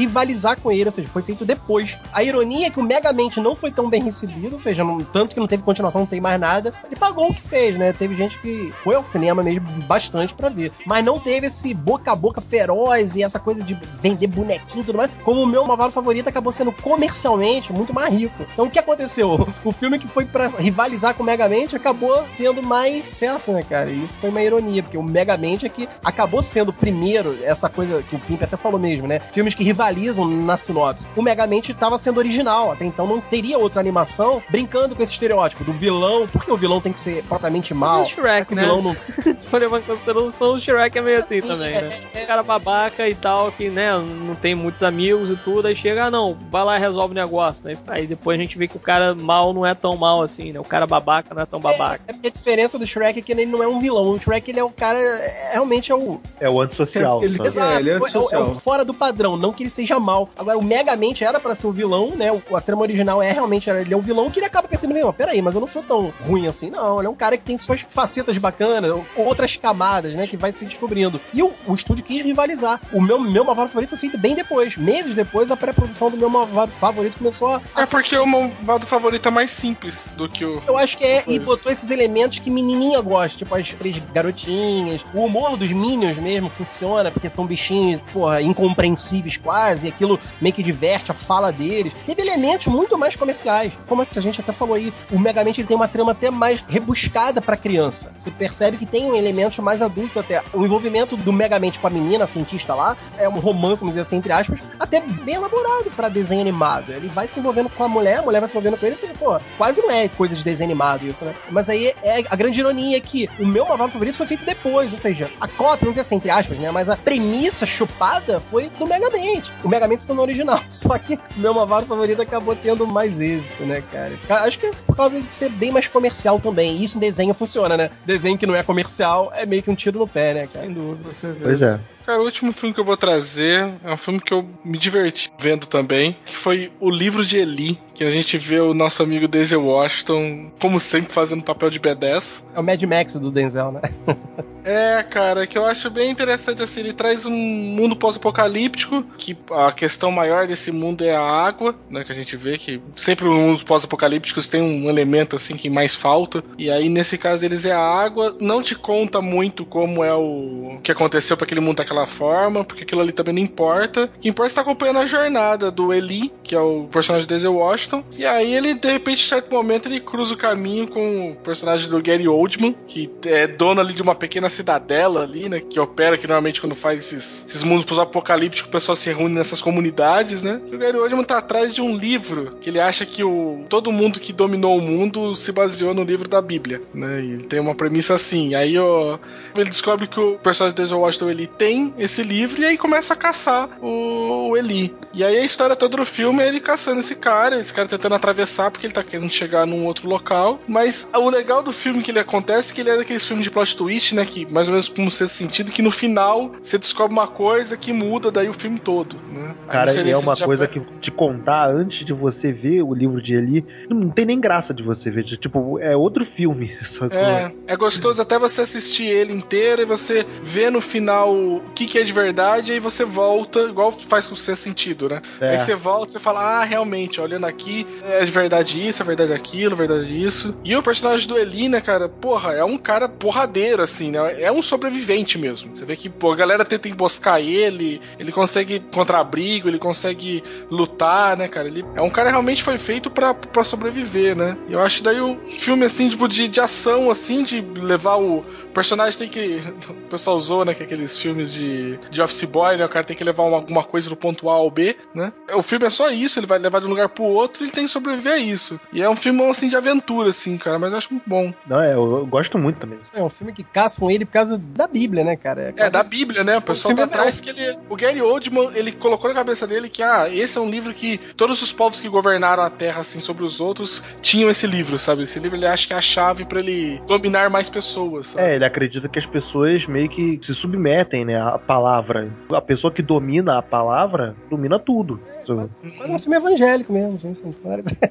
com 0.62 0.72
ele, 0.72 0.86
ou 0.86 0.92
seja, 0.92 1.08
foi 1.08 1.22
feito 1.22 1.46
depois. 1.46 1.98
A 2.14 2.24
ironia 2.24 2.68
é 2.68 2.70
que 2.70 2.80
o 2.80 2.84
Megamente 2.84 3.40
não 3.40 3.56
foi 3.56 3.72
tão 3.72 3.90
bem 3.90 4.04
recebido, 4.04 4.54
ou 4.54 4.60
seja, 4.60 4.84
não- 4.84 5.00
tanto 5.02 5.34
que 5.34 5.40
não 5.40 5.48
teve 5.48 5.64
continuação, 5.64 6.02
não 6.02 6.06
tem 6.08 6.22
mais 6.22 6.40
nada. 6.40 6.74
Ele 6.86 6.96
pagou 6.96 7.30
o 7.30 7.34
que 7.34 7.42
fez, 7.42 7.78
né? 7.78 7.94
Teve 7.94 8.16
gente 8.16 8.38
que 8.40 8.72
foi 8.84 8.96
ao 8.96 9.04
cinema 9.04 9.44
mesmo 9.44 9.68
bastante 9.88 10.34
para 10.34 10.50
ver, 10.50 10.72
mas 10.86 11.04
não 11.04 11.20
teve 11.20 11.48
esse 11.48 11.74
boca 11.74 12.12
a 12.12 12.16
boca 12.16 12.42
feroz 12.42 13.16
e 13.16 13.24
essa 13.24 13.40
coisa 13.40 13.64
de 13.64 13.78
vender 14.02 14.28
bonequinho 14.28 14.82
e 14.82 14.86
tudo 14.86 14.98
mais, 14.98 15.12
como 15.24 15.42
o 15.42 15.46
meu 15.48 15.66
malvado 15.66 15.92
favorito 15.94 16.28
acabou 16.28 16.52
sendo 16.52 16.72
comercialmente 16.72 17.74
muito 17.74 17.94
mais 17.94 18.14
rico. 18.14 18.46
Então 18.54 18.66
o 18.66 18.70
que 18.70 18.80
aconteceu? 18.80 19.48
O 19.64 19.72
filme 19.72 20.00
que 20.00 20.08
foi 20.08 20.26
pra 20.26 20.48
rivalizar 20.48 21.14
com 21.14 21.24
o 21.24 21.26
Megamente 21.26 21.76
acabou 21.76 22.24
tendo 22.38 22.62
mais 22.64 23.06
sucesso, 23.06 23.52
né, 23.52 23.64
cara? 23.64 23.90
E 23.92 24.04
isso 24.04 24.18
foi 24.20 24.30
uma 24.30 24.42
ironia, 24.42 24.82
porque 24.82 24.98
o 24.98 25.04
Megamente 25.04 25.66
é 25.66 25.70
que 25.70 25.88
acabou 26.04 26.42
sendo 26.42 26.74
primeiro, 26.74 27.38
essa 27.44 27.70
coisa 27.70 28.02
que 28.04 28.16
o 28.16 28.20
Pimp 28.20 28.42
até 28.44 28.58
falou 28.58 28.80
mesmo, 28.80 29.08
né? 29.08 29.20
Filmes 29.20 29.54
que 29.54 29.64
rivalizam 29.64 30.21
na 30.26 30.58
sinopse. 30.58 31.08
O 31.16 31.22
Megamente 31.22 31.72
estava 31.72 31.98
sendo 31.98 32.18
original, 32.18 32.72
até 32.72 32.86
então 32.86 33.06
não 33.08 33.20
teria 33.22 33.58
outra 33.58 33.80
animação 33.80 34.42
brincando 34.50 34.96
com 34.96 35.02
esse 35.04 35.14
estereótipo 35.14 35.64
do 35.64 35.74
vilão, 35.74 36.28
porque 36.32 36.52
o 36.52 36.58
vilão 36.58 36.80
tem 36.82 36.92
que 36.94 37.00
ser 37.00 37.24
propriamente 37.24 37.74
mal. 37.74 38.02
O 38.04 38.06
Shrek, 38.06 38.52
O 38.52 38.56
né? 38.56 38.62
vilão 38.64 38.82
não 38.82 38.96
Se 39.22 39.46
for 39.46 39.60
levar 39.62 39.80
em 39.80 39.84
consideração, 39.84 40.54
o 40.56 40.60
Shrek 40.60 40.98
é 40.98 41.02
meio 41.02 41.20
assim, 41.20 41.40
Assim, 41.40 41.48
também, 41.48 41.74
é- 41.76 41.82
né? 41.82 42.00
Um 42.24 42.26
cara 42.26 42.44
babaca 42.44 43.08
e 43.08 43.16
tal, 43.16 43.52
que, 43.52 43.70
né, 43.70 43.92
não 43.98 44.36
tem 44.36 44.54
muitos 44.56 44.84
amigos 44.84 45.30
e 45.30 45.36
tudo, 45.38 45.68
aí 45.68 45.76
chega, 45.76 46.06
ah, 46.06 46.12
não, 46.12 46.38
vai 46.50 46.64
lá 46.64 46.78
e 46.78 46.80
resolve 46.80 47.12
o 47.14 47.16
negócio, 47.16 47.66
né? 47.66 47.74
Aí 47.88 48.06
depois 48.08 48.38
a 48.40 48.42
gente 48.42 48.58
vê 48.58 48.68
que 48.68 48.78
o 48.78 48.80
cara 48.80 49.16
mal 49.16 49.54
não 49.54 49.66
é 49.66 49.74
tão 49.74 49.96
mal 49.96 50.22
assim, 50.22 50.52
né? 50.52 50.60
O 50.60 50.64
cara 50.64 50.86
babaca 50.88 51.34
não 51.34 51.42
é 51.42 51.46
tão 51.46 51.60
babaca. 51.60 52.02
É, 52.08 52.12
é 52.12 52.14
porque 52.14 52.28
a 52.28 52.32
diferença 52.32 52.78
do 52.80 52.86
Shrek 52.86 53.20
é 53.20 53.22
que 53.22 53.32
ele 53.32 53.46
não 53.46 53.62
é 53.64 53.68
um 53.68 53.80
vilão. 53.80 54.12
O 54.12 54.20
Shrek, 54.20 54.50
ele 54.52 54.60
é 54.60 54.64
o 54.64 54.70
cara, 54.70 55.00
é- 55.00 55.50
realmente 55.54 55.92
é 55.92 55.96
o, 55.96 56.20
É 56.40 56.50
o 56.50 56.62
antissocial. 56.62 57.24
Ele-? 57.24 57.42
Exato, 57.42 57.76
É, 57.76 57.80
ele 57.80 57.90
é 57.90 57.94
é, 57.94 57.96
o- 57.96 58.00
é 58.00 58.02
antissocial. 58.08 58.52
o 58.52 58.56
fora 58.56 58.84
do 58.86 58.94
padrão, 58.94 59.36
não 59.38 59.52
que 59.54 59.64
ele 59.64 59.70
seja 59.70 60.00
mal. 60.00 60.11
Agora, 60.38 60.58
o 60.58 60.64
Megamente 60.64 61.24
era 61.24 61.40
pra 61.40 61.56
ser 61.56 61.68
o 61.68 61.72
vilão, 61.72 62.16
né? 62.16 62.32
O, 62.32 62.56
a 62.56 62.62
trama 62.62 62.82
original 62.82 63.22
é 63.22 63.32
realmente 63.32 63.70
ele 63.70 63.94
é 63.94 63.98
o 63.98 64.02
vilão 64.02 64.30
que 64.30 64.40
ele 64.40 64.46
acaba 64.46 64.68
pensando, 64.68 64.94
"Não, 64.94 65.12
peraí, 65.14 65.42
mas 65.42 65.56
eu 65.56 65.62
não 65.62 65.68
sou 65.68 65.84
tão 65.84 66.14
ruim 66.26 66.48
assim, 66.48 66.70
não. 66.70 67.00
Ele 67.00 67.08
é 67.08 67.10
um 67.10 67.16
cara 67.16 67.38
que 67.38 67.44
tem 67.44 67.58
suas 67.58 67.86
facetas 67.90 68.38
bacanas, 68.38 68.92
outras 69.16 69.56
camadas, 69.56 70.14
né? 70.14 70.28
Que 70.28 70.38
vai 70.38 70.52
se 70.52 70.66
descobrindo. 70.66 71.20
E 71.34 71.42
o, 71.44 71.52
o 71.66 71.74
estúdio 71.76 72.04
quis 72.04 72.24
rivalizar. 72.24 72.80
O 72.92 73.02
meu, 73.02 73.20
meu 73.20 73.44
malvado 73.44 73.70
favorito 73.70 73.90
foi 73.90 74.00
feito 74.00 74.18
bem 74.18 74.36
depois. 74.36 74.76
Meses 74.78 75.14
depois, 75.14 75.52
a 75.52 75.58
pré-produção 75.58 76.10
do 76.10 76.18
meu 76.18 76.30
malvado 76.30 76.72
favorito 76.72 77.18
começou 77.18 77.50
a. 77.50 77.62
É 77.76 77.86
porque 77.86 78.18
o 78.18 78.26
malvado 78.26 78.86
favorito 78.86 79.28
é 79.28 79.32
mais 79.32 79.52
simples 79.52 80.02
do 80.16 80.28
que 80.28 80.44
o. 80.46 80.62
eu 80.68 80.78
acho 80.78 80.98
que 80.98 81.04
é, 81.04 81.24
e 81.28 81.40
botou 81.40 81.72
esses 81.72 81.90
elementos 81.92 82.40
que 82.40 82.50
menininha 82.50 83.00
gosta, 83.02 83.38
tipo 83.38 83.54
as 83.56 83.74
três 83.74 84.00
garotinhas. 84.14 85.02
O 85.14 85.26
humor 85.26 85.58
dos 85.58 85.72
Minions 85.72 86.18
mesmo 86.18 86.50
funciona, 86.50 87.12
porque 87.12 87.30
são 87.30 87.46
bichinhos, 87.46 88.02
porra, 88.14 88.42
incompreensíveis 88.42 89.38
quase, 89.38 89.92
aquilo 90.02 90.20
meio 90.42 90.54
que 90.54 90.64
diverte 90.64 91.12
a 91.12 91.14
fala 91.14 91.52
deles. 91.52 91.94
Teve 92.06 92.22
elementos 92.22 92.68
muito 92.68 92.98
mais 92.98 93.16
comerciais. 93.16 93.72
Como 93.88 94.02
a 94.02 94.20
gente 94.20 94.42
até 94.42 94.52
falou 94.52 94.76
aí, 94.76 94.92
o 95.12 95.20
Megamente 95.20 95.62
ele 95.62 95.68
tem 95.68 95.78
uma 95.78 95.88
trama 95.88 96.12
até 96.12 96.32
mais 96.32 96.64
rebuscada 96.68 97.42
pra 97.42 97.56
criança. 97.56 98.12
Você 98.18 98.32
percebe 98.32 98.78
que 98.78 98.86
tem 98.86 99.18
elementos 99.18 99.60
mais 99.60 99.82
adultos 99.82 100.18
até. 100.18 100.42
O 100.54 100.66
envolvimento 100.66 101.16
do 101.16 101.32
Megamente 101.32 101.80
com 101.80 101.88
a 101.88 101.90
menina, 101.90 102.24
a 102.24 102.28
cientista 102.28 102.74
lá, 102.74 102.98
é 103.18 103.30
um 103.30 103.40
romance, 103.40 103.82
vamos 103.82 103.94
dizer 103.94 104.02
assim, 104.02 104.18
entre 104.18 104.32
aspas, 104.32 104.62
até 104.80 105.00
bem 105.00 105.36
elaborado 105.36 105.92
pra 105.96 106.10
desenho 106.10 106.42
animado. 106.42 106.92
Ele 106.92 107.08
vai 107.08 107.28
se 107.28 107.40
envolvendo 107.40 107.70
com 107.70 107.84
a 107.84 107.88
mulher, 107.88 108.20
a 108.20 108.22
mulher 108.22 108.40
vai 108.40 108.50
se 108.50 108.54
envolvendo 108.54 108.80
com 108.80 108.86
ele, 108.86 108.96
assim, 108.96 109.08
pô, 109.20 109.40
quase 109.58 109.82
não 109.82 109.92
é 109.92 110.08
coisa 110.08 110.36
de 110.36 110.44
desenho 110.44 110.70
animado 110.70 111.06
isso, 111.08 111.24
né? 111.26 111.36
Mas 111.50 111.70
aí 111.70 111.94
é 112.04 112.24
a 112.30 112.36
grande 112.36 112.60
ironia 112.60 113.00
que 113.00 113.30
o 113.40 113.46
meu 113.46 113.66
Marvel 113.66 113.90
favorito 113.90 114.16
foi 114.16 114.28
feito 114.28 114.46
depois, 114.46 114.92
ou 114.92 114.98
seja, 114.98 115.30
a 115.40 115.48
cópia, 115.48 115.80
vamos 115.82 115.94
dizer 115.94 116.02
assim, 116.02 116.16
entre 116.16 116.30
aspas, 116.30 116.58
né? 116.58 116.72
Mas 116.72 116.90
a 116.90 116.98
premissa 116.98 117.66
chupada 117.66 118.40
foi 118.40 118.70
do 118.80 118.88
Megamente. 118.88 119.52
O 119.64 119.70
Megamente 119.70 119.91
se 119.98 120.08
tornou 120.08 120.24
original, 120.26 120.60
só 120.70 120.98
que 120.98 121.20
meu 121.38 121.54
Marvel 121.54 121.86
favorito 121.88 122.22
acabou 122.22 122.56
tendo 122.56 122.88
mais 122.88 123.20
êxito, 123.20 123.64
né, 123.64 123.84
cara? 123.92 124.14
Acho 124.44 124.60
que 124.60 124.68
é 124.68 124.72
por 124.86 124.96
causa 124.96 125.20
de 125.22 125.32
ser 125.32 125.50
bem 125.50 125.72
mais 125.72 125.88
comercial 125.88 126.40
também. 126.40 126.82
Isso 126.82 126.98
em 126.98 127.02
desenho 127.02 127.34
funciona, 127.34 127.78
né? 127.78 127.90
Desenho 128.06 128.38
que 128.38 128.46
não 128.46 128.56
é 128.56 128.64
comercial 128.64 129.32
é 129.36 129.46
meio 129.46 129.64
que 129.64 129.70
um 129.70 129.76
tiro 129.76 130.00
no 130.00 130.08
pé, 130.08 130.34
né, 130.34 130.48
cara? 130.52 130.66
Sem 130.66 130.74
dúvida. 130.74 131.10
Pois 131.44 131.62
é. 131.62 131.80
Cara, 132.12 132.22
o 132.22 132.26
último 132.26 132.52
filme 132.52 132.74
que 132.74 132.80
eu 132.82 132.84
vou 132.84 132.98
trazer 132.98 133.74
é 133.86 133.94
um 133.94 133.96
filme 133.96 134.20
que 134.20 134.34
eu 134.34 134.46
me 134.66 134.78
diverti 134.78 135.32
vendo 135.40 135.66
também, 135.66 136.18
que 136.26 136.36
foi 136.36 136.70
O 136.78 136.90
Livro 136.90 137.26
de 137.26 137.38
Eli, 137.38 137.80
que 137.96 138.04
a 138.04 138.10
gente 138.10 138.38
vê 138.38 138.60
o 138.60 138.74
nosso 138.74 139.02
amigo 139.02 139.30
Denzel 139.30 139.64
Washington, 139.64 140.52
como 140.60 140.78
sempre, 140.78 141.14
fazendo 141.14 141.42
papel 141.42 141.70
de 141.70 141.80
B10. 141.80 142.44
É 142.54 142.60
o 142.60 142.64
Mad 142.64 142.84
Max 142.84 143.14
do 143.14 143.32
Denzel, 143.32 143.72
né? 143.72 143.82
É, 144.64 145.02
cara, 145.04 145.48
que 145.48 145.58
eu 145.58 145.66
acho 145.66 145.90
bem 145.90 146.12
interessante 146.12 146.62
assim, 146.62 146.82
ele 146.82 146.94
traz 146.94 147.26
um 147.26 147.32
mundo 147.32 147.96
pós-apocalíptico, 147.96 149.04
que 149.18 149.36
a 149.52 149.72
questão 149.72 150.12
maior 150.12 150.48
desse 150.48 150.72
mundo 150.72 151.04
é 151.04 151.16
a 151.16 151.22
água, 151.22 151.76
né, 151.90 152.04
que 152.04 152.12
a 152.12 152.16
gente 152.16 152.38
vê 152.38 152.58
que 152.58 152.82
sempre 152.96 153.28
os 153.28 153.36
mundos 153.36 153.64
pós-apocalípticos 153.64 154.48
tem 154.48 154.62
um 154.62 154.90
elemento 154.90 155.36
assim 155.36 155.56
que 155.56 155.70
mais 155.70 155.96
falta, 155.96 156.44
e 156.58 156.70
aí 156.70 156.90
nesse 156.90 157.18
caso 157.18 157.44
eles 157.44 157.66
é 157.66 157.72
a 157.72 157.80
água, 157.80 158.36
não 158.40 158.62
te 158.62 158.76
conta 158.76 159.22
muito 159.22 159.66
como 159.66 160.04
é 160.04 160.14
o, 160.14 160.76
o 160.76 160.80
que 160.84 160.92
aconteceu 160.92 161.36
para 161.36 161.46
aquele 161.46 161.62
mundo 161.62 161.78
daquela 161.78 162.01
forma, 162.06 162.64
porque 162.64 162.84
aquilo 162.84 163.02
ali 163.02 163.12
também 163.12 163.34
não 163.34 163.42
importa. 163.42 164.06
O 164.06 164.20
que 164.20 164.30
importa 164.30 164.50
é 164.50 164.52
estar 164.52 164.62
acompanhando 164.62 165.00
a 165.00 165.06
jornada 165.06 165.72
do 165.72 165.94
Eli, 165.94 166.32
que 166.44 166.56
é 166.56 166.60
o 166.60 166.88
personagem 166.92 167.28
de 167.28 167.34
Denzel 167.34 167.56
Washington, 167.56 168.04
e 168.18 168.26
aí 168.26 168.54
ele 168.54 168.74
de 168.74 168.92
repente, 168.92 169.24
em 169.24 169.28
certo 169.28 169.52
momento, 169.52 169.88
ele 169.88 170.00
cruza 170.00 170.34
o 170.34 170.38
caminho 170.38 170.88
com 170.88 171.32
o 171.32 171.36
personagem 171.36 171.90
do 171.90 172.02
Gary 172.02 172.28
Oldman, 172.28 172.76
que 172.88 173.10
é 173.26 173.48
dono 173.48 173.82
ali 173.82 173.94
de 173.94 174.02
uma 174.02 174.16
pequena 174.16 174.50
cidadela 174.50 175.24
ali, 175.24 175.48
né? 175.48 175.60
Que 175.62 175.80
opera 175.80 176.18
que 176.18 176.28
normalmente 176.28 176.60
quando 176.60 176.76
faz 176.76 177.06
esses, 177.06 177.46
esses 177.48 177.64
mundos 177.64 177.86
pós-apocalípticos, 177.86 178.68
o 178.68 178.72
pessoal 178.72 178.96
se 178.96 179.12
reúne 179.12 179.36
nessas 179.36 179.62
comunidades, 179.62 180.42
né? 180.42 180.62
E 180.72 180.76
o 180.76 180.80
Gary 180.80 180.98
Oldman 180.98 181.24
tá 181.24 181.38
atrás 181.38 181.74
de 181.74 181.82
um 181.82 181.96
livro 181.96 182.58
que 182.62 182.70
ele 182.70 182.80
acha 182.80 183.06
que 183.06 183.24
o, 183.24 183.66
todo 183.70 183.92
mundo 183.92 184.20
que 184.20 184.34
dominou 184.34 184.78
o 184.78 184.82
mundo 184.82 185.36
se 185.36 185.52
baseou 185.52 185.94
no 185.94 186.04
livro 186.04 186.28
da 186.28 186.42
Bíblia, 186.42 186.82
né? 186.94 187.22
E 187.22 187.38
tem 187.44 187.60
uma 187.60 187.76
premissa 187.76 188.16
assim. 188.16 188.56
Aí 188.56 188.78
ó, 188.78 189.18
ele 189.56 189.70
descobre 189.70 190.08
que 190.08 190.20
o 190.20 190.38
personagem 190.38 190.76
de 190.76 190.82
Denzel 190.82 191.00
Washington 191.00 191.30
ele 191.30 191.48
tem 191.48 191.81
esse 191.98 192.24
livro 192.24 192.62
e 192.62 192.66
aí 192.66 192.78
começa 192.78 193.14
a 193.14 193.18
caçar 193.18 193.70
o, 193.82 194.50
o 194.50 194.58
Eli. 194.58 194.94
E 195.14 195.24
aí 195.24 195.38
a 195.38 195.46
história 195.46 195.76
toda 195.76 195.98
do 195.98 196.06
filme 196.06 196.42
é 196.42 196.48
ele 196.48 196.60
caçando 196.60 197.00
esse 197.00 197.16
cara, 197.16 197.60
esse 197.60 197.74
cara 197.74 197.88
tentando 197.88 198.16
atravessar 198.16 198.72
porque 198.72 198.86
ele 198.86 198.94
tá 198.94 199.04
querendo 199.04 199.30
chegar 199.30 199.66
num 199.66 199.86
outro 199.86 200.08
local. 200.08 200.60
Mas 200.68 201.08
o 201.14 201.30
legal 201.30 201.62
do 201.62 201.72
filme 201.72 202.02
que 202.02 202.12
ele 202.12 202.20
acontece 202.20 202.72
é 202.72 202.76
que 202.76 202.82
ele 202.82 202.90
é 202.90 202.98
daqueles 202.98 203.26
filmes 203.26 203.44
de 203.44 203.52
plot 203.52 203.76
twist, 203.76 204.16
né? 204.16 204.26
Que 204.26 204.46
mais 204.46 204.68
ou 204.68 204.74
menos 204.74 204.88
como 204.90 205.12
ser 205.12 205.28
sentido, 205.28 205.72
que 205.72 205.82
no 205.82 205.92
final 205.92 206.52
você 206.62 206.78
descobre 206.78 207.14
uma 207.14 207.28
coisa 207.28 207.76
que 207.76 207.92
muda 207.92 208.32
daí 208.32 208.50
o 208.50 208.54
filme 208.54 208.80
todo, 208.80 209.18
né? 209.32 209.54
Cara, 209.70 209.92
é 209.92 210.18
uma 210.18 210.36
coisa 210.36 210.68
que 210.68 210.80
te 211.02 211.12
contar 211.12 211.70
antes 211.70 212.06
de 212.06 212.14
você 212.14 212.52
ver 212.52 212.82
o 212.82 212.94
livro 212.94 213.22
de 213.22 213.34
Eli, 213.34 213.66
não 213.90 214.10
tem 214.10 214.26
nem 214.26 214.40
graça 214.40 214.74
de 214.74 214.84
você 214.84 215.10
ver. 215.10 215.24
Tipo, 215.24 215.80
é 215.80 215.96
outro 215.96 216.26
filme. 216.26 216.72
É, 217.12 217.52
é 217.68 217.76
gostoso 217.76 218.22
até 218.22 218.38
você 218.38 218.62
assistir 218.62 219.06
ele 219.06 219.34
inteiro 219.34 219.82
e 219.82 219.86
você 219.86 220.26
vê 220.44 220.70
no 220.70 220.80
final 220.80 221.62
que, 221.72 221.86
que 221.86 222.00
é 222.00 222.04
de 222.04 222.14
verdade, 222.14 222.72
aí 222.72 222.80
você 222.80 223.04
volta, 223.04 223.62
igual 223.62 223.92
faz 223.92 224.28
com 224.28 224.36
ser 224.36 224.56
sentido, 224.56 225.10
né? 225.10 225.22
É. 225.40 225.52
Aí 225.52 225.60
você 225.60 225.76
volta 225.76 226.10
e 226.10 226.12
você 226.14 226.20
fala, 226.20 226.42
ah, 226.42 226.64
realmente, 226.64 227.20
olhando 227.20 227.46
aqui, 227.46 227.88
é 228.04 228.24
de 228.24 228.32
verdade 228.32 228.88
isso, 228.88 229.02
é 229.02 229.06
verdade 229.06 229.34
aquilo, 229.34 229.74
é 229.74 229.78
verdade 229.78 230.24
isso. 230.24 230.56
E 230.64 230.76
o 230.76 230.84
personagem 230.84 231.28
do 231.28 231.38
Eli, 231.38 231.70
né, 231.70 231.82
cara, 231.82 232.08
porra, 232.08 232.54
é 232.54 232.64
um 232.64 232.78
cara 232.78 233.08
porradeiro, 233.08 233.82
assim, 233.82 234.12
né? 234.12 234.42
É 234.42 234.52
um 234.52 234.62
sobrevivente 234.62 235.38
mesmo. 235.38 235.76
Você 235.76 235.86
vê 235.86 235.96
que 235.96 236.10
pô, 236.10 236.32
a 236.32 236.36
galera 236.36 236.66
tenta 236.66 236.88
emboscar 236.88 237.40
ele, 237.40 238.02
ele 238.20 238.32
consegue 238.32 238.76
encontrar 238.76 239.20
abrigo, 239.20 239.68
ele 239.68 239.80
consegue 239.80 240.44
lutar, 240.70 241.36
né, 241.38 241.48
cara? 241.48 241.68
Ele 241.68 241.86
é 241.96 242.02
um 242.02 242.10
cara 242.10 242.28
que 242.28 242.34
realmente 242.34 242.64
foi 242.64 242.78
feito 242.78 243.10
para 243.10 243.64
sobreviver, 243.64 244.36
né? 244.36 244.58
E 244.68 244.74
eu 244.74 244.82
acho 244.82 245.04
daí 245.04 245.22
um 245.22 245.38
filme, 245.58 245.86
assim, 245.86 246.10
tipo, 246.10 246.28
de, 246.28 246.48
de 246.48 246.60
ação, 246.60 247.10
assim, 247.10 247.44
de 247.44 247.62
levar 247.62 248.18
o 248.18 248.44
personagem 248.72 249.18
tem 249.18 249.30
que. 249.30 249.62
O 249.90 249.94
pessoal 250.10 250.36
usou, 250.36 250.66
né? 250.66 250.74
Que 250.74 250.84
é 250.84 250.86
aqueles 250.86 251.18
filmes 251.20 251.54
de, 251.54 251.98
de 252.10 252.22
Office 252.22 252.44
Boy, 252.44 252.78
né? 252.78 252.86
O 252.86 252.90
cara 252.90 253.06
tem 253.06 253.16
que 253.16 253.24
levar 253.24 253.44
uma, 253.44 253.58
alguma 253.58 253.84
coisa 253.84 254.10
do 254.10 254.16
ponto 254.16 254.50
A 254.50 254.54
ao 254.54 254.72
B, 254.72 254.96
né? 255.14 255.32
O 255.54 255.62
filme 255.62 255.86
é 255.86 255.90
só 255.90 256.10
isso, 256.10 256.40
ele 256.40 256.48
vai 256.48 256.60
levar 256.60 256.80
de 256.80 256.86
um 256.86 256.90
lugar 256.90 257.10
pro 257.10 257.24
outro 257.24 257.64
e 257.64 257.66
ele 257.66 257.72
tem 257.72 257.86
que 257.86 257.92
sobreviver 257.92 258.34
a 258.34 258.38
isso. 258.38 258.80
E 258.92 259.02
é 259.02 259.10
um 259.10 259.16
filme, 259.16 259.42
assim, 259.50 259.68
de 259.68 259.76
aventura, 259.76 260.30
assim, 260.30 260.58
cara, 260.58 260.80
mas 260.80 260.92
eu 260.92 260.98
acho 260.98 261.14
muito 261.14 261.30
bom. 261.30 261.54
Não, 261.68 261.82
é, 261.82 261.94
eu, 261.94 262.20
eu 262.20 262.26
gosto 262.26 262.58
muito 262.58 262.80
também. 262.80 263.00
É 263.14 263.22
um 263.22 263.30
filme 263.30 263.54
que 263.54 263.64
caçam 263.64 264.10
ele 264.10 264.26
por 264.26 264.34
causa 264.34 264.58
da 264.58 264.88
Bíblia, 264.88 265.24
né, 265.24 265.36
cara? 265.36 265.74
É, 265.78 265.88
é 265.88 265.90
da 265.90 266.04
Bíblia, 266.04 266.44
né? 266.44 266.58
O 266.58 266.62
pessoal 266.62 266.96
tá 266.96 267.04
atrás 267.04 267.40
que 267.40 267.50
ele. 267.50 267.78
O 267.90 267.96
Gary 267.96 268.22
Oldman, 268.22 268.72
ele 268.74 268.92
colocou 268.92 269.30
na 269.30 269.36
cabeça 269.36 269.68
dele 269.68 269.90
que, 269.90 270.02
ah, 270.02 270.30
esse 270.32 270.58
é 270.58 270.62
um 270.62 270.70
livro 270.70 270.94
que 270.94 271.20
todos 271.36 271.62
os 271.62 271.72
povos 271.72 272.00
que 272.00 272.10
governaram 272.10 272.64
a 272.64 272.70
Terra, 272.70 273.02
assim, 273.02 273.20
sobre 273.20 273.44
os 273.44 273.60
outros, 273.60 274.04
tinham 274.22 274.50
esse 274.50 274.66
livro, 274.66 274.98
sabe? 274.98 275.24
Esse 275.24 275.40
livro 275.40 275.58
ele 275.58 275.68
acha 275.68 275.88
que 275.88 275.94
é 275.94 275.98
a 275.98 276.02
chave 276.02 276.46
para 276.46 276.60
ele 276.60 277.02
dominar 277.08 277.50
mais 277.50 277.70
pessoas. 277.70 278.28
Sabe? 278.28 278.44
É, 278.44 278.60
ele 278.62 278.66
acredita 278.66 279.10
que 279.10 279.18
as 279.18 279.26
pessoas 279.26 279.88
meio 279.88 280.08
que 280.08 280.40
se 280.46 280.54
submetem, 280.54 281.26
né, 281.26 281.42
à 281.42 281.58
palavra. 281.58 282.30
A 282.54 282.62
pessoa 282.62 282.94
que 282.94 283.02
domina 283.02 283.58
a 283.58 283.62
palavra 283.62 284.36
domina 284.50 284.78
tudo. 284.78 285.20
Quase, 285.46 285.76
quase 285.98 286.14
um 286.14 286.20
filme 286.20 286.38
evangélico 286.38 286.94
mesmo, 286.94 287.16
assim, 287.16 287.34
são. 287.34 287.54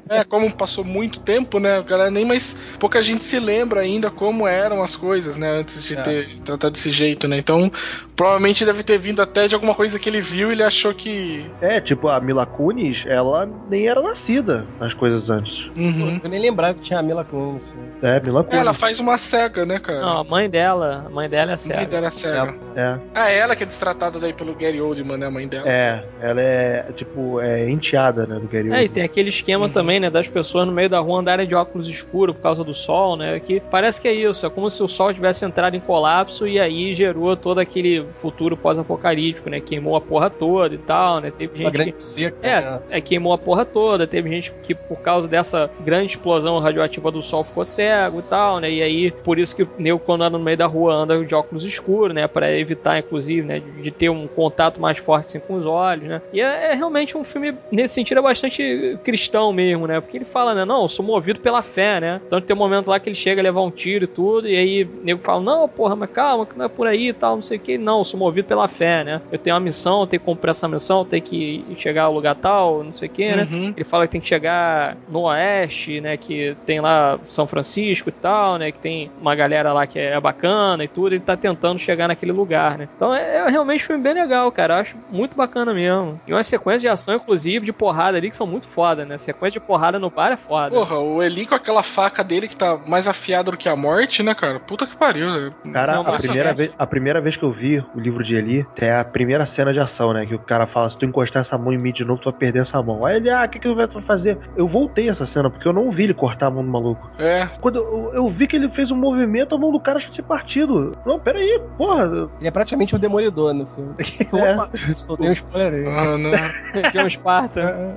É, 0.08 0.24
como 0.24 0.50
passou 0.52 0.84
muito 0.84 1.20
tempo, 1.20 1.58
né? 1.58 1.78
A 1.78 1.82
galera 1.82 2.10
nem 2.10 2.24
mais. 2.24 2.56
Pouca 2.78 3.02
gente 3.02 3.24
se 3.24 3.38
lembra 3.38 3.80
ainda 3.80 4.10
como 4.10 4.46
eram 4.46 4.82
as 4.82 4.96
coisas, 4.96 5.36
né? 5.36 5.50
Antes 5.60 5.82
de 5.84 5.96
é. 5.96 6.02
ter 6.02 6.40
tratado 6.40 6.72
desse 6.72 6.90
jeito, 6.90 7.28
né? 7.28 7.38
Então, 7.38 7.70
provavelmente 8.16 8.64
deve 8.64 8.82
ter 8.82 8.98
vindo 8.98 9.22
até 9.22 9.48
de 9.48 9.54
alguma 9.54 9.74
coisa 9.74 9.98
que 9.98 10.08
ele 10.08 10.20
viu 10.20 10.50
e 10.50 10.52
ele 10.52 10.62
achou 10.62 10.92
que. 10.94 11.46
É, 11.60 11.80
tipo, 11.80 12.08
a 12.08 12.20
Mila 12.20 12.46
Kunis, 12.46 13.04
ela 13.06 13.48
nem 13.68 13.86
era 13.86 14.02
nascida 14.02 14.66
nas 14.78 14.92
coisas 14.94 15.28
antes. 15.30 15.70
Uhum. 15.76 16.20
Eu 16.22 16.28
nem 16.28 16.40
lembrava 16.40 16.74
que 16.74 16.80
tinha 16.80 16.98
a 16.98 17.02
Mila 17.02 17.24
Kunis. 17.24 17.62
É, 18.02 18.20
Mila 18.20 18.44
Kunis. 18.44 18.58
ela 18.58 18.72
faz 18.74 19.00
uma 19.00 19.16
cega, 19.16 19.64
né, 19.64 19.78
cara? 19.78 20.00
Não, 20.00 20.18
a 20.18 20.24
mãe 20.24 20.50
dela, 20.50 21.04
a 21.06 21.10
mãe 21.10 21.28
dela 21.28 21.52
é 21.52 21.56
cega. 21.56 21.74
A 21.74 21.78
mãe 21.78 21.88
dela 21.88 22.06
é 22.06 22.10
cega. 22.10 22.54
É. 22.76 22.98
Ah, 23.14 23.30
ela 23.30 23.56
que 23.56 23.62
é 23.62 23.66
destratada 23.66 24.18
daí 24.18 24.32
pelo 24.32 24.54
Gary 24.54 24.80
Oldman, 24.80 25.16
né, 25.16 25.26
a 25.26 25.30
mãe 25.30 25.48
dela. 25.48 25.68
É, 25.68 26.04
ela 26.20 26.40
é, 26.40 26.86
tipo, 26.96 27.19
é 27.40 27.68
enteada, 27.70 28.26
né, 28.26 28.36
do 28.36 28.46
Gary 28.46 28.64
Oldman. 28.64 28.78
É, 28.78 28.84
e 28.84 28.88
tem 28.88 29.02
aquele 29.02 29.30
esquema 29.30 29.66
uhum. 29.66 29.72
também, 29.72 30.00
né, 30.00 30.10
das 30.10 30.28
pessoas 30.28 30.66
no 30.66 30.72
meio 30.72 30.88
da 30.88 30.98
rua 31.00 31.20
andarem 31.20 31.46
de 31.46 31.54
óculos 31.54 31.88
escuros 31.88 32.36
por 32.36 32.42
causa 32.42 32.64
do 32.64 32.74
sol, 32.74 33.16
né, 33.16 33.38
que 33.40 33.60
parece 33.70 34.00
que 34.00 34.08
é 34.08 34.12
isso, 34.12 34.46
é 34.46 34.50
como 34.50 34.70
se 34.70 34.82
o 34.82 34.88
sol 34.88 35.12
tivesse 35.12 35.44
entrado 35.44 35.76
em 35.76 35.80
colapso 35.80 36.46
e 36.46 36.58
aí 36.58 36.94
gerou 36.94 37.36
todo 37.36 37.58
aquele 37.58 38.04
futuro 38.20 38.56
pós-apocalíptico, 38.56 39.50
né, 39.50 39.60
queimou 39.60 39.96
a 39.96 40.00
porra 40.00 40.30
toda 40.30 40.74
e 40.74 40.78
tal, 40.78 41.20
né, 41.20 41.30
teve 41.30 41.56
gente 41.56 41.64
Uma 41.64 41.70
grande 41.70 41.92
que... 41.92 42.00
seca. 42.00 42.36
É, 42.42 42.60
né? 42.60 42.80
é, 42.90 43.00
queimou 43.00 43.32
a 43.32 43.38
porra 43.38 43.64
toda, 43.64 44.06
teve 44.06 44.28
gente 44.28 44.52
que 44.62 44.74
por 44.74 44.98
causa 45.00 45.28
dessa 45.28 45.70
grande 45.80 46.12
explosão 46.12 46.58
radioativa 46.58 47.10
do 47.10 47.22
sol 47.22 47.44
ficou 47.44 47.64
cego 47.64 48.20
e 48.20 48.22
tal, 48.22 48.60
né, 48.60 48.70
e 48.70 48.82
aí 48.82 49.10
por 49.10 49.38
isso 49.38 49.54
que 49.54 49.62
o 49.62 49.68
nego 49.78 49.98
quando 49.98 50.22
anda 50.22 50.38
no 50.38 50.44
meio 50.44 50.56
da 50.56 50.66
rua 50.66 50.94
anda 50.94 51.24
de 51.24 51.34
óculos 51.34 51.64
escuros, 51.64 52.14
né, 52.14 52.26
para 52.26 52.52
evitar 52.56 52.98
inclusive, 52.98 53.46
né, 53.46 53.60
de, 53.60 53.82
de, 53.82 53.90
ter 53.90 54.08
um 54.08 54.26
contato 54.26 54.80
mais 54.80 54.98
forte 54.98 55.26
assim, 55.26 55.40
com 55.40 55.54
os 55.54 55.66
olhos, 55.66 56.08
né, 56.08 56.22
e 56.32 56.40
é, 56.40 56.72
é 56.72 56.74
realmente 56.74 57.09
um 57.16 57.24
filme 57.24 57.54
nesse 57.72 57.94
sentido 57.94 58.18
é 58.18 58.22
bastante 58.22 58.98
cristão 59.02 59.52
mesmo, 59.52 59.86
né? 59.86 60.00
Porque 60.00 60.16
ele 60.18 60.24
fala, 60.24 60.54
né? 60.54 60.64
Não, 60.64 60.82
eu 60.82 60.88
sou 60.88 61.04
movido 61.04 61.40
pela 61.40 61.62
fé, 61.62 62.00
né? 62.00 62.20
Tanto 62.28 62.46
tem 62.46 62.54
um 62.54 62.58
momento 62.58 62.88
lá 62.88 63.00
que 63.00 63.08
ele 63.08 63.16
chega 63.16 63.40
a 63.40 63.44
levar 63.44 63.62
um 63.62 63.70
tiro 63.70 64.04
e 64.04 64.08
tudo, 64.08 64.48
e 64.48 64.56
aí 64.56 64.84
o 64.84 65.00
nego 65.02 65.20
fala, 65.22 65.40
não, 65.40 65.68
porra, 65.68 65.96
mas 65.96 66.10
calma, 66.10 66.46
que 66.46 66.56
não 66.56 66.66
é 66.66 66.68
por 66.68 66.86
aí 66.86 67.08
e 67.08 67.12
tal, 67.12 67.36
não 67.36 67.42
sei 67.42 67.56
o 67.56 67.60
que. 67.60 67.78
Não, 67.78 68.00
eu 68.00 68.04
sou 68.04 68.18
movido 68.18 68.46
pela 68.46 68.68
fé, 68.68 69.02
né? 69.04 69.20
Eu 69.32 69.38
tenho 69.38 69.54
uma 69.54 69.60
missão, 69.60 70.02
eu 70.02 70.06
tenho 70.06 70.20
que 70.20 70.26
cumprir 70.26 70.50
essa 70.50 70.68
missão, 70.68 71.00
eu 71.00 71.04
tenho 71.04 71.22
que 71.22 71.64
chegar 71.76 72.04
ao 72.04 72.12
lugar 72.12 72.34
tal, 72.34 72.84
não 72.84 72.92
sei 72.92 73.08
o 73.08 73.10
que, 73.10 73.26
né? 73.26 73.48
Uhum. 73.50 73.74
Ele 73.76 73.84
fala 73.84 74.06
que 74.06 74.12
tem 74.12 74.20
que 74.20 74.28
chegar 74.28 74.96
no 75.08 75.22
oeste, 75.22 76.00
né? 76.00 76.16
Que 76.16 76.56
tem 76.66 76.80
lá 76.80 77.18
São 77.28 77.46
Francisco 77.46 78.10
e 78.10 78.12
tal, 78.12 78.58
né? 78.58 78.70
Que 78.70 78.78
tem 78.78 79.10
uma 79.20 79.34
galera 79.34 79.72
lá 79.72 79.86
que 79.86 79.98
é 79.98 80.10
é 80.10 80.20
bacana 80.20 80.84
e 80.84 80.88
tudo, 80.88 81.14
ele 81.14 81.20
tá 81.20 81.36
tentando 81.36 81.78
chegar 81.78 82.08
naquele 82.08 82.32
lugar, 82.32 82.76
né? 82.76 82.88
Então 82.96 83.14
é, 83.14 83.36
é 83.36 83.48
realmente 83.48 83.84
um 83.84 83.86
filme 83.86 84.02
bem 84.02 84.14
legal, 84.14 84.50
cara. 84.52 84.74
Eu 84.74 84.78
acho 84.80 84.96
muito 85.10 85.36
bacana 85.36 85.72
mesmo. 85.72 86.20
E 86.26 86.32
uma 86.32 86.42
sequência 86.42 86.80
de 86.80 86.88
ação, 86.88 86.99
inclusive, 87.08 87.66
de 87.66 87.72
porrada 87.72 88.16
ali, 88.18 88.30
que 88.30 88.36
são 88.36 88.46
muito 88.46 88.66
foda, 88.66 89.04
né? 89.04 89.18
sequência 89.18 89.60
de 89.60 89.66
porrada 89.66 89.98
no 89.98 90.10
bar 90.10 90.32
é 90.32 90.36
foda. 90.36 90.74
Porra, 90.74 90.98
o 90.98 91.22
Eli 91.22 91.46
com 91.46 91.54
aquela 91.54 91.82
faca 91.82 92.22
dele 92.24 92.48
que 92.48 92.56
tá 92.56 92.78
mais 92.86 93.06
afiada 93.06 93.50
do 93.50 93.56
que 93.56 93.68
a 93.68 93.76
morte, 93.76 94.22
né, 94.22 94.34
cara? 94.34 94.58
Puta 94.60 94.86
que 94.86 94.96
pariu. 94.96 95.30
né? 95.30 95.52
Cara, 95.72 95.94
Não, 95.94 96.02
a 96.06 96.16
primeira, 96.16 96.52
vez, 96.52 96.70
a 96.78 96.86
primeira 96.86 97.20
vez 97.20 97.36
que 97.36 97.42
eu 97.42 97.52
vi 97.52 97.78
o 97.94 98.00
livro 98.00 98.22
de 98.24 98.34
Eli 98.34 98.66
é 98.76 98.94
a 98.94 99.04
primeira 99.04 99.46
cena 99.54 99.72
de 99.72 99.80
ação, 99.80 100.12
né? 100.12 100.26
Que 100.26 100.34
o 100.34 100.38
cara 100.38 100.66
fala: 100.66 100.90
se 100.90 100.98
tu 100.98 101.04
encostar 101.04 101.44
essa 101.44 101.56
mão 101.58 101.72
em 101.72 101.78
mim 101.78 101.92
de 101.92 102.04
novo, 102.04 102.20
tu 102.20 102.30
vai 102.30 102.38
perder 102.38 102.62
essa 102.62 102.82
mão. 102.82 103.04
Aí 103.04 103.16
ele, 103.16 103.30
ah, 103.30 103.44
o 103.44 103.48
que, 103.48 103.58
que 103.58 103.68
tu 103.68 103.74
vai 103.74 103.86
fazer? 104.02 104.38
Eu 104.56 104.66
voltei 104.66 105.08
essa 105.10 105.26
cena, 105.26 105.50
porque 105.50 105.66
eu 105.66 105.72
não 105.72 105.90
vi 105.90 106.04
ele 106.04 106.14
cortar 106.14 106.46
a 106.46 106.50
mão 106.50 106.64
do 106.64 106.70
maluco. 106.70 107.10
É. 107.18 107.46
Quando 107.60 107.78
eu, 107.78 108.10
eu 108.14 108.28
vi 108.30 108.46
que 108.46 108.56
ele 108.56 108.68
fez 108.70 108.90
um 108.90 108.96
movimento, 108.96 109.54
a 109.54 109.58
mão 109.58 109.70
do 109.70 109.80
cara 109.80 110.00
tinha 110.00 110.24
partido. 110.24 110.92
Não, 111.04 111.18
peraí, 111.18 111.60
porra. 111.76 112.04
Ele 112.38 112.48
é 112.48 112.50
praticamente 112.50 112.94
o 112.94 112.98
demolidor 112.98 113.52
no 113.54 113.66
filme. 113.66 113.94
É. 113.98 114.52
Opa, 114.54 114.70
soltei 114.94 115.28
um 115.28 115.32
spoiler 115.32 115.74
aí. 115.74 115.86
Ah, 115.86 116.18
não. 116.18 116.30
John 116.92 117.08
Sparta. 117.10 117.96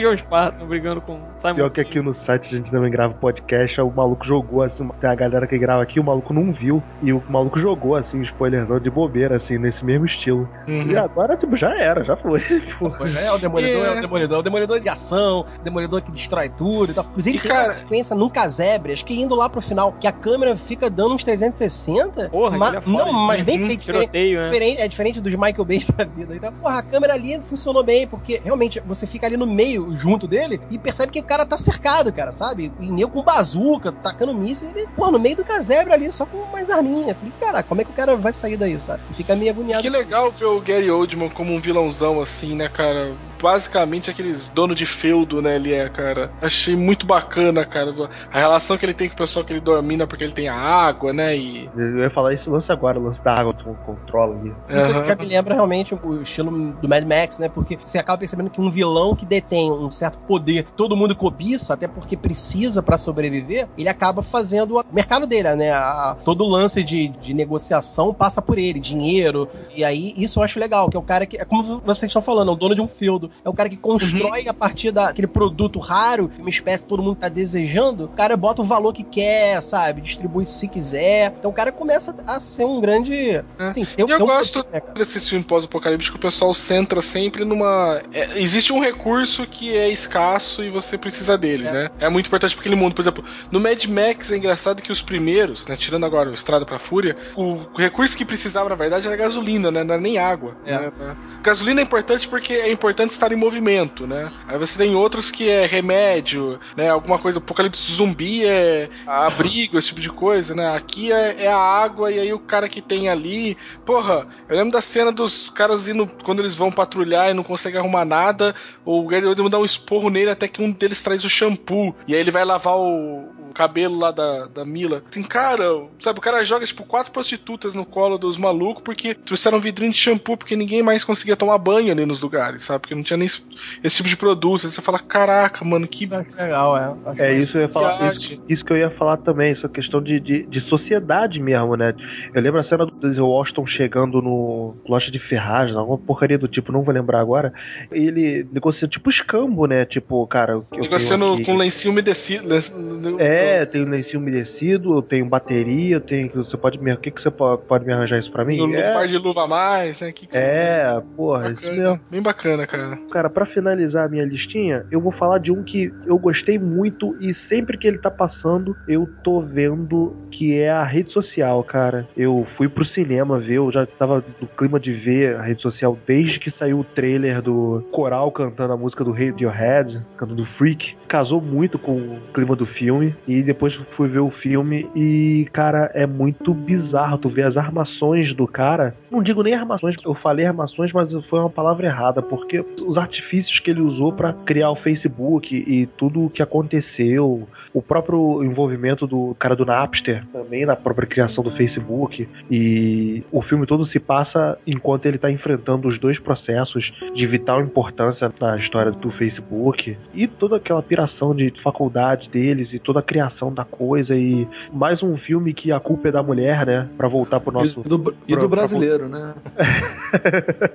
John 0.00 0.16
Sparta 0.16 0.64
brigando 0.64 1.00
com 1.00 1.18
Simon. 1.36 1.54
Pior 1.56 1.70
que 1.70 1.80
aqui 1.80 2.00
no 2.00 2.14
site 2.24 2.46
a 2.46 2.56
gente 2.58 2.70
também 2.70 2.90
grava 2.90 3.14
podcast, 3.14 3.80
o 3.80 3.90
maluco 3.90 4.24
jogou 4.26 4.62
assim, 4.62 4.88
tem 5.00 5.10
a 5.10 5.14
galera 5.14 5.46
que 5.46 5.58
grava 5.58 5.82
aqui, 5.82 5.98
o 6.00 6.04
maluco 6.04 6.32
não 6.32 6.52
viu, 6.52 6.82
e 7.02 7.12
o 7.12 7.22
maluco 7.28 7.58
jogou 7.58 7.96
assim, 7.96 8.20
spoilerzão 8.22 8.78
de 8.80 8.90
bobeira, 8.90 9.36
assim, 9.36 9.58
nesse 9.58 9.84
mesmo 9.84 10.06
estilo. 10.06 10.48
Uhum. 10.68 10.90
E 10.90 10.96
agora, 10.96 11.36
tipo, 11.36 11.56
já 11.56 11.74
era, 11.78 12.04
já 12.04 12.16
foi. 12.16 12.42
Pois 12.78 13.14
é, 13.16 13.30
o 13.32 13.38
Demolidor 13.38 13.84
é. 13.84 13.88
É. 13.88 13.98
o 13.98 14.00
Demolidor, 14.00 14.36
é 14.36 14.40
o 14.40 14.42
Demolidor 14.42 14.80
de 14.80 14.88
ação, 14.88 15.44
o 15.60 15.62
Demolidor 15.62 16.02
que 16.02 16.10
destrói 16.10 16.48
tudo 16.48 16.92
e 16.92 16.94
tal. 16.94 17.04
Inclusive, 17.04 17.38
E, 17.38 17.40
tem 17.40 17.50
uma 17.50 17.58
cara- 17.58 17.70
sequência 17.70 18.16
num 18.16 18.28
casebre, 18.28 18.92
acho 18.92 19.04
que 19.04 19.20
indo 19.20 19.34
lá 19.34 19.48
pro 19.48 19.60
final, 19.60 19.92
que 19.92 20.06
a 20.06 20.12
câmera 20.12 20.56
fica 20.56 20.88
dando 20.90 21.14
uns 21.14 21.24
360. 21.24 22.28
Porra, 22.30 22.56
ma- 22.58 22.76
é 22.76 22.80
foda. 22.80 23.04
Não, 23.04 23.12
mas 23.12 23.42
bem 23.42 23.60
Uhum, 23.60 23.66
feito, 23.66 23.80
diferente, 23.80 24.02
Tiroteio, 24.10 24.38
né? 24.40 24.44
diferente- 24.44 24.80
é 24.80 24.88
diferente 24.88 25.20
dos 25.20 25.34
Michael 25.34 25.64
Bay 25.64 25.84
da 25.96 26.04
vida. 26.04 26.34
Então, 26.36 26.52
porra, 26.52 26.78
a 26.78 26.82
câmera 26.82 27.14
ali 27.14 27.40
funcionou 27.42 27.82
bem, 27.84 28.06
porque 28.06 28.25
realmente 28.34 28.80
você 28.80 29.06
fica 29.06 29.26
ali 29.26 29.36
no 29.36 29.46
meio, 29.46 29.90
junto 29.92 30.26
dele, 30.26 30.60
e 30.70 30.78
percebe 30.78 31.12
que 31.12 31.20
o 31.20 31.24
cara 31.24 31.46
tá 31.46 31.56
cercado, 31.56 32.12
cara, 32.12 32.32
sabe? 32.32 32.72
E 32.80 32.90
nem 32.90 33.06
com 33.06 33.22
bazuca, 33.22 33.92
tacando 33.92 34.34
míssil, 34.34 34.68
ele, 34.74 34.86
porra, 34.88 35.12
no 35.12 35.18
meio 35.18 35.36
do 35.36 35.44
casebre 35.44 35.92
ali, 35.92 36.10
só 36.10 36.26
com 36.26 36.44
mais 36.52 36.70
arminha. 36.70 37.14
Falei, 37.14 37.32
cara, 37.40 37.62
como 37.62 37.80
é 37.80 37.84
que 37.84 37.90
o 37.90 37.94
cara 37.94 38.16
vai 38.16 38.32
sair 38.32 38.56
daí, 38.56 38.78
sabe? 38.78 39.02
Fica 39.12 39.36
meio 39.36 39.50
agoniado. 39.50 39.82
Que 39.82 39.90
legal 39.90 40.30
ver 40.30 40.44
o 40.44 40.60
Gary 40.60 40.90
Oldman 40.90 41.28
como 41.30 41.54
um 41.54 41.60
vilãozão 41.60 42.20
assim, 42.20 42.54
né, 42.54 42.68
cara? 42.68 43.12
Basicamente 43.40 44.10
aqueles 44.10 44.48
dono 44.48 44.74
de 44.74 44.86
feudo, 44.86 45.40
né, 45.42 45.56
ele 45.56 45.72
é, 45.72 45.88
cara. 45.88 46.30
Achei 46.40 46.74
muito 46.76 47.06
bacana, 47.06 47.64
cara. 47.64 47.94
A 48.32 48.38
relação 48.38 48.76
que 48.76 48.84
ele 48.86 48.94
tem 48.94 49.08
com 49.08 49.14
o 49.14 49.18
pessoal 49.18 49.44
que 49.44 49.52
ele 49.52 49.60
domina 49.60 50.06
porque 50.06 50.24
ele 50.24 50.32
tem 50.32 50.48
a 50.48 50.54
água, 50.54 51.12
né, 51.12 51.36
e... 51.36 51.68
Eu 51.76 51.98
ia 51.98 52.10
falar 52.10 52.34
isso, 52.34 52.50
lance 52.50 52.70
agora, 52.70 52.98
o 52.98 53.04
lance 53.04 53.20
da 53.22 53.32
água, 53.32 53.52
tu 53.52 53.64
controla 53.84 54.36
ali. 54.38 54.52
Isso 54.68 55.04
já 55.04 55.14
me 55.14 55.24
lembra 55.24 55.54
realmente 55.54 55.94
o 55.94 56.22
estilo 56.22 56.50
do 56.80 56.88
Mad 56.88 57.04
Max, 57.04 57.38
né? 57.38 57.48
Porque 57.48 57.78
você 57.84 57.98
acaba 57.98 58.18
percebendo 58.18 58.50
que 58.50 58.60
um 58.60 58.70
vilão 58.70 59.14
que 59.14 59.24
detém 59.26 59.70
um 59.70 59.90
certo 59.90 60.18
poder, 60.20 60.66
todo 60.76 60.96
mundo 60.96 61.14
cobiça, 61.14 61.74
até 61.74 61.86
porque 61.86 62.16
precisa 62.16 62.82
pra 62.82 62.96
sobreviver, 62.96 63.68
ele 63.76 63.88
acaba 63.88 64.22
fazendo 64.22 64.78
o 64.78 64.84
mercado 64.92 65.26
dele, 65.26 65.54
né? 65.54 65.70
A- 65.72 66.16
todo 66.24 66.44
o 66.44 66.48
lance 66.48 66.82
de, 66.82 67.08
de 67.08 67.34
negociação 67.34 68.12
passa 68.12 68.40
por 68.42 68.58
ele, 68.58 68.78
dinheiro. 68.80 69.48
E 69.74 69.84
aí, 69.84 70.12
isso 70.16 70.38
eu 70.40 70.44
acho 70.44 70.58
legal, 70.58 70.88
que 70.90 70.96
é 70.96 71.00
o 71.00 71.02
cara 71.02 71.26
que, 71.26 71.36
é 71.36 71.44
como 71.44 71.62
vocês 71.84 72.04
estão 72.10 72.22
falando, 72.22 72.50
é 72.50 72.54
o 72.54 72.56
dono 72.56 72.74
de 72.74 72.80
um 72.80 72.88
feudo. 72.88 73.25
É 73.44 73.48
o 73.48 73.52
cara 73.52 73.68
que 73.68 73.76
constrói 73.76 74.48
a 74.48 74.54
partir 74.54 74.90
daquele 74.90 75.26
produto 75.26 75.78
raro, 75.78 76.30
uma 76.38 76.48
espécie 76.50 76.84
que 76.84 76.88
todo 76.88 77.02
mundo 77.02 77.16
tá 77.16 77.28
desejando, 77.28 78.04
o 78.04 78.08
cara 78.08 78.36
bota 78.36 78.62
o 78.62 78.64
valor 78.64 78.92
que 78.92 79.02
quer, 79.02 79.60
sabe? 79.60 80.00
Distribui 80.00 80.46
se 80.46 80.68
quiser. 80.68 81.34
Então 81.38 81.50
o 81.50 81.54
cara 81.54 81.70
começa 81.72 82.14
a 82.26 82.40
ser 82.40 82.64
um 82.64 82.80
grande. 82.80 83.42
Assim, 83.58 83.84
tem, 83.84 83.94
eu 83.98 84.06
tem 84.06 84.16
um 84.16 84.26
gosto 84.26 84.62
poder, 84.64 84.72
né, 84.74 84.80
cara? 84.80 84.94
desses 84.94 85.28
filmes 85.28 85.46
pós-apocalípticos, 85.46 86.16
o 86.16 86.20
pessoal 86.20 86.52
centra 86.54 87.00
sempre 87.02 87.44
numa. 87.44 88.00
é, 88.12 88.38
existe 88.40 88.72
um 88.72 88.80
recurso 88.80 89.46
que 89.46 89.74
é 89.76 89.88
escasso 89.88 90.62
e 90.64 90.70
você 90.70 90.96
precisa 90.98 91.36
dele, 91.36 91.66
É. 91.66 91.72
né? 91.72 91.90
É 92.00 92.08
muito 92.08 92.26
importante 92.26 92.54
pra 92.54 92.60
aquele 92.60 92.76
mundo. 92.76 92.94
Por 92.94 93.02
exemplo, 93.02 93.24
no 93.50 93.60
Mad 93.60 93.84
Max 93.86 94.32
é 94.32 94.36
engraçado 94.36 94.82
que 94.82 94.92
os 94.92 95.02
primeiros, 95.02 95.66
né? 95.66 95.76
Tirando 95.76 96.04
agora 96.06 96.30
o 96.30 96.34
Estrada 96.34 96.64
pra 96.64 96.78
Fúria, 96.78 97.16
o 97.36 97.58
recurso 97.76 98.16
que 98.16 98.24
precisava, 98.24 98.68
na 98.68 98.74
verdade, 98.74 99.06
era 99.06 99.16
gasolina, 99.16 99.70
né? 99.70 99.82
Não 99.84 99.94
era 99.94 100.02
nem 100.02 100.18
água. 100.18 100.56
É. 100.66 100.72
né? 100.78 101.16
Gasolina 101.42 101.80
é 101.80 101.84
importante 101.84 102.28
porque 102.28 102.52
é 102.54 102.70
importante 102.70 103.15
estar 103.16 103.32
em 103.32 103.36
movimento, 103.36 104.06
né? 104.06 104.30
Aí 104.46 104.58
você 104.58 104.76
tem 104.76 104.94
outros 104.94 105.30
que 105.30 105.48
é 105.48 105.66
remédio, 105.66 106.58
né? 106.76 106.88
Alguma 106.88 107.18
coisa, 107.18 107.38
apocalipse 107.38 107.92
zumbi 107.92 108.44
é 108.44 108.88
abrigo, 109.06 109.78
esse 109.78 109.88
tipo 109.88 110.00
de 110.00 110.10
coisa, 110.10 110.54
né? 110.54 110.74
Aqui 110.74 111.12
é, 111.12 111.44
é 111.44 111.48
a 111.48 111.58
água 111.58 112.10
e 112.10 112.18
aí 112.18 112.32
o 112.32 112.38
cara 112.38 112.68
que 112.68 112.80
tem 112.80 113.08
ali. 113.08 113.56
Porra, 113.84 114.26
eu 114.48 114.56
lembro 114.56 114.72
da 114.72 114.80
cena 114.80 115.10
dos 115.10 115.50
caras 115.50 115.88
indo 115.88 116.06
quando 116.24 116.40
eles 116.40 116.54
vão 116.54 116.70
patrulhar 116.70 117.30
e 117.30 117.34
não 117.34 117.42
conseguem 117.42 117.80
arrumar 117.80 118.04
nada. 118.04 118.54
O 118.84 119.06
Gary 119.06 119.26
Oldman 119.26 119.50
dá 119.50 119.58
um 119.58 119.64
esporro 119.64 120.10
nele 120.10 120.30
até 120.30 120.46
que 120.46 120.62
um 120.62 120.70
deles 120.70 121.02
traz 121.02 121.24
o 121.24 121.28
shampoo. 121.28 121.94
E 122.06 122.14
aí 122.14 122.20
ele 122.20 122.30
vai 122.30 122.44
lavar 122.44 122.76
o, 122.76 123.20
o 123.48 123.52
cabelo 123.54 123.98
lá 123.98 124.10
da, 124.10 124.46
da 124.46 124.64
Mila. 124.64 125.02
Assim, 125.08 125.22
cara, 125.22 125.64
sabe, 125.98 126.18
o 126.18 126.22
cara 126.22 126.44
joga 126.44 126.66
tipo 126.66 126.84
quatro 126.84 127.12
prostitutas 127.12 127.74
no 127.74 127.84
colo 127.84 128.18
dos 128.18 128.36
malucos 128.36 128.82
porque 128.82 129.14
trouxeram 129.14 129.58
um 129.58 129.60
vidrinho 129.60 129.92
de 129.92 129.98
shampoo 129.98 130.36
porque 130.36 130.56
ninguém 130.56 130.82
mais 130.82 131.04
conseguia 131.04 131.36
tomar 131.36 131.58
banho 131.58 131.92
ali 131.92 132.04
nos 132.04 132.20
lugares, 132.20 132.62
sabe? 132.62 132.80
Porque 132.80 132.94
não 132.94 133.02
tinha 133.06 133.16
nem 133.16 133.26
esse, 133.26 133.96
tipo 133.96 134.08
de 134.08 134.16
produto. 134.16 134.66
Aí 134.66 134.70
você 134.72 134.82
fala, 134.82 134.98
caraca, 134.98 135.64
mano, 135.64 135.86
que 135.86 136.04
Isso 136.04 136.14
acho 136.14 136.30
legal, 136.36 136.76
é. 136.76 137.10
Acho 137.10 137.22
É 137.22 137.32
isso 137.38 137.56
eu 137.56 137.62
ia 137.62 137.68
falar. 137.68 138.14
Isso, 138.14 138.38
isso 138.48 138.64
que 138.64 138.72
eu 138.72 138.76
ia 138.76 138.90
falar 138.90 139.16
também, 139.18 139.52
essa 139.52 139.68
questão 139.68 140.02
de, 140.02 140.18
de, 140.20 140.42
de 140.46 140.60
sociedade 140.62 141.40
mesmo, 141.40 141.76
né? 141.76 141.94
Eu 142.34 142.42
lembro 142.42 142.60
a 142.60 142.64
cena 142.64 142.84
do 142.86 142.92
Denzel 142.92 143.26
Washington 143.26 143.66
chegando 143.66 144.20
no 144.20 144.76
loja 144.86 145.10
de 145.10 145.18
ferragem, 145.18 145.76
alguma 145.76 145.98
porcaria 145.98 146.38
do 146.38 146.48
tipo, 146.48 146.72
não 146.72 146.82
vou 146.82 146.92
lembrar 146.94 147.20
agora. 147.20 147.52
Ele 147.90 148.46
negocia 148.52 148.88
tipo 148.88 149.08
escambo, 149.10 149.66
né? 149.66 149.84
Tipo, 149.84 150.26
cara, 150.26 150.60
negociando 150.72 151.42
com 151.44 151.56
lencinho 151.56 151.92
umedecido. 151.92 152.48
lenço- 152.48 152.74
É, 153.18 153.62
eu 153.62 153.66
tenho 153.66 153.88
lencinho 153.88 154.18
umedecido, 154.20 154.94
eu 154.96 155.02
tenho 155.02 155.26
bateria, 155.26 155.96
eu 155.96 156.00
tenho. 156.00 156.30
Você 156.34 156.56
pode 156.56 156.78
me. 156.78 156.92
O 156.92 156.96
que, 156.98 157.10
que 157.10 157.22
você 157.22 157.30
pode, 157.30 157.62
pode 157.62 157.84
me 157.84 157.92
arranjar 157.92 158.18
isso 158.18 158.30
pra 158.30 158.44
mim? 158.44 158.60
Um 158.60 158.74
É, 158.74 158.92
par 158.92 159.06
de 159.06 159.16
luva 159.18 159.44
a 159.44 159.46
mais, 159.46 160.00
né? 160.00 160.12
Que 160.12 160.26
que 160.26 160.32
você 160.32 160.38
é 160.38 161.02
porra, 161.16 161.46
isso 161.50 161.54
Bacana, 161.62 161.76
mesmo. 161.82 162.00
bem 162.10 162.22
bacana, 162.22 162.66
cara. 162.66 162.95
Cara, 163.10 163.30
pra 163.30 163.46
finalizar 163.46 164.06
a 164.06 164.08
minha 164.08 164.24
listinha, 164.24 164.84
eu 164.90 165.00
vou 165.00 165.12
falar 165.12 165.38
de 165.38 165.52
um 165.52 165.62
que 165.62 165.92
eu 166.06 166.18
gostei 166.18 166.58
muito 166.58 167.16
e 167.20 167.34
sempre 167.48 167.78
que 167.78 167.86
ele 167.86 167.98
tá 167.98 168.10
passando, 168.10 168.76
eu 168.88 169.08
tô 169.22 169.40
vendo 169.40 170.14
que 170.30 170.54
é 170.54 170.70
a 170.70 170.84
rede 170.84 171.12
social, 171.12 171.62
cara. 171.64 172.06
Eu 172.16 172.46
fui 172.56 172.68
pro 172.68 172.84
cinema 172.84 173.38
ver, 173.38 173.56
eu 173.56 173.72
já 173.72 173.86
tava 173.86 174.24
no 174.40 174.46
clima 174.48 174.78
de 174.78 174.92
ver 174.92 175.36
a 175.36 175.42
rede 175.42 175.62
social 175.62 175.98
desde 176.06 176.38
que 176.38 176.50
saiu 176.50 176.80
o 176.80 176.84
trailer 176.84 177.40
do 177.40 177.84
Coral 177.90 178.30
cantando 178.30 178.72
a 178.72 178.76
música 178.76 179.04
do 179.04 179.12
Radiohead, 179.12 180.00
cantando 180.16 180.44
Freak. 180.58 180.96
Casou 181.08 181.40
muito 181.40 181.78
com 181.78 181.96
o 181.96 182.20
clima 182.32 182.54
do 182.54 182.66
filme 182.66 183.14
e 183.26 183.42
depois 183.42 183.74
fui 183.96 184.08
ver 184.08 184.20
o 184.20 184.30
filme 184.30 184.88
e, 184.94 185.48
cara, 185.52 185.90
é 185.94 186.06
muito 186.06 186.52
bizarro 186.52 187.18
tu 187.18 187.28
ver 187.28 187.46
as 187.46 187.56
armações 187.56 188.34
do 188.34 188.46
cara. 188.46 188.94
Não 189.10 189.22
digo 189.22 189.42
nem 189.42 189.54
armações, 189.54 189.96
eu 190.04 190.14
falei 190.14 190.46
armações, 190.46 190.92
mas 190.92 191.12
foi 191.26 191.40
uma 191.40 191.50
palavra 191.50 191.86
errada, 191.86 192.22
porque 192.22 192.64
os 192.86 192.96
artifícios 192.96 193.58
que 193.60 193.70
ele 193.70 193.80
usou 193.80 194.12
pra 194.12 194.32
criar 194.32 194.70
o 194.70 194.76
Facebook 194.76 195.54
e 195.54 195.86
tudo 195.86 196.24
o 196.24 196.30
que 196.30 196.42
aconteceu, 196.42 197.48
o 197.76 197.82
próprio 197.82 198.42
envolvimento 198.42 199.06
do 199.06 199.36
cara 199.38 199.54
do 199.54 199.66
Napster 199.66 200.24
também 200.32 200.64
na 200.64 200.74
própria 200.74 201.06
criação 201.06 201.44
do 201.44 201.50
Facebook 201.50 202.26
e 202.50 203.22
o 203.30 203.42
filme 203.42 203.66
todo 203.66 203.84
se 203.88 204.00
passa 204.00 204.56
enquanto 204.66 205.04
ele 205.04 205.18
tá 205.18 205.30
enfrentando 205.30 205.86
os 205.86 205.98
dois 205.98 206.18
processos 206.18 206.90
de 207.14 207.26
vital 207.26 207.60
importância 207.60 208.32
na 208.40 208.56
história 208.56 208.90
do 208.90 209.10
Facebook 209.10 209.94
e 210.14 210.26
toda 210.26 210.56
aquela 210.56 210.82
piração 210.82 211.34
de 211.34 211.52
faculdade 211.62 212.30
deles 212.30 212.72
e 212.72 212.78
toda 212.78 213.00
a 213.00 213.02
criação 213.02 213.52
da 213.52 213.64
coisa 213.64 214.14
e 214.16 214.48
mais 214.72 215.02
um 215.02 215.18
filme 215.18 215.52
que 215.52 215.70
a 215.70 215.78
culpa 215.78 216.08
é 216.08 216.12
da 216.12 216.22
mulher, 216.22 216.64
né, 216.64 216.88
Pra 216.96 217.08
voltar 217.08 217.40
pro 217.40 217.52
nosso 217.52 217.80
E 217.84 217.88
do, 217.88 218.14
e 218.26 218.32
pra- 218.32 218.42
do 218.42 218.48
pra 218.48 218.56
brasileiro, 218.56 219.06
né? 219.06 219.34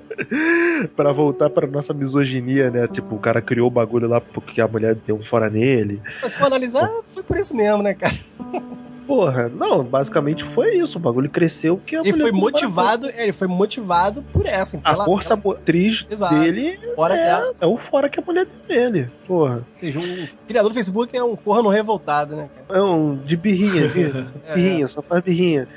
Pra 0.96 1.12
voltar 1.12 1.50
pra 1.50 1.68
nossa 1.68 1.94
misoginia, 1.94 2.70
né? 2.70 2.88
Tipo, 2.88 3.16
o 3.16 3.20
cara 3.20 3.42
criou 3.42 3.68
o 3.68 3.72
bagulho 3.72 4.08
lá 4.08 4.20
porque 4.22 4.62
a 4.62 4.68
mulher 4.68 4.96
deu 5.08 5.16
um 5.16 5.24
fora 5.24 5.50
nele. 5.50 6.02
Mas 6.22 6.34
se 6.34 6.38
for 6.40 6.46
analisar, 6.46 6.90
foi 7.14 7.24
por 7.24 7.38
isso 7.38 7.56
mesmo, 7.56 7.82
né, 7.82 7.94
cara? 7.94 8.18
Porra, 9.08 9.50
não, 9.50 9.84
basicamente 9.84 10.44
foi 10.54 10.78
isso. 10.78 10.98
O 10.98 11.02
bagulho 11.02 11.30
cresceu 11.30 11.78
que 11.78 11.96
a 11.96 12.00
Ele 12.02 12.14
foi 12.14 12.32
um 12.32 12.36
motivado, 12.36 13.10
é, 13.10 13.24
ele 13.24 13.34
foi 13.34 13.48
motivado 13.48 14.22
por 14.34 14.46
essa. 14.46 14.80
A 14.84 14.92
pela- 14.92 15.06
força 15.06 15.30
pela- 15.38 15.42
motriz 15.44 16.06
Exato. 16.10 16.36
dele 16.40 16.78
fora 16.96 17.16
é, 17.16 17.24
dela. 17.24 17.54
é 17.60 17.66
o 17.66 17.78
fora 17.78 18.10
que 18.10 18.20
a 18.20 18.24
mulher 18.24 18.46
deu 18.68 18.92
nele. 18.92 19.08
Porra. 19.28 19.56
Ou 19.56 19.64
seja, 19.76 20.00
o 20.00 20.04
criador 20.48 20.72
do 20.72 20.76
Facebook 20.76 21.16
é 21.16 21.24
um 21.24 21.36
corno 21.36 21.70
revoltado, 21.70 22.36
né, 22.36 22.50
cara? 22.68 22.80
É 22.80 22.84
um 22.84 23.16
de 23.16 23.36
birrinha? 23.38 23.86
É. 24.46 24.54
birrinha, 24.56 24.88
só 24.90 25.02
faz 25.02 25.24
birrinha. 25.24 25.68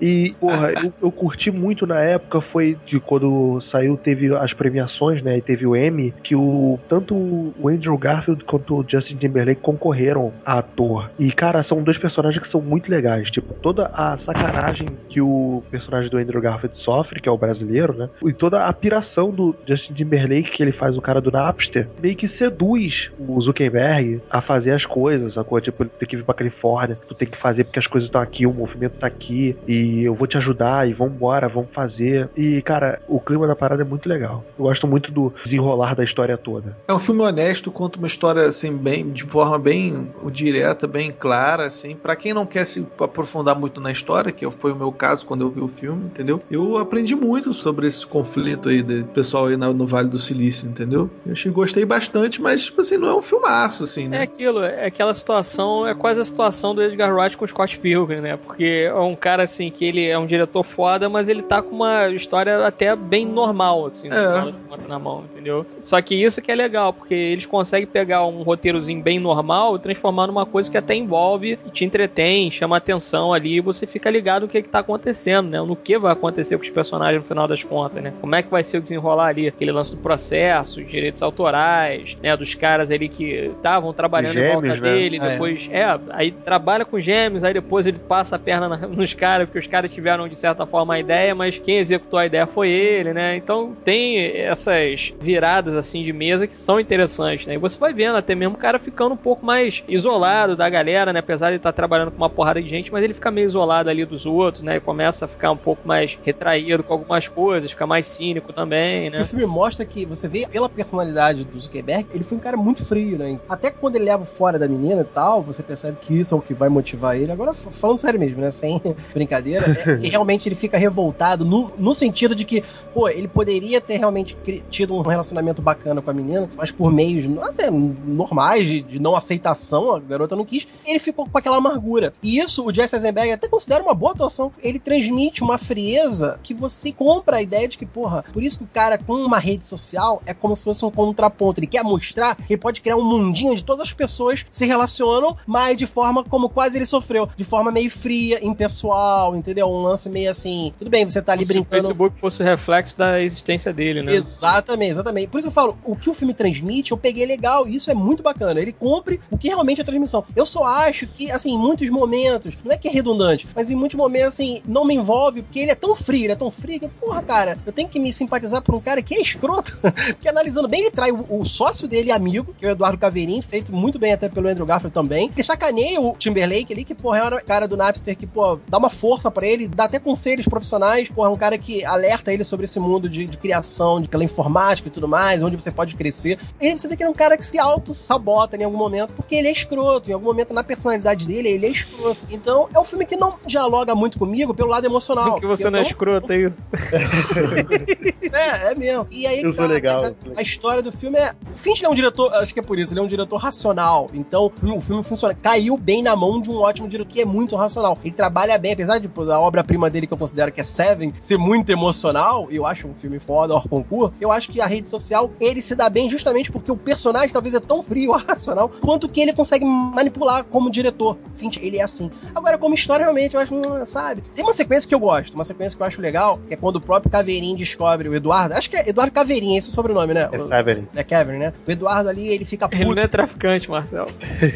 E, 0.00 0.34
porra, 0.40 0.72
eu, 0.82 0.92
eu 1.02 1.10
curti 1.12 1.50
muito 1.50 1.86
na 1.86 2.00
época, 2.00 2.40
foi 2.40 2.76
de 2.86 2.98
quando 3.00 3.60
saiu, 3.70 3.96
teve 3.96 4.34
as 4.34 4.52
premiações, 4.52 5.22
né? 5.22 5.38
E 5.38 5.42
teve 5.42 5.66
o 5.66 5.76
Emmy, 5.76 6.12
que 6.22 6.34
o 6.34 6.78
tanto 6.88 7.14
o 7.14 7.68
Andrew 7.68 7.96
Garfield 7.96 8.44
quanto 8.44 8.76
o 8.80 8.84
Justin 8.86 9.16
Timberlake 9.16 9.60
concorreram 9.60 10.32
a 10.44 10.58
ator. 10.58 11.10
E, 11.18 11.30
cara, 11.32 11.62
são 11.64 11.82
dois 11.82 11.98
personagens 11.98 12.42
que 12.42 12.50
são 12.50 12.60
muito 12.72 12.90
legais. 12.90 13.30
Tipo, 13.30 13.52
toda 13.52 13.90
a 13.92 14.16
sacanagem 14.24 14.88
que 15.10 15.20
o 15.20 15.62
personagem 15.70 16.10
do 16.10 16.16
Andrew 16.16 16.40
Garfield 16.40 16.78
sofre, 16.80 17.20
que 17.20 17.28
é 17.28 17.32
o 17.32 17.36
brasileiro, 17.36 17.92
né? 17.92 18.08
E 18.24 18.32
toda 18.32 18.64
a 18.64 18.72
piração 18.72 19.30
do 19.30 19.54
Justin 19.66 19.92
Timberlake, 19.92 20.50
que 20.50 20.62
ele 20.62 20.72
faz 20.72 20.96
o 20.96 21.02
cara 21.02 21.20
do 21.20 21.30
Napster, 21.30 21.86
meio 22.02 22.16
que 22.16 22.28
seduz 22.38 23.10
o 23.18 23.38
Zuckerberg 23.42 24.22
a 24.30 24.40
fazer 24.40 24.70
as 24.70 24.86
coisas, 24.86 25.34
coisa, 25.44 25.64
tipo, 25.64 25.82
ele 25.82 25.90
tem 25.98 26.08
que 26.08 26.16
vir 26.16 26.24
pra 26.24 26.34
Califórnia, 26.34 26.98
tu 27.06 27.14
tem 27.14 27.28
que 27.28 27.36
fazer 27.36 27.64
porque 27.64 27.78
as 27.78 27.86
coisas 27.86 28.08
estão 28.08 28.22
aqui, 28.22 28.46
o 28.46 28.54
movimento 28.54 28.98
tá 28.98 29.06
aqui, 29.06 29.54
e 29.68 30.04
eu 30.04 30.14
vou 30.14 30.26
te 30.26 30.38
ajudar, 30.38 30.88
e 30.88 30.94
vambora, 30.94 31.48
vamos 31.48 31.70
fazer. 31.74 32.30
E, 32.34 32.62
cara, 32.62 33.00
o 33.06 33.20
clima 33.20 33.46
da 33.46 33.54
parada 33.54 33.82
é 33.82 33.84
muito 33.84 34.08
legal. 34.08 34.42
Eu 34.58 34.64
gosto 34.64 34.86
muito 34.86 35.12
do 35.12 35.32
desenrolar 35.44 35.94
da 35.94 36.04
história 36.04 36.38
toda. 36.38 36.74
É 36.88 36.94
um 36.94 36.98
filme 36.98 37.20
honesto, 37.20 37.70
conta 37.70 37.98
uma 37.98 38.06
história 38.06 38.46
assim 38.46 38.74
bem 38.74 39.10
de 39.10 39.24
forma 39.24 39.58
bem 39.58 40.10
direta, 40.30 40.86
bem 40.86 41.12
clara, 41.12 41.66
assim. 41.66 41.94
Para 41.94 42.16
quem 42.16 42.32
não 42.32 42.46
quer 42.46 42.61
se 42.64 42.86
aprofundar 43.00 43.58
muito 43.58 43.80
na 43.80 43.90
história, 43.90 44.32
que 44.32 44.48
foi 44.50 44.72
o 44.72 44.76
meu 44.76 44.92
caso 44.92 45.26
quando 45.26 45.42
eu 45.42 45.50
vi 45.50 45.60
o 45.60 45.68
filme, 45.68 46.06
entendeu? 46.06 46.40
Eu 46.50 46.76
aprendi 46.78 47.14
muito 47.14 47.52
sobre 47.52 47.86
esse 47.86 48.06
conflito 48.06 48.68
aí 48.68 48.82
do 48.82 49.04
pessoal 49.06 49.46
aí 49.46 49.56
no, 49.56 49.72
no 49.72 49.86
Vale 49.86 50.08
do 50.08 50.18
Silício, 50.18 50.68
entendeu? 50.68 51.10
Eu 51.26 51.32
achei, 51.32 51.50
gostei 51.50 51.84
bastante, 51.84 52.40
mas 52.40 52.64
tipo 52.64 52.80
assim, 52.80 52.96
não 52.96 53.08
é 53.08 53.14
um 53.14 53.22
filmaço, 53.22 53.84
assim, 53.84 54.08
né? 54.08 54.18
É 54.18 54.22
aquilo, 54.22 54.62
é 54.62 54.86
aquela 54.86 55.14
situação, 55.14 55.86
é 55.86 55.94
quase 55.94 56.20
a 56.20 56.24
situação 56.24 56.74
do 56.74 56.82
Edgar 56.82 57.14
Wright 57.14 57.36
com 57.36 57.44
o 57.44 57.48
Scott 57.48 57.78
Pilgrim, 57.78 58.20
né? 58.20 58.36
Porque 58.36 58.86
é 58.88 58.94
um 58.94 59.16
cara 59.16 59.42
assim 59.42 59.70
que 59.70 59.84
ele 59.84 60.06
é 60.06 60.18
um 60.18 60.26
diretor 60.26 60.62
foda, 60.62 61.08
mas 61.08 61.28
ele 61.28 61.42
tá 61.42 61.62
com 61.62 61.74
uma 61.74 62.08
história 62.10 62.66
até 62.66 62.94
bem 62.96 63.26
normal, 63.26 63.86
assim, 63.86 64.08
É. 64.08 64.88
na 64.88 64.98
mão, 64.98 65.24
entendeu? 65.32 65.64
Só 65.80 66.00
que 66.02 66.14
isso 66.14 66.40
que 66.42 66.50
é 66.50 66.54
legal, 66.54 66.92
porque 66.92 67.14
eles 67.14 67.46
conseguem 67.46 67.86
pegar 67.86 68.26
um 68.26 68.42
roteirozinho 68.42 69.02
bem 69.02 69.18
normal 69.18 69.76
e 69.76 69.78
transformar 69.78 70.26
numa 70.26 70.44
coisa 70.44 70.70
que 70.70 70.76
até 70.76 70.94
envolve, 70.94 71.58
e 71.66 71.70
te 71.70 71.84
entretém, 71.84 72.50
chama 72.52 72.76
atenção 72.76 73.32
ali, 73.32 73.56
e 73.56 73.60
você 73.60 73.86
fica 73.86 74.10
ligado 74.10 74.42
no 74.42 74.48
que, 74.48 74.62
que 74.62 74.68
tá 74.68 74.80
acontecendo, 74.80 75.48
né? 75.48 75.58
No 75.60 75.76
que 75.76 75.98
vai 75.98 76.12
acontecer 76.12 76.56
com 76.56 76.62
os 76.62 76.70
personagens 76.70 77.22
no 77.22 77.26
final 77.28 77.46
das 77.48 77.62
contas, 77.62 78.02
né? 78.02 78.12
Como 78.20 78.34
é 78.34 78.42
que 78.42 78.50
vai 78.50 78.62
ser 78.64 78.78
o 78.78 78.82
desenrolar 78.82 79.26
ali, 79.28 79.48
aquele 79.48 79.72
lance 79.72 79.94
do 79.96 80.02
processo, 80.02 80.80
os 80.80 80.86
direitos 80.88 81.22
autorais, 81.22 82.16
né? 82.22 82.36
Dos 82.36 82.54
caras 82.54 82.90
ali 82.90 83.08
que 83.08 83.50
estavam 83.54 83.92
trabalhando 83.92 84.38
em 84.38 84.52
volta 84.52 84.66
Gêmeos, 84.68 84.80
né? 84.80 84.92
dele, 84.92 85.16
É. 85.18 85.30
depois, 85.30 85.68
é. 85.72 85.84
aí 86.10 86.30
trabalha 86.32 86.84
com 86.84 86.98
gêmeos, 87.00 87.44
aí 87.44 87.54
depois 87.54 87.86
ele 87.86 87.98
passa 87.98 88.36
a 88.36 88.38
perna 88.38 88.68
na- 88.68 88.76
nos 88.88 89.14
caras, 89.14 89.46
porque 89.46 89.58
os 89.58 89.66
caras 89.66 89.92
tiveram 89.92 90.28
de 90.28 90.36
certa 90.36 90.66
forma 90.66 90.94
a 90.94 91.00
ideia, 91.00 91.34
mas 91.34 91.58
quem 91.58 91.78
executou 91.78 92.18
a 92.18 92.26
ideia 92.26 92.46
foi 92.46 92.68
ele, 92.70 93.12
né? 93.12 93.36
Então 93.36 93.74
tem 93.84 94.18
essas 94.36 95.12
viradas 95.20 95.74
assim 95.74 96.02
de 96.02 96.12
mesa 96.12 96.46
que 96.46 96.56
são 96.56 96.78
interessantes, 96.80 97.46
né? 97.46 97.54
E 97.54 97.58
você 97.58 97.78
vai 97.78 97.92
vendo 97.92 98.16
até 98.16 98.34
mesmo 98.34 98.54
o 98.54 98.58
cara 98.58 98.78
ficando 98.78 99.12
um 99.14 99.16
pouco 99.16 99.44
mais 99.44 99.82
isolado 99.88 100.56
da 100.56 100.68
galera, 100.68 101.12
né? 101.12 101.20
Apesar 101.20 101.50
de 101.50 101.56
estar 101.56 101.72
trabalhando 101.72 102.10
com 102.10 102.16
uma 102.16 102.30
porrada 102.42 102.60
de 102.60 102.68
gente, 102.68 102.90
mas 102.90 103.04
ele 103.04 103.14
fica 103.14 103.30
meio 103.30 103.46
isolado 103.46 103.88
ali 103.88 104.04
dos 104.04 104.26
outros, 104.26 104.64
né? 104.64 104.78
E 104.78 104.80
começa 104.80 105.26
a 105.26 105.28
ficar 105.28 105.52
um 105.52 105.56
pouco 105.56 105.86
mais 105.86 106.18
retraído 106.24 106.82
com 106.82 106.92
algumas 106.92 107.28
coisas, 107.28 107.70
fica 107.70 107.86
mais 107.86 108.04
cínico 108.04 108.52
também, 108.52 109.08
O 109.08 109.12
né? 109.12 109.24
filme 109.24 109.46
mostra 109.46 109.86
que 109.86 110.04
você 110.04 110.26
vê 110.26 110.44
pela 110.48 110.68
personalidade 110.68 111.44
do 111.44 111.60
Zuckerberg, 111.60 112.08
ele 112.12 112.24
foi 112.24 112.38
um 112.38 112.40
cara 112.40 112.56
muito 112.56 112.84
frio, 112.84 113.16
né? 113.16 113.38
Até 113.48 113.70
quando 113.70 113.94
ele 113.94 114.06
leva 114.06 114.24
fora 114.24 114.58
da 114.58 114.66
menina 114.66 115.02
e 115.02 115.04
tal, 115.04 115.40
você 115.40 115.62
percebe 115.62 115.98
que 116.00 116.18
isso 116.18 116.34
é 116.34 116.38
o 116.38 116.40
que 116.40 116.52
vai 116.52 116.68
motivar 116.68 117.16
ele. 117.16 117.30
Agora, 117.30 117.54
falando 117.54 117.98
sério 117.98 118.18
mesmo, 118.18 118.40
né? 118.40 118.50
Sem 118.50 118.82
brincadeira, 119.14 119.70
é, 119.86 120.08
realmente 120.08 120.48
ele 120.48 120.56
fica 120.56 120.76
revoltado 120.76 121.44
no, 121.44 121.70
no 121.78 121.94
sentido 121.94 122.34
de 122.34 122.44
que, 122.44 122.64
pô, 122.92 123.08
ele 123.08 123.28
poderia 123.28 123.80
ter 123.80 123.98
realmente 123.98 124.36
tido 124.68 124.96
um 124.96 125.02
relacionamento 125.02 125.62
bacana 125.62 126.02
com 126.02 126.10
a 126.10 126.14
menina, 126.14 126.42
mas 126.56 126.72
por 126.72 126.92
meios 126.92 127.24
até 127.40 127.70
normais 127.70 128.66
de, 128.66 128.80
de 128.80 128.98
não 128.98 129.14
aceitação, 129.14 129.94
a 129.94 130.00
garota 130.00 130.34
não 130.34 130.44
quis, 130.44 130.66
ele 130.84 130.98
ficou 130.98 131.28
com 131.28 131.38
aquela 131.38 131.58
amargura. 131.58 132.12
E 132.20 132.31
isso 132.38 132.64
o 132.64 132.72
Jesse 132.72 132.96
Eisenberg 132.96 133.32
até 133.32 133.48
considera 133.48 133.82
uma 133.82 133.94
boa 133.94 134.12
atuação. 134.12 134.52
Ele 134.62 134.78
transmite 134.78 135.42
uma 135.42 135.58
frieza 135.58 136.38
que 136.42 136.54
você 136.54 136.92
compra 136.92 137.38
a 137.38 137.42
ideia 137.42 137.68
de 137.68 137.78
que, 137.78 137.86
porra, 137.86 138.24
por 138.32 138.42
isso 138.42 138.58
que 138.58 138.64
o 138.64 138.68
cara 138.72 138.98
com 138.98 139.14
uma 139.14 139.38
rede 139.38 139.66
social 139.66 140.22
é 140.26 140.34
como 140.34 140.56
se 140.56 140.64
fosse 140.64 140.84
um 140.84 140.90
contraponto. 140.90 141.60
Ele 141.60 141.66
quer 141.66 141.82
mostrar 141.82 142.36
que 142.36 142.52
ele 142.52 142.60
pode 142.60 142.80
criar 142.80 142.96
um 142.96 143.04
mundinho 143.04 143.54
de 143.54 143.62
todas 143.64 143.82
as 143.82 143.92
pessoas 143.92 144.46
se 144.50 144.66
relacionam, 144.66 145.36
mas 145.46 145.76
de 145.76 145.86
forma 145.86 146.24
como 146.24 146.48
quase 146.48 146.78
ele 146.78 146.86
sofreu. 146.86 147.28
De 147.36 147.44
forma 147.44 147.70
meio 147.70 147.90
fria, 147.90 148.44
impessoal, 148.44 149.36
entendeu? 149.36 149.66
Um 149.66 149.82
lance 149.82 150.08
meio 150.08 150.30
assim. 150.30 150.72
Tudo 150.78 150.90
bem, 150.90 151.08
você 151.08 151.20
tá 151.20 151.32
ali 151.32 151.44
Como 151.44 151.52
se 151.52 151.58
o 151.58 151.62
brincando. 151.62 151.82
Facebook 151.82 152.18
fosse 152.18 152.42
reflexo 152.42 152.96
da 152.96 153.20
existência 153.20 153.72
dele, 153.72 154.02
né? 154.02 154.14
Exatamente, 154.14 154.92
exatamente. 154.92 155.28
Por 155.28 155.38
isso 155.38 155.48
eu 155.48 155.52
falo, 155.52 155.76
o 155.84 155.96
que 155.96 156.10
o 156.10 156.14
filme 156.14 156.34
transmite, 156.34 156.92
eu 156.92 156.96
peguei 156.96 157.26
legal, 157.26 157.66
e 157.66 157.76
isso 157.76 157.90
é 157.90 157.94
muito 157.94 158.22
bacana. 158.22 158.60
Ele 158.60 158.72
cumpre 158.72 159.20
o 159.30 159.38
que 159.38 159.48
realmente 159.48 159.80
é 159.80 159.82
a 159.82 159.86
transmissão. 159.86 160.24
Eu 160.34 160.46
só 160.46 160.64
acho 160.64 161.06
que, 161.06 161.30
assim, 161.30 161.52
em 161.52 161.58
muitos 161.58 161.88
momentos, 161.90 162.21
não 162.64 162.72
é 162.72 162.76
que 162.76 162.88
é 162.88 162.90
redundante, 162.90 163.48
mas 163.54 163.70
em 163.70 163.76
muitos 163.76 163.96
momentos, 163.96 164.28
assim, 164.28 164.62
não 164.66 164.84
me 164.84 164.94
envolve, 164.94 165.42
porque 165.42 165.60
ele 165.60 165.70
é 165.70 165.74
tão 165.74 165.94
frio, 165.94 166.24
ele 166.24 166.32
é 166.32 166.36
tão 166.36 166.50
frio 166.50 166.80
que, 166.80 166.88
porra, 166.88 167.22
cara, 167.22 167.58
eu 167.64 167.72
tenho 167.72 167.88
que 167.88 167.98
me 167.98 168.12
simpatizar 168.12 168.62
por 168.62 168.74
um 168.74 168.80
cara 168.80 169.02
que 169.02 169.14
é 169.14 169.20
escroto, 169.20 169.78
que 170.20 170.28
analisando 170.28 170.68
bem, 170.68 170.80
ele 170.80 170.90
trai 170.90 171.12
o, 171.12 171.40
o 171.40 171.44
sócio 171.44 171.88
dele 171.88 172.10
amigo, 172.10 172.54
que 172.56 172.64
é 172.64 172.68
o 172.68 172.72
Eduardo 172.72 172.98
Caveirinho, 172.98 173.42
feito 173.42 173.72
muito 173.72 173.98
bem 173.98 174.12
até 174.12 174.28
pelo 174.28 174.48
Andrew 174.48 174.66
Garfield 174.66 174.94
também. 174.94 175.30
Ele 175.32 175.42
sacaneia 175.42 176.00
o 176.00 176.14
Timberlake 176.16 176.72
ali, 176.72 176.84
que, 176.84 176.94
porra, 176.94 177.18
é 177.18 177.34
o 177.36 177.44
cara 177.44 177.66
do 177.66 177.76
Napster 177.76 178.16
que, 178.16 178.26
pô, 178.26 178.58
dá 178.68 178.78
uma 178.78 178.90
força 178.90 179.30
pra 179.30 179.46
ele, 179.46 179.68
dá 179.68 179.84
até 179.84 179.98
conselhos 179.98 180.46
profissionais, 180.46 181.08
porra, 181.08 181.28
é 181.28 181.32
um 181.32 181.36
cara 181.36 181.58
que 181.58 181.84
alerta 181.84 182.32
ele 182.32 182.44
sobre 182.44 182.64
esse 182.64 182.78
mundo 182.78 183.08
de, 183.08 183.24
de 183.24 183.36
criação, 183.36 184.00
de 184.00 184.08
pela 184.08 184.24
informática 184.24 184.88
e 184.88 184.90
tudo 184.90 185.08
mais, 185.08 185.42
onde 185.42 185.56
você 185.56 185.70
pode 185.70 185.94
crescer. 185.96 186.38
E 186.60 186.76
você 186.76 186.88
vê 186.88 186.96
que 186.96 187.02
ele 187.02 187.08
é 187.08 187.10
um 187.10 187.14
cara 187.14 187.36
que 187.36 187.44
se 187.44 187.58
auto-sabota 187.58 188.56
em 188.56 188.64
algum 188.64 188.76
momento, 188.76 189.14
porque 189.14 189.34
ele 189.34 189.48
é 189.48 189.52
escroto. 189.52 190.10
Em 190.10 190.14
algum 190.14 190.26
momento, 190.26 190.52
na 190.52 190.62
personalidade 190.62 191.26
dele, 191.26 191.48
ele 191.48 191.66
é 191.66 191.70
escroto. 191.70 192.11
Então, 192.30 192.68
é 192.74 192.78
um 192.78 192.84
filme 192.84 193.06
que 193.06 193.16
não 193.16 193.38
dialoga 193.46 193.94
muito 193.94 194.18
comigo 194.18 194.54
pelo 194.54 194.68
lado 194.68 194.86
emocional. 194.86 195.36
que 195.40 195.46
você 195.46 195.70
não 195.70 195.78
é 195.78 195.82
Eu 195.82 195.86
escroto, 195.86 196.32
é 196.32 196.36
isso. 196.36 196.66
é, 198.32 198.72
é 198.72 198.74
mesmo. 198.74 199.06
E 199.10 199.26
aí, 199.26 199.54
tá, 199.54 199.66
legal. 199.66 200.04
A, 200.04 200.40
a 200.40 200.42
história 200.42 200.82
do 200.82 200.92
filme 200.92 201.18
é. 201.18 201.34
O 201.54 201.58
Fincher 201.58 201.86
é 201.86 201.90
um 201.90 201.94
diretor, 201.94 202.32
acho 202.34 202.52
que 202.52 202.60
é 202.60 202.62
por 202.62 202.78
isso, 202.78 202.92
ele 202.92 203.00
é 203.00 203.02
um 203.02 203.08
diretor 203.08 203.36
racional. 203.36 204.08
Então, 204.12 204.50
o 204.62 204.80
filme 204.80 205.02
funciona. 205.02 205.34
Caiu 205.34 205.76
bem 205.76 206.02
na 206.02 206.14
mão 206.16 206.40
de 206.40 206.50
um 206.50 206.56
ótimo 206.56 206.88
diretor 206.88 207.10
que 207.10 207.20
é 207.20 207.24
muito 207.24 207.56
racional. 207.56 207.98
Ele 208.04 208.14
trabalha 208.14 208.56
bem, 208.58 208.72
apesar 208.72 208.98
de 208.98 209.08
pô, 209.08 209.22
a 209.30 209.40
obra-prima 209.40 209.90
dele, 209.90 210.06
que 210.06 210.12
eu 210.12 210.18
considero 210.18 210.52
que 210.52 210.60
é 210.60 210.64
Seven, 210.64 211.12
ser 211.20 211.36
muito 211.36 211.70
emocional, 211.70 212.48
e 212.50 212.56
eu 212.56 212.66
acho 212.66 212.88
um 212.88 212.94
filme 212.94 213.18
foda, 213.18 213.54
hors 213.54 213.66
concurso, 213.66 214.14
eu 214.20 214.30
acho 214.30 214.50
que 214.50 214.60
a 214.60 214.66
rede 214.66 214.88
social, 214.88 215.30
ele 215.40 215.60
se 215.60 215.74
dá 215.74 215.88
bem 215.88 216.08
justamente 216.08 216.50
porque 216.50 216.70
o 216.70 216.76
personagem 216.76 217.30
talvez 217.30 217.54
é 217.54 217.60
tão 217.60 217.82
frio, 217.82 218.12
racional, 218.16 218.68
quanto 218.68 219.08
que 219.08 219.20
ele 219.20 219.32
consegue 219.32 219.64
manipular 219.64 220.44
como 220.44 220.70
diretor. 220.70 221.16
Fincher, 221.36 221.64
ele 221.64 221.78
é 221.78 221.82
assim. 221.82 222.01
Agora, 222.34 222.56
como 222.58 222.74
história, 222.74 223.04
realmente, 223.04 223.34
eu 223.34 223.40
acho, 223.40 223.54
hum, 223.54 223.84
sabe? 223.84 224.22
Tem 224.34 224.44
uma 224.44 224.52
sequência 224.52 224.88
que 224.88 224.94
eu 224.94 225.00
gosto, 225.00 225.34
uma 225.34 225.44
sequência 225.44 225.76
que 225.76 225.82
eu 225.82 225.86
acho 225.86 226.00
legal, 226.00 226.38
que 226.48 226.54
é 226.54 226.56
quando 226.56 226.76
o 226.76 226.80
próprio 226.80 227.10
Caveirinho 227.10 227.56
descobre 227.56 228.08
o 228.08 228.14
Eduardo. 228.14 228.54
Acho 228.54 228.70
que 228.70 228.76
é 228.76 228.88
Eduardo 228.88 229.12
Caveirinho, 229.12 229.58
esse 229.58 229.68
é 229.68 229.70
o 229.70 229.74
sobrenome, 229.74 230.14
né? 230.14 230.28
É 230.32 230.38
O- 230.40 230.48
Severin. 230.48 230.88
É 230.94 231.04
Kevin, 231.04 231.32
né? 231.38 231.52
O 231.66 231.70
Eduardo 231.70 232.08
ali, 232.08 232.28
ele 232.28 232.44
fica 232.44 232.68
Ele 232.72 232.82
puto. 232.84 232.96
não 232.96 233.02
é 233.02 233.08
traficante, 233.08 233.70
Marcelo. 233.70 234.08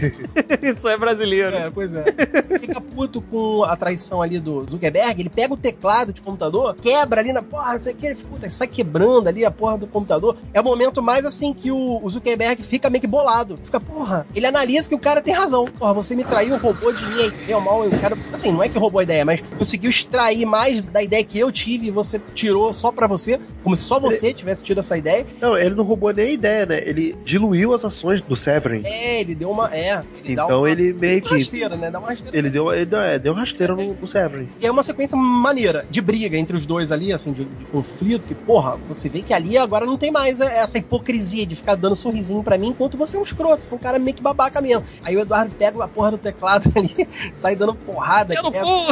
Isso 0.77 0.89
é 0.89 0.97
brasileiro. 0.97 1.55
É, 1.55 1.70
pois 1.70 1.94
é. 1.94 2.05
Ele 2.51 2.59
fica 2.59 2.81
puto 2.81 3.20
com 3.20 3.64
a 3.64 3.77
traição 3.77 4.23
ali 4.23 4.39
do 4.39 4.64
Zuckerberg, 4.68 5.20
ele 5.20 5.31
pega 5.31 5.52
o 5.55 5.56
teclado 5.56 6.12
de 6.12 6.20
computador, 6.23 6.74
quebra 6.81 7.20
ali 7.20 7.32
na 7.32 7.43
porra, 7.43 7.77
isso 7.77 7.89
aqui, 7.90 8.06
ele 8.06 8.14
puta, 8.16 8.48
sai 8.51 8.66
quebrando 8.66 9.28
ali 9.28 9.44
a 9.44 9.51
porra 9.51 9.78
do 9.78 9.86
computador. 9.86 10.36
É 10.52 10.60
o 10.60 10.64
momento 10.64 11.02
mais 11.02 11.24
assim 11.24 11.52
que 11.52 11.70
o, 11.70 12.01
o 12.02 12.10
Zuckerberg 12.10 12.62
fica 12.62 12.89
meio 12.90 13.01
que 13.01 13.06
bolado. 13.06 13.56
Fica, 13.64 13.81
porra, 13.81 14.27
ele 14.35 14.47
analisa 14.47 14.89
que 14.89 14.94
o 14.94 14.98
cara 14.98 15.20
tem 15.20 15.32
razão. 15.35 15.64
Porra, 15.66 15.93
você 15.94 16.14
me 16.16 16.24
traiu, 16.24 16.56
roubou 16.59 16.93
de 16.93 17.05
mim, 17.06 17.26
deu 17.47 17.61
mal, 17.61 17.85
eu 17.85 17.90
quero. 17.90 18.16
Assim, 18.32 18.53
não 18.53 18.62
é 18.62 18.69
que 18.69 18.78
roubou 18.78 19.01
a 19.01 19.03
ideia, 19.03 19.24
mas 19.24 19.43
conseguiu 19.57 19.90
extrair 19.90 20.44
mais 20.44 20.82
da 20.82 21.03
ideia 21.03 21.24
que 21.24 21.39
eu 21.39 21.51
tive 21.51 21.86
e 21.86 21.90
você 21.90 22.20
tirou 22.35 22.73
só 22.73 22.90
pra 22.90 23.07
você, 23.07 23.40
como 23.62 23.77
se 23.77 23.85
só 23.85 23.98
você 23.98 24.32
tivesse 24.32 24.62
tido 24.62 24.81
essa 24.81 24.97
ideia. 24.97 25.27
Não, 25.40 25.57
ele 25.57 25.74
não 25.74 25.85
roubou 25.85 26.12
nem 26.12 26.27
a 26.27 26.31
ideia, 26.31 26.66
né? 26.66 26.82
Ele 26.85 27.15
diluiu 27.24 27.74
as 27.74 27.85
ações 27.85 28.23
do 28.23 28.36
Severin. 28.36 28.82
É, 28.85 29.20
ele 29.20 29.35
deu 29.35 29.51
uma. 29.51 29.74
É, 29.74 30.03
ele 30.24 30.32
Então 30.32 30.61
uma, 30.61 30.70
ele 30.70 30.93
meio 30.93 31.20
uma 31.20 31.28
que. 31.28 31.35
rasteira, 31.35 31.77
né? 31.77 31.90
Dá 31.90 31.98
uma 31.98 32.09
rasteira. 32.09 32.36
Ele 32.36 32.51
deu, 32.51 32.73
ele 32.73 32.86
deu, 32.86 33.01
é, 33.01 33.19
deu 33.19 33.35
rasteira 33.35 33.74
no, 33.74 33.94
no 33.94 34.09
Severin. 34.09 34.48
E 34.61 34.66
é 34.66 34.70
uma 34.70 34.82
sequência 34.82 35.16
maneira, 35.16 35.85
de 35.90 36.01
briga 36.01 36.36
entre 36.36 36.57
os 36.57 36.66
dois 36.66 36.93
ali, 36.93 37.12
assim, 37.12 37.32
de, 37.32 37.44
de 37.44 37.65
conflito, 37.66 38.27
que, 38.27 38.35
porra, 38.35 38.77
você 38.89 39.09
vê 39.09 39.23
que 39.23 39.32
ali 39.32 39.57
agora 39.59 39.86
não 39.86 39.97
tem 39.97 40.11
mais 40.11 40.40
essa 40.40 40.78
hipocrisia 40.78 41.47
de 41.47 41.57
ficar 41.57 41.74
dando 41.74 41.97
sorrisinho 41.97 42.43
pra 42.43 42.59
mim, 42.59 42.69
enquanto 42.69 42.97
você 42.97 43.16
é 43.16 43.20
um 43.20 43.23
escroto, 43.23 43.62
você 43.62 43.73
é 43.73 43.77
um 43.77 43.81
cara 43.81 43.98
meio 43.98 44.16
que 44.16 44.23
babaca 44.23 44.61
mesmo. 44.61 44.85
Aí 45.03 45.16
o 45.16 45.20
Eduardo 45.20 45.55
pega 45.55 45.82
a 45.82 45.89
porra 45.89 46.12
do 46.12 46.19
teclado 46.19 46.70
ali, 46.77 47.09
sai 47.33 47.57
dando 47.57 47.75
porrada. 47.75 48.35
Eu 48.35 48.43
não 48.43 48.51
quebra. 48.51 48.67
vou. 48.67 48.87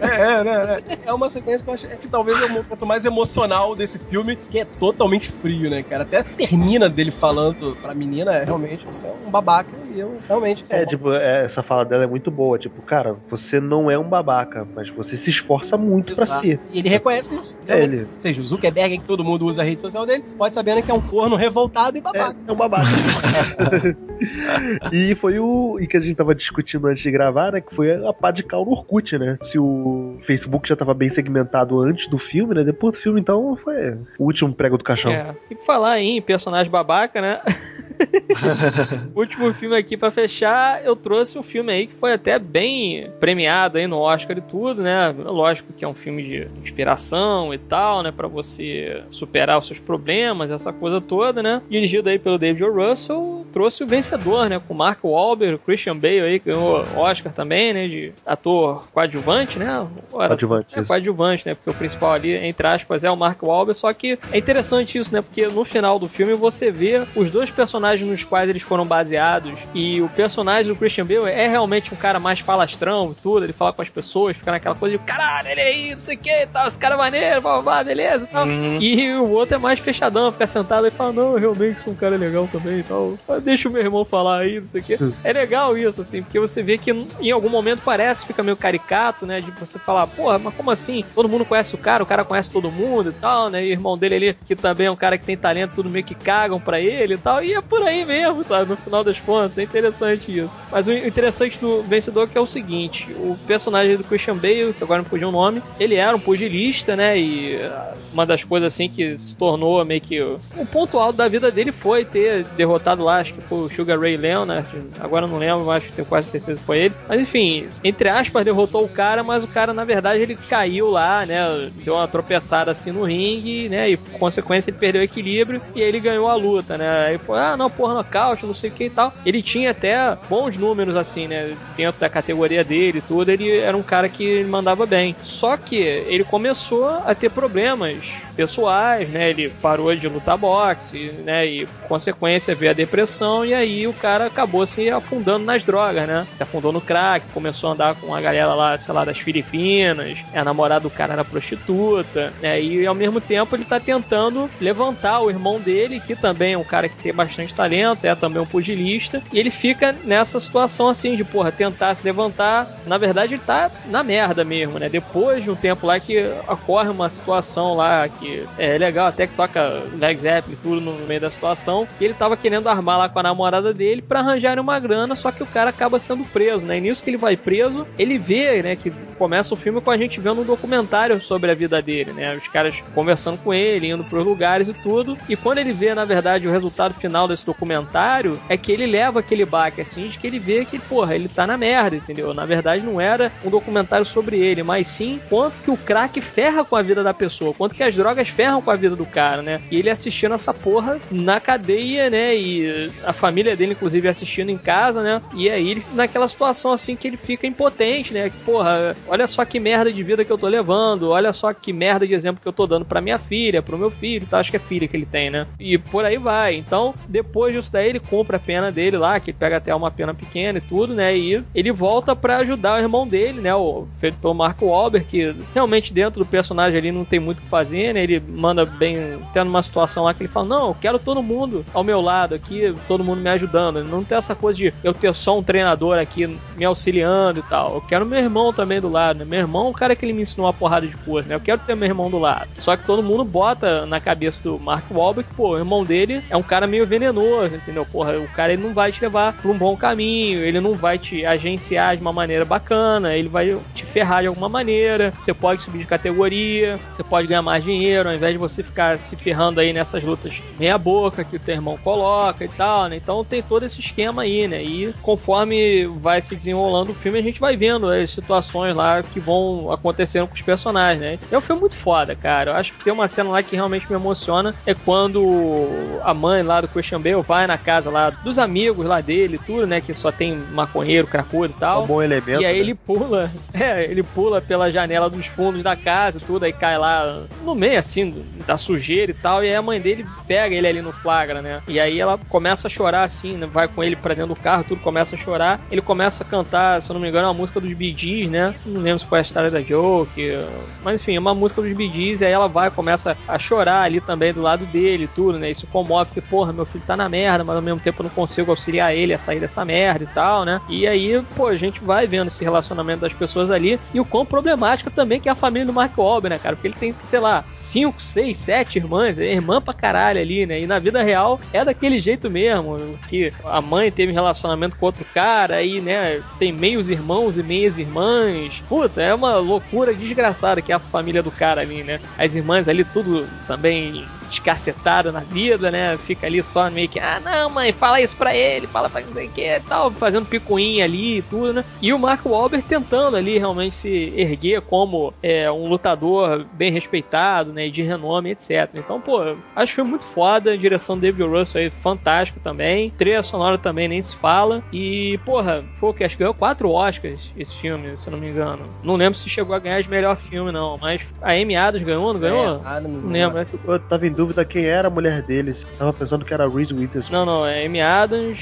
É, 0.00 0.06
é, 0.06 0.44
né? 0.44 0.78
É, 0.88 1.08
é 1.08 1.12
uma 1.12 1.28
sequência 1.28 1.64
que 1.64 1.70
eu 1.70 1.74
acho 1.74 1.86
é 1.86 1.96
que 1.96 2.08
talvez 2.08 2.40
é 2.40 2.46
o 2.46 2.50
momento 2.50 2.86
mais 2.86 3.04
emocional 3.04 3.74
desse 3.74 3.98
filme, 3.98 4.36
que 4.36 4.58
é 4.58 4.64
totalmente 4.64 5.30
frio, 5.30 5.70
né, 5.70 5.82
cara? 5.82 6.02
Até 6.02 6.22
termina 6.22 6.88
dele 6.88 7.10
falando 7.10 7.76
pra 7.80 7.94
menina, 7.94 8.34
é, 8.34 8.44
realmente, 8.44 8.86
você 8.86 9.06
é 9.06 9.12
um 9.12 9.30
babaca, 9.30 9.76
e 9.90 9.98
eu 9.98 10.18
realmente 10.26 10.64
É, 10.70 10.82
um 10.82 10.86
tipo, 10.86 11.12
é, 11.12 11.46
essa 11.46 11.62
fala 11.62 11.84
dela 11.84 12.04
é 12.04 12.06
muito 12.06 12.30
boa. 12.30 12.58
Tipo, 12.58 12.82
cara, 12.82 13.16
você 13.30 13.60
não 13.60 13.90
é 13.90 13.98
um 13.98 14.08
babaca, 14.08 14.66
mas 14.74 14.88
você 14.90 15.16
se 15.18 15.30
esforça 15.30 15.76
muito 15.76 16.14
pra 16.14 16.24
Exato. 16.24 16.42
ser. 16.42 16.60
E 16.70 16.78
ele 16.78 16.88
reconhece 16.88 17.38
isso. 17.38 17.56
É, 17.66 17.82
ele 17.82 18.02
Ou 18.02 18.08
seja, 18.18 18.42
o 18.42 18.46
Zuckerberg, 18.46 18.98
que 18.98 19.04
todo 19.04 19.24
mundo 19.24 19.46
usa 19.46 19.62
a 19.62 19.64
rede 19.64 19.80
social 19.80 20.06
dele, 20.06 20.24
pode 20.36 20.54
sabendo 20.54 20.82
que 20.82 20.90
é 20.90 20.94
um 20.94 21.00
corno 21.00 21.36
revoltado 21.36 21.96
e 21.96 22.00
é, 22.00 22.02
babaca. 22.02 22.36
é 22.46 22.52
um 22.52 22.56
babaca. 22.56 22.88
e 24.92 25.14
foi 25.16 25.38
o. 25.38 25.78
E 25.80 25.86
que 25.86 25.96
a 25.96 26.00
gente 26.00 26.16
tava 26.16 26.34
discutindo 26.34 26.86
antes 26.86 27.02
de 27.02 27.10
gravar, 27.10 27.52
né? 27.52 27.57
Que 27.60 27.74
foi 27.74 28.06
a 28.06 28.12
pá 28.12 28.30
de 28.30 28.42
cal 28.42 28.64
no 28.64 28.72
Orkut, 28.72 29.18
né? 29.18 29.38
Se 29.50 29.58
o 29.58 30.18
Facebook 30.26 30.68
já 30.68 30.76
tava 30.76 30.94
bem 30.94 31.12
segmentado 31.14 31.80
antes 31.80 32.08
do 32.08 32.18
filme, 32.18 32.54
né? 32.54 32.64
Depois 32.64 32.94
do 32.94 33.00
filme, 33.00 33.20
então, 33.20 33.56
foi 33.62 33.94
o 34.18 34.24
último 34.24 34.52
prego 34.52 34.78
do 34.78 34.84
caixão. 34.84 35.10
É. 35.10 35.34
E 35.50 35.56
falar 35.66 35.92
aí 35.92 36.18
em 36.18 36.22
personagem 36.22 36.70
babaca, 36.70 37.20
né? 37.20 37.40
Último 39.14 39.52
filme 39.54 39.76
aqui 39.76 39.96
para 39.96 40.10
fechar, 40.10 40.84
eu 40.84 40.94
trouxe 40.96 41.38
um 41.38 41.42
filme 41.42 41.72
aí 41.72 41.86
que 41.86 41.94
foi 41.94 42.12
até 42.12 42.38
bem 42.38 43.10
premiado 43.18 43.78
aí 43.78 43.86
no 43.86 43.98
Oscar 43.98 44.38
e 44.38 44.40
tudo, 44.40 44.82
né? 44.82 45.14
Lógico 45.16 45.72
que 45.72 45.84
é 45.84 45.88
um 45.88 45.94
filme 45.94 46.22
de 46.22 46.48
inspiração 46.62 47.52
e 47.52 47.58
tal, 47.58 48.02
né? 48.02 48.12
Para 48.12 48.28
você 48.28 49.02
superar 49.10 49.58
os 49.58 49.66
seus 49.66 49.78
problemas, 49.78 50.50
essa 50.50 50.72
coisa 50.72 51.00
toda, 51.00 51.42
né? 51.42 51.62
Dirigido 51.68 52.08
aí 52.08 52.18
pelo 52.18 52.38
David 52.38 52.64
O. 52.64 52.72
Russell, 52.72 53.46
trouxe 53.52 53.82
o 53.82 53.86
vencedor, 53.86 54.48
né? 54.48 54.60
Com 54.66 54.74
Mark 54.74 55.02
Wahlberg, 55.02 55.58
Christian 55.58 55.96
Bale 55.96 56.20
aí, 56.20 56.38
que 56.38 56.52
ganhou 56.52 56.84
Oscar 56.96 57.32
também, 57.32 57.72
né? 57.72 57.84
De 57.84 58.12
ator 58.24 58.88
coadjuvante, 58.92 59.58
né? 59.58 59.66
Era, 60.14 60.28
coadjuvante. 60.28 60.78
É, 60.78 60.82
coadjuvante, 60.82 61.48
né? 61.48 61.54
Porque 61.54 61.70
o 61.70 61.74
principal 61.74 62.12
ali, 62.12 62.36
entre 62.36 62.66
aspas, 62.66 63.04
é 63.04 63.10
o 63.10 63.16
Mark 63.16 63.42
Wahlberg, 63.42 63.78
só 63.78 63.92
que 63.92 64.18
é 64.32 64.38
interessante 64.38 64.98
isso, 64.98 65.12
né? 65.12 65.22
Porque 65.22 65.46
no 65.48 65.64
final 65.64 65.98
do 65.98 66.08
filme 66.08 66.34
você 66.34 66.70
vê 66.70 67.04
os 67.16 67.30
dois 67.30 67.50
personagens 67.50 67.87
personagens 67.88 68.08
nos 68.08 68.24
quais 68.24 68.48
eles 68.48 68.62
foram 68.62 68.84
baseados. 68.84 69.52
E 69.74 70.00
o 70.00 70.08
personagem 70.08 70.72
do 70.72 70.76
Christian 70.76 71.06
Bale 71.06 71.30
é 71.30 71.46
realmente 71.46 71.92
um 71.92 71.96
cara 71.96 72.20
mais 72.20 72.40
falastrão 72.40 73.12
e 73.12 73.22
tudo. 73.22 73.44
Ele 73.44 73.52
fala 73.52 73.72
com 73.72 73.82
as 73.82 73.88
pessoas, 73.88 74.36
fica 74.36 74.50
naquela 74.50 74.74
coisa 74.74 74.98
de 74.98 75.04
caralho, 75.04 75.48
ele 75.48 75.60
é 75.60 75.72
isso, 75.72 75.92
não 75.92 75.98
sei 75.98 76.16
o 76.16 76.18
que 76.18 76.30
e 76.30 76.46
tal, 76.46 76.66
esse 76.66 76.78
cara 76.78 76.94
é 76.94 76.98
maneiro, 76.98 77.40
blá, 77.40 77.62
blá, 77.62 77.84
beleza 77.84 78.24
e 78.24 78.26
tal. 78.26 78.46
Uhum. 78.46 78.78
E 78.80 79.12
o 79.14 79.30
outro 79.30 79.54
é 79.54 79.58
mais 79.58 79.78
fechadão, 79.78 80.32
fica 80.32 80.46
sentado 80.46 80.86
e 80.86 80.90
fala: 80.90 81.12
Não, 81.12 81.32
eu 81.32 81.38
realmente 81.38 81.80
sou 81.80 81.92
um 81.92 81.96
cara 81.96 82.16
legal 82.16 82.48
também 82.50 82.80
e 82.80 82.82
tal. 82.82 83.14
Deixa 83.42 83.68
o 83.68 83.72
meu 83.72 83.82
irmão 83.82 84.04
falar 84.04 84.40
aí, 84.40 84.60
não 84.60 84.68
sei 84.68 84.80
o 84.80 84.84
que. 84.84 84.98
É 85.24 85.32
legal 85.32 85.76
isso, 85.76 86.00
assim, 86.00 86.22
porque 86.22 86.38
você 86.38 86.62
vê 86.62 86.76
que 86.76 86.90
em 86.90 87.30
algum 87.30 87.48
momento 87.48 87.80
parece, 87.84 88.26
fica 88.26 88.42
meio 88.42 88.56
caricato, 88.56 89.26
né? 89.26 89.40
De 89.40 89.50
você 89.52 89.78
falar, 89.78 90.06
porra, 90.06 90.38
mas 90.38 90.54
como 90.54 90.70
assim? 90.70 91.04
Todo 91.14 91.28
mundo 91.28 91.44
conhece 91.44 91.74
o 91.74 91.78
cara, 91.78 92.02
o 92.02 92.06
cara 92.06 92.24
conhece 92.24 92.52
todo 92.52 92.70
mundo 92.70 93.10
e 93.10 93.12
tal, 93.12 93.48
né? 93.48 93.64
E 93.64 93.68
o 93.68 93.72
irmão 93.72 93.96
dele 93.96 94.14
ali, 94.14 94.36
que 94.46 94.54
também 94.54 94.86
é 94.86 94.90
um 94.90 94.96
cara 94.96 95.16
que 95.16 95.24
tem 95.24 95.36
talento, 95.36 95.72
tudo 95.74 95.90
meio 95.90 96.04
que 96.04 96.14
cagam 96.14 96.60
pra 96.60 96.80
ele 96.80 97.14
e 97.14 97.18
tal. 97.18 97.42
E 97.42 97.54
é 97.54 97.60
por 97.60 97.77
aí 97.84 98.04
mesmo, 98.04 98.44
sabe? 98.44 98.70
No 98.70 98.76
final 98.76 99.04
das 99.04 99.18
contas, 99.20 99.58
é 99.58 99.62
interessante 99.62 100.36
isso. 100.36 100.60
Mas 100.70 100.86
o 100.88 100.92
interessante 100.92 101.58
do 101.58 101.82
vencedor 101.82 102.28
é, 102.34 102.38
é 102.38 102.40
o 102.40 102.46
seguinte: 102.46 103.12
o 103.16 103.36
personagem 103.46 103.96
do 103.96 104.04
Christian 104.04 104.36
Bale, 104.36 104.72
que 104.72 104.84
agora 104.84 105.02
me 105.02 105.08
fugiu 105.08 105.28
o 105.28 105.32
nome, 105.32 105.62
ele 105.78 105.94
era 105.94 106.16
um 106.16 106.20
pugilista, 106.20 106.96
né? 106.96 107.18
E 107.18 107.56
uh, 107.56 107.96
uma 108.12 108.26
das 108.26 108.44
coisas 108.44 108.72
assim 108.72 108.88
que 108.88 109.16
se 109.16 109.36
tornou 109.36 109.84
meio 109.84 110.00
que. 110.00 110.20
O 110.20 110.66
ponto 110.70 110.98
alto 110.98 111.16
da 111.16 111.28
vida 111.28 111.50
dele 111.50 111.72
foi 111.72 112.04
ter 112.04 112.44
derrotado 112.56 113.02
lá, 113.02 113.18
acho 113.18 113.34
que 113.34 113.40
foi 113.42 113.58
o 113.58 113.68
Sugar 113.68 113.98
Ray 113.98 114.16
Leonard, 114.16 114.68
agora 115.00 115.26
não 115.26 115.38
lembro, 115.38 115.64
mas 115.64 115.84
tenho 115.90 116.06
quase 116.06 116.30
certeza 116.30 116.58
que 116.58 116.64
foi 116.64 116.78
ele. 116.78 116.94
Mas 117.08 117.20
enfim, 117.20 117.68
entre 117.82 118.08
aspas, 118.08 118.44
derrotou 118.44 118.84
o 118.84 118.88
cara, 118.88 119.22
mas 119.22 119.44
o 119.44 119.48
cara, 119.48 119.72
na 119.72 119.84
verdade, 119.84 120.22
ele 120.22 120.36
caiu 120.48 120.90
lá, 120.90 121.24
né? 121.26 121.70
Deu 121.84 121.94
uma 121.94 122.08
tropeçada 122.08 122.70
assim 122.70 122.90
no 122.90 123.04
ringue, 123.04 123.68
né? 123.68 123.90
E 123.90 123.96
por 123.96 124.18
consequência 124.18 124.70
ele 124.70 124.78
perdeu 124.78 125.00
o 125.00 125.04
equilíbrio 125.04 125.60
e 125.74 125.82
aí 125.82 125.88
ele 125.88 126.00
ganhou 126.00 126.28
a 126.28 126.34
luta, 126.34 126.76
né? 126.76 127.06
Aí 127.08 127.18
foi, 127.18 127.38
ah, 127.38 127.56
não, 127.56 127.67
porra, 127.70 127.94
nocaute, 127.94 128.46
não 128.46 128.54
sei 128.54 128.70
o 128.70 128.72
que 128.72 128.84
e 128.84 128.90
tal. 128.90 129.12
Ele 129.24 129.42
tinha 129.42 129.70
até 129.70 130.16
bons 130.28 130.56
números, 130.56 130.96
assim, 130.96 131.26
né? 131.26 131.56
Dentro 131.76 132.00
da 132.00 132.08
categoria 132.08 132.64
dele 132.64 132.98
e 132.98 133.02
tudo, 133.02 133.30
ele 133.30 133.58
era 133.58 133.76
um 133.76 133.82
cara 133.82 134.08
que 134.08 134.44
mandava 134.44 134.86
bem. 134.86 135.14
Só 135.22 135.56
que 135.56 135.76
ele 135.76 136.24
começou 136.24 136.88
a 137.06 137.14
ter 137.14 137.30
problemas 137.30 137.96
pessoais, 138.36 139.08
né? 139.08 139.30
Ele 139.30 139.48
parou 139.60 139.94
de 139.94 140.08
lutar 140.08 140.38
boxe, 140.38 141.12
né? 141.24 141.46
E, 141.46 141.66
consequência, 141.88 142.54
veio 142.54 142.70
a 142.70 142.74
depressão 142.74 143.44
e 143.44 143.52
aí 143.52 143.86
o 143.86 143.92
cara 143.92 144.26
acabou 144.26 144.64
se 144.66 144.88
afundando 144.88 145.44
nas 145.44 145.64
drogas, 145.64 146.06
né? 146.06 146.26
Se 146.34 146.42
afundou 146.42 146.72
no 146.72 146.80
crack, 146.80 147.26
começou 147.32 147.70
a 147.70 147.72
andar 147.72 147.94
com 147.96 148.14
a 148.14 148.20
galera 148.20 148.54
lá, 148.54 148.78
sei 148.78 148.94
lá, 148.94 149.04
das 149.04 149.18
Filipinas, 149.18 150.18
a 150.32 150.44
namorada 150.44 150.82
do 150.82 150.90
cara 150.90 151.14
era 151.14 151.24
prostituta, 151.24 152.32
né? 152.40 152.60
E 152.60 152.86
ao 152.86 152.94
mesmo 152.94 153.20
tempo 153.20 153.56
ele 153.56 153.64
tá 153.64 153.80
tentando 153.80 154.48
levantar 154.60 155.20
o 155.20 155.30
irmão 155.30 155.58
dele, 155.58 156.00
que 156.00 156.14
também 156.14 156.52
é 156.52 156.58
um 156.58 156.64
cara 156.64 156.88
que 156.88 156.96
tem 156.96 157.12
bastante 157.12 157.52
talento, 157.58 158.04
é 158.04 158.14
também 158.14 158.40
um 158.40 158.46
pugilista, 158.46 159.20
e 159.32 159.38
ele 159.38 159.50
fica 159.50 159.92
nessa 160.04 160.38
situação 160.38 160.88
assim 160.88 161.16
de, 161.16 161.24
porra, 161.24 161.50
tentar 161.50 161.92
se 161.96 162.04
levantar. 162.04 162.68
Na 162.86 162.96
verdade, 162.96 163.34
ele 163.34 163.42
tá 163.44 163.68
na 163.86 164.04
merda 164.04 164.44
mesmo, 164.44 164.78
né? 164.78 164.88
Depois 164.88 165.42
de 165.42 165.50
um 165.50 165.56
tempo 165.56 165.84
lá 165.84 165.98
que 165.98 166.24
ocorre 166.46 166.88
uma 166.88 167.10
situação 167.10 167.74
lá 167.74 168.08
que 168.08 168.44
é 168.56 168.78
legal, 168.78 169.08
até 169.08 169.26
que 169.26 169.34
toca 169.34 169.82
Led 169.98 170.20
Zeppelin 170.20 170.56
tudo 170.62 170.80
no 170.80 170.92
meio 171.06 171.20
da 171.20 171.30
situação. 171.30 171.88
E 172.00 172.04
ele 172.04 172.14
tava 172.14 172.36
querendo 172.36 172.68
armar 172.68 172.96
lá 172.96 173.08
com 173.08 173.18
a 173.18 173.22
namorada 173.24 173.74
dele 173.74 174.00
para 174.00 174.20
arranjar 174.20 174.60
uma 174.60 174.78
grana, 174.78 175.16
só 175.16 175.32
que 175.32 175.42
o 175.42 175.46
cara 175.46 175.70
acaba 175.70 175.98
sendo 175.98 176.24
preso, 176.24 176.64
né? 176.64 176.78
E 176.78 176.80
nisso 176.80 177.02
que 177.02 177.10
ele 177.10 177.16
vai 177.16 177.36
preso, 177.36 177.86
ele 177.98 178.18
vê, 178.18 178.62
né, 178.62 178.76
que 178.76 178.92
começa 179.18 179.52
o 179.52 179.56
filme 179.56 179.80
com 179.80 179.90
a 179.90 179.96
gente 179.96 180.20
vendo 180.20 180.42
um 180.42 180.44
documentário 180.44 181.20
sobre 181.20 181.50
a 181.50 181.54
vida 181.54 181.82
dele, 181.82 182.12
né? 182.12 182.36
Os 182.36 182.46
caras 182.46 182.76
conversando 182.94 183.36
com 183.38 183.52
ele, 183.52 183.90
indo 183.90 184.04
pros 184.04 184.24
lugares 184.24 184.68
e 184.68 184.74
tudo. 184.74 185.18
E 185.28 185.34
quando 185.34 185.58
ele 185.58 185.72
vê, 185.72 185.94
na 185.94 186.04
verdade, 186.04 186.46
o 186.46 186.52
resultado 186.52 186.94
final 186.94 187.26
desse 187.26 187.47
documentário, 187.48 188.38
é 188.48 188.56
que 188.56 188.70
ele 188.72 188.86
leva 188.86 189.20
aquele 189.20 189.44
baque, 189.44 189.80
assim, 189.80 190.08
de 190.08 190.18
que 190.18 190.26
ele 190.26 190.38
vê 190.38 190.64
que, 190.64 190.78
porra, 190.78 191.14
ele 191.14 191.28
tá 191.28 191.46
na 191.46 191.56
merda, 191.56 191.96
entendeu? 191.96 192.32
Na 192.32 192.44
verdade, 192.44 192.84
não 192.84 193.00
era 193.00 193.32
um 193.44 193.50
documentário 193.50 194.06
sobre 194.06 194.38
ele, 194.38 194.62
mas 194.62 194.88
sim 194.88 195.20
quanto 195.28 195.58
que 195.58 195.70
o 195.70 195.76
crack 195.76 196.20
ferra 196.20 196.64
com 196.64 196.76
a 196.76 196.82
vida 196.82 197.02
da 197.02 197.14
pessoa, 197.14 197.54
quanto 197.54 197.74
que 197.74 197.82
as 197.82 197.94
drogas 197.94 198.28
ferram 198.28 198.62
com 198.62 198.70
a 198.70 198.76
vida 198.76 198.94
do 198.96 199.06
cara, 199.06 199.42
né? 199.42 199.60
E 199.70 199.78
ele 199.78 199.90
assistindo 199.90 200.34
essa 200.34 200.54
porra 200.54 200.98
na 201.10 201.40
cadeia, 201.40 202.10
né? 202.10 202.36
E 202.36 202.90
a 203.04 203.12
família 203.12 203.56
dele, 203.56 203.72
inclusive, 203.72 204.08
assistindo 204.08 204.50
em 204.50 204.58
casa, 204.58 205.02
né? 205.02 205.22
E 205.34 205.48
aí 205.50 205.82
naquela 205.94 206.28
situação 206.28 206.72
assim 206.72 206.96
que 206.96 207.06
ele 207.06 207.16
fica 207.16 207.46
impotente, 207.46 208.12
né? 208.12 208.30
Porra, 208.44 208.96
olha 209.06 209.26
só 209.26 209.44
que 209.44 209.58
merda 209.58 209.92
de 209.92 210.02
vida 210.02 210.24
que 210.24 210.32
eu 210.32 210.38
tô 210.38 210.46
levando, 210.46 211.10
olha 211.10 211.32
só 211.32 211.52
que 211.52 211.72
merda 211.72 212.06
de 212.06 212.14
exemplo 212.14 212.40
que 212.40 212.48
eu 212.48 212.52
tô 212.52 212.66
dando 212.66 212.84
pra 212.84 213.00
minha 213.00 213.18
filha, 213.18 213.62
pro 213.62 213.78
meu 213.78 213.90
filho, 213.90 214.26
tá? 214.26 214.38
Acho 214.38 214.50
que 214.50 214.56
é 214.56 214.60
filha 214.60 214.86
que 214.86 214.96
ele 214.96 215.06
tem, 215.06 215.30
né? 215.30 215.46
E 215.58 215.78
por 215.78 216.04
aí 216.04 216.18
vai. 216.18 216.54
Então, 216.54 216.94
depois 217.08 217.37
disso 217.46 217.72
daí, 217.72 217.88
ele 217.88 218.00
compra 218.00 218.36
a 218.36 218.40
pena 218.40 218.72
dele 218.72 218.96
lá, 218.96 219.20
que 219.20 219.30
ele 219.30 219.38
pega 219.38 219.58
até 219.58 219.74
uma 219.74 219.90
pena 219.90 220.12
pequena 220.12 220.58
e 220.58 220.62
tudo, 220.62 220.94
né? 220.94 221.16
E 221.16 221.42
ele 221.54 221.72
volta 221.72 222.16
para 222.16 222.38
ajudar 222.38 222.76
o 222.76 222.82
irmão 222.82 223.06
dele, 223.06 223.40
né? 223.40 223.54
O, 223.54 223.86
feito 223.98 224.18
pelo 224.18 224.34
Marco 224.34 224.66
Wahlberg, 224.66 225.06
que 225.06 225.34
realmente 225.54 225.92
dentro 225.92 226.20
do 226.20 226.26
personagem 226.26 226.78
ali 226.78 226.90
não 226.90 227.04
tem 227.04 227.20
muito 227.20 227.38
o 227.38 227.42
que 227.42 227.48
fazer, 227.48 227.94
né? 227.94 228.02
ele 228.02 228.20
manda 228.20 228.64
bem, 228.64 229.18
tendo 229.32 229.48
uma 229.48 229.62
situação 229.62 230.04
lá 230.04 230.14
que 230.14 230.22
ele 230.22 230.28
fala: 230.28 230.46
Não, 230.46 230.68
eu 230.68 230.76
quero 230.80 230.98
todo 230.98 231.22
mundo 231.22 231.64
ao 231.74 231.84
meu 231.84 232.00
lado 232.00 232.34
aqui, 232.34 232.74
todo 232.86 233.04
mundo 233.04 233.20
me 233.20 233.30
ajudando. 233.30 233.84
Não 233.84 234.02
tem 234.02 234.16
essa 234.16 234.34
coisa 234.34 234.58
de 234.58 234.72
eu 234.82 234.94
ter 234.94 235.14
só 235.14 235.38
um 235.38 235.42
treinador 235.42 235.98
aqui 235.98 236.26
me 236.56 236.64
auxiliando 236.64 237.40
e 237.40 237.42
tal. 237.42 237.74
Eu 237.74 237.80
quero 237.82 238.06
meu 238.06 238.18
irmão 238.18 238.52
também 238.52 238.80
do 238.80 238.88
lado, 238.88 239.20
né? 239.20 239.24
Meu 239.24 239.40
irmão 239.40 239.66
é 239.66 239.70
um 239.70 239.72
cara 239.72 239.94
que 239.94 240.04
ele 240.04 240.12
me 240.12 240.22
ensinou 240.22 240.46
uma 240.46 240.52
porrada 240.52 240.86
de 240.86 240.96
coisa, 240.96 241.28
né? 241.28 241.34
Eu 241.34 241.40
quero 241.40 241.60
ter 241.60 241.76
meu 241.76 241.88
irmão 241.88 242.10
do 242.10 242.18
lado. 242.18 242.48
Só 242.60 242.76
que 242.76 242.84
todo 242.84 243.02
mundo 243.02 243.24
bota 243.24 243.86
na 243.86 244.00
cabeça 244.00 244.42
do 244.42 244.58
Mark 244.58 244.84
Wahlberg 244.90 245.28
que, 245.28 245.34
pô, 245.34 245.50
o 245.50 245.58
irmão 245.58 245.84
dele 245.84 246.22
é 246.30 246.36
um 246.36 246.42
cara 246.42 246.66
meio 246.66 246.86
venenoso, 246.86 247.17
entendeu? 247.46 247.84
Porra, 247.86 248.18
o 248.18 248.28
cara 248.28 248.52
ele 248.52 248.62
não 248.62 248.74
vai 248.74 248.92
te 248.92 249.00
levar 249.00 249.32
pra 249.32 249.50
um 249.50 249.56
bom 249.56 249.76
caminho, 249.76 250.40
ele 250.40 250.60
não 250.60 250.74
vai 250.74 250.98
te 250.98 251.24
agenciar 251.24 251.96
de 251.96 252.02
uma 252.02 252.12
maneira 252.12 252.44
bacana, 252.44 253.14
ele 253.14 253.28
vai 253.28 253.56
te 253.74 253.84
ferrar 253.84 254.22
de 254.22 254.28
alguma 254.28 254.48
maneira. 254.48 255.12
Você 255.20 255.32
pode 255.32 255.62
subir 255.62 255.78
de 255.78 255.86
categoria, 255.86 256.78
você 256.92 257.02
pode 257.02 257.26
ganhar 257.26 257.42
mais 257.42 257.64
dinheiro 257.64 258.08
ao 258.08 258.14
invés 258.14 258.32
de 258.32 258.38
você 258.38 258.62
ficar 258.62 258.98
se 258.98 259.16
ferrando 259.16 259.60
aí 259.60 259.72
nessas 259.72 260.02
lutas 260.02 260.42
meia 260.58 260.78
boca 260.78 261.24
que 261.24 261.36
o 261.36 261.40
teu 261.40 261.54
irmão 261.54 261.78
coloca 261.78 262.44
e 262.44 262.48
tal, 262.48 262.88
né? 262.88 262.96
Então 262.96 263.24
tem 263.24 263.42
todo 263.42 263.64
esse 263.64 263.80
esquema 263.80 264.22
aí, 264.22 264.48
né? 264.48 264.62
E 264.62 264.92
conforme 265.02 265.86
vai 265.86 266.20
se 266.20 266.34
desenrolando 266.36 266.92
o 266.92 266.94
filme, 266.94 267.18
a 267.18 267.22
gente 267.22 267.40
vai 267.40 267.56
vendo 267.56 267.88
as 267.88 268.10
situações 268.10 268.74
lá 268.74 269.02
que 269.02 269.20
vão 269.20 269.70
acontecendo 269.72 270.26
com 270.26 270.34
os 270.34 270.42
personagens, 270.42 271.00
né? 271.00 271.18
É 271.30 271.38
um 271.38 271.40
filme 271.40 271.60
muito 271.60 271.76
foda, 271.76 272.14
cara. 272.14 272.52
Eu 272.52 272.56
acho 272.56 272.72
que 272.72 272.84
tem 272.84 272.92
uma 272.92 273.08
cena 273.08 273.30
lá 273.30 273.42
que 273.42 273.56
realmente 273.56 273.86
me 273.88 273.96
emociona, 273.96 274.54
é 274.66 274.74
quando 274.74 275.68
a 276.02 276.12
mãe 276.12 276.42
lá 276.42 276.60
do 276.60 276.68
Christian 276.68 277.00
Bale 277.00 277.07
vai 277.16 277.46
na 277.46 277.58
casa 277.58 277.90
lá 277.90 278.10
dos 278.10 278.38
amigos 278.38 278.86
lá 278.86 279.00
dele, 279.00 279.38
tudo, 279.44 279.66
né? 279.66 279.80
Que 279.80 279.94
só 279.94 280.10
tem 280.10 280.36
maconheiro, 280.52 281.06
cracudo 281.06 281.52
e 281.56 281.60
tal. 281.60 281.84
Um 281.84 281.86
bom 281.86 282.02
elemento. 282.02 282.40
E 282.40 282.46
aí 282.46 282.54
né? 282.54 282.58
ele 282.58 282.74
pula, 282.74 283.30
é, 283.52 283.84
ele 283.84 284.02
pula 284.02 284.40
pela 284.40 284.70
janela 284.70 285.10
dos 285.10 285.26
fundos 285.26 285.62
da 285.62 285.76
casa, 285.76 286.20
tudo, 286.24 286.44
aí 286.44 286.52
cai 286.52 286.78
lá 286.78 287.22
no 287.44 287.54
meio, 287.54 287.78
assim, 287.78 288.24
da 288.46 288.56
sujeira 288.56 289.10
e 289.10 289.14
tal, 289.14 289.44
e 289.44 289.48
aí 289.48 289.54
a 289.54 289.62
mãe 289.62 289.80
dele 289.80 290.06
pega 290.26 290.54
ele 290.54 290.66
ali 290.66 290.82
no 290.82 290.92
flagra, 290.92 291.40
né? 291.42 291.62
E 291.66 291.78
aí 291.78 292.00
ela 292.00 292.18
começa 292.28 292.68
a 292.68 292.70
chorar 292.70 293.04
assim, 293.04 293.36
né? 293.36 293.46
vai 293.46 293.68
com 293.68 293.82
ele 293.82 293.96
pra 293.96 294.14
dentro 294.14 294.34
do 294.34 294.40
carro, 294.40 294.64
tudo 294.64 294.80
começa 294.80 295.14
a 295.14 295.18
chorar. 295.18 295.60
Ele 295.70 295.80
começa 295.80 296.22
a 296.22 296.26
cantar, 296.26 296.80
se 296.82 296.90
eu 296.90 296.94
não 296.94 297.00
me 297.00 297.08
engano, 297.08 297.26
é 297.26 297.28
uma 297.28 297.34
música 297.34 297.60
dos 297.60 297.72
Bee 297.72 297.94
Gees, 297.96 298.30
né? 298.30 298.54
Não 298.64 298.80
lembro 298.80 299.00
se 299.00 299.06
foi 299.06 299.18
a 299.18 299.22
história 299.22 299.50
da 299.50 299.60
Joke, 299.60 300.38
mas 300.82 301.00
enfim, 301.00 301.16
é 301.16 301.18
uma 301.18 301.34
música 301.34 301.62
dos 301.62 301.72
Bee 301.76 301.90
Gees, 301.90 302.20
e 302.20 302.24
aí 302.24 302.32
ela 302.32 302.48
vai, 302.48 302.70
começa 302.70 303.16
a 303.26 303.38
chorar 303.38 303.82
ali 303.82 304.00
também 304.00 304.32
do 304.32 304.42
lado 304.42 304.64
dele, 304.66 305.08
tudo, 305.14 305.38
né? 305.38 305.50
Isso 305.50 305.66
comove, 305.66 306.06
porque, 306.06 306.20
porra, 306.20 306.52
meu 306.52 306.64
filho 306.64 306.84
tá 306.86 306.96
na 306.98 307.08
merda, 307.08 307.44
mas 307.44 307.56
ao 307.56 307.62
mesmo 307.62 307.80
tempo 307.80 308.02
eu 308.02 308.04
não 308.04 308.10
consigo 308.10 308.50
auxiliar 308.50 308.94
ele 308.94 309.14
a 309.14 309.18
sair 309.18 309.40
dessa 309.40 309.64
merda 309.64 310.04
e 310.04 310.06
tal, 310.08 310.44
né? 310.44 310.60
E 310.68 310.86
aí, 310.86 311.22
pô, 311.34 311.46
a 311.46 311.54
gente 311.54 311.82
vai 311.82 312.06
vendo 312.06 312.28
esse 312.28 312.44
relacionamento 312.44 313.00
das 313.00 313.12
pessoas 313.12 313.50
ali 313.50 313.80
e 313.94 314.00
o 314.00 314.04
quão 314.04 314.26
problemática 314.26 314.90
também 314.90 315.20
que 315.20 315.28
é 315.28 315.32
a 315.32 315.36
família 315.36 315.66
do 315.66 315.72
Mark 315.72 315.96
Wahlberg, 315.96 316.34
né, 316.34 316.38
cara? 316.38 316.56
Porque 316.56 316.68
ele 316.68 316.74
tem, 316.74 316.94
sei 317.04 317.20
lá, 317.20 317.44
cinco, 317.52 318.02
seis, 318.02 318.38
sete 318.38 318.76
irmãs, 318.76 319.18
é 319.18 319.32
irmã 319.32 319.62
pra 319.62 319.72
caralho 319.72 320.20
ali, 320.20 320.44
né? 320.44 320.60
E 320.60 320.66
na 320.66 320.78
vida 320.78 321.02
real 321.02 321.40
é 321.52 321.64
daquele 321.64 321.98
jeito 321.98 322.28
mesmo, 322.28 322.98
que 323.08 323.32
a 323.44 323.60
mãe 323.60 323.90
teve 323.90 324.12
relacionamento 324.12 324.76
com 324.76 324.86
outro 324.86 325.04
cara, 325.14 325.56
aí, 325.56 325.80
né, 325.80 326.20
tem 326.38 326.52
meios 326.52 326.90
irmãos 326.90 327.38
e 327.38 327.42
meias 327.42 327.78
irmãs. 327.78 328.62
Puta, 328.68 329.00
é 329.00 329.14
uma 329.14 329.36
loucura 329.36 329.94
desgraçada 329.94 330.60
que 330.60 330.72
é 330.72 330.74
a 330.74 330.78
família 330.78 331.22
do 331.22 331.30
cara 331.30 331.60
ali, 331.60 331.82
né? 331.82 332.00
As 332.18 332.34
irmãs 332.34 332.68
ali 332.68 332.84
tudo 332.84 333.26
também 333.46 334.06
descacetado 334.28 335.12
na 335.12 335.20
vida, 335.20 335.70
né? 335.70 335.96
Fica 335.98 336.26
ali 336.26 336.42
só 336.42 336.70
meio 336.70 336.88
que, 336.88 336.98
ah, 336.98 337.20
não, 337.24 337.50
mãe, 337.50 337.72
fala 337.72 338.00
isso 338.00 338.16
pra 338.16 338.34
ele, 338.34 338.66
fala 338.66 338.88
pra 338.88 339.00
não 339.00 339.12
sei 339.12 339.26
o 339.26 339.30
que 339.30 339.60
tal, 339.68 339.90
fazendo 339.90 340.26
picuinha 340.26 340.84
ali 340.84 341.18
e 341.18 341.22
tudo, 341.22 341.54
né? 341.54 341.64
E 341.80 341.92
o 341.92 341.98
Mark 341.98 342.24
Wahlberg 342.24 342.66
tentando 342.66 343.16
ali 343.16 343.38
realmente 343.38 343.76
se 343.76 344.12
erguer 344.16 344.60
como 344.62 345.12
é, 345.22 345.50
um 345.50 345.68
lutador 345.68 346.44
bem 346.52 346.72
respeitado, 346.72 347.52
né? 347.52 347.68
De 347.68 347.82
renome, 347.82 348.30
etc. 348.30 348.70
Então, 348.74 349.00
pô, 349.00 349.36
acho 349.56 349.72
que 349.72 349.76
foi 349.76 349.84
muito 349.84 350.04
foda. 350.04 350.52
A 350.52 350.56
direção 350.56 350.96
do 350.96 351.02
David 351.02 351.22
Russell 351.22 351.62
aí, 351.62 351.70
fantástico 351.70 352.40
também. 352.40 352.90
Trilha 352.90 353.22
sonora 353.22 353.58
também 353.58 353.88
nem 353.88 354.02
se 354.02 354.14
fala. 354.16 354.62
E, 354.72 355.18
porra, 355.24 355.64
foi 355.78 355.90
o 355.90 355.94
que? 355.94 356.04
Acho 356.04 356.16
que 356.16 356.20
ganhou 356.20 356.34
quatro 356.34 356.70
Oscars 356.70 357.32
esse 357.36 357.54
filme, 357.54 357.96
se 357.96 358.08
eu 358.08 358.12
não 358.12 358.18
me 358.18 358.28
engano. 358.28 358.64
Não 358.82 358.96
lembro 358.96 359.18
se 359.18 359.28
chegou 359.28 359.54
a 359.54 359.58
ganhar 359.58 359.82
de 359.82 359.88
melhor 359.88 360.16
filme, 360.16 360.52
não. 360.52 360.76
Mas 360.80 361.02
a 361.22 361.32
Amy 361.32 361.56
Adams 361.56 361.84
ganhou, 361.84 362.12
não 362.12 362.20
ganhou? 362.20 362.56
É, 362.56 362.60
ah, 362.64 362.80
não, 362.80 363.10
lembro. 363.10 363.46
Eu 363.66 363.78
tava 363.80 364.06
em 364.06 364.12
dúvida 364.18 364.44
quem 364.44 364.64
era 364.64 364.88
a 364.88 364.90
mulher 364.90 365.22
deles. 365.22 365.56
Tava 365.78 365.92
pensando 365.92 366.24
que 366.24 366.34
era 366.34 366.48
Reese 366.48 366.74
Witherspoon. 366.74 367.16
Não, 367.16 367.24
não, 367.24 367.46
é 367.46 367.64
Amy 367.64 367.80
Adams, 367.80 368.40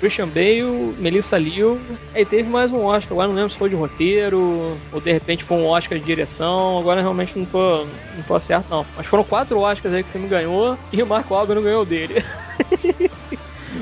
Christian 0.00 0.26
Bale, 0.26 0.94
Melissa 0.98 1.36
Liu. 1.36 1.78
Aí 2.14 2.24
teve 2.24 2.48
mais 2.48 2.72
um 2.72 2.82
Oscar, 2.82 3.12
agora 3.12 3.28
não 3.28 3.34
lembro 3.34 3.50
se 3.52 3.58
foi 3.58 3.68
de 3.68 3.74
roteiro, 3.74 4.78
ou 4.90 5.00
de 5.02 5.12
repente 5.12 5.44
foi 5.44 5.58
um 5.58 5.66
Oscar 5.66 5.98
de 5.98 6.04
direção, 6.04 6.78
agora 6.78 7.02
realmente 7.02 7.38
não 7.38 7.44
tô, 7.44 7.84
não 8.16 8.22
tô 8.26 8.40
certo 8.40 8.70
não. 8.70 8.86
Mas 8.96 9.06
foram 9.06 9.22
quatro 9.22 9.60
Oscars 9.60 9.94
aí 9.94 10.02
que 10.02 10.08
o 10.08 10.12
filme 10.12 10.28
ganhou 10.28 10.78
e 10.90 11.02
o 11.02 11.06
Marco 11.06 11.34
Wahlberg 11.34 11.60
não 11.60 11.68
ganhou 11.68 11.84
dele. 11.84 12.24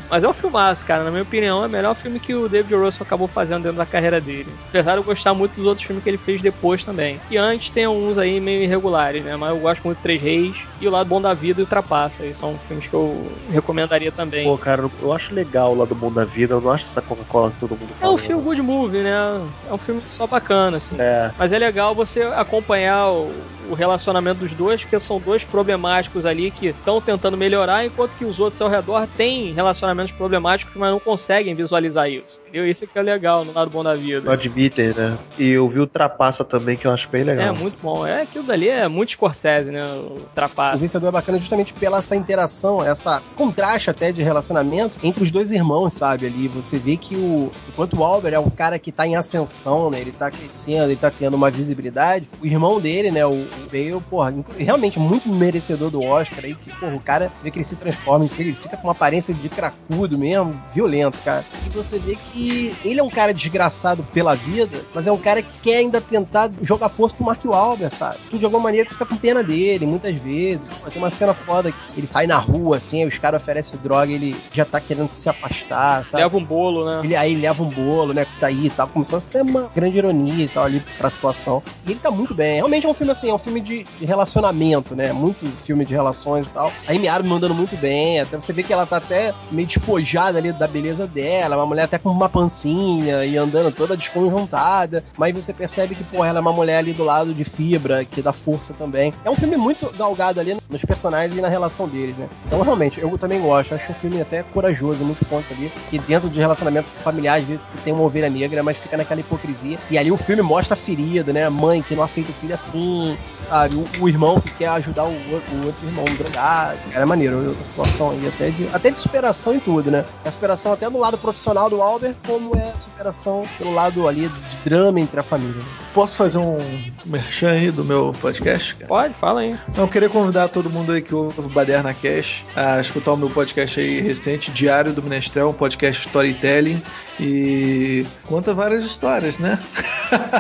Mas 0.09 0.24
é 0.24 0.28
um 0.28 0.32
filmaço, 0.32 0.85
cara. 0.86 1.05
Na 1.05 1.10
minha 1.10 1.23
opinião, 1.23 1.62
é 1.62 1.66
o 1.66 1.70
melhor 1.70 1.94
filme 1.94 2.18
que 2.18 2.35
o 2.35 2.48
David 2.48 2.74
Russell 2.74 3.05
acabou 3.05 3.28
fazendo 3.28 3.62
dentro 3.62 3.78
da 3.78 3.86
carreira 3.86 4.20
dele. 4.20 4.52
Apesar 4.68 4.93
de 4.93 4.98
eu 4.98 5.05
gostar 5.05 5.35
muito 5.35 5.55
dos 5.56 5.66
outros 5.66 5.86
filmes 5.86 6.02
que 6.02 6.10
ele 6.10 6.18
fez 6.18 6.40
depois 6.40 6.85
também. 6.85 7.20
E 7.31 7.36
antes 7.36 7.70
tem 7.70 7.86
uns 7.86 8.18
aí 8.18 8.40
meio 8.40 8.62
irregulares, 8.62 9.24
né? 9.24 9.36
Mas 9.36 9.51
eu 9.51 9.59
gosto 9.59 9.82
muito 9.85 9.98
de 9.98 10.02
Três 10.02 10.20
Reis 10.20 10.56
e 10.81 10.86
O 10.86 10.90
Lado 10.90 11.09
Bom 11.09 11.20
da 11.20 11.35
Vida 11.35 11.60
e 11.60 11.64
Ultrapassa. 11.64 12.24
E 12.24 12.35
são 12.35 12.59
filmes 12.66 12.86
que 12.86 12.94
eu 12.94 13.31
recomendaria 13.51 14.12
também. 14.12 14.44
Pô, 14.47 14.59
cara, 14.59 14.89
eu 15.01 15.12
acho 15.12 15.35
legal 15.35 15.73
o 15.73 15.78
Lado 15.78 15.94
Bom 15.94 16.12
da 16.12 16.24
Vida. 16.24 16.55
Eu 16.55 16.60
não 16.60 16.70
acho 16.70 16.86
essa 16.90 17.02
Coca-Cola 17.02 17.51
que 17.51 17.60
todo 17.60 17.70
mundo 17.70 17.89
fala. 17.98 18.12
É 18.12 18.14
um 18.14 18.18
filme 18.18 18.43
good 18.43 18.62
movie, 18.62 19.02
né? 19.02 19.47
É 19.68 19.73
um 19.73 19.78
filme 19.78 20.02
só 20.09 20.27
bacana, 20.27 20.77
assim. 20.77 20.97
É. 20.98 21.31
Mas 21.39 21.52
é 21.52 21.59
legal 21.59 21.94
você 21.94 22.23
acompanhar 22.23 23.09
o 23.09 23.31
o 23.70 23.74
relacionamento 23.74 24.40
dos 24.40 24.52
dois, 24.52 24.82
porque 24.82 24.98
são 25.01 25.18
dois 25.18 25.44
problemáticos 25.44 26.26
ali 26.26 26.51
que 26.51 26.68
estão 26.68 27.01
tentando 27.01 27.36
melhorar, 27.36 27.84
enquanto 27.84 28.12
que 28.16 28.24
os 28.24 28.38
outros 28.40 28.60
ao 28.62 28.68
redor 28.68 29.06
têm 29.16 29.52
relacionamentos 29.52 30.12
problemáticos, 30.12 30.74
mas 30.76 30.90
não 30.90 31.01
conseguem 31.01 31.55
visualizar 31.55 32.09
isso. 32.09 32.40
Entendeu? 32.43 32.68
Isso 32.68 32.86
que 32.86 32.98
é 32.98 33.02
legal 33.02 33.44
no 33.44 33.52
lado 33.52 33.70
bom 33.70 33.82
da 33.82 33.94
vida. 33.94 34.22
Não 34.22 34.32
admitem, 34.32 34.93
né? 34.94 35.18
E 35.38 35.51
eu 35.51 35.68
vi 35.68 35.80
o 35.80 35.86
Trapaça 35.86 36.44
também, 36.44 36.76
que 36.76 36.86
eu 36.86 36.93
acho 36.93 37.09
bem 37.09 37.24
legal. 37.24 37.55
É, 37.55 37.59
muito 37.59 37.76
bom. 37.82 38.06
É, 38.06 38.22
aquilo 38.22 38.44
dali 38.44 38.68
é 38.68 38.88
muito 38.88 39.12
Scorsese, 39.12 39.70
né? 39.70 39.82
O 39.94 40.20
Trapaça. 40.34 40.76
O 40.76 40.78
Vencedor 40.78 41.09
é 41.09 41.12
bacana 41.12 41.38
justamente 41.38 41.72
pela 41.72 41.98
essa 41.98 42.14
interação, 42.14 42.84
essa 42.84 43.22
contraste 43.34 43.90
até 43.90 44.12
de 44.12 44.22
relacionamento 44.22 44.97
entre 45.02 45.22
os 45.22 45.30
dois 45.30 45.51
irmãos, 45.51 45.93
sabe? 45.93 46.26
Ali 46.26 46.48
você 46.48 46.78
vê 46.78 46.97
que 46.97 47.16
o 47.16 47.51
enquanto 47.68 47.98
o 47.98 48.05
Albert 48.05 48.34
é 48.34 48.38
um 48.38 48.51
cara 48.51 48.78
que 48.78 48.93
tá 48.93 49.06
em 49.06 49.16
ascensão, 49.16 49.90
né? 49.90 50.01
Ele 50.01 50.12
tá 50.12 50.30
crescendo, 50.30 50.84
ele 50.84 50.97
tá 50.97 51.10
tendo 51.10 51.34
uma 51.34 51.51
visibilidade. 51.51 52.28
O 52.40 52.47
irmão 52.47 52.80
dele, 52.80 53.10
né? 53.10 53.26
O 53.26 53.47
Bale, 53.70 54.00
porra, 54.08 54.34
realmente 54.58 54.98
muito 54.98 55.28
merecedor 55.28 55.90
do 55.90 56.02
Oscar 56.02 56.44
aí, 56.44 56.54
que, 56.54 56.70
porra, 56.76 56.94
o 56.94 57.00
cara 57.00 57.32
vê 57.42 57.50
que 57.50 57.58
ele 57.58 57.64
se 57.64 57.76
transforma, 57.76 58.28
ele 58.38 58.52
fica 58.52 58.76
com 58.76 58.84
uma 58.86 58.92
aparência 58.92 59.32
de 59.34 59.48
cracudo 59.48 60.18
mesmo, 60.18 60.60
violento, 60.74 61.20
cara. 61.22 61.44
E 61.66 61.70
você 61.70 61.98
vê 61.98 62.16
que 62.32 62.74
ele 62.84 63.00
é 63.00 63.02
um 63.02 63.10
cara 63.10 63.32
desgraçado 63.32 64.02
pela 64.12 64.34
vida, 64.34 64.78
mas 64.94 65.06
é 65.06 65.12
um 65.12 65.18
cara 65.18 65.42
que 65.42 65.48
quer 65.62 65.78
ainda 65.78 66.00
tentar 66.00 66.50
jogar 66.62 66.88
força 66.88 67.14
pro 67.14 67.24
Mark 67.24 67.44
Wahlberg, 67.44 67.94
sabe? 67.94 68.18
Tu, 68.30 68.38
de 68.38 68.44
alguma 68.44 68.62
maneira, 68.62 68.88
fica 68.88 69.04
com 69.04 69.16
pena 69.16 69.42
dele, 69.42 69.86
muitas 69.86 70.14
vezes. 70.16 70.64
Pô, 70.82 70.90
tem 70.90 71.00
uma 71.00 71.10
cena 71.10 71.34
foda 71.34 71.72
que 71.72 71.78
ele 71.96 72.06
sai 72.06 72.26
na 72.26 72.38
rua, 72.38 72.76
assim, 72.76 73.02
aí 73.02 73.08
os 73.08 73.18
caras 73.18 73.42
oferecem 73.42 73.78
droga 73.82 74.12
ele 74.12 74.36
já 74.52 74.64
tá 74.64 74.80
querendo 74.80 75.08
se 75.08 75.28
afastar, 75.28 76.04
sabe? 76.04 76.24
Leva 76.24 76.36
um 76.36 76.44
bolo, 76.44 76.84
né? 76.84 77.00
Ele, 77.04 77.16
aí 77.16 77.32
ele 77.32 77.42
leva 77.42 77.62
um 77.62 77.68
bolo, 77.68 78.12
né, 78.12 78.24
que 78.24 78.40
tá 78.40 78.46
aí 78.48 78.66
e 78.66 78.70
tal, 78.70 78.88
como 78.88 79.04
se 79.04 79.10
fosse 79.10 79.28
até 79.28 79.42
uma 79.42 79.70
grande 79.74 79.98
ironia 79.98 80.44
e 80.44 80.48
tal 80.48 80.64
ali 80.64 80.82
pra 80.98 81.08
situação. 81.10 81.62
E 81.86 81.92
ele 81.92 82.00
tá 82.00 82.10
muito 82.10 82.34
bem. 82.34 82.56
Realmente 82.56 82.86
é 82.86 82.88
um 82.88 82.94
filme 82.94 83.12
assim, 83.12 83.30
é 83.30 83.34
um 83.34 83.38
filme 83.47 83.60
de, 83.60 83.86
relacionamento, 84.05 84.97
né? 84.97 85.12
Muito 85.12 85.47
filme 85.62 85.85
de 85.85 85.94
relações 85.94 86.48
e 86.48 86.52
tal. 86.52 86.73
A 86.86 86.93
Amy 86.93 87.09
Adams 87.09 87.31
mandando 87.31 87.55
muito 87.55 87.77
bem, 87.77 88.20
até 88.20 88.36
você 88.36 88.52
vê 88.52 88.64
que 88.64 88.73
ela 88.73 88.85
tá 88.85 88.97
até 88.97 89.32
meio 89.52 89.68
despojada 89.68 90.39
ali 90.39 90.52
da 90.52 90.66
beleza 90.66 91.06
dela, 91.06 91.56
uma 91.56 91.66
mulher 91.66 91.85
até 91.85 91.97
com 91.97 92.10
uma 92.10 92.28
pancinha 92.28 93.24
e 93.24 93.36
andando 93.36 93.73
toda 93.73 93.97
desconjuntada, 93.97 95.05
mas 95.16 95.35
você 95.35 95.52
percebe 95.52 95.94
que, 95.94 96.02
pô, 96.02 96.24
ela 96.24 96.39
é 96.39 96.40
uma 96.40 96.52
mulher 96.52 96.78
ali 96.78 96.93
do 96.93 97.05
lado 97.05 97.32
de 97.32 97.44
fibra, 97.44 98.05
que 98.05 98.20
dá 98.20 98.32
força 98.32 98.74
também. 98.74 99.14
É 99.24 99.31
um 99.31 99.36
filme 99.36 99.56
muito 99.56 99.90
galgado 99.97 100.40
ali 100.40 100.56
nos 100.68 100.85
personagens 100.85 101.39
e 101.39 101.40
na 101.40 101.48
relação 101.48 101.89
deles, 101.89 102.16
né? 102.16 102.28
Então, 102.47 102.60
realmente, 102.62 103.01
eu 103.01 103.16
também 103.16 103.40
gosto. 103.40 103.74
Acho 103.74 103.93
um 103.93 103.94
filme 103.94 104.20
até 104.20 104.43
corajoso, 104.43 105.05
muitos 105.05 105.27
pontos 105.28 105.52
ali, 105.52 105.70
que 105.89 105.98
dentro 105.98 106.28
de 106.28 106.39
relacionamento 106.39 106.89
familiar, 106.89 107.39
às 107.39 107.44
vezes 107.44 107.62
tem 107.85 107.93
uma 107.93 108.02
ovelha 108.02 108.28
negra, 108.28 108.62
mas 108.62 108.77
fica 108.77 108.97
naquela 108.97 109.20
hipocrisia. 109.20 109.78
E 109.90 109.97
ali 109.97 110.10
o 110.10 110.16
filme 110.16 110.43
mostra 110.43 110.74
a 110.74 110.77
ferida, 110.77 111.32
né? 111.32 111.44
A 111.44 111.51
mãe 111.51 111.82
que 111.82 111.94
não 111.94 112.02
aceita 112.02 112.31
o 112.31 112.35
filho 112.35 112.55
assim, 112.55 113.16
sabe? 113.42 113.76
O, 113.76 113.86
o 114.00 114.08
irmão 114.08 114.40
que 114.40 114.50
quer 114.50 114.68
ajudar 114.68 115.04
o, 115.04 115.10
o 115.10 115.66
outro 115.66 115.86
irmão 115.86 116.04
drogado. 116.04 116.78
Era 116.92 117.06
maneiro 117.06 117.56
a 117.60 117.64
situação 117.64 118.10
aí, 118.10 118.26
até 118.26 118.50
de, 118.50 118.68
até 118.72 118.90
de 118.90 118.98
superação 118.98 119.54
em 119.54 119.60
tudo, 119.60 119.90
né? 119.90 120.04
A 120.24 120.30
superação 120.30 120.72
até 120.72 120.88
no 120.88 120.98
lado 120.98 121.18
profissional 121.18 121.70
do 121.70 121.82
Albert, 121.82 122.14
como 122.26 122.56
é 122.56 122.70
a 122.70 122.78
superação 122.78 123.44
pelo 123.58 123.72
lado 123.72 124.08
ali 124.08 124.28
de 124.28 124.56
drama 124.64 125.00
entre 125.00 125.18
a 125.20 125.22
família. 125.22 125.56
Né? 125.56 125.64
Posso 125.94 126.16
fazer 126.16 126.38
um 126.38 126.58
merchan 127.06 127.52
aí 127.52 127.70
do 127.70 127.84
meu 127.84 128.14
podcast? 128.20 128.74
Cara? 128.74 128.86
Pode, 128.86 129.14
fala 129.14 129.40
aí. 129.40 129.58
Eu 129.76 129.88
queria 129.88 130.08
convidar 130.08 130.48
todo 130.48 130.68
mundo 130.68 130.92
aí 130.92 131.00
que 131.00 131.14
ouve 131.14 131.40
o 131.40 131.48
Baderna 131.48 131.94
Cash 131.94 132.44
a 132.54 132.80
escutar 132.80 133.12
o 133.12 133.16
meu 133.16 133.30
podcast 133.30 133.80
aí 133.80 134.00
recente, 134.00 134.50
Diário 134.50 134.92
do 134.92 135.02
Minestrel, 135.02 135.50
um 135.50 135.54
podcast 135.54 136.06
storytelling 136.06 136.82
e 137.18 138.06
conta 138.26 138.52
várias 138.52 138.84
histórias, 138.84 139.38
né? 139.38 139.58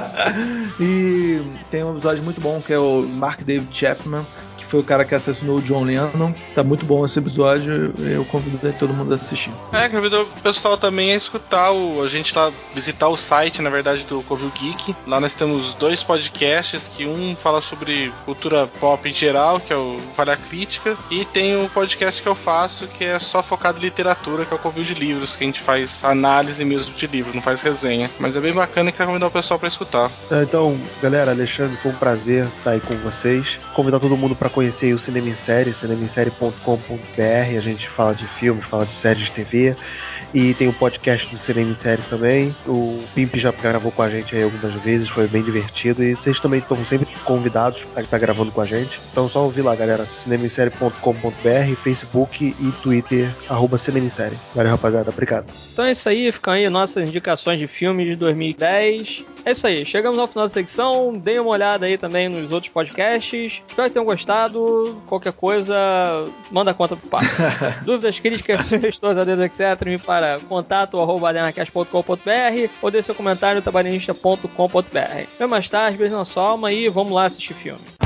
e 0.78 1.40
tem 1.70 1.82
um 1.82 1.92
episódio 1.92 2.22
muito 2.22 2.40
bom 2.40 2.60
que 2.60 2.72
é 2.72 2.78
o 2.78 2.85
Mark 3.08 3.44
David 3.44 3.70
Chapman 3.72 4.26
foi 4.66 4.80
o 4.80 4.84
cara 4.84 5.04
que 5.04 5.14
assassinou 5.14 5.58
o 5.58 5.62
John 5.62 5.84
Lennon. 5.84 6.32
Tá 6.54 6.62
muito 6.62 6.84
bom 6.84 7.04
esse 7.04 7.18
episódio, 7.18 7.94
eu 7.98 8.24
convido 8.24 8.58
todo 8.78 8.92
mundo 8.92 9.12
a 9.12 9.16
assistir. 9.16 9.52
É, 9.72 9.88
convido 9.88 10.22
o 10.22 10.40
pessoal 10.40 10.76
também 10.76 11.12
a 11.12 11.16
escutar 11.16 11.72
o. 11.72 12.02
A 12.02 12.08
gente 12.08 12.36
lá, 12.36 12.52
visitar 12.74 13.08
o 13.08 13.16
site, 13.16 13.62
na 13.62 13.70
verdade, 13.70 14.04
do 14.04 14.22
Covil 14.22 14.50
Geek. 14.50 14.94
Lá 15.06 15.20
nós 15.20 15.34
temos 15.34 15.74
dois 15.74 16.02
podcasts, 16.02 16.88
que 16.96 17.06
um 17.06 17.36
fala 17.36 17.60
sobre 17.60 18.12
cultura 18.24 18.68
pop 18.80 19.08
em 19.08 19.14
geral, 19.14 19.60
que 19.60 19.72
é 19.72 19.76
o 19.76 19.98
Falha 20.16 20.36
Crítica, 20.36 20.96
e 21.10 21.24
tem 21.24 21.62
o 21.64 21.68
podcast 21.68 22.22
que 22.22 22.28
eu 22.28 22.34
faço, 22.34 22.86
que 22.86 23.04
é 23.04 23.18
só 23.18 23.42
focado 23.42 23.78
em 23.78 23.82
literatura, 23.82 24.44
que 24.44 24.52
é 24.52 24.56
o 24.56 24.58
Covil 24.58 24.84
de 24.84 24.94
Livros, 24.94 25.34
que 25.34 25.44
a 25.44 25.46
gente 25.46 25.60
faz 25.60 26.04
análise 26.04 26.64
mesmo 26.64 26.94
de 26.94 27.06
livro, 27.06 27.34
não 27.34 27.42
faz 27.42 27.62
resenha. 27.62 28.10
Mas 28.18 28.36
é 28.36 28.40
bem 28.40 28.52
bacana 28.52 28.90
e 28.90 28.92
quero 28.92 29.08
convidar 29.08 29.26
o 29.26 29.30
pessoal 29.30 29.58
para 29.58 29.68
escutar. 29.68 30.10
Então, 30.30 30.78
galera, 31.02 31.30
Alexandre, 31.30 31.76
foi 31.76 31.92
um 31.92 31.96
prazer 31.96 32.46
estar 32.58 32.72
aí 32.72 32.80
com 32.80 32.94
vocês. 32.96 33.46
Convidar 33.74 34.00
todo 34.00 34.16
mundo 34.16 34.34
para 34.34 34.48
conhecer 34.56 34.94
o 34.94 34.98
Cinema 34.98 35.28
em 35.28 35.36
Série, 35.44 35.74
cinemissérie.com.br. 35.74 37.58
A 37.58 37.60
gente 37.60 37.86
fala 37.90 38.14
de 38.14 38.26
filmes, 38.26 38.64
fala 38.64 38.86
de 38.86 38.94
séries 39.02 39.26
de 39.26 39.30
TV. 39.32 39.76
E 40.36 40.52
tem 40.52 40.68
o 40.68 40.72
podcast 40.74 41.34
do 41.34 41.42
Cinema 41.46 41.70
em 41.70 41.82
Série 41.82 42.02
também. 42.10 42.54
O 42.66 43.02
Pimp 43.14 43.36
já 43.36 43.50
gravou 43.52 43.90
com 43.90 44.02
a 44.02 44.10
gente 44.10 44.36
aí 44.36 44.42
algumas 44.42 44.74
vezes, 44.82 45.08
foi 45.08 45.26
bem 45.26 45.42
divertido. 45.42 46.04
E 46.04 46.12
vocês 46.12 46.38
também 46.38 46.60
estão 46.60 46.76
sempre 46.84 47.08
convidados 47.24 47.80
a 47.96 48.02
estar 48.02 48.18
gravando 48.18 48.52
com 48.52 48.60
a 48.60 48.66
gente. 48.66 49.00
Então 49.10 49.30
só 49.30 49.42
ouvir 49.44 49.62
lá, 49.62 49.74
galera. 49.74 50.04
cinemissérie.com.br, 50.24 51.74
Facebook 51.82 52.54
e 52.60 52.72
Twitter, 52.82 53.34
arroba 53.48 53.78
Cinema 53.78 54.08
em 54.08 54.10
Série. 54.10 54.36
Valeu, 54.54 54.72
rapaziada. 54.72 55.08
Obrigado. 55.08 55.46
Então 55.72 55.86
é 55.86 55.92
isso 55.92 56.06
aí, 56.06 56.30
ficam 56.30 56.52
aí 56.52 56.68
nossas 56.68 57.08
indicações 57.08 57.58
de 57.58 57.66
filmes 57.66 58.06
de 58.06 58.16
2010. 58.16 59.24
É 59.46 59.52
isso 59.52 59.66
aí, 59.66 59.86
chegamos 59.86 60.18
ao 60.18 60.26
final 60.26 60.44
da 60.44 60.50
secção. 60.50 61.14
Deem 61.16 61.38
uma 61.38 61.50
olhada 61.50 61.86
aí 61.86 61.96
também 61.96 62.28
nos 62.28 62.52
outros 62.52 62.70
podcasts. 62.70 63.62
Espero 63.66 63.88
que 63.88 63.94
tenham 63.94 64.04
gostado. 64.04 65.00
Qualquer 65.06 65.32
coisa, 65.32 65.74
manda 66.50 66.74
conta 66.74 66.96
pro 66.96 67.08
pai. 67.08 67.24
Dúvidas, 67.86 68.18
críticas, 68.18 68.66
sugestões, 68.68 69.16
adeus, 69.16 69.40
etc. 69.40 69.86
Me 69.86 69.98
para 69.98 70.25
contato 70.48 70.98
arroba 71.00 71.32
ou 72.82 72.90
deixe 72.90 73.06
seu 73.06 73.14
comentário 73.14 73.62
trabalhista.com.br. 73.62 74.48
Até 75.34 75.46
mais 75.46 75.68
tarde, 75.68 75.96
beijo 75.96 76.16
na 76.16 76.24
sua 76.24 76.50
alma 76.50 76.72
e 76.72 76.88
vamos 76.88 77.12
lá 77.12 77.24
assistir 77.24 77.54
filme. 77.54 78.05